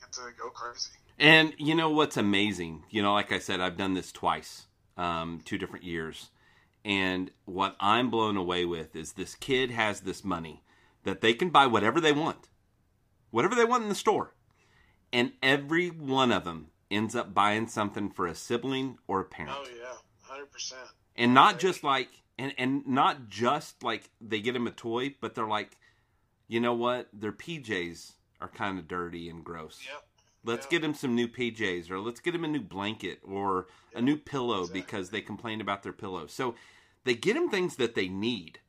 get 0.00 0.12
to 0.14 0.22
go 0.36 0.50
crazy. 0.50 0.90
And 1.20 1.54
you 1.56 1.76
know 1.76 1.90
what's 1.90 2.16
amazing? 2.16 2.82
You 2.90 3.02
know, 3.02 3.14
like 3.14 3.30
I 3.30 3.38
said, 3.38 3.60
I've 3.60 3.76
done 3.76 3.94
this 3.94 4.10
twice, 4.10 4.64
um, 4.96 5.40
two 5.44 5.56
different 5.56 5.84
years. 5.84 6.30
And 6.84 7.30
what 7.44 7.76
I'm 7.78 8.10
blown 8.10 8.36
away 8.36 8.64
with 8.64 8.96
is 8.96 9.12
this 9.12 9.36
kid 9.36 9.70
has 9.70 10.00
this 10.00 10.24
money 10.24 10.64
that 11.04 11.20
they 11.20 11.34
can 11.34 11.50
buy 11.50 11.66
whatever 11.66 12.00
they 12.00 12.12
want, 12.12 12.48
whatever 13.30 13.54
they 13.54 13.64
want 13.64 13.82
in 13.82 13.88
the 13.88 13.94
store. 13.94 14.34
And 15.12 15.32
every 15.42 15.88
one 15.88 16.32
of 16.32 16.44
them 16.44 16.68
ends 16.90 17.14
up 17.14 17.34
buying 17.34 17.66
something 17.66 18.10
for 18.10 18.26
a 18.26 18.34
sibling 18.34 18.98
or 19.06 19.20
a 19.20 19.24
parent. 19.24 19.56
Oh 19.58 19.66
yeah, 19.76 19.94
hundred 20.22 20.50
percent. 20.50 20.80
and 21.16 21.34
not 21.34 21.58
just 21.58 21.84
like 21.84 22.08
and 22.38 22.54
and 22.56 22.86
not 22.86 23.28
just 23.28 23.82
like 23.82 24.10
they 24.20 24.40
get 24.40 24.56
him 24.56 24.66
a 24.66 24.70
toy 24.70 25.14
but 25.20 25.34
they're 25.34 25.46
like 25.46 25.76
you 26.48 26.58
know 26.60 26.72
what 26.72 27.08
their 27.12 27.32
pjs 27.32 28.12
are 28.40 28.48
kind 28.48 28.78
of 28.78 28.88
dirty 28.88 29.28
and 29.28 29.44
gross 29.44 29.80
Yep. 29.86 30.02
let's 30.44 30.66
yeah. 30.66 30.70
get 30.70 30.84
him 30.84 30.94
some 30.94 31.14
new 31.14 31.28
pjs 31.28 31.90
or 31.90 31.98
let's 32.00 32.20
get 32.20 32.34
him 32.34 32.44
a 32.44 32.48
new 32.48 32.60
blanket 32.62 33.20
or 33.22 33.66
a 33.94 34.00
new 34.00 34.16
pillow 34.16 34.60
exactly. 34.60 34.80
because 34.80 35.10
they 35.10 35.20
complain 35.20 35.60
about 35.60 35.82
their 35.82 35.92
pillow 35.92 36.26
so 36.26 36.54
they 37.04 37.14
get 37.14 37.36
him 37.36 37.50
things 37.50 37.76
that 37.76 37.94
they 37.94 38.08
need 38.08 38.60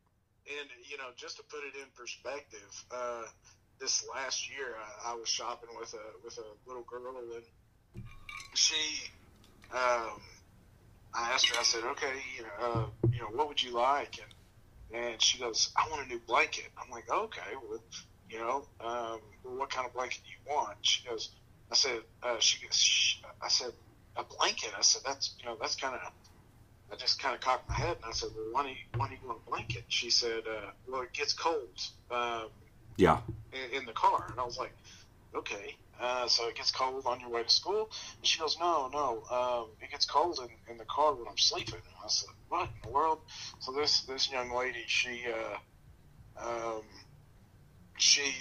And 0.46 0.70
you 0.90 0.98
know, 0.98 1.10
just 1.16 1.38
to 1.38 1.44
put 1.44 1.60
it 1.64 1.76
in 1.76 1.88
perspective, 1.96 2.86
uh, 2.92 3.24
this 3.80 4.04
last 4.14 4.50
year 4.50 4.76
I, 5.06 5.12
I 5.12 5.16
was 5.16 5.30
shopping 5.30 5.70
with 5.80 5.94
a 5.94 6.06
with 6.24 6.38
a 6.38 6.68
little 6.68 6.84
girl, 6.84 7.16
and 7.18 7.44
she, 8.54 8.76
um, 9.72 10.20
I 11.14 11.32
asked 11.32 11.48
her. 11.50 11.56
I 11.60 11.64
said, 11.64 11.84
"Okay, 11.84 12.14
you 12.36 12.44
know, 12.44 12.50
uh, 12.62 13.08
you 13.12 13.20
know, 13.20 13.28
what 13.34 13.48
would 13.48 13.62
you 13.64 13.72
like?" 13.72 14.20
And 14.92 15.02
and 15.04 15.22
she 15.22 15.40
goes, 15.40 15.72
"I 15.78 15.90
want 15.90 16.06
a 16.06 16.10
new 16.10 16.20
blanket." 16.20 16.70
I'm 16.78 16.90
like, 16.92 17.10
"Okay, 17.10 17.56
well, 17.70 17.82
you 18.30 18.40
know, 18.40 18.68
um, 18.82 19.22
what 19.44 19.70
kind 19.70 19.88
of 19.88 19.94
blanket 19.94 20.22
do 20.26 20.30
you 20.32 20.56
want?" 20.56 20.78
She 20.82 21.08
goes, 21.08 21.30
"I 21.72 21.76
said, 21.76 22.02
uh, 22.22 22.40
she 22.40 22.66
goes, 22.66 23.22
I 23.42 23.48
said, 23.48 23.72
a 24.18 24.24
blanket." 24.24 24.72
I 24.78 24.82
said, 24.82 25.04
"That's 25.06 25.36
you 25.40 25.46
know, 25.46 25.58
that's 25.60 25.76
kind 25.76 25.96
of." 25.96 26.02
I 26.92 26.96
just 26.96 27.20
kind 27.22 27.34
of 27.36 27.42
cocked 27.42 27.68
my 27.68 27.76
head 27.76 27.98
and 27.98 28.06
I 28.06 28.12
said, 28.12 28.30
"Well, 28.36 28.46
why 28.52 28.64
do 28.64 28.70
you, 28.70 28.76
why 28.96 29.08
do 29.08 29.14
you 29.16 29.28
want 29.28 29.40
a 29.46 29.50
blanket?" 29.50 29.86
She 29.88 30.10
said, 30.10 30.44
uh, 30.48 30.72
"Well, 30.88 31.02
it 31.02 31.14
gets 31.14 31.34
cold 31.34 31.70
um, 32.12 32.50
Yeah. 32.98 33.20
in, 33.52 33.80
in 33.80 33.86
the 33.86 33.94
car." 33.94 34.28
And 34.30 34.40
I 34.40 34.44
was 34.44 34.58
like, 34.58 34.76
"Okay." 35.36 35.76
Uh, 36.00 36.28
so 36.28 36.48
it 36.48 36.56
gets 36.56 36.72
cold 36.72 37.06
on 37.06 37.20
your 37.20 37.30
way 37.30 37.44
to 37.44 37.50
school. 37.50 37.90
And 38.18 38.26
she 38.28 38.40
goes, 38.40 38.58
no, 38.60 38.90
no, 38.92 39.22
um, 39.32 39.68
it 39.80 39.92
gets 39.92 40.06
cold 40.06 40.40
in, 40.40 40.72
in 40.72 40.78
the 40.78 40.86
car 40.86 41.14
when 41.14 41.28
I'm 41.30 41.38
sleeping. 41.38 41.76
And 41.76 42.04
I 42.04 42.08
said, 42.08 42.30
what 42.50 42.64
in 42.64 42.90
the 42.90 42.90
world? 42.90 43.20
So 43.60 43.72
this 43.72 44.02
this 44.02 44.30
young 44.32 44.54
lady, 44.54 44.84
she 44.88 45.22
uh, 45.28 46.46
um, 46.46 46.84
she 47.98 48.34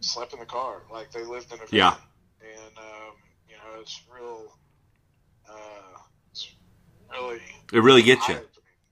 slept 0.00 0.32
in 0.32 0.40
the 0.40 0.46
car, 0.46 0.82
like 0.92 1.10
they 1.12 1.24
lived 1.24 1.52
in 1.52 1.58
a 1.58 1.66
van. 1.66 1.68
Yeah. 1.72 1.94
And 2.40 2.78
um, 2.78 3.14
you 3.48 3.56
know, 3.56 3.80
it's 3.80 4.00
real, 4.14 4.46
uh, 5.50 5.98
really 7.14 7.40
It 7.72 7.80
really 7.80 8.02
gets 8.02 8.28
you. 8.28 8.38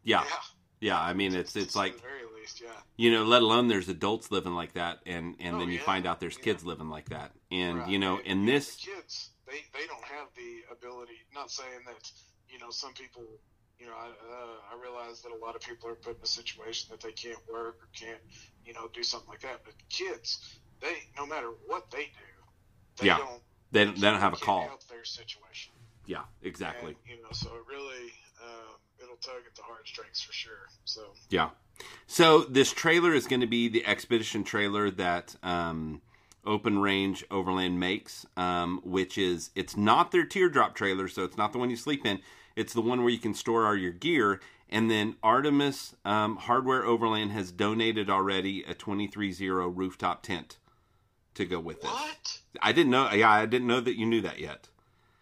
Yeah. 0.05 0.25
yeah. 0.25 0.41
Yeah. 0.81 1.01
I 1.01 1.13
mean, 1.13 1.35
it's 1.35 1.55
it's 1.57 1.77
like 1.77 1.95
least, 2.35 2.61
yeah. 2.61 2.69
you 2.97 3.11
know, 3.13 3.25
let 3.25 3.43
alone 3.43 3.69
there's 3.69 3.89
adults 3.89 4.31
living 4.31 4.55
like 4.55 4.73
that, 4.75 4.99
and 5.07 5.37
and 5.41 5.57
Oh, 5.57 5.59
then 5.61 5.69
you 5.69 5.75
yeah, 5.79 5.85
find 5.85 6.07
out 6.07 6.21
there's 6.21 6.37
kids 6.39 6.65
living 6.65 6.89
like 6.89 7.09
that, 7.11 7.33
and 7.51 7.79
Right. 7.79 7.89
you 7.89 7.99
know, 7.99 8.19
And, 8.25 8.45
know, 8.47 8.53
this, 8.53 8.77
the 8.77 8.93
kids, 8.93 9.31
they 9.47 9.61
they 9.73 9.87
don't 9.87 10.05
have 10.05 10.29
the 10.37 10.63
ability. 10.73 11.19
Not 11.35 11.51
saying 11.51 11.85
that 11.87 12.11
you 12.49 12.59
know 12.59 12.71
some 12.71 12.93
people. 12.95 13.23
You 13.79 13.89
know, 13.89 13.95
I 13.95 14.07
uh, 14.09 14.77
I 14.77 14.81
realize 14.81 15.23
that 15.23 15.33
a 15.33 15.37
lot 15.45 15.57
of 15.57 15.63
people 15.63 15.89
are 15.89 15.97
put 15.97 16.17
in 16.17 16.23
a 16.23 16.27
situation 16.27 16.89
that 16.91 17.01
they 17.01 17.13
can't 17.13 17.39
work 17.51 17.77
or 17.83 17.89
can't 17.99 18.21
you 18.65 18.73
know 18.75 18.89
do 18.93 19.03
something 19.03 19.29
like 19.29 19.41
that. 19.41 19.65
But 19.65 19.75
kids, 19.89 20.59
they 20.81 20.95
no 21.17 21.27
matter 21.27 21.49
what 21.67 21.91
they 21.91 22.05
do, 22.05 22.31
they 22.99 23.07
Yeah. 23.07 23.19
don't 23.19 23.43
they 23.73 23.85
don't, 23.85 23.97
they 23.97 24.11
don't 24.11 24.21
have 24.21 24.35
a 24.35 24.37
call. 24.37 24.63
help 24.69 24.87
their 24.87 25.05
situation. 25.05 25.72
Yeah, 26.07 26.23
exactly. 26.43 26.97
And, 27.09 27.17
you 27.17 27.23
know, 27.23 27.31
so 27.33 27.49
it 27.49 27.63
really 27.69 28.13
um, 28.43 28.75
it'll 29.03 29.17
tug 29.17 29.43
at 29.47 29.55
the 29.55 29.63
heartstrings 29.63 30.21
for 30.21 30.33
sure. 30.33 30.69
So 30.85 31.13
Yeah. 31.31 31.51
So 32.07 32.41
this 32.43 32.73
trailer 32.73 33.15
is 33.15 33.27
going 33.27 33.41
to 33.41 33.47
be 33.47 33.69
the 33.69 33.85
expedition 33.87 34.45
trailer 34.45 34.91
that 34.91 35.37
um, 35.43 36.03
Open 36.45 36.79
Range 36.79 37.25
Overland 37.31 37.79
makes, 37.81 38.27
um, 38.37 38.81
which 38.85 39.17
is 39.17 39.51
it's 39.55 39.77
not 39.77 40.11
their 40.11 40.25
teardrop 40.25 40.75
trailer, 40.75 41.09
so 41.09 41.25
it's 41.25 41.37
not 41.37 41.53
the 41.53 41.59
one 41.59 41.71
you 41.71 41.77
sleep 41.77 42.05
in. 42.05 42.21
It's 42.57 42.75
the 42.75 42.83
one 42.83 43.01
where 43.01 43.11
you 43.11 43.19
can 43.19 43.35
store 43.35 43.67
all 43.67 43.77
your 43.77 43.93
gear. 43.93 44.41
And 44.69 44.91
then 44.91 45.17
Artemis 45.23 45.95
um, 46.05 46.37
Hardware 46.37 46.85
Overland 46.85 47.33
has 47.33 47.53
donated 47.53 48.09
already 48.09 48.63
a 48.63 48.75
23-0 48.75 49.73
rooftop 49.75 50.23
tent 50.23 50.59
to 51.35 51.45
go 51.45 51.61
with 51.61 51.79
it. 51.79 51.85
what? 51.85 52.41
I 52.61 52.73
didn't 52.73 52.91
know. 52.91 53.11
Yeah, 53.11 53.31
I 53.31 53.47
didn't 53.47 53.69
know 53.69 53.81
that 53.81 53.99
you 53.99 54.07
knew 54.07 54.23
that 54.23 54.39
yet. 54.39 54.69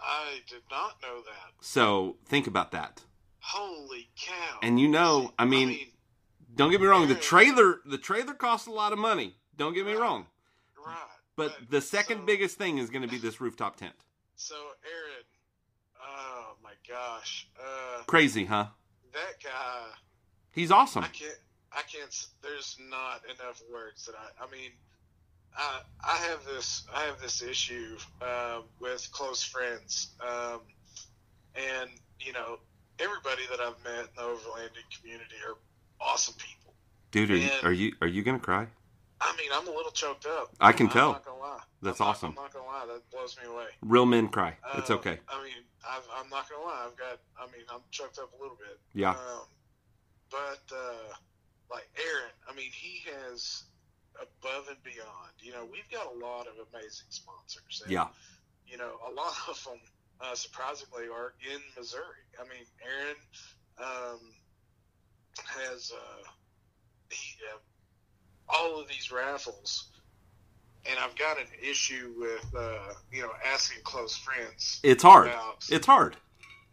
I 0.03 0.41
did 0.49 0.63
not 0.71 0.97
know 1.03 1.21
that. 1.23 1.53
So 1.65 2.17
think 2.27 2.47
about 2.47 2.73
that. 2.73 3.03
Holy 3.41 4.09
cow! 4.21 4.59
And 4.63 4.79
you 4.79 4.89
know, 4.89 5.33
I 5.39 5.45
mean, 5.45 5.79
don't 6.55 6.71
get 6.71 6.81
me 6.81 6.87
wrong. 6.87 7.09
The 7.09 7.15
trailer, 7.15 7.81
the 7.87 7.99
trailer 7.99 8.35
costs 8.35 8.67
a 8.67 8.71
lot 8.71 8.93
of 8.93 8.99
money. 8.99 9.37
Don't 9.57 9.75
get 9.75 9.87
me 9.87 9.93
wrong. 9.95 10.27
right. 10.85 10.97
But 11.37 11.57
the 11.71 11.81
second 11.81 12.19
so- 12.19 12.25
biggest 12.27 12.59
thing 12.59 12.79
is 12.79 12.91
going 12.91 13.03
to 13.03 13.09
be 13.09 13.19
this 13.19 13.41
rooftop 13.41 13.77
tent. 13.77 13.95
So 14.37 14.55
Aaron, 14.55 15.25
oh 16.03 16.55
my 16.63 16.73
gosh, 16.89 17.49
uh, 17.59 18.03
Crazy, 18.05 18.45
huh? 18.45 18.67
that 19.13 19.43
guy. 19.43 19.87
He's 20.53 20.71
awesome. 20.71 21.05
I 21.05 21.09
can't. 21.09 21.39
I 21.73 21.83
can't. 21.83 22.27
There's 22.43 22.77
not 22.89 23.23
enough 23.25 23.63
words 23.73 24.05
that 24.07 24.15
I. 24.17 24.45
I 24.45 24.51
mean, 24.51 24.71
I 25.57 25.81
I 26.03 26.17
have 26.17 26.45
this. 26.45 26.85
I 26.95 27.03
have 27.05 27.21
this 27.21 27.43
issue 27.43 27.97
um, 28.23 28.65
with 28.81 29.09
close 29.13 29.43
friends, 29.43 30.09
um, 30.27 30.61
and 31.55 31.91
you 32.21 32.33
know, 32.33 32.59
everybody 32.99 33.43
that 33.51 33.61
I've 33.61 33.83
met 33.85 34.01
in 34.01 34.07
the 34.17 34.23
overlanding 34.23 34.89
community 35.01 35.35
are 35.49 35.57
awesome 36.01 36.35
people. 36.39 36.75
Dude, 37.11 37.31
are 37.31 37.37
you, 37.37 37.51
are 37.65 37.73
you 37.73 37.93
are 38.03 38.07
you 38.07 38.23
going 38.23 38.39
to 38.39 38.45
cry? 38.45 38.67
I 39.23 39.37
mean, 39.37 39.51
I'm 39.53 39.67
a 39.69 39.71
little 39.71 39.91
choked 39.93 40.25
up. 40.27 40.51
I 40.61 40.73
can 40.73 40.87
I'm 40.87 40.93
tell. 40.93 41.13
not 41.13 41.25
gonna 41.27 41.39
lie. 41.41 41.59
That's 41.83 42.01
I'm 42.01 42.07
not- 42.07 42.11
awesome. 42.11 42.29
I'm 42.31 42.35
not 42.37 42.53
gonna 42.55 42.67
lie. 42.67 42.87
That 42.87 43.11
blows 43.11 43.37
me 43.43 43.53
away. 43.53 43.67
Real 43.83 44.07
men 44.07 44.29
cry. 44.29 44.57
It's 44.77 44.89
Uh, 44.91 44.95
okay. 44.95 45.19
I 45.29 45.43
mean, 45.43 45.53
I've, 45.87 46.05
I'm 46.17 46.31
not 46.31 46.49
gonna 46.49 46.65
lie. 46.65 46.87
I've 46.87 46.97
got. 46.97 47.19
I 47.39 47.45
mean, 47.53 47.67
I'm 47.73 47.81
choked 47.91 48.19
up 48.19 48.31
a 48.39 48.41
little 48.43 48.57
bit. 48.57 48.79
Yeah. 48.95 49.11
Um, 49.11 49.43
but 50.31 50.63
uh, 50.75 51.13
like 51.71 51.89
Aaron, 51.99 52.31
I 52.49 52.55
mean, 52.55 52.71
he 52.73 53.03
has 53.11 53.65
above 54.21 54.69
and 54.69 54.83
beyond. 54.83 55.33
You 55.41 55.53
know, 55.53 55.65
we've 55.71 55.89
got 55.91 56.07
a 56.15 56.19
lot 56.19 56.47
of 56.47 56.55
amazing 56.73 57.07
sponsors. 57.11 57.83
And, 57.85 57.93
Yeah. 57.93 58.09
You 58.67 58.77
know, 58.79 58.93
a 59.11 59.13
lot 59.13 59.33
of 59.49 59.63
them, 59.65 59.81
uh, 60.21 60.35
surprisingly, 60.35 61.05
are 61.13 61.35
in 61.53 61.61
Missouri. 61.77 62.23
I 62.39 62.45
mean, 62.45 62.65
Aaron 62.85 63.17
um, 63.79 64.21
has 65.47 65.93
uh, 65.95 66.29
he, 67.11 67.37
uh, 67.53 67.59
all 68.49 68.81
of 68.81 68.89
these 68.89 69.11
raffles. 69.11 69.87
And 70.89 70.99
I've 70.99 71.15
got 71.17 71.39
an 71.39 71.47
issue 71.63 72.15
with, 72.19 72.47
uh, 72.57 72.95
you 73.13 73.21
know, 73.23 73.31
asking 73.45 73.83
close 73.85 74.17
friends. 74.17 74.81
It's 74.83 75.03
hard. 75.03 75.27
about- 75.29 75.67
It's 75.69 75.85
hard. 75.87 76.17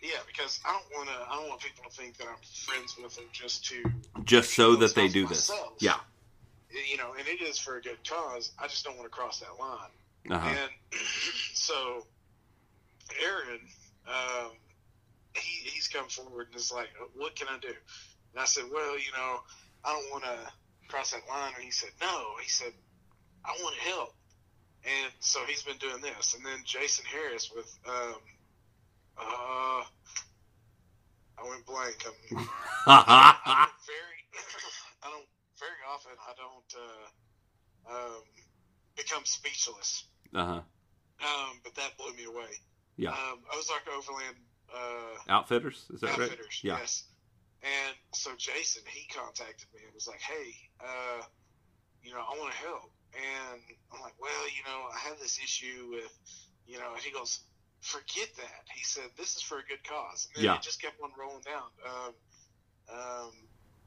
yeah, 0.02 0.12
because 0.26 0.60
I 0.66 0.72
don't 0.72 0.86
want 0.98 1.10
to. 1.10 1.30
I 1.30 1.36
don't 1.36 1.50
want 1.50 1.62
people 1.62 1.84
to 1.84 1.90
think 1.90 2.16
that 2.18 2.28
I'm 2.28 2.36
friends 2.66 2.96
with 3.02 3.16
them 3.16 3.26
just 3.34 3.66
to, 3.66 3.84
Just 4.24 4.54
so 4.56 4.76
that 4.78 4.96
they 4.96 5.08
do 5.10 5.28
this. 5.28 5.52
Yeah. 5.80 5.96
You 6.70 6.98
know, 6.98 7.14
and 7.18 7.28
it 7.28 7.42
is 7.42 7.58
for 7.58 7.78
a 7.78 7.82
good 7.82 7.98
cause. 8.08 8.52
I 8.60 8.68
just 8.68 8.84
don't 8.84 8.98
want 8.98 9.06
to 9.06 9.16
cross 9.16 9.40
that 9.40 9.60
line. 9.60 9.90
Uh-huh. 10.30 10.50
And 10.50 10.72
so, 11.54 12.06
Aaron, 13.24 13.62
um, 14.08 14.52
he 15.36 15.70
he's 15.70 15.88
come 15.88 16.08
forward 16.08 16.48
and 16.48 16.56
is 16.56 16.72
like, 16.72 16.90
"What 17.16 17.36
can 17.36 17.48
I 17.50 17.60
do?" 17.60 17.68
And 17.68 18.42
I 18.42 18.46
said, 18.46 18.66
"Well, 18.72 18.98
you 18.98 19.12
know, 19.16 19.40
I 19.86 19.94
don't 19.94 20.12
want 20.12 20.24
to 20.24 20.38
cross 20.88 21.12
that 21.12 21.22
line." 21.30 21.54
And 21.56 21.64
he 21.64 21.72
said, 21.72 21.90
"No." 22.02 22.34
He 22.42 22.50
said, 22.50 22.74
"I 23.46 23.52
want 23.62 23.76
to 23.76 23.82
help." 23.82 24.14
And 24.84 25.12
so 25.20 25.40
he's 25.48 25.64
been 25.64 25.78
doing 25.78 26.02
this. 26.02 26.34
And 26.34 26.46
then 26.46 26.60
Jason 26.64 27.04
Harris 27.06 27.52
with, 27.54 27.78
um, 27.88 28.16
uh, 29.18 29.84
I 31.38 31.50
went 31.50 31.66
blank. 31.66 32.06
I'm, 32.06 32.38
I 32.88 33.68
don't 33.68 33.86
very, 33.86 34.24
I 35.04 35.10
don't 35.10 35.26
very 35.60 35.82
often. 35.94 36.12
I 36.22 36.34
don't 36.38 36.72
uh, 36.76 37.94
um, 37.94 38.24
become 38.96 39.26
speechless. 39.26 40.06
uh-huh. 40.34 40.62
Um, 41.18 41.54
but 41.64 41.74
that 41.76 41.98
blew 41.98 42.14
me 42.14 42.26
away. 42.26 42.52
Yeah. 42.96 43.10
Um, 43.10 43.40
Ozark 43.58 43.88
Overland 43.90 44.38
uh, 44.74 45.18
Outfitters, 45.30 45.86
is 45.94 46.02
that 46.02 46.12
right? 46.18 46.22
Outfitters. 46.30 46.60
Yeah. 46.64 46.78
Yes. 46.78 47.04
And 47.64 47.96
so 48.14 48.32
Jason, 48.38 48.84
he 48.88 49.08
contacted 49.08 49.68
me 49.74 49.82
and 49.84 49.94
was 49.94 50.08
like, 50.08 50.22
"Hey, 50.22 50.54
uh, 50.80 51.24
you 52.04 52.12
know, 52.14 52.20
I 52.22 52.38
want 52.38 52.54
to 52.54 52.58
help." 52.60 52.92
And 53.18 53.62
I'm 53.92 54.02
like, 54.02 54.14
"Well, 54.22 54.46
you 54.54 54.62
know, 54.66 54.86
I 54.94 55.00
have 55.10 55.18
this 55.20 55.40
issue 55.42 55.90
with, 55.90 56.14
you 56.68 56.78
know," 56.78 56.94
and 56.94 57.02
he 57.02 57.10
goes, 57.12 57.40
"Forget 57.82 58.30
that." 58.38 58.62
He 58.76 58.84
said, 58.84 59.10
"This 59.18 59.36
is 59.36 59.42
for 59.42 59.58
a 59.58 59.64
good 59.66 59.84
cause." 59.90 60.28
And 60.36 60.44
then 60.44 60.54
Yeah. 60.54 60.56
it 60.58 60.62
just 60.62 60.80
kept 60.82 61.02
on 61.02 61.10
rolling 61.18 61.42
down. 61.42 61.70
Um, 61.84 62.14
um, 62.94 63.32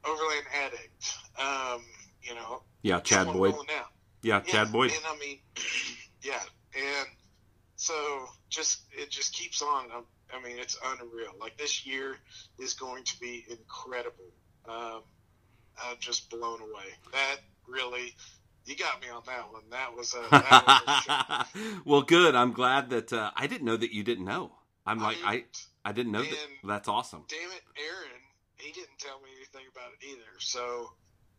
Overland 0.05 0.45
Addict. 0.65 1.13
Um, 1.39 1.81
you 2.21 2.35
know, 2.35 2.63
Yeah, 2.81 2.99
Chad 2.99 3.27
Boyd. 3.27 3.55
Yeah, 3.67 3.83
Yeah, 4.21 4.39
Chad 4.41 4.71
Boyd. 4.71 4.91
And 4.91 5.05
I 5.07 5.17
mean, 5.17 5.39
yeah, 6.23 6.41
and 6.75 7.07
so 7.75 7.93
just 8.49 8.81
it 8.91 9.09
just 9.09 9.33
keeps 9.33 9.61
on. 9.61 9.85
I, 9.91 10.01
I 10.35 10.41
mean, 10.43 10.57
it's 10.59 10.77
unreal. 10.85 11.31
Like 11.39 11.57
this 11.57 11.85
year 11.85 12.17
is 12.59 12.73
going 12.73 13.03
to 13.05 13.19
be 13.19 13.45
incredible. 13.49 14.31
Um, 14.67 15.01
I'm 15.83 15.97
just 15.99 16.29
blown 16.29 16.61
away. 16.61 16.85
That 17.11 17.37
really, 17.67 18.13
you 18.65 18.75
got 18.75 19.01
me 19.01 19.09
on 19.09 19.23
that 19.25 19.51
one. 19.51 19.63
That 19.71 19.95
was 19.95 20.13
a. 20.13 20.29
That 20.29 20.83
was 20.87 21.47
a 21.65 21.81
well, 21.85 22.01
good. 22.03 22.35
I'm 22.35 22.53
glad 22.53 22.91
that 22.91 23.11
uh, 23.11 23.31
I 23.35 23.47
didn't 23.47 23.65
know 23.65 23.77
that 23.77 23.93
you 23.93 24.03
didn't 24.03 24.25
know. 24.25 24.51
I'm 24.85 24.99
like 24.99 25.17
I 25.25 25.35
didn't. 25.37 25.65
I 25.83 25.91
didn't 25.91 26.11
know 26.11 26.21
that. 26.21 26.37
That's 26.63 26.87
awesome. 26.87 27.23
damn 27.27 27.39
it, 27.39 27.63
Aaron, 27.77 28.21
he 28.61 28.71
didn't 28.71 28.97
tell 28.99 29.19
me 29.19 29.29
anything 29.35 29.67
about 29.73 29.91
it 29.99 30.05
either. 30.07 30.39
So, 30.39 30.91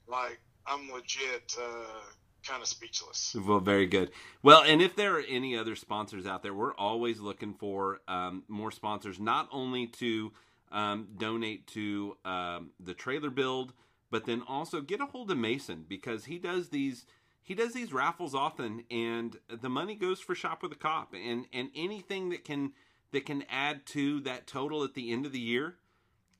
like, 0.07 0.41
I'm 0.67 0.91
legit 0.91 1.55
uh, 1.61 2.01
kind 2.47 2.63
of 2.63 2.69
speechless. 2.69 3.35
Well, 3.47 3.61
very 3.61 3.87
good. 3.87 4.11
Well, 4.43 4.63
and 4.63 4.83
if 4.83 4.97
there 4.97 5.17
are 5.17 5.25
any 5.29 5.57
other 5.57 5.77
sponsors 5.77 6.27
out 6.27 6.43
there, 6.43 6.55
we're 6.55 6.75
always 6.75 7.21
looking 7.21 7.55
for 7.55 8.01
um, 8.09 8.45
more 8.49 8.71
sponsors, 8.71 9.19
not 9.19 9.49
only 9.53 9.87
to 9.87 10.33
um, 10.71 11.09
donate 11.17 11.67
to 11.69 12.17
um, 12.25 12.71
the 12.81 12.95
trailer 12.95 13.31
build, 13.31 13.73
but 14.11 14.27
then 14.27 14.43
also 14.47 14.81
get 14.81 15.01
a 15.01 15.07
hold 15.07 15.31
of 15.31 15.39
Mason 15.39 15.85
because 15.89 16.27
he 16.27 16.39
does 16.39 16.69
these 16.69 17.07
he 17.45 17.55
does 17.55 17.73
these 17.73 17.93
raffles 17.93 18.37
often, 18.37 18.85
and 18.89 19.37
the 19.49 19.69
money 19.69 19.97
goes 19.97 20.21
for 20.21 20.35
Shop 20.35 20.63
with 20.63 20.73
a 20.73 20.77
Cop, 20.77 21.13
and 21.13 21.47
and 21.53 21.71
anything 21.75 22.31
that 22.31 22.45
can 22.45 22.73
that 23.13 23.27
can 23.27 23.45
add 23.51 23.85
to 23.87 24.21
that 24.21 24.47
total 24.47 24.85
at 24.85 24.95
the 24.95 25.13
end 25.13 25.27
of 25.27 25.33
the 25.33 25.41
year 25.41 25.77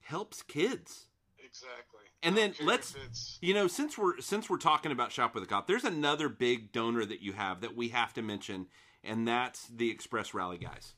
helps 0.03 0.43
kids. 0.43 1.07
Exactly. 1.45 2.01
And 2.23 2.37
then 2.37 2.55
let's- 2.61 3.39
You 3.41 3.53
know, 3.55 3.67
since 3.67 3.99
we're 3.99 4.21
since 4.21 4.49
we're 4.49 4.59
talking 4.59 4.93
about 4.93 5.13
Shop 5.13 5.35
with 5.35 5.43
a 5.45 5.47
Cop, 5.47 5.67
there's 5.67 5.85
another 5.85 6.29
big 6.29 6.73
donor 6.73 7.05
that 7.05 7.21
you 7.21 7.33
have 7.33 7.61
that 7.63 7.75
we 7.77 7.89
have 7.89 8.13
to 8.15 8.23
mention, 8.23 8.69
and 9.03 9.27
that's 9.27 9.67
the 9.67 9.91
Express 9.91 10.33
Rally 10.35 10.59
guys. 10.59 10.95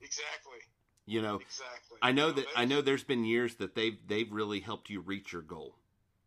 exactly. 0.00 0.58
You 1.06 1.22
know, 1.22 1.36
Exactly. 1.36 1.98
I 2.02 2.12
know 2.12 2.28
You 2.28 2.32
that 2.34 2.46
I 2.54 2.64
know 2.66 2.82
there's 2.82 3.02
been 3.04 3.24
years 3.24 3.56
that 3.56 3.74
they've 3.74 3.98
they've 4.06 4.30
really 4.30 4.60
helped 4.60 4.90
you 4.90 5.00
reach 5.00 5.32
your 5.32 5.42
goal. 5.42 5.78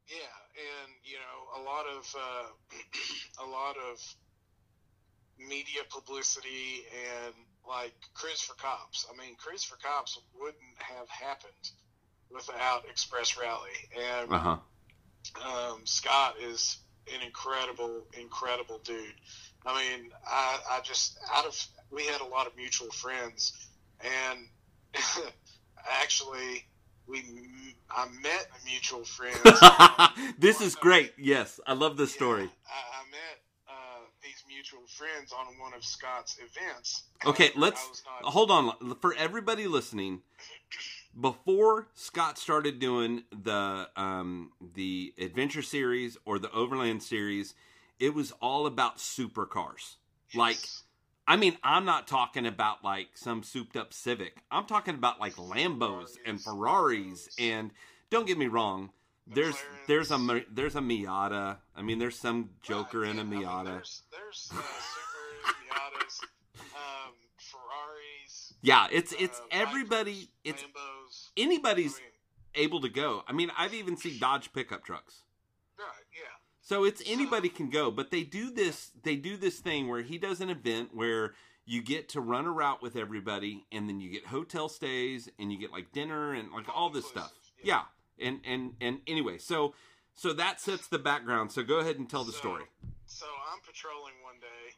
Yeah, 0.08 0.18
and 0.56 0.92
you 1.04 1.18
know, 1.18 1.62
a 1.62 1.62
lot 1.64 1.86
of 1.88 2.16
uh, 2.18 2.50
a 3.40 3.46
lot 3.46 3.78
of 3.78 4.00
media 5.38 5.82
publicity 5.90 6.84
and 7.26 7.34
like 7.68 7.94
Cruise 8.14 8.42
for 8.42 8.56
Cops. 8.56 9.06
I 9.12 9.16
mean, 9.18 9.36
Cruise 9.36 9.64
for 9.64 9.78
Cops 9.78 10.20
wouldn't 10.40 10.78
have 10.80 11.08
happened 11.10 11.72
without 12.34 12.86
Express 12.90 13.38
Rally, 13.40 13.70
and 14.20 14.32
Uh 14.32 14.38
huh. 14.40 14.58
um, 15.46 15.82
Scott 15.86 16.36
is 16.42 16.78
an 17.14 17.22
incredible, 17.26 18.04
incredible 18.20 18.80
dude. 18.84 19.14
I 19.66 19.74
mean, 19.80 20.12
I, 20.28 20.60
I 20.72 20.82
just 20.82 21.20
out 21.34 21.46
of 21.46 21.56
we 21.92 22.06
had 22.06 22.22
a 22.22 22.26
lot 22.26 22.48
of 22.48 22.56
mutual 22.56 22.90
friends, 22.92 23.68
and 24.02 24.48
actually, 26.02 26.66
we 27.08 27.24
I 27.90 28.08
met 28.22 28.48
a 28.60 28.66
mutual 28.66 29.04
friend. 29.04 29.38
this 30.40 30.62
is 30.62 30.76
great. 30.76 31.14
Yes, 31.18 31.60
I 31.68 31.74
love 31.74 31.98
this 31.98 32.14
story. 32.14 32.44
I, 32.44 32.46
I 32.46 33.04
met 33.12 33.40
uh, 33.68 33.74
these 34.24 34.44
mutual 34.48 34.88
friends 34.88 35.34
on 35.34 35.46
one 35.60 35.74
of 35.74 35.84
Scott's 35.84 36.38
events. 36.40 37.04
Okay, 37.26 37.52
let's 37.56 38.04
not- 38.22 38.32
hold 38.32 38.50
on 38.52 38.96
for 39.02 39.14
everybody 39.16 39.68
listening. 39.68 40.22
Before 41.20 41.88
Scott 41.94 42.38
started 42.38 42.80
doing 42.80 43.24
the 43.32 43.90
um, 43.96 44.52
the 44.76 45.14
adventure 45.20 45.62
series 45.62 46.18
or 46.26 46.40
the 46.40 46.52
Overland 46.52 47.04
series, 47.04 47.54
it 48.00 48.14
was 48.14 48.32
all 48.42 48.66
about 48.66 48.98
supercars. 48.98 49.96
Like, 50.34 50.58
I 51.28 51.36
mean, 51.36 51.58
I'm 51.64 51.84
not 51.84 52.08
talking 52.08 52.46
about 52.46 52.84
like 52.84 53.10
some 53.16 53.44
souped 53.44 53.76
up 53.76 53.94
Civic. 53.94 54.42
I'm 54.50 54.66
talking 54.66 54.96
about 54.96 55.20
like 55.20 55.36
Lambos 55.36 56.12
and 56.26 56.42
Ferraris. 56.42 57.28
And 57.38 57.72
don't 58.10 58.26
get 58.26 58.38
me 58.38 58.48
wrong, 58.48 58.92
there's 59.28 59.56
there's 59.88 60.12
a 60.12 60.44
there's 60.52 60.76
a 60.76 60.82
Miata. 60.82 61.58
I 61.76 61.82
mean, 61.82 62.00
there's 62.00 62.18
some 62.18 62.52
Joker 62.62 63.04
in 63.04 63.12
a 63.12 63.16
yeah, 63.16 63.22
I 63.22 63.24
mean, 63.24 63.44
Miata. 63.44 63.66
there's 63.66 64.02
there's 64.12 64.52
uh, 64.52 64.56
Subarus, 64.56 65.54
Miatas, 65.68 66.24
um, 66.74 67.14
Ferraris. 67.38 68.51
Yeah, 68.62 68.88
it's 68.92 69.14
it's 69.14 69.40
uh, 69.40 69.44
everybody. 69.52 70.30
It's 70.44 70.62
Lambos. 70.64 71.30
anybody's 71.38 71.96
I 71.96 72.00
mean, 72.02 72.66
able 72.66 72.82
to 72.82 72.90
go. 72.90 73.24
I 73.28 73.34
mean, 73.34 73.50
I've 73.58 73.74
even 73.74 73.98
seen 73.98 74.20
Dodge 74.20 74.54
pickup 74.54 74.84
trucks. 74.84 75.24
right, 75.80 75.88
yeah. 76.14 76.28
So 76.62 76.84
it's 76.84 77.02
anybody 77.08 77.50
can 77.50 77.70
go, 77.70 77.90
but 77.92 78.12
they 78.12 78.24
do 78.24 78.52
this 78.52 78.92
they 79.04 79.16
do 79.16 79.36
this 79.38 79.60
thing 79.60 79.88
where 79.88 80.02
he 80.04 80.18
does 80.18 80.42
an 80.42 80.50
event 80.50 80.90
where 80.94 81.34
you 81.66 81.82
get 81.82 82.10
to 82.10 82.22
run 82.22 82.46
a 82.46 82.52
route 82.52 82.82
with 82.82 82.96
everybody 82.96 83.66
and 83.72 83.88
then 83.88 84.00
you 84.00 84.10
get 84.12 84.26
hotel 84.28 84.68
stays 84.70 85.30
and 85.40 85.52
you 85.52 85.58
get 85.60 85.72
like 85.72 85.92
dinner 85.92 86.34
and 86.34 86.52
like 86.52 86.66
all 86.74 86.90
this 86.90 87.08
stuff. 87.08 87.32
Yeah. 87.64 87.82
Yeah. 88.20 88.28
And 88.28 88.42
and 88.46 88.74
and 88.80 89.00
anyway, 89.08 89.38
so 89.40 89.74
so 90.14 90.34
that 90.34 90.62
sets 90.62 90.88
the 90.88 91.00
background. 91.00 91.52
So 91.52 91.64
go 91.64 91.80
ahead 91.80 91.98
and 91.98 92.08
tell 92.10 92.24
the 92.24 92.32
So- 92.32 92.38
story. 92.38 92.66
So 93.08 93.26
I'm 93.52 93.60
patrolling 93.66 94.14
one 94.24 94.40
day. 94.40 94.76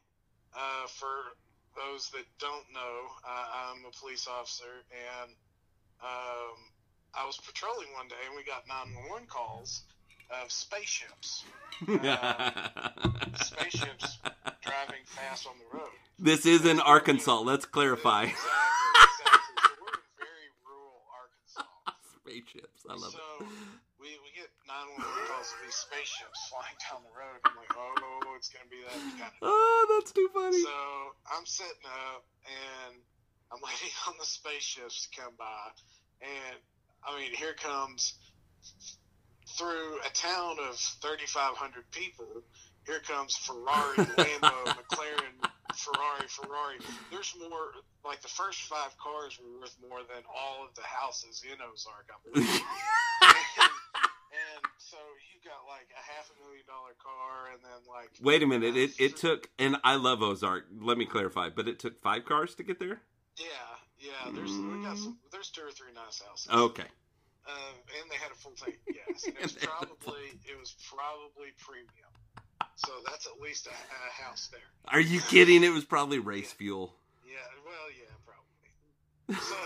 Uh, 0.55 0.87
for 0.87 1.35
those 1.75 2.09
that 2.09 2.25
don't 2.39 2.65
know, 2.73 2.95
uh, 3.27 3.45
I'm 3.73 3.85
a 3.85 3.91
police 3.99 4.27
officer, 4.27 4.83
and 4.91 5.31
um, 6.01 6.57
I 7.13 7.25
was 7.25 7.37
patrolling 7.37 7.87
one 7.95 8.07
day, 8.07 8.15
and 8.27 8.35
we 8.35 8.43
got 8.43 8.67
911 8.67 9.27
calls 9.27 9.83
of 10.41 10.51
spaceships, 10.51 11.43
spaceships 13.45 14.17
driving 14.61 15.03
fast 15.05 15.47
on 15.47 15.53
the 15.59 15.77
road. 15.77 15.91
this 16.17 16.45
is 16.45 16.65
in 16.65 16.79
Arkansas. 16.79 17.41
Let's 17.41 17.65
clarify. 17.65 18.23
Exactly, 18.23 18.47
exactly. 19.03 19.55
So 19.61 19.69
we're 19.81 19.93
in 19.93 20.05
very 20.17 20.49
rural 20.65 21.01
Arkansas. 21.13 21.69
Spaceships. 22.21 22.85
I 22.89 22.93
love 22.93 23.11
so 23.11 23.45
it. 23.45 23.47
We, 24.03 24.19
we 24.19 24.35
get 24.35 24.51
911 24.67 24.99
calls 25.31 25.47
of 25.55 25.59
these 25.63 25.79
spaceships 25.79 26.51
flying 26.51 26.75
down 26.83 27.07
the 27.07 27.15
road. 27.15 27.39
I'm 27.47 27.55
like, 27.55 27.71
oh, 27.71 28.35
it's 28.35 28.51
going 28.51 28.67
to 28.67 28.71
be 28.71 28.83
that 28.83 28.99
kind 29.15 29.31
of 29.31 29.39
Oh, 29.47 29.79
that's 29.95 30.11
too 30.11 30.27
funny. 30.35 30.59
So 30.59 31.15
I'm 31.31 31.47
sitting 31.47 31.87
up 31.87 32.27
and 32.43 32.99
I'm 33.47 33.63
waiting 33.63 33.95
on 34.11 34.19
the 34.19 34.27
spaceships 34.27 35.07
to 35.07 35.09
come 35.15 35.39
by. 35.39 35.71
And 36.19 36.59
I 37.07 37.15
mean, 37.15 37.31
here 37.31 37.55
comes 37.55 38.19
through 39.55 40.03
a 40.03 40.11
town 40.11 40.59
of 40.59 40.75
3,500 40.99 41.87
people. 41.95 42.27
Here 42.83 42.99
comes 43.07 43.39
Ferrari, 43.39 44.03
Lambo, 44.19 44.51
McLaren, 44.75 45.39
Ferrari, 45.79 46.27
Ferrari. 46.27 46.77
There's 47.07 47.31
more, 47.39 47.71
like 48.03 48.19
the 48.19 48.27
first 48.27 48.67
five 48.67 48.91
cars 48.99 49.39
were 49.39 49.63
worth 49.63 49.79
more 49.79 50.03
than 50.03 50.27
all 50.27 50.67
of 50.67 50.75
the 50.75 50.83
houses 50.83 51.43
in 51.47 51.55
Ozark, 51.63 52.11
I 52.11 52.19
believe. 52.27 53.71
so 54.93 55.01
you 55.33 55.41
got 55.41 55.65
like 55.65 55.89
a 55.97 56.03
half 56.05 56.29
a 56.29 56.37
million 56.45 56.61
dollar 56.69 56.93
car 57.01 57.49
and 57.49 57.61
then 57.65 57.81
like. 57.89 58.13
Wait 58.21 58.43
a 58.43 58.47
minute. 58.47 58.77
It 58.77 58.91
it 58.99 59.17
took 59.17 59.49
and 59.57 59.77
I 59.83 59.95
love 59.95 60.21
Ozark. 60.21 60.67
Let 60.79 60.97
me 60.97 61.05
clarify, 61.05 61.49
but 61.49 61.67
it 61.67 61.79
took 61.79 62.01
five 62.01 62.25
cars 62.25 62.53
to 62.55 62.63
get 62.63 62.79
there. 62.79 63.01
Yeah, 63.37 63.73
yeah. 63.97 64.31
There's 64.31 64.51
we 64.51 64.83
got 64.85 64.97
some. 64.97 65.17
There's 65.31 65.49
two 65.49 65.65
or 65.65 65.71
three 65.71 65.93
nice 65.95 66.21
houses. 66.21 66.47
Okay. 66.53 66.85
Um, 67.45 67.75
and 67.99 68.11
they 68.11 68.15
had 68.15 68.31
a 68.31 68.35
full 68.35 68.53
tank. 68.53 68.77
Yes, 68.87 69.25
and 69.25 69.35
it 69.37 69.41
was 69.41 69.53
And 69.53 69.61
they 69.61 69.67
had 69.67 69.83
a 69.83 69.85
full 69.87 70.13
probably 70.13 70.29
it 70.45 70.59
was 70.59 70.75
probably 70.85 71.49
premium. 71.57 72.13
So 72.75 72.91
that's 73.05 73.25
at 73.25 73.41
least 73.41 73.67
a, 73.67 73.71
a 73.71 74.23
house 74.23 74.49
there. 74.51 74.61
Are 74.87 75.01
you 75.01 75.21
kidding? 75.21 75.63
It 75.63 75.73
was 75.73 75.85
probably 75.85 76.19
race 76.33 76.51
fuel. 76.51 76.93
Yeah. 77.25 77.41
Well, 77.65 77.89
yeah, 77.97 78.13
probably. 78.21 79.41
So 79.41 79.57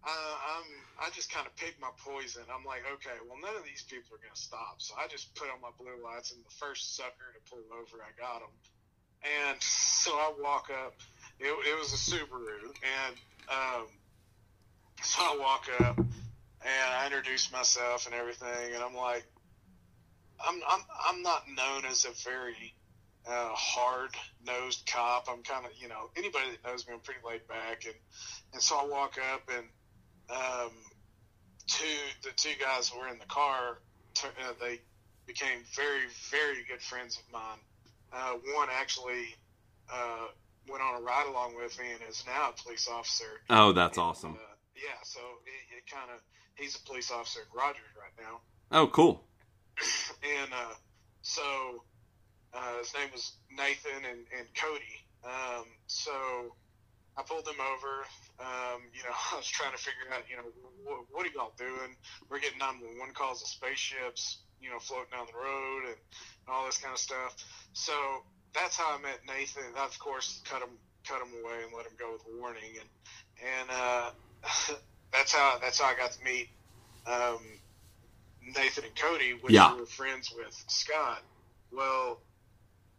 uh, 0.00 0.34
I'm 0.56 0.68
I 1.00 1.10
just 1.12 1.32
kind 1.32 1.46
of 1.46 1.54
picked 1.56 1.80
my 1.80 1.92
poison. 2.00 2.42
I'm 2.48 2.64
like, 2.64 2.84
okay, 2.98 3.16
well, 3.28 3.36
none 3.40 3.56
of 3.56 3.64
these 3.64 3.84
people 3.84 4.16
are 4.16 4.22
gonna 4.22 4.36
stop. 4.36 4.80
So 4.80 4.94
I 4.96 5.08
just 5.08 5.34
put 5.34 5.48
on 5.52 5.60
my 5.60 5.72
blue 5.76 6.00
lights, 6.02 6.32
and 6.32 6.40
the 6.44 6.56
first 6.56 6.96
sucker 6.96 7.28
to 7.36 7.40
pull 7.48 7.64
over, 7.76 8.00
I 8.00 8.12
got 8.16 8.40
him. 8.40 8.54
And 9.20 9.60
so 9.60 10.12
I 10.12 10.32
walk 10.40 10.70
up. 10.72 10.94
It, 11.38 11.52
it 11.52 11.76
was 11.78 11.92
a 11.92 12.00
Subaru, 12.00 12.72
and 12.80 13.16
um, 13.48 13.86
so 15.02 15.20
I 15.20 15.36
walk 15.38 15.68
up 15.80 15.98
and 15.98 16.90
I 16.98 17.06
introduce 17.06 17.50
myself 17.52 18.06
and 18.06 18.14
everything, 18.14 18.74
and 18.74 18.82
I'm 18.82 18.94
like, 18.94 19.24
I'm 20.40 20.60
I'm 20.68 20.80
I'm 21.08 21.22
not 21.22 21.44
known 21.48 21.84
as 21.90 22.04
a 22.04 22.12
very 22.28 22.74
uh, 23.26 23.50
hard 23.52 24.10
nosed 24.46 24.88
cop. 24.90 25.26
I'm 25.30 25.42
kind 25.42 25.66
of 25.66 25.72
you 25.78 25.88
know 25.88 26.10
anybody 26.16 26.50
that 26.50 26.68
knows 26.68 26.86
me, 26.86 26.94
I'm 26.94 27.00
pretty 27.00 27.20
laid 27.26 27.46
back, 27.48 27.84
and 27.84 27.94
and 28.52 28.62
so 28.62 28.76
I 28.76 28.84
walk 28.86 29.18
up 29.34 29.42
and 29.54 29.66
um, 30.32 30.70
two 31.66 31.84
the 32.22 32.30
two 32.36 32.54
guys 32.60 32.88
who 32.88 33.00
were 33.00 33.08
in 33.08 33.18
the 33.18 33.26
car, 33.26 33.78
uh, 34.24 34.28
they 34.60 34.80
became 35.26 35.60
very 35.74 36.02
very 36.30 36.64
good 36.68 36.80
friends 36.80 37.18
of 37.18 37.32
mine. 37.32 37.58
Uh, 38.12 38.32
one 38.56 38.68
actually 38.72 39.34
uh, 39.92 40.26
went 40.68 40.82
on 40.82 41.00
a 41.00 41.04
ride 41.04 41.26
along 41.28 41.54
with 41.56 41.78
me 41.78 41.86
and 41.92 42.00
is 42.10 42.24
now 42.26 42.50
a 42.50 42.62
police 42.62 42.88
officer. 42.88 43.40
Oh, 43.48 43.72
that's 43.72 43.98
And, 43.98 44.06
awesome. 44.06 44.32
Uh, 44.34 44.54
yeah, 44.74 44.98
so 45.04 45.20
it, 45.46 45.76
it 45.78 45.90
kind 45.90 46.10
of 46.14 46.20
he's 46.54 46.76
a 46.76 46.80
police 46.86 47.10
officer 47.10 47.40
in 47.40 47.58
Rogers 47.58 47.82
right 47.96 48.24
now, 48.24 48.40
Oh, 48.72 48.86
cool. 48.88 49.24
and 50.22 50.52
uh, 50.52 50.74
so 51.22 51.42
uh, 52.54 52.78
his 52.78 52.92
name 52.94 53.08
was 53.12 53.32
Nathan 53.50 54.04
and, 54.08 54.20
and 54.36 54.46
Cody. 54.54 54.96
Um, 55.24 55.66
so 55.86 56.12
I 57.20 57.22
pulled 57.28 57.44
them 57.44 57.60
over. 57.60 57.92
Um, 58.40 58.88
you 58.96 59.04
know, 59.04 59.12
I 59.32 59.36
was 59.36 59.46
trying 59.48 59.72
to 59.76 59.82
figure 59.82 60.08
out, 60.12 60.24
you 60.32 60.36
know, 60.40 60.48
what, 60.84 61.04
what 61.12 61.26
are 61.28 61.34
y'all 61.36 61.54
doing? 61.60 61.92
We're 62.32 62.40
getting 62.40 62.58
911 62.60 63.14
calls 63.14 63.42
of 63.44 63.48
spaceships, 63.48 64.44
you 64.60 64.70
know, 64.72 64.80
floating 64.80 65.12
down 65.12 65.28
the 65.28 65.38
road 65.38 65.92
and 65.92 66.00
all 66.48 66.66
this 66.66 66.78
kind 66.80 66.94
of 66.96 67.00
stuff. 67.00 67.36
So 67.74 67.92
that's 68.56 68.76
how 68.76 68.96
I 68.96 69.02
met 69.02 69.20
Nathan. 69.28 69.76
I, 69.76 69.84
of 69.84 69.98
course, 70.00 70.42
cut 70.48 70.62
him 70.62 70.80
cut 71.08 71.22
him 71.22 71.32
away 71.44 71.64
and 71.64 71.72
let 71.76 71.86
him 71.86 71.96
go 72.00 72.12
with 72.12 72.22
a 72.28 72.40
warning, 72.40 72.72
and 72.80 72.90
and 73.40 73.68
uh, 73.70 74.10
that's 75.12 75.32
how 75.34 75.58
that's 75.62 75.80
how 75.80 75.88
I 75.88 75.96
got 75.96 76.12
to 76.12 76.24
meet 76.24 76.48
um, 77.06 77.40
Nathan 78.42 78.84
and 78.84 78.96
Cody, 78.96 79.34
which 79.42 79.54
Yeah. 79.54 79.74
were 79.76 79.86
friends 79.86 80.32
with 80.36 80.54
Scott. 80.68 81.22
Well, 81.72 82.20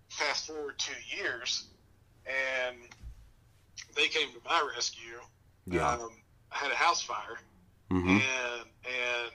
fast 0.09 0.47
forward 0.47 0.75
two 0.79 0.93
years, 1.17 1.69
and 2.25 2.77
they 3.95 4.07
came 4.07 4.29
to 4.29 4.39
my 4.45 4.69
rescue. 4.75 5.19
Yeah. 5.67 5.89
Um, 5.89 6.11
I 6.51 6.57
had 6.57 6.71
a 6.71 6.75
house 6.75 7.01
fire, 7.01 7.37
hmm 7.89 8.09
and 8.09 8.21
and 8.85 9.31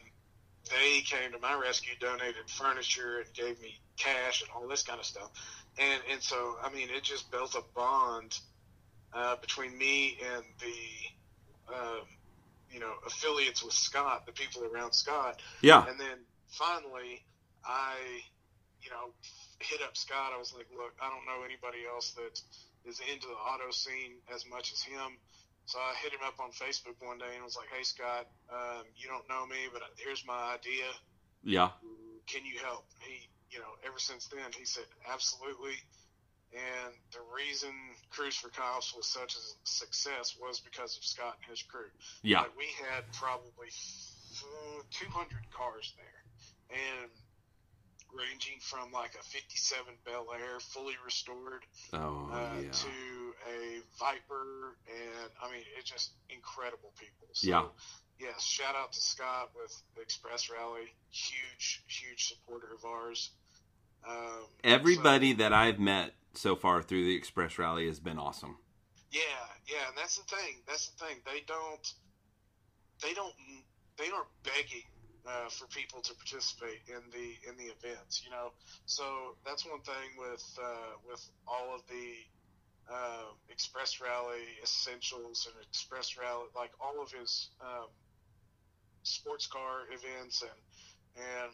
they 0.70 1.00
came 1.02 1.32
to 1.32 1.38
my 1.38 1.54
rescue, 1.54 1.94
donated 2.00 2.48
furniture, 2.48 3.18
and 3.18 3.32
gave 3.34 3.60
me 3.60 3.78
cash 3.96 4.42
and 4.42 4.50
all 4.54 4.68
this 4.68 4.82
kind 4.82 4.98
of 4.98 5.06
stuff. 5.06 5.30
And 5.78 6.02
and 6.10 6.22
so 6.22 6.56
I 6.62 6.70
mean, 6.72 6.88
it 6.90 7.02
just 7.02 7.30
built 7.30 7.54
a 7.54 7.62
bond 7.74 8.38
uh, 9.12 9.36
between 9.36 9.76
me 9.78 10.18
and 10.34 10.44
the 10.60 11.74
um, 11.74 12.06
you 12.70 12.80
know 12.80 12.92
affiliates 13.06 13.62
with 13.62 13.74
Scott, 13.74 14.26
the 14.26 14.32
people 14.32 14.62
around 14.64 14.92
Scott. 14.92 15.40
Yeah. 15.62 15.86
And 15.88 15.98
then 15.98 16.18
finally, 16.48 17.24
I 17.64 17.94
you 18.82 18.90
know 18.90 19.12
hit 19.60 19.80
up 19.82 19.96
Scott. 19.96 20.32
I 20.34 20.38
was 20.38 20.52
like, 20.54 20.66
look, 20.76 20.92
I 21.00 21.08
don't 21.08 21.24
know 21.26 21.44
anybody 21.44 21.78
else 21.90 22.10
that 22.12 22.40
is 22.86 23.00
into 23.12 23.26
the 23.26 23.34
auto 23.34 23.70
scene 23.70 24.22
as 24.32 24.46
much 24.46 24.72
as 24.72 24.80
him. 24.82 25.18
So 25.66 25.78
I 25.78 25.94
hit 26.02 26.12
him 26.14 26.22
up 26.24 26.38
on 26.38 26.54
Facebook 26.54 26.94
one 27.02 27.18
day 27.18 27.34
and 27.34 27.42
was 27.42 27.56
like, 27.56 27.68
"Hey 27.74 27.82
Scott, 27.82 28.30
um, 28.50 28.86
you 28.96 29.08
don't 29.08 29.28
know 29.28 29.44
me, 29.46 29.66
but 29.72 29.82
here's 29.98 30.24
my 30.24 30.54
idea. 30.54 30.86
Yeah. 31.42 31.70
Can 32.26 32.46
you 32.46 32.58
help?" 32.62 32.86
He, 33.00 33.28
you 33.50 33.58
know, 33.58 33.74
ever 33.84 33.98
since 33.98 34.28
then, 34.28 34.52
he 34.56 34.64
said, 34.64 34.86
"Absolutely." 35.10 35.74
And 36.54 36.94
the 37.12 37.20
reason 37.34 37.74
Cruise 38.10 38.36
for 38.36 38.48
Cops 38.48 38.94
was 38.94 39.06
such 39.06 39.34
a 39.34 39.42
success 39.64 40.36
was 40.40 40.60
because 40.60 40.96
of 40.96 41.04
Scott 41.04 41.36
and 41.42 41.50
his 41.50 41.62
crew. 41.62 41.90
Yeah. 42.22 42.42
Like 42.42 42.56
we 42.56 42.70
had 42.88 43.02
probably 43.12 43.68
uh, 43.68 44.82
200 44.90 45.50
cars 45.50 45.92
there, 45.98 46.78
and 46.78 47.10
ranging 48.16 48.58
from 48.60 48.90
like 48.92 49.14
a 49.20 49.22
57 49.22 49.84
Bel 50.04 50.26
Air 50.34 50.58
fully 50.60 50.94
restored 51.04 51.62
Oh 51.92 52.28
uh, 52.32 52.60
yeah. 52.60 52.70
to 52.70 52.88
a 53.48 53.80
Viper, 53.98 54.76
and 54.88 55.30
I 55.42 55.50
mean, 55.52 55.62
it's 55.78 55.90
just 55.90 56.12
incredible 56.30 56.92
people. 56.98 57.28
So, 57.32 57.48
Yeah. 57.48 57.64
Yes, 58.18 58.42
shout 58.42 58.74
out 58.74 58.92
to 58.94 59.00
Scott 59.00 59.50
with 59.54 59.82
the 59.94 60.00
Express 60.00 60.48
Rally, 60.50 60.94
huge, 61.10 61.84
huge 61.86 62.28
supporter 62.28 62.68
of 62.74 62.82
ours. 62.86 63.30
Um, 64.08 64.46
Everybody 64.64 65.34
that 65.34 65.52
I've 65.52 65.78
met 65.78 66.12
so 66.32 66.56
far 66.56 66.80
through 66.82 67.04
the 67.04 67.14
Express 67.14 67.58
Rally 67.58 67.86
has 67.88 68.00
been 68.00 68.18
awesome. 68.18 68.56
yeah, 69.12 69.20
yeah, 69.68 69.88
and 69.88 69.96
that's 69.98 70.16
the 70.16 70.24
thing. 70.34 70.62
That's 70.66 70.88
the 70.88 71.04
thing. 71.04 71.16
They 71.26 71.42
don't, 71.46 71.92
they 73.02 73.12
don't, 73.12 73.34
they 73.98 74.08
aren't 74.10 74.28
begging 74.44 74.84
uh, 75.28 75.48
for 75.50 75.66
people 75.68 76.00
to 76.02 76.14
participate 76.14 76.80
in 76.88 77.02
the 77.10 77.28
in 77.50 77.56
the 77.56 77.72
events. 77.72 78.22
You 78.24 78.30
know, 78.30 78.52
so 78.86 79.36
that's 79.44 79.64
one 79.66 79.80
thing 79.82 80.16
with 80.18 80.44
uh, 80.62 80.94
with 81.08 81.22
all 81.46 81.74
of 81.74 81.82
the 81.88 82.12
uh, 82.92 83.26
Express 83.50 84.00
Rally 84.00 84.44
essentials 84.62 85.48
and 85.50 85.64
Express 85.68 86.16
Rally, 86.18 86.46
like 86.54 86.70
all 86.80 87.02
of 87.02 87.10
his 87.12 87.50
um, 87.60 87.88
sports 89.02 89.46
car 89.46 89.82
events, 89.92 90.42
and 90.42 90.60
and 91.16 91.52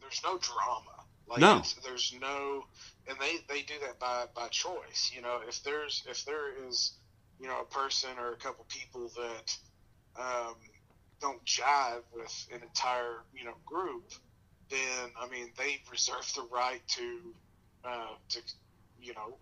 there's 0.00 0.20
no 0.24 0.38
drama. 0.38 1.06
Like 1.28 1.40
No. 1.40 1.62
there's 1.84 2.14
no, 2.20 2.64
and 3.08 3.18
they 3.20 3.38
they 3.48 3.62
do 3.62 3.74
that 3.82 3.98
by 3.98 4.26
by 4.34 4.48
choice. 4.48 5.10
You 5.14 5.22
know, 5.22 5.40
if 5.48 5.62
there's 5.64 6.04
if 6.08 6.24
there 6.24 6.66
is, 6.68 6.92
you 7.40 7.48
know, 7.48 7.60
a 7.60 7.64
person 7.64 8.10
or 8.18 8.32
a 8.32 8.36
couple 8.36 8.64
people 8.68 9.10
that 9.16 9.56
um, 10.18 10.54
don't 11.20 11.44
jive 11.44 12.02
with 12.14 12.46
an 12.52 12.62
entire 12.62 13.22
you 13.36 13.44
know 13.44 13.54
group, 13.64 14.10
then 14.70 15.10
I 15.20 15.28
mean 15.28 15.50
they 15.56 15.80
reserve 15.90 16.30
the 16.34 16.46
right 16.52 16.80
to 16.88 17.20
uh, 17.84 18.14
to 18.30 18.40
you 19.00 19.14
know 19.14 19.36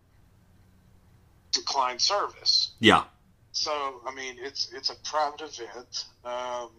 decline 1.53 1.99
service. 1.99 2.73
Yeah. 2.81 3.05
So 3.53 3.71
I 4.07 4.15
mean, 4.15 4.37
it's 4.41 4.73
it's 4.73 4.91
a 4.91 4.97
private 5.05 5.43
event, 5.43 6.05
um, 6.25 6.71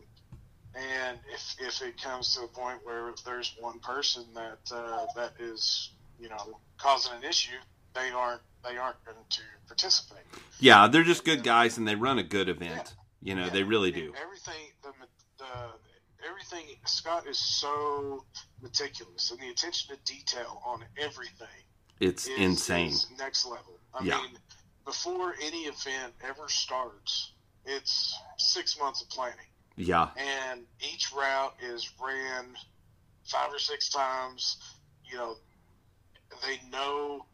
and 0.76 1.18
if 1.34 1.56
if 1.60 1.82
it 1.82 2.02
comes 2.02 2.36
to 2.36 2.42
a 2.42 2.48
point 2.48 2.80
where 2.84 3.14
there's 3.26 3.56
one 3.60 3.80
person 3.80 4.26
that 4.34 4.60
uh, 4.72 5.06
that 5.16 5.34
is 5.40 5.92
you 6.20 6.28
know 6.28 6.60
causing 6.78 7.14
an 7.14 7.24
issue, 7.24 7.56
they 7.94 8.10
aren't 8.10 8.42
they 8.68 8.78
aren't 8.78 9.04
going 9.06 9.18
to 9.30 9.42
participate. 9.68 10.26
Yeah, 10.60 10.88
they're 10.88 11.04
just 11.04 11.24
good 11.24 11.44
guys 11.44 11.78
and 11.78 11.88
they 11.88 11.96
run 11.96 12.20
a 12.20 12.24
good 12.24 12.50
event. 12.50 12.94
You 13.22 13.36
know, 13.36 13.46
Yeah, 13.46 13.50
they 13.52 13.64
really 13.64 13.92
do. 13.92 14.14
Everything 14.22 14.68
the, 14.86 15.44
the 15.44 16.28
everything 16.28 16.66
Scott 16.86 17.28
is 17.28 17.38
so 17.38 18.26
meticulous, 18.62 19.32
and 19.32 19.40
the 19.40 19.50
attention 19.50 19.96
to 19.96 20.14
detail 20.14 20.62
on 20.66 20.84
everything 20.98 21.48
It's 22.00 22.28
is, 22.28 22.38
insane. 22.38 22.88
is 22.90 23.08
next 23.18 23.46
level. 23.46 23.80
I 23.94 24.04
Yeah. 24.04 24.22
mean, 24.22 24.38
before 24.86 25.36
any 25.42 25.64
event 25.64 26.14
ever 26.24 26.48
starts, 26.48 27.34
it's 27.66 28.18
six 28.38 28.78
months 28.80 29.02
of 29.02 29.10
planning, 29.10 29.48
Yeah. 29.76 30.12
and 30.16 30.66
each 30.80 31.12
route 31.12 31.56
is 31.62 31.90
ran 32.00 32.56
five 33.26 33.52
or 33.52 33.60
six 33.60 33.90
times. 33.90 34.58
You 35.04 35.18
know, 35.18 35.36
they 36.44 36.60
know 36.70 37.26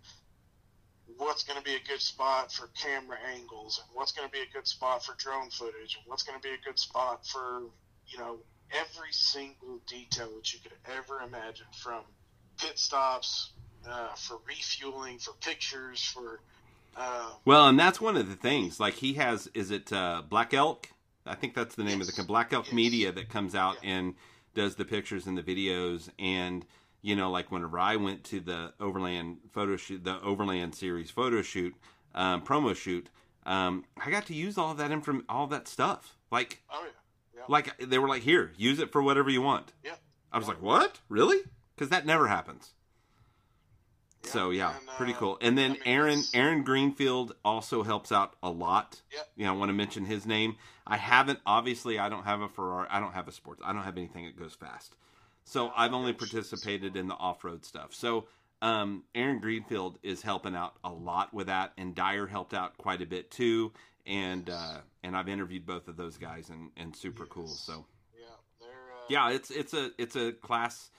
what's 1.22 1.43
going 1.43 1.57
to 1.57 1.64
be 1.64 1.76
a 1.76 1.88
good 1.88 2.02
spot 2.02 2.52
for 2.52 2.68
camera 2.69 3.18
angles, 3.35 3.80
and 3.80 3.95
what's 3.95 4.11
going 4.11 4.27
to 4.27 4.31
be 4.31 4.39
a 4.39 4.53
good 4.53 4.68
spot 4.68 5.06
for 5.06 5.14
drone 5.18 5.49
footage, 5.52 5.95
and 5.95 6.03
what's 6.07 6.23
going 6.23 6.39
to 6.39 6.41
be 6.45 6.53
a 6.53 6.57
good 6.65 6.80
spot 6.80 7.26
for 7.26 7.61
you 8.07 8.18
know 8.18 8.38
every 8.72 9.11
single 9.11 9.80
detail 9.88 10.30
that 10.35 10.52
you 10.52 10.60
could 10.64 10.73
ever 10.98 11.22
imagine, 11.22 11.68
from 11.84 12.02
pit 12.57 12.80
stops 12.80 13.52
uh, 13.88 14.14
for 14.15 14.39
refueling, 14.48 15.19
for 15.19 15.34
pictures, 15.41 16.02
for 16.02 16.39
uh, 16.98 17.30
Well, 17.45 17.68
and 17.68 17.80
that's 17.80 18.02
one 18.02 18.18
of 18.18 18.27
the 18.27 18.35
things. 18.35 18.80
Like 18.80 18.95
he 18.95 19.14
has, 19.14 19.48
is 19.53 19.72
it 19.72 19.93
uh, 19.93 20.23
Black 20.27 20.53
Elk? 20.53 20.88
I 21.26 21.35
think 21.35 21.53
that's 21.53 21.76
the 21.76 21.84
name 21.84 22.02
of 22.02 22.07
the 22.07 22.23
Black 22.23 22.52
Elk 22.52 22.65
Yes. 22.68 22.73
Media 22.73 23.11
that 23.11 23.30
comes 23.30 23.53
out 23.53 23.77
Yeah. 23.84 23.91
and 23.91 24.15
does 24.56 24.76
the 24.76 24.85
pictures 24.85 25.27
and 25.27 25.38
the 25.38 25.43
videos. 25.43 26.10
And 26.18 26.65
you 27.01 27.15
know, 27.15 27.31
like 27.31 27.51
whenever 27.51 27.79
I 27.79 27.95
went 27.95 28.23
to 28.25 28.39
the 28.39 28.73
Overland 28.79 29.37
photo 29.51 29.75
shoot, 29.77 30.03
the 30.03 30.21
Overland 30.21 30.75
series 30.75 31.09
photo 31.11 31.41
shoot, 31.41 31.73
um, 32.13 32.43
promo 32.43 32.75
shoot, 32.75 33.09
um, 33.45 33.85
I 34.03 34.11
got 34.11 34.27
to 34.27 34.35
use 34.35 34.57
all 34.57 34.71
of 34.71 34.77
that 34.77 34.91
inform- 34.91 35.25
all 35.29 35.47
that 35.47 35.67
stuff. 35.67 36.15
Like, 36.31 36.61
oh 36.71 36.83
yeah, 36.83 36.89
yeah, 37.35 37.41
like 37.47 37.77
they 37.79 37.97
were 37.97 38.07
like, 38.07 38.21
here, 38.21 38.51
use 38.57 38.79
it 38.79 38.91
for 38.91 39.01
whatever 39.01 39.29
you 39.29 39.41
want. 39.41 39.73
yeah. 39.83 39.95
I 40.31 40.37
was 40.37 40.47
like, 40.47 40.61
what? 40.61 40.99
Really? 41.09 41.39
Because 41.75 41.89
that 41.89 42.05
never 42.05 42.27
happens. 42.27 42.71
So 44.23 44.51
yeah, 44.51 44.77
and, 44.79 44.87
uh, 44.87 44.91
pretty 44.97 45.13
cool. 45.13 45.37
And 45.41 45.57
then 45.57 45.71
I 45.71 45.73
mean, 45.73 45.81
Aaron 45.85 46.09
it's- 46.19 46.31
Aaron 46.35 46.63
Greenfield 46.63 47.33
also 47.43 47.81
helps 47.83 48.11
out 48.11 48.35
a 48.43 48.49
lot. 48.51 49.01
Yeah. 49.11 49.21
You 49.35 49.45
know, 49.45 49.53
I 49.53 49.57
want 49.57 49.69
to 49.69 49.73
mention 49.73 50.05
his 50.05 50.25
name. 50.27 50.57
I 50.85 50.97
haven't 50.97 51.39
obviously 51.45 51.97
I 51.97 52.07
don't 52.09 52.23
have 52.23 52.41
a 52.41 52.47
Ferrari. 52.47 52.87
I 52.91 52.99
don't 52.99 53.13
have 53.13 53.27
a 53.27 53.31
sports. 53.31 53.61
I 53.65 53.73
don't 53.73 53.81
have 53.83 53.97
anything 53.97 54.25
that 54.25 54.37
goes 54.37 54.53
fast. 54.53 54.95
So 55.43 55.72
I've 55.76 55.93
only 55.93 56.13
participated 56.13 56.95
in 56.95 57.07
the 57.07 57.15
off 57.15 57.43
road 57.43 57.65
stuff. 57.65 57.93
So 57.93 58.26
um, 58.61 59.03
Aaron 59.15 59.39
Greenfield 59.39 59.97
is 60.03 60.22
helping 60.22 60.55
out 60.55 60.76
a 60.84 60.89
lot 60.91 61.34
with 61.34 61.47
that, 61.47 61.73
and 61.77 61.95
Dyer 61.95 62.27
helped 62.27 62.53
out 62.53 62.77
quite 62.77 63.01
a 63.01 63.05
bit 63.05 63.31
too. 63.31 63.72
And 64.05 64.49
uh, 64.49 64.77
and 65.03 65.15
I've 65.15 65.30
interviewed 65.30 65.65
both 65.65 65.88
of 65.88 65.97
those 65.97 66.18
guys, 66.18 66.49
and 66.49 66.69
and 66.77 66.95
super 66.95 67.26
cool. 67.26 67.47
So 67.47 67.85
Yeah, 68.18 68.26
they're 68.59 68.69
uh, 68.69 69.01
yeah, 69.09 69.30
it's 69.31 69.51
it's 69.51 69.73
a 69.73 69.91
it's 69.97 70.15
a 70.15 70.31
class, 70.31 70.89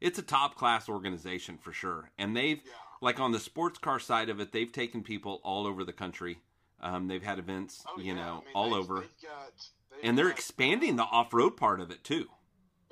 it's 0.00 0.18
a 0.18 0.22
top 0.22 0.54
class 0.56 0.88
organization 0.88 1.58
for 1.58 1.72
sure. 1.72 2.10
And 2.18 2.36
they've 2.36 2.58
yeah. 2.64 2.72
like 3.00 3.18
on 3.18 3.32
the 3.32 3.40
sports 3.40 3.78
car 3.78 3.98
side 3.98 4.28
of 4.28 4.38
it, 4.40 4.52
they've 4.52 4.70
taken 4.70 5.02
people 5.02 5.40
all 5.42 5.66
over 5.66 5.82
the 5.84 5.92
country. 5.92 6.38
Um, 6.80 7.06
they've 7.08 7.22
had 7.22 7.38
events, 7.38 7.84
Oh, 7.88 7.98
you 8.00 8.14
yeah. 8.14 8.14
know, 8.14 8.32
I 8.42 8.44
mean, 8.44 8.54
all 8.54 8.70
they've- 8.70 8.78
over, 8.78 9.00
they've 9.00 9.22
got, 9.22 9.52
they've 9.90 10.00
and 10.02 10.18
they're 10.18 10.26
got, 10.28 10.34
expanding 10.34 10.96
the 10.96 11.04
off 11.04 11.32
road 11.32 11.56
part 11.56 11.80
of 11.80 11.90
it 11.92 12.02
too. 12.04 12.28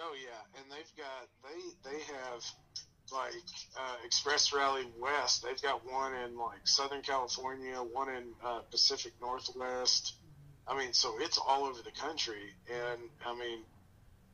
Oh 0.01 0.15
yeah, 0.21 0.39
and 0.61 0.71
they've 0.71 0.97
got 0.97 1.29
they 1.43 1.91
they 1.91 1.99
have 1.99 2.45
like 3.13 3.33
uh, 3.77 3.97
Express 4.05 4.53
Rally 4.53 4.87
West. 5.01 5.43
They've 5.43 5.61
got 5.61 5.85
one 5.91 6.15
in 6.15 6.37
like 6.37 6.67
Southern 6.67 7.03
California, 7.03 7.77
one 7.77 8.09
in 8.09 8.25
uh, 8.45 8.61
Pacific 8.71 9.13
Northwest. 9.21 10.15
I 10.69 10.79
mean, 10.79 10.93
so 10.93 11.15
it's 11.19 11.39
all 11.39 11.65
over 11.65 11.83
the 11.83 11.91
country, 11.91 12.55
and 12.69 13.01
I 13.27 13.37
mean, 13.37 13.61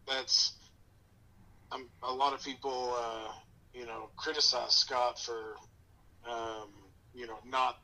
that's 0.07 0.53
um, 1.73 1.89
a 2.03 2.13
lot 2.13 2.35
of 2.35 2.43
people, 2.45 2.95
uh, 2.99 3.33
you 3.73 3.87
know, 3.87 4.11
criticize 4.17 4.75
Scott 4.75 5.19
for, 5.19 5.55
um, 6.31 6.69
you 7.15 7.27
know, 7.27 7.39
not 7.49 7.79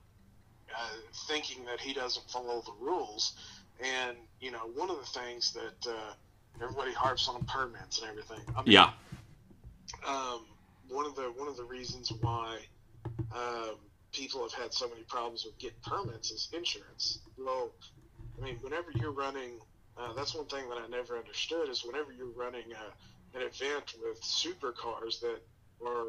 uh, 0.76 0.88
thinking 1.26 1.64
that 1.64 1.80
he 1.80 1.94
doesn't 1.94 2.28
follow 2.30 2.62
the 2.66 2.74
rules, 2.84 3.32
and 3.80 4.18
you 4.40 4.50
know, 4.50 4.70
one 4.74 4.90
of 4.90 4.98
the 4.98 5.20
things 5.20 5.54
that 5.54 5.90
uh, 5.90 6.12
everybody 6.60 6.92
harps 6.92 7.28
on 7.28 7.44
permits 7.44 8.00
and 8.00 8.10
everything. 8.10 8.40
I 8.56 8.62
mean, 8.62 8.72
Yeah, 8.72 8.90
um, 10.06 10.46
one 10.88 11.06
of 11.06 11.14
the 11.14 11.32
one 11.36 11.48
of 11.48 11.56
the 11.56 11.64
reasons 11.64 12.12
why 12.20 12.58
um, 13.34 13.76
people 14.12 14.42
have 14.42 14.52
had 14.52 14.72
so 14.72 14.88
many 14.88 15.02
problems 15.02 15.44
with 15.44 15.58
getting 15.58 15.78
permits 15.84 16.30
is 16.30 16.48
insurance. 16.52 17.20
Well, 17.38 17.70
I 18.40 18.44
mean, 18.44 18.58
whenever 18.60 18.90
you're 18.94 19.12
running, 19.12 19.60
uh, 19.96 20.12
that's 20.14 20.34
one 20.34 20.46
thing 20.46 20.68
that 20.68 20.78
I 20.78 20.86
never 20.88 21.16
understood 21.16 21.68
is 21.68 21.84
whenever 21.84 22.12
you're 22.12 22.26
running 22.36 22.72
uh, 22.72 23.38
an 23.38 23.42
event 23.42 23.94
with 24.02 24.20
supercars 24.22 25.20
that 25.20 25.38
are, 25.86 26.06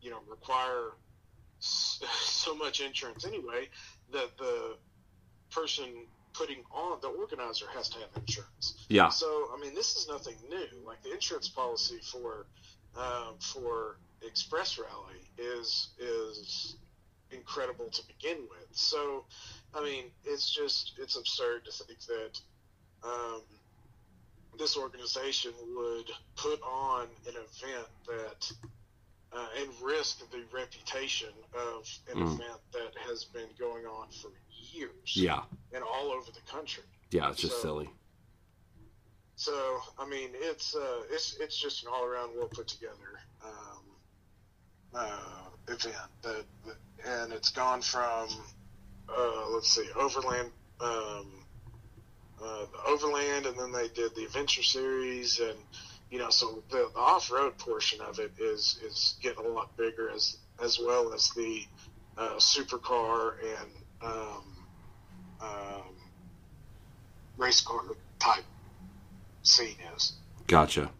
you 0.00 0.10
know, 0.10 0.18
require 0.28 0.92
so 1.58 2.54
much 2.54 2.80
insurance 2.80 3.24
anyway, 3.24 3.68
that 4.12 4.36
the 4.38 4.76
person 5.50 5.86
putting 6.34 6.62
on 6.72 6.98
the 7.00 7.08
organizer 7.08 7.66
has 7.74 7.88
to 7.90 7.98
have 8.00 8.08
insurance. 8.16 8.86
yeah, 8.88 9.08
So, 9.08 9.48
I 9.56 9.60
mean, 9.60 9.74
this 9.74 9.96
is 9.96 10.08
nothing 10.08 10.34
new. 10.48 10.66
Like 10.86 11.02
the 11.02 11.12
insurance 11.12 11.48
policy 11.48 11.98
for 12.02 12.46
um, 12.96 13.34
for 13.40 13.96
Express 14.22 14.78
Rally 14.78 15.20
is 15.38 15.88
is 15.98 16.76
incredible 17.30 17.88
to 17.90 18.02
begin 18.06 18.38
with. 18.50 18.68
So, 18.72 19.24
I 19.74 19.82
mean, 19.82 20.04
it's 20.24 20.50
just 20.50 20.92
it's 20.98 21.16
absurd 21.16 21.64
to 21.66 21.72
think 21.84 21.98
that 22.06 22.40
um, 23.04 23.42
this 24.58 24.76
organization 24.76 25.52
would 25.76 26.10
put 26.36 26.60
on 26.62 27.08
an 27.26 27.34
event 27.34 27.88
that 28.06 28.52
uh, 29.32 29.46
and 29.60 29.68
risk 29.82 30.18
the 30.30 30.42
reputation 30.52 31.28
of 31.54 31.88
an 32.12 32.18
Mm. 32.18 32.34
event 32.34 32.60
that 32.72 32.92
has 33.08 33.24
been 33.24 33.48
going 33.58 33.84
on 33.84 34.08
for 34.22 34.30
years 34.74 35.14
Yeah, 35.16 35.42
and 35.72 35.82
all 35.84 36.10
over 36.12 36.30
the 36.30 36.40
country. 36.50 36.84
yeah, 37.10 37.30
it's 37.30 37.40
just 37.40 37.56
So- 37.56 37.62
silly. 37.62 37.90
So 39.36 39.80
I 39.98 40.06
mean, 40.06 40.30
it's 40.34 40.74
uh, 40.76 41.02
it's 41.10 41.34
it's 41.40 41.56
just 41.60 41.82
an 41.82 41.88
all 41.92 42.04
around 42.04 42.36
well 42.36 42.48
put 42.48 42.68
together 42.68 43.20
um, 43.44 43.82
uh, 44.94 45.48
event 45.68 45.96
that, 46.22 46.44
that, 46.64 46.76
and 47.04 47.32
it's 47.32 47.50
gone 47.50 47.82
from 47.82 48.28
uh, 49.08 49.48
let's 49.50 49.68
see, 49.74 49.86
Overland, 49.96 50.50
um, 50.80 51.26
uh, 52.42 52.64
the 52.72 52.78
Overland, 52.86 53.46
and 53.46 53.58
then 53.58 53.72
they 53.72 53.88
did 53.88 54.14
the 54.14 54.24
Adventure 54.24 54.62
Series, 54.62 55.40
and 55.40 55.58
you 56.10 56.18
know, 56.18 56.30
so 56.30 56.62
the, 56.70 56.88
the 56.94 56.98
off 57.00 57.30
road 57.30 57.58
portion 57.58 58.00
of 58.02 58.20
it 58.20 58.32
is 58.38 58.78
is 58.84 59.16
getting 59.20 59.44
a 59.44 59.48
lot 59.48 59.76
bigger 59.76 60.10
as 60.10 60.36
as 60.62 60.78
well 60.78 61.12
as 61.12 61.28
the 61.30 61.64
uh, 62.16 62.36
supercar 62.38 63.34
and 63.42 63.70
um, 64.00 64.53
um, 65.44 65.94
race 67.36 67.60
car 67.60 67.82
type 68.18 68.44
scene 69.42 69.76
is. 69.94 70.14
Gotcha. 70.46 70.90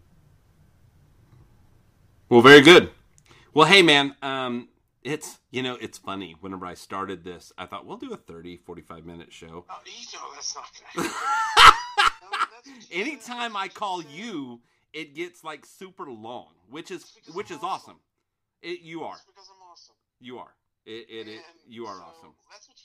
Well, 2.29 2.41
very 2.41 2.61
good. 2.61 2.89
Well, 3.53 3.67
hey, 3.67 3.81
man, 3.81 4.15
um, 4.21 4.69
it's, 5.03 5.39
you 5.51 5.61
know, 5.61 5.77
it's 5.79 5.97
funny. 5.97 6.35
Whenever 6.41 6.65
I 6.65 6.73
started 6.73 7.23
this, 7.23 7.53
I 7.57 7.65
thought 7.65 7.85
we'll 7.85 7.97
do 7.97 8.11
a 8.11 8.17
30, 8.17 8.57
45 8.57 9.05
minute 9.05 9.31
show. 9.31 9.65
Oh, 9.69 9.79
you 9.85 10.17
know 10.17 10.33
that's 10.33 10.55
not 10.55 10.65
happen. 10.93 11.11
Anytime 12.91 13.55
I 13.55 13.67
call 13.67 14.01
you, 14.01 14.61
it 14.93 15.13
gets 15.13 15.43
like 15.43 15.65
super 15.65 16.09
long, 16.09 16.47
which 16.69 16.89
is, 16.89 17.13
which 17.33 17.51
I'm 17.51 17.57
is 17.57 17.63
awesome. 17.63 17.91
awesome. 17.91 17.99
It, 18.63 18.81
you 18.81 19.03
are. 19.03 19.13
It's 19.13 19.25
because 19.25 19.49
I'm 19.49 19.71
awesome. 19.71 19.95
You 20.19 20.39
are. 20.39 20.55
It, 20.85 21.05
it, 21.09 21.27
it, 21.27 21.41
you 21.67 21.85
are 21.85 21.97
so 21.97 22.03
awesome. 22.03 22.33
That's 22.51 22.67
what 22.67 22.77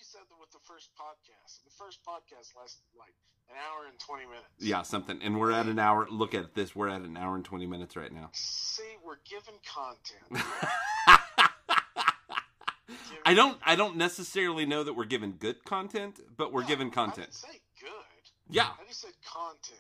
with 0.53 0.61
the 0.63 0.67
first 0.73 0.91
podcast. 0.99 1.63
The 1.65 1.71
first 1.71 2.01
podcast 2.07 2.57
lasted 2.59 2.83
like 2.99 3.15
an 3.49 3.57
hour 3.57 3.87
and 3.89 3.99
twenty 3.99 4.25
minutes. 4.25 4.49
Yeah, 4.59 4.83
something. 4.83 5.21
And 5.23 5.39
we're 5.39 5.53
at 5.53 5.67
an 5.67 5.79
hour. 5.79 6.07
Look 6.11 6.35
at 6.35 6.55
this. 6.55 6.75
We're 6.75 6.89
at 6.89 7.01
an 7.03 7.17
hour 7.17 7.35
and 7.37 7.45
20 7.45 7.67
minutes 7.67 7.97
right 7.97 8.13
now. 8.13 8.31
See, 8.33 8.83
we're 9.05 9.17
given 9.29 9.55
content. 9.65 10.47
Given- 12.89 13.23
I 13.25 13.35
don't. 13.35 13.59
I 13.65 13.77
don't 13.77 13.97
necessarily 13.97 14.67
know 14.67 14.83
that 14.83 14.95
we're 14.95 15.05
given 15.05 15.33
good 15.33 15.65
content, 15.65 16.19
but 16.37 16.53
we're 16.53 16.63
No, 16.63 16.69
given 16.69 16.89
I 16.89 16.91
content. 16.91 17.27
didn't 17.31 17.35
say 17.35 17.61
good. 17.81 17.91
Yeah, 18.49 18.65
I 18.67 18.85
just 18.89 19.03
said 19.03 19.13
content. 19.25 19.79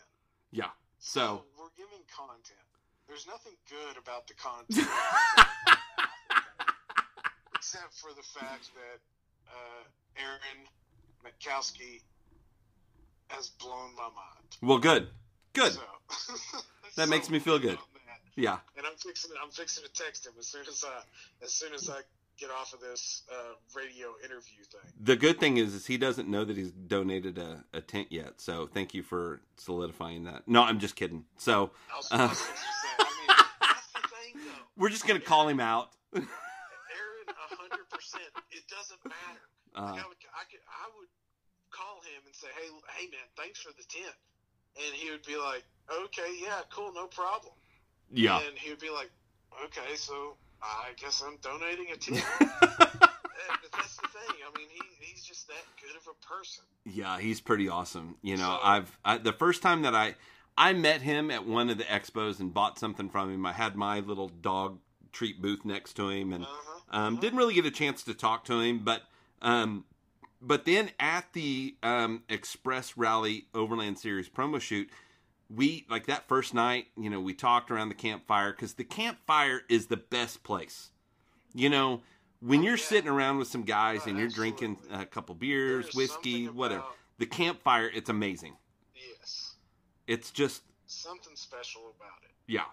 yeah. 0.52 0.66
So 1.00 1.42
we're 1.58 1.74
giving 1.76 2.04
content. 2.14 2.60
There's 3.08 3.26
nothing 3.26 3.54
good 3.68 3.96
about 4.00 4.28
the 4.28 4.34
content, 4.38 4.86
except 7.56 7.94
for 7.94 8.10
the 8.14 8.22
fact 8.22 8.70
that 8.74 9.00
uh, 9.50 9.82
Aaron 10.22 10.66
Matkowski 11.24 12.00
has 13.28 13.48
blown 13.50 13.94
my 13.96 14.04
mind. 14.04 14.56
well, 14.62 14.78
good, 14.78 15.08
good. 15.52 15.72
So, 15.72 15.80
That 16.96 17.08
makes 17.08 17.30
me 17.30 17.38
feel 17.38 17.58
good. 17.58 17.78
Yeah, 18.36 18.58
And 18.76 18.86
I'm 18.86 18.96
fixing. 18.96 19.30
I'm 19.42 19.50
fixing 19.50 19.84
to 19.84 19.92
text 19.92 20.26
him 20.26 20.32
as 20.38 20.46
soon 20.46 20.62
as 20.68 20.84
I 20.86 21.02
as 21.44 21.52
soon 21.52 21.74
as 21.74 21.90
I 21.90 22.00
get 22.38 22.50
off 22.50 22.72
of 22.72 22.80
this 22.80 23.22
uh, 23.30 23.52
radio 23.76 24.14
interview 24.24 24.64
thing. 24.72 24.90
the 24.98 25.14
good 25.14 25.38
thing 25.38 25.58
is, 25.58 25.74
is 25.74 25.84
he 25.86 25.98
doesn't 25.98 26.26
know 26.26 26.42
that 26.44 26.56
he's 26.56 26.70
donated 26.70 27.36
a, 27.36 27.62
a 27.74 27.82
tent 27.82 28.08
yet. 28.10 28.40
So 28.40 28.66
thank 28.72 28.94
you 28.94 29.02
for 29.02 29.42
solidifying 29.58 30.24
that. 30.24 30.48
No, 30.48 30.62
I'm 30.62 30.78
just 30.78 30.96
kidding. 30.96 31.24
So 31.36 31.70
Uh. 32.10 32.16
I'll 32.16 32.28
fix 32.28 32.40
it. 32.48 32.56
I 32.98 33.04
mean, 33.28 34.34
thing, 34.34 34.42
we're 34.78 34.88
just 34.88 35.06
gonna 35.06 35.20
call 35.20 35.46
him 35.48 35.60
out. 35.60 35.90
Aaron, 36.14 36.24
hundred 37.28 37.88
percent. 37.90 38.22
It 38.52 38.62
doesn't 38.68 39.04
matter. 39.04 39.40
Uh, 39.80 39.84
Like 39.96 40.04
I 40.04 40.08
would, 40.08 40.20
I 40.36 40.44
could, 40.50 40.60
I 40.68 40.86
would 40.98 41.08
call 41.70 42.00
him 42.02 42.20
and 42.26 42.34
say, 42.34 42.48
"Hey, 42.58 42.68
hey, 42.96 43.06
man, 43.10 43.26
thanks 43.36 43.60
for 43.60 43.72
the 43.72 43.84
tent," 43.88 44.14
and 44.76 44.94
he 44.94 45.10
would 45.10 45.24
be 45.24 45.36
like, 45.36 45.64
"Okay, 46.04 46.30
yeah, 46.42 46.60
cool, 46.70 46.92
no 46.92 47.06
problem." 47.06 47.54
yeah. 48.12 48.40
And 48.46 48.58
he 48.58 48.70
would 48.70 48.80
be 48.80 48.90
like, 48.90 49.10
"Okay, 49.64 49.94
so 49.96 50.36
I 50.62 50.90
guess 51.00 51.22
I'm 51.26 51.38
donating 51.42 51.86
a 51.92 51.96
tent." 52.04 52.24
That's 53.72 53.96
the 53.96 54.08
thing. 54.08 54.36
I 54.46 54.58
mean, 54.58 54.68
he, 54.70 54.80
he's 55.00 55.22
just 55.22 55.46
that 55.48 55.64
good 55.80 55.96
of 55.96 56.06
a 56.08 56.26
person. 56.26 56.64
Yeah, 56.84 57.18
he's 57.18 57.40
pretty 57.40 57.68
awesome. 57.68 58.16
You 58.22 58.36
know, 58.36 58.58
So- 58.60 58.66
I've 58.66 58.98
I, 59.04 59.18
the 59.18 59.32
first 59.32 59.62
time 59.62 59.82
that 59.82 59.94
I 59.94 60.14
I 60.58 60.72
met 60.72 61.00
him 61.02 61.30
at 61.30 61.46
one 61.46 61.70
of 61.70 61.78
the 61.78 61.84
expos 61.84 62.40
and 62.40 62.52
bought 62.52 62.78
something 62.78 63.08
from 63.08 63.32
him. 63.32 63.46
I 63.46 63.52
had 63.52 63.76
my 63.76 64.00
little 64.00 64.28
dog 64.28 64.78
treat 65.12 65.40
booth 65.40 65.64
next 65.64 65.94
to 65.94 66.08
him, 66.10 66.32
and 66.32 66.44
Uh-huh. 66.44 66.80
um, 66.90 67.16
didn't 67.16 67.38
really 67.38 67.54
get 67.54 67.64
a 67.66 67.70
chance 67.70 68.02
to 68.04 68.14
talk 68.14 68.44
to 68.46 68.60
him. 68.60 68.80
But 68.80 69.04
um, 69.42 69.84
but 70.42 70.64
then 70.64 70.90
at 70.98 71.32
the 71.32 71.76
um, 71.82 72.22
Express 72.28 72.96
Rally 72.96 73.46
Overland 73.54 73.98
Series 73.98 74.28
promo 74.28 74.60
shoot, 74.60 74.88
we 75.54 75.84
like 75.90 76.06
that 76.06 76.28
first 76.28 76.54
night. 76.54 76.86
You 76.96 77.10
know, 77.10 77.20
we 77.20 77.34
talked 77.34 77.70
around 77.70 77.88
the 77.90 77.94
campfire 77.94 78.52
because 78.52 78.74
the 78.74 78.84
campfire 78.84 79.62
is 79.68 79.86
the 79.86 79.96
best 79.96 80.42
place. 80.42 80.90
You 81.54 81.68
know. 81.68 82.02
When 82.42 82.60
Oh, 82.60 82.62
you're 82.62 82.78
yeah. 82.78 82.84
sitting 82.84 83.10
around 83.10 83.36
with 83.36 83.48
some 83.48 83.64
guys 83.64 84.00
Oh, 84.06 84.08
and 84.08 84.18
you're 84.18 84.28
drinking 84.30 84.78
a 84.90 85.04
couple 85.04 85.34
beers, 85.34 85.84
There's 85.84 85.94
whiskey, 85.94 86.48
whatever, 86.48 86.80
about- 86.80 86.96
the 87.18 87.26
campfire 87.26 87.86
it's 87.92 88.08
amazing 88.08 88.56
Yes, 88.96 89.56
it's 90.06 90.30
just 90.30 90.62
something 90.86 91.36
special 91.36 91.92
about 91.98 92.16
it. 92.24 92.30
yeah 92.46 92.64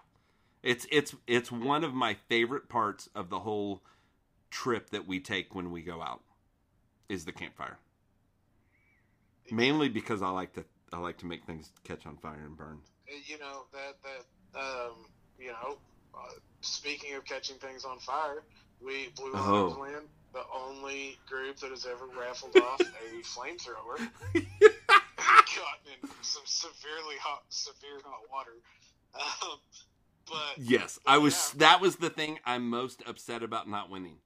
it's 0.62 0.86
it's 0.90 1.14
it's 1.26 1.52
one 1.52 1.84
of 1.84 1.92
my 1.92 2.14
favorite 2.30 2.70
parts 2.70 3.10
of 3.14 3.28
the 3.28 3.40
whole 3.40 3.82
trip 4.50 4.88
that 4.88 5.06
we 5.06 5.20
take 5.20 5.54
when 5.54 5.70
we 5.70 5.82
go 5.82 6.00
out 6.00 6.22
is 7.08 7.24
the 7.24 7.32
campfire 7.32 7.78
mainly 9.50 9.88
because 9.88 10.22
i 10.22 10.28
like 10.28 10.52
to 10.52 10.64
i 10.92 10.98
like 10.98 11.16
to 11.18 11.26
make 11.26 11.44
things 11.44 11.72
catch 11.84 12.06
on 12.06 12.16
fire 12.16 12.42
and 12.44 12.56
burn 12.56 12.78
you 13.26 13.38
know 13.38 13.64
that 13.72 13.96
that 14.02 14.58
um, 14.58 14.92
you 15.38 15.48
know. 15.48 15.78
Uh, 16.14 16.32
speaking 16.62 17.14
of 17.14 17.24
catching 17.24 17.56
things 17.58 17.84
on 17.84 17.98
fire, 18.00 18.42
we 18.84 19.08
Blue 19.14 19.32
Line 19.32 19.42
Oh. 19.46 19.66
Overland, 19.66 20.06
the 20.32 20.42
only 20.52 21.16
group 21.28 21.56
that 21.58 21.70
has 21.70 21.86
ever 21.86 22.06
raffled 22.18 22.56
off 22.62 22.80
a 22.80 23.22
flamethrower, 23.22 23.98
gotten 24.34 25.92
in 26.02 26.08
some 26.22 26.42
severely 26.44 27.14
hot, 27.22 27.42
severe 27.50 28.00
hot 28.04 28.22
water. 28.32 28.52
Um, 29.14 29.58
but 30.26 30.58
yes 30.58 30.98
i 31.06 31.16
was 31.16 31.52
Yeah. 31.54 31.58
that 31.68 31.80
was 31.80 31.96
the 31.96 32.10
thing 32.10 32.38
i'm 32.44 32.68
most 32.68 33.02
upset 33.06 33.42
about 33.42 33.68
not 33.68 33.88
winning 33.90 34.16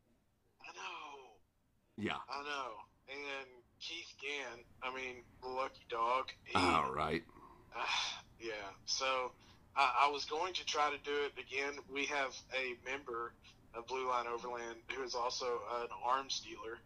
yeah 1.97 2.19
I 2.29 2.43
know. 2.43 2.71
And 3.09 3.49
Keith 3.81 4.13
Gann, 4.23 4.65
I 4.83 4.95
mean, 4.95 5.23
the 5.43 5.49
lucky 5.49 5.85
dog. 5.91 6.31
He, 6.45 6.55
all 6.55 6.93
right 6.95 7.23
yeah. 8.41 8.53
So 8.87 9.33
I, 9.77 10.07
I 10.07 10.11
was 10.11 10.25
going 10.25 10.55
to 10.55 10.65
try 10.65 10.91
to 10.91 10.99
do 11.05 11.17
it 11.27 11.33
again. 11.41 11.79
We 11.93 12.07
have 12.07 12.35
a 12.55 12.91
member 12.91 13.33
of 13.75 13.87
Blue 13.87 14.09
Line 14.09 14.27
Overland 14.27 14.77
who 14.95 15.03
is 15.03 15.15
also 15.15 15.47
an 15.81 15.89
arms 16.05 16.43
dealer, 16.45 16.79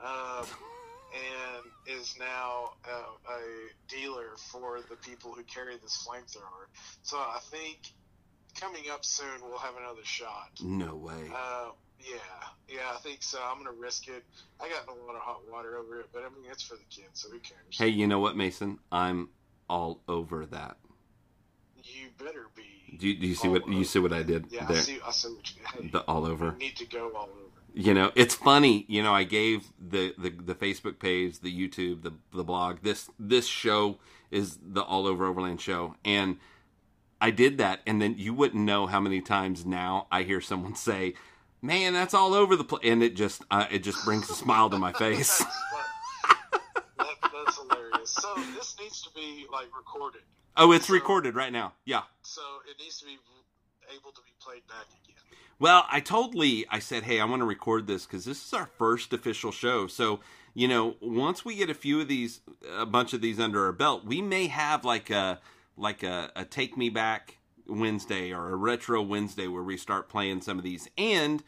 um, 0.00 0.46
and 1.14 1.98
is 1.98 2.14
now 2.18 2.72
uh, 2.84 3.32
a 3.32 3.40
dealer 3.88 4.36
for 4.50 4.80
the 4.90 4.96
people 4.96 5.32
who 5.32 5.42
carry 5.44 5.76
this 5.76 6.06
flamethrower. 6.06 6.66
So 7.02 7.16
I 7.16 7.38
think 7.50 7.78
coming 8.60 8.84
up 8.92 9.04
soon 9.04 9.40
we'll 9.42 9.58
have 9.58 9.74
another 9.76 10.04
shot. 10.04 10.50
no 10.62 10.96
way 10.96 11.30
Uh, 11.34 11.68
yeah, 12.00 12.16
yeah, 12.68 12.92
I 12.94 12.98
think 12.98 13.22
so. 13.22 13.38
I'm 13.42 13.58
gonna 13.58 13.76
risk 13.78 14.08
it. 14.08 14.24
I 14.60 14.68
got 14.68 14.86
a 14.88 15.06
lot 15.06 15.14
of 15.16 15.22
hot 15.22 15.40
water 15.50 15.76
over 15.78 16.00
it, 16.00 16.06
but 16.12 16.20
I 16.20 16.28
mean 16.28 16.50
it's 16.50 16.62
for 16.62 16.74
the 16.76 16.84
kids, 16.90 17.22
so 17.22 17.30
who 17.30 17.38
cares? 17.38 17.60
hey 17.70 17.88
you 17.88 18.06
know 18.06 18.18
what 18.20 18.36
mason 18.36 18.78
i'm 18.92 19.28
all 19.68 20.00
over 20.08 20.46
that 20.46 20.76
you 21.82 22.08
better 22.18 22.46
be. 22.54 22.96
do 22.98 23.08
you, 23.08 23.18
do 23.18 23.26
you 23.26 23.34
see 23.34 23.48
what 23.48 23.68
you 23.68 23.84
see 23.84 23.98
what 23.98 24.12
i 24.12 24.22
did 24.22 24.46
Yeah, 24.50 24.66
I 24.68 24.74
see. 24.74 24.98
I 25.06 25.10
see 25.10 25.28
what 25.28 25.50
you. 25.54 25.62
Hey, 25.82 25.88
the 25.92 26.00
all 26.02 26.24
over 26.26 26.46
you 26.58 26.66
need 26.66 26.76
to 26.76 26.86
go 26.86 27.10
all 27.16 27.24
over. 27.24 27.60
you 27.74 27.92
know 27.94 28.10
it's 28.14 28.34
funny 28.34 28.84
you 28.88 29.02
know 29.02 29.12
i 29.14 29.24
gave 29.24 29.72
the 29.80 30.14
the, 30.18 30.30
the 30.30 30.54
facebook 30.54 30.98
page 30.98 31.40
the 31.40 31.52
youtube 31.52 32.02
the, 32.02 32.12
the 32.34 32.44
blog 32.44 32.78
this 32.82 33.10
this 33.18 33.46
show 33.46 33.98
is 34.30 34.58
the 34.62 34.82
all 34.82 35.06
over 35.06 35.26
overland 35.26 35.60
show 35.60 35.94
and 36.04 36.38
i 37.20 37.30
did 37.30 37.58
that 37.58 37.80
and 37.86 38.00
then 38.00 38.14
you 38.16 38.32
wouldn't 38.34 38.62
know 38.64 38.86
how 38.86 39.00
many 39.00 39.20
times 39.20 39.64
now 39.66 40.06
i 40.10 40.22
hear 40.22 40.40
someone 40.40 40.74
say 40.90 41.14
man 41.62 41.92
that's 41.92 42.14
all 42.14 42.34
over 42.34 42.54
the 42.56 42.64
place 42.64 42.82
and 42.84 43.02
it 43.02 43.16
just 43.16 43.42
uh, 43.50 43.66
it 43.70 43.80
just 43.82 44.04
brings 44.04 44.28
a 44.30 44.34
smile 44.34 44.70
to 44.70 44.78
my 44.78 44.92
face 45.04 45.38
That's, 45.38 45.54
that, 46.98 47.06
that's 47.22 47.58
hilarious. 47.58 48.10
So 48.10 48.34
this 48.54 48.76
needs 48.80 49.02
to 49.02 49.10
be 49.14 49.46
like 49.52 49.68
recorded. 49.76 50.22
oh 50.56 50.72
it's 50.72 50.88
recorded 50.90 51.34
right 51.34 51.52
now 51.52 51.72
yeah 51.84 52.02
So 52.22 52.42
it 52.70 52.80
needs 52.82 52.98
to 53.00 53.06
be 53.06 53.16
able 53.94 54.12
to 54.12 54.20
be 54.22 54.30
played 54.40 54.66
back 54.66 54.86
again. 55.04 55.16
Well, 55.58 55.86
I 55.90 56.00
told 56.00 56.34
Lee, 56.34 56.66
I 56.68 56.80
said, 56.80 57.04
hey, 57.04 57.18
I 57.18 57.24
want 57.24 57.40
to 57.40 57.46
record 57.46 57.86
this 57.86 58.04
because 58.04 58.26
this 58.26 58.44
is 58.44 58.52
our 58.52 58.66
first 58.76 59.14
official 59.14 59.50
show. 59.52 59.86
So, 59.86 60.20
you 60.52 60.68
know, 60.68 60.96
once 61.00 61.46
we 61.46 61.56
get 61.56 61.70
a 61.70 61.74
few 61.74 61.98
of 62.00 62.08
these, 62.08 62.40
a 62.76 62.84
bunch 62.84 63.14
of 63.14 63.22
these 63.22 63.40
under 63.40 63.64
our 63.64 63.72
belt, 63.72 64.04
we 64.04 64.20
may 64.20 64.48
have 64.48 64.84
like 64.84 65.08
a, 65.08 65.40
like 65.76 66.02
a, 66.02 66.30
a 66.36 66.44
Take 66.44 66.76
Me 66.76 66.90
Back 66.90 67.38
Wednesday 67.68 68.32
or 68.32 68.50
a 68.50 68.56
Retro 68.56 69.02
Wednesday 69.02 69.46
where 69.46 69.62
we 69.62 69.76
start 69.76 70.08
playing 70.08 70.42
some 70.42 70.58
of 70.58 70.64
these. 70.64 70.88
And, 70.96 71.42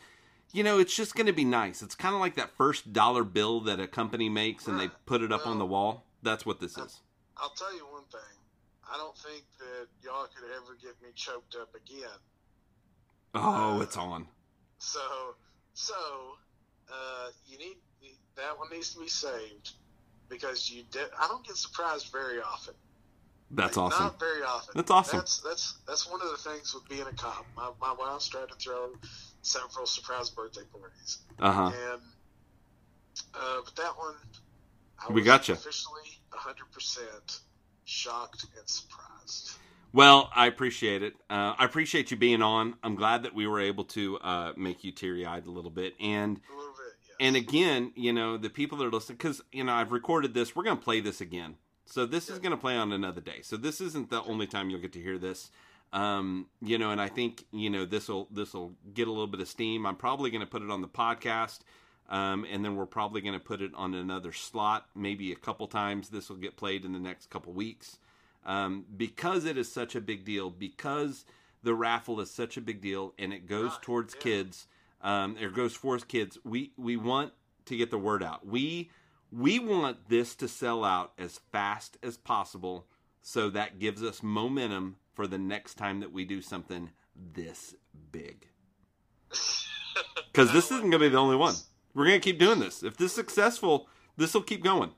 you 0.52 0.62
know, 0.62 0.78
it's 0.78 0.94
just 0.94 1.14
going 1.14 1.26
to 1.26 1.32
be 1.32 1.44
nice. 1.44 1.82
It's 1.82 1.94
kind 1.94 2.14
of 2.14 2.20
like 2.20 2.36
that 2.36 2.56
first 2.56 2.92
dollar 2.92 3.24
bill 3.24 3.60
that 3.62 3.80
a 3.80 3.86
company 3.86 4.28
makes 4.28 4.66
and 4.66 4.78
they 4.78 4.88
put 5.06 5.22
it 5.22 5.32
up 5.32 5.46
on 5.46 5.58
the 5.58 5.66
wall. 5.66 6.04
That's 6.22 6.44
what 6.44 6.60
this 6.60 6.76
is. 6.76 7.00
I'll 7.36 7.50
tell 7.50 7.74
you 7.74 7.86
one 7.92 8.04
thing. 8.10 8.20
I 8.90 8.96
don't 8.96 9.16
think 9.16 9.44
that 9.58 9.86
y'all 10.02 10.26
could 10.34 10.50
ever 10.56 10.76
get 10.80 11.00
me 11.02 11.10
choked 11.14 11.56
up 11.60 11.74
again. 11.74 12.08
Oh, 13.34 13.80
it's 13.82 13.96
on. 13.96 14.26
So, 14.78 15.00
so 15.74 15.94
uh, 16.90 17.28
you 17.46 17.58
need 17.58 17.76
that 18.36 18.58
one 18.58 18.70
needs 18.70 18.94
to 18.94 19.00
be 19.00 19.08
saved 19.08 19.72
because 20.28 20.70
you 20.70 20.84
did. 20.90 21.08
I 21.18 21.26
don't 21.26 21.44
get 21.46 21.56
surprised 21.56 22.10
very 22.12 22.40
often. 22.40 22.74
That's 23.50 23.76
Like, 23.76 23.86
awesome. 23.92 24.04
Not 24.04 24.20
very 24.20 24.42
often. 24.42 24.72
That's 24.76 24.90
awesome. 24.90 25.18
That's 25.20 25.40
that's 25.40 25.74
that's 25.86 26.10
one 26.10 26.20
of 26.20 26.30
the 26.30 26.36
things 26.36 26.74
with 26.74 26.86
being 26.88 27.06
a 27.08 27.12
cop. 27.12 27.46
My 27.56 27.70
my 27.80 27.94
wife's 27.98 28.28
tried 28.28 28.48
to 28.48 28.54
throw 28.56 28.90
several 29.42 29.86
surprise 29.86 30.28
birthday 30.30 30.62
parties, 30.70 31.18
Uh 31.38 31.52
huh. 31.52 31.72
and 31.92 32.02
uh, 33.34 33.60
but 33.64 33.74
that 33.76 33.96
one, 33.96 34.14
I 35.08 35.12
We 35.12 35.22
got 35.22 35.40
gotcha. 35.40 35.52
officially 35.54 36.20
hundred 36.30 36.70
percent 36.72 37.40
shocked 37.84 38.44
and 38.58 38.68
surprised. 38.68 39.52
Well, 39.94 40.30
I 40.34 40.46
appreciate 40.46 41.02
it. 41.02 41.14
Uh, 41.30 41.54
I 41.58 41.64
appreciate 41.64 42.10
you 42.10 42.16
being 42.18 42.42
on. 42.42 42.74
I'm 42.82 42.94
glad 42.94 43.22
that 43.22 43.34
we 43.34 43.46
were 43.46 43.60
able 43.60 43.84
to 43.86 44.18
uh, 44.18 44.52
make 44.56 44.84
you 44.84 44.92
teary 44.92 45.24
eyed 45.24 45.46
a 45.46 45.50
little 45.50 45.70
bit. 45.70 45.94
And 45.98 46.38
A 46.52 46.54
little 46.56 46.72
bit, 46.74 46.92
yes. 47.08 47.16
and 47.20 47.34
again, 47.36 47.92
you 47.96 48.12
know, 48.12 48.36
the 48.36 48.50
people 48.50 48.76
that 48.78 48.84
are 48.84 48.90
listening, 48.90 49.16
because 49.16 49.40
you 49.50 49.64
know, 49.64 49.72
I've 49.72 49.90
recorded 49.90 50.34
this. 50.34 50.54
We're 50.54 50.64
going 50.64 50.76
to 50.76 50.84
play 50.84 51.00
this 51.00 51.22
again. 51.22 51.56
So 51.90 52.04
this 52.04 52.28
is 52.28 52.38
going 52.38 52.50
to 52.50 52.56
play 52.58 52.76
on 52.76 52.92
another 52.92 53.20
day. 53.22 53.40
So 53.42 53.56
this 53.56 53.80
isn't 53.80 54.10
the 54.10 54.22
only 54.24 54.46
time 54.46 54.68
you'll 54.68 54.80
get 54.80 54.92
to 54.92 55.00
hear 55.00 55.16
this. 55.16 55.50
Um, 55.92 56.46
you 56.60 56.76
know, 56.76 56.90
and 56.90 57.00
I 57.00 57.08
think 57.08 57.44
you 57.50 57.70
know 57.70 57.86
this 57.86 58.08
will 58.08 58.28
this 58.30 58.52
will 58.52 58.74
get 58.92 59.08
a 59.08 59.10
little 59.10 59.26
bit 59.26 59.40
of 59.40 59.48
steam. 59.48 59.86
I'm 59.86 59.96
probably 59.96 60.30
going 60.30 60.42
to 60.42 60.46
put 60.46 60.60
it 60.62 60.70
on 60.70 60.82
the 60.82 60.88
podcast. 60.88 61.60
Um, 62.10 62.46
and 62.50 62.64
then 62.64 62.76
we're 62.76 62.86
probably 62.86 63.20
going 63.20 63.34
to 63.34 63.40
put 63.40 63.60
it 63.60 63.70
on 63.74 63.94
another 63.94 64.32
slot, 64.32 64.86
maybe 64.94 65.30
a 65.30 65.36
couple 65.36 65.66
times. 65.66 66.08
This 66.08 66.28
will 66.30 66.36
get 66.36 66.56
played 66.56 66.84
in 66.86 66.92
the 66.92 66.98
next 66.98 67.28
couple 67.28 67.52
weeks 67.52 67.98
um, 68.46 68.86
because 68.96 69.44
it 69.44 69.58
is 69.58 69.70
such 69.70 69.94
a 69.94 70.00
big 70.00 70.24
deal. 70.24 70.48
Because 70.50 71.24
the 71.62 71.74
raffle 71.74 72.20
is 72.20 72.30
such 72.30 72.56
a 72.56 72.60
big 72.62 72.80
deal, 72.80 73.14
and 73.18 73.32
it 73.32 73.46
goes 73.46 73.72
Right, 73.72 73.82
towards 73.82 74.14
yeah. 74.14 74.20
kids. 74.22 74.66
Um, 75.02 75.36
it 75.38 75.54
goes 75.54 75.74
for 75.74 75.98
kids. 75.98 76.38
We 76.44 76.72
we 76.76 76.96
want 76.98 77.32
to 77.66 77.76
get 77.76 77.90
the 77.90 77.98
word 77.98 78.22
out. 78.22 78.46
We 78.46 78.90
we 79.30 79.58
want 79.58 80.08
this 80.08 80.34
to 80.36 80.48
sell 80.48 80.84
out 80.84 81.12
as 81.18 81.40
fast 81.52 81.96
as 82.02 82.16
possible, 82.16 82.86
so 83.20 83.50
that 83.50 83.78
gives 83.78 84.02
us 84.02 84.22
momentum 84.22 84.96
for 85.14 85.26
the 85.26 85.38
next 85.38 85.74
time 85.74 86.00
that 86.00 86.12
we 86.12 86.24
do 86.24 86.40
something 86.40 86.90
this 87.14 87.74
big. 88.12 88.48
Because 90.32 90.52
this 90.52 90.66
isn't 90.66 90.82
going 90.82 90.92
to 90.92 90.98
be 91.00 91.08
the 91.08 91.18
only 91.18 91.34
one. 91.34 91.54
We're 91.94 92.04
going 92.06 92.20
to 92.20 92.24
keep 92.24 92.38
doing 92.38 92.60
this. 92.60 92.84
If 92.84 92.96
this 92.96 93.10
is 93.10 93.16
successful, 93.16 93.88
this 94.16 94.32
will 94.34 94.42
keep 94.42 94.62
going. 94.62 94.92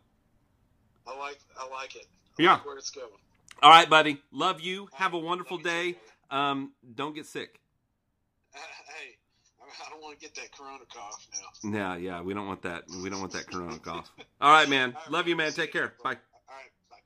I 1.07 1.17
like 1.19 1.39
I 1.59 1.67
like 1.71 1.97
it. 1.97 2.07
I 2.39 2.43
Yeah. 2.43 2.53
like 2.55 2.67
where 2.67 2.77
it's 2.77 2.91
going. 2.91 3.09
All 3.63 3.71
right, 3.71 3.89
buddy. 3.89 4.21
Love 4.33 4.61
you. 4.61 4.89
Have 4.93 5.15
a 5.15 5.19
wonderful 5.19 5.57
day. 5.57 5.97
Um, 6.31 6.73
don't 6.95 7.15
get 7.15 7.25
sick. 7.25 7.60
I- 9.87 9.91
don't 9.91 10.03
want 10.03 10.19
to 10.19 10.25
get 10.25 10.35
that 10.37 10.53
corona 10.57 10.85
cough 10.93 11.27
now. 11.65 11.71
Yeah, 11.79 11.97
yeah. 11.97 12.23
We 12.23 12.35
don't 12.35 12.47
want 12.47 12.63
that. 12.63 12.85
We 13.03 13.11
don't 13.11 13.21
want 13.21 13.33
that 13.33 13.47
corona 13.51 13.79
cough. 13.79 14.11
All 14.41 14.51
right, 14.53 14.69
man. 14.69 14.95
All 14.95 15.03
right, 15.03 15.11
Love 15.11 15.29
you, 15.29 15.37
man. 15.37 15.53
Take 15.53 15.73
care. 15.73 15.95
Bye. 16.03 16.11
All 16.11 16.57
right, 16.57 16.71
bye. 16.91 16.97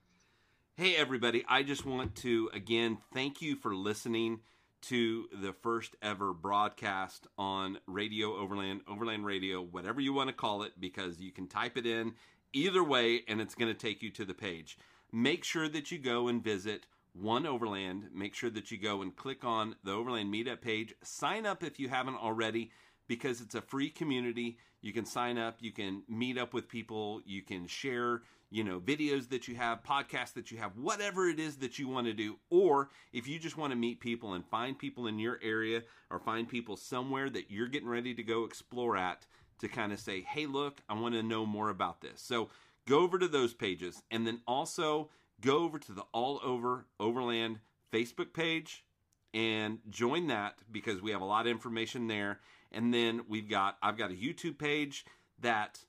Hey, 0.77 0.97
everybody. 0.97 1.45
I 1.49 1.63
just 1.63 1.85
want 1.87 2.15
to, 2.17 2.51
again, 2.53 2.99
thank 3.13 3.41
you 3.43 3.57
for 3.57 3.75
listening 3.75 4.41
to 4.83 5.27
the 5.33 5.53
first 5.53 5.97
ever 6.03 6.33
broadcast 6.35 7.27
on 7.39 7.79
Radio 7.87 8.37
Overland, 8.37 8.83
Overland 8.87 9.25
Radio, 9.25 9.63
whatever 9.63 10.01
you 10.01 10.13
want 10.13 10.29
to 10.29 10.35
call 10.35 10.63
it, 10.63 10.73
because 10.79 11.19
you 11.21 11.33
can 11.33 11.47
type 11.47 11.77
it 11.79 11.87
in 11.87 12.13
either 12.53 12.85
way 12.85 13.23
and 13.27 13.41
it's 13.41 13.55
going 13.55 13.73
to 13.73 13.79
take 13.79 14.03
you 14.03 14.11
to 14.11 14.25
the 14.25 14.35
page. 14.35 14.77
Make 15.11 15.43
sure 15.45 15.69
that 15.69 15.91
you 15.91 15.99
go 15.99 16.29
and 16.29 16.43
visit 16.45 16.87
One 17.15 17.47
Overland. 17.47 18.09
Make 18.13 18.35
sure 18.35 18.51
that 18.51 18.71
you 18.71 18.79
go 18.79 19.01
and 19.03 19.15
click 19.15 19.45
on 19.45 19.77
the 19.85 19.93
Overland 19.93 20.35
Meetup 20.35 20.61
page. 20.61 20.95
Sign 21.03 21.47
up 21.47 21.63
if 21.63 21.79
you 21.79 21.89
haven't 21.89 22.17
already 22.17 22.71
because 23.07 23.41
it's 23.41 23.55
a 23.55 23.61
free 23.61 23.89
community. 23.89 24.59
You 24.81 24.93
can 24.93 25.07
sign 25.07 25.39
up, 25.39 25.59
you 25.61 25.73
can 25.73 26.03
meet 26.09 26.37
up 26.37 26.53
with 26.53 26.69
people, 26.69 27.23
you 27.25 27.41
can 27.41 27.67
share, 27.67 28.23
you 28.51 28.65
know, 28.65 28.81
videos 28.81 29.31
that 29.31 29.49
you 29.49 29.55
have, 29.55 29.83
podcasts 29.83 30.35
that 30.35 30.51
you 30.51 30.59
have, 30.59 30.77
whatever 30.77 31.29
it 31.29 31.39
is 31.39 31.57
that 31.57 31.79
you 31.79 31.89
want 31.89 32.07
to 32.07 32.13
do. 32.13 32.37
Or 32.51 32.91
if 33.13 33.27
you 33.27 33.39
just 33.39 33.57
want 33.57 33.71
to 33.71 33.79
meet 33.79 34.01
people 34.01 34.35
and 34.35 34.45
find 34.45 34.79
people 34.79 35.07
in 35.07 35.19
your 35.19 35.39
area 35.43 35.83
or 36.11 36.19
find 36.19 36.49
people 36.49 36.77
somewhere 36.77 37.31
that 37.31 37.51
you're 37.51 37.69
getting 37.69 37.89
ready 37.89 38.15
to 38.15 38.23
go 38.23 38.45
explore 38.45 38.97
at 38.97 39.25
to 39.61 39.69
kind 39.69 39.93
of 39.93 40.01
say, 40.01 40.21
hey, 40.21 40.47
look, 40.47 40.83
I 40.89 40.95
want 40.95 41.15
to 41.15 41.23
know 41.23 41.47
more 41.47 41.71
about 41.71 42.01
this. 42.01 42.21
So 42.21 42.51
go 42.87 43.01
over 43.01 43.19
to 43.19 43.29
those 43.29 43.55
pages 43.55 44.03
and 44.11 44.27
then 44.27 44.41
also 44.47 45.11
go 45.41 45.59
over 45.59 45.79
to 45.79 45.93
the 45.93 46.05
All 46.13 46.41
Over 46.43 46.87
Overland 46.99 47.61
Facebook 47.93 48.33
page 48.33 48.85
and 49.33 49.79
join 49.91 50.29
that 50.29 50.55
because 50.71 51.03
we 51.03 51.11
have 51.11 51.21
a 51.21 51.27
lot 51.27 51.47
of 51.47 51.51
information 51.51 52.07
there. 52.07 52.41
And 52.73 52.95
then 52.95 53.23
we've 53.29 53.49
got 53.49 53.77
I've 53.83 53.99
got 53.99 54.11
a 54.11 54.15
YouTube 54.15 54.59
page 54.59 55.05
that 55.41 55.81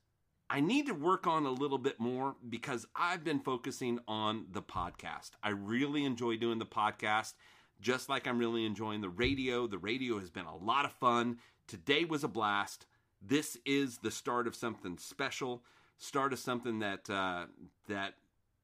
I 0.50 0.60
need 0.60 0.88
to 0.88 0.94
work 0.94 1.26
on 1.26 1.46
a 1.46 1.52
little 1.52 1.78
bit 1.78 2.00
more 2.00 2.36
because 2.48 2.86
I've 2.96 3.24
been 3.24 3.40
focusing 3.40 4.00
on 4.08 4.46
the 4.52 4.62
podcast. 4.62 5.32
I 5.42 5.50
really 5.50 6.06
enjoy 6.06 6.38
doing 6.38 6.60
the 6.60 6.66
podcast, 6.66 7.34
just 7.82 8.10
like 8.10 8.28
I'm 8.28 8.38
really 8.38 8.66
enjoying 8.66 9.02
the 9.02 9.10
radio. 9.10 9.66
The 9.66 9.80
radio 9.80 10.20
has 10.20 10.30
been 10.30 10.46
a 10.46 10.56
lot 10.56 10.86
of 10.86 10.92
fun. 10.94 11.38
Today 11.68 12.06
was 12.06 12.24
a 12.24 12.28
blast. 12.28 12.86
This 13.22 13.58
is 13.66 13.98
the 14.00 14.12
start 14.12 14.46
of 14.46 14.56
something 14.56 15.00
special, 15.00 15.64
start 15.98 16.32
of 16.32 16.38
something 16.38 16.80
that 16.80 17.10
uh, 17.10 17.46
that 17.88 18.14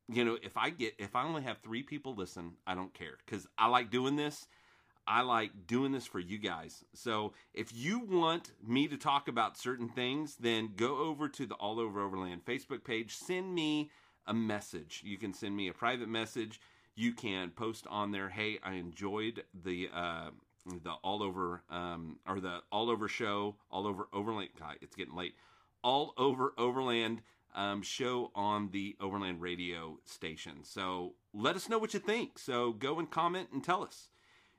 you 0.08 0.24
know. 0.24 0.38
If 0.42 0.58
I 0.58 0.70
get 0.70 0.96
if 0.98 1.16
I 1.16 1.24
only 1.24 1.44
have 1.44 1.58
three 1.60 1.84
people 1.84 2.16
listen, 2.16 2.54
I 2.66 2.76
don't 2.76 2.94
care 2.94 3.18
because 3.26 3.48
I 3.58 3.68
like 3.68 3.90
doing 3.90 4.16
this. 4.16 4.48
I 5.08 5.22
like 5.22 5.68
doing 5.68 5.92
this 5.92 6.06
for 6.06 6.20
you 6.20 6.38
guys. 6.38 6.86
So 6.94 7.34
if 7.54 7.74
you 7.74 8.00
want 8.00 8.52
me 8.66 8.88
to 8.88 8.98
talk 8.98 9.28
about 9.28 9.58
certain 9.58 9.90
things, 9.90 10.36
then 10.40 10.74
go 10.76 11.00
over 11.00 11.28
to 11.28 11.46
the 11.46 11.56
All 11.56 11.80
Over 11.80 12.02
Overland 12.02 12.46
Facebook 12.46 12.84
page. 12.84 13.16
Send 13.16 13.54
me 13.54 13.90
a 14.28 14.34
message. 14.34 15.02
You 15.04 15.18
can 15.18 15.34
send 15.34 15.56
me 15.56 15.68
a 15.68 15.74
private 15.74 16.08
message. 16.08 16.62
You 16.96 17.14
can 17.14 17.50
post 17.50 17.88
on 17.90 18.12
there, 18.12 18.30
hey, 18.30 18.60
I 18.64 18.74
enjoyed 18.74 19.44
the 19.64 19.90
uh, 19.94 20.30
the 20.84 20.92
all 21.04 21.24
over 21.24 21.64
um, 21.70 22.20
or 22.28 22.40
the 22.40 22.62
all 22.72 22.90
over 22.90 23.08
show, 23.08 23.56
all 23.72 23.88
over 23.88 24.08
Overland. 24.14 24.50
God, 24.60 24.76
it's 24.82 24.96
getting 24.96 25.16
late. 25.16 25.36
All 25.84 26.14
over 26.18 26.54
Overland 26.58 27.22
um, 27.56 27.82
show 27.82 28.32
on 28.36 28.70
the 28.72 28.96
Overland 29.00 29.42
radio 29.42 30.00
station. 30.06 30.64
So 30.64 31.14
let 31.34 31.56
us 31.56 31.70
know 31.70 31.78
what 31.78 31.94
you 31.94 32.00
think. 32.00 32.40
So 32.40 32.72
go 32.74 33.00
and 33.00 33.10
comment 33.10 33.50
and 33.54 33.64
tell 33.64 33.84
us. 33.84 34.10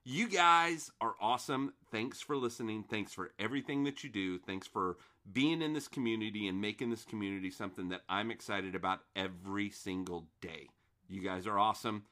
You 0.04 0.28
guys 0.28 0.90
are 1.00 1.14
awesome. 1.20 1.74
Thanks 1.92 2.20
for 2.20 2.36
listening. 2.36 2.82
Thanks 2.82 3.12
for 3.12 3.32
everything 3.38 3.84
that 3.84 4.02
you 4.02 4.10
do. 4.10 4.38
Thanks 4.38 4.66
for 4.66 4.96
being 5.30 5.62
in 5.62 5.74
this 5.74 5.86
community 5.86 6.48
and 6.48 6.60
making 6.60 6.90
this 6.90 7.04
community 7.04 7.50
something 7.52 7.90
that 7.90 8.00
I'm 8.08 8.32
excited 8.32 8.74
about 8.74 9.00
every 9.14 9.70
single 9.70 10.26
day. 10.40 10.68
You 11.08 11.22
guys 11.22 11.46
are 11.46 11.58
awesome. 11.58 12.04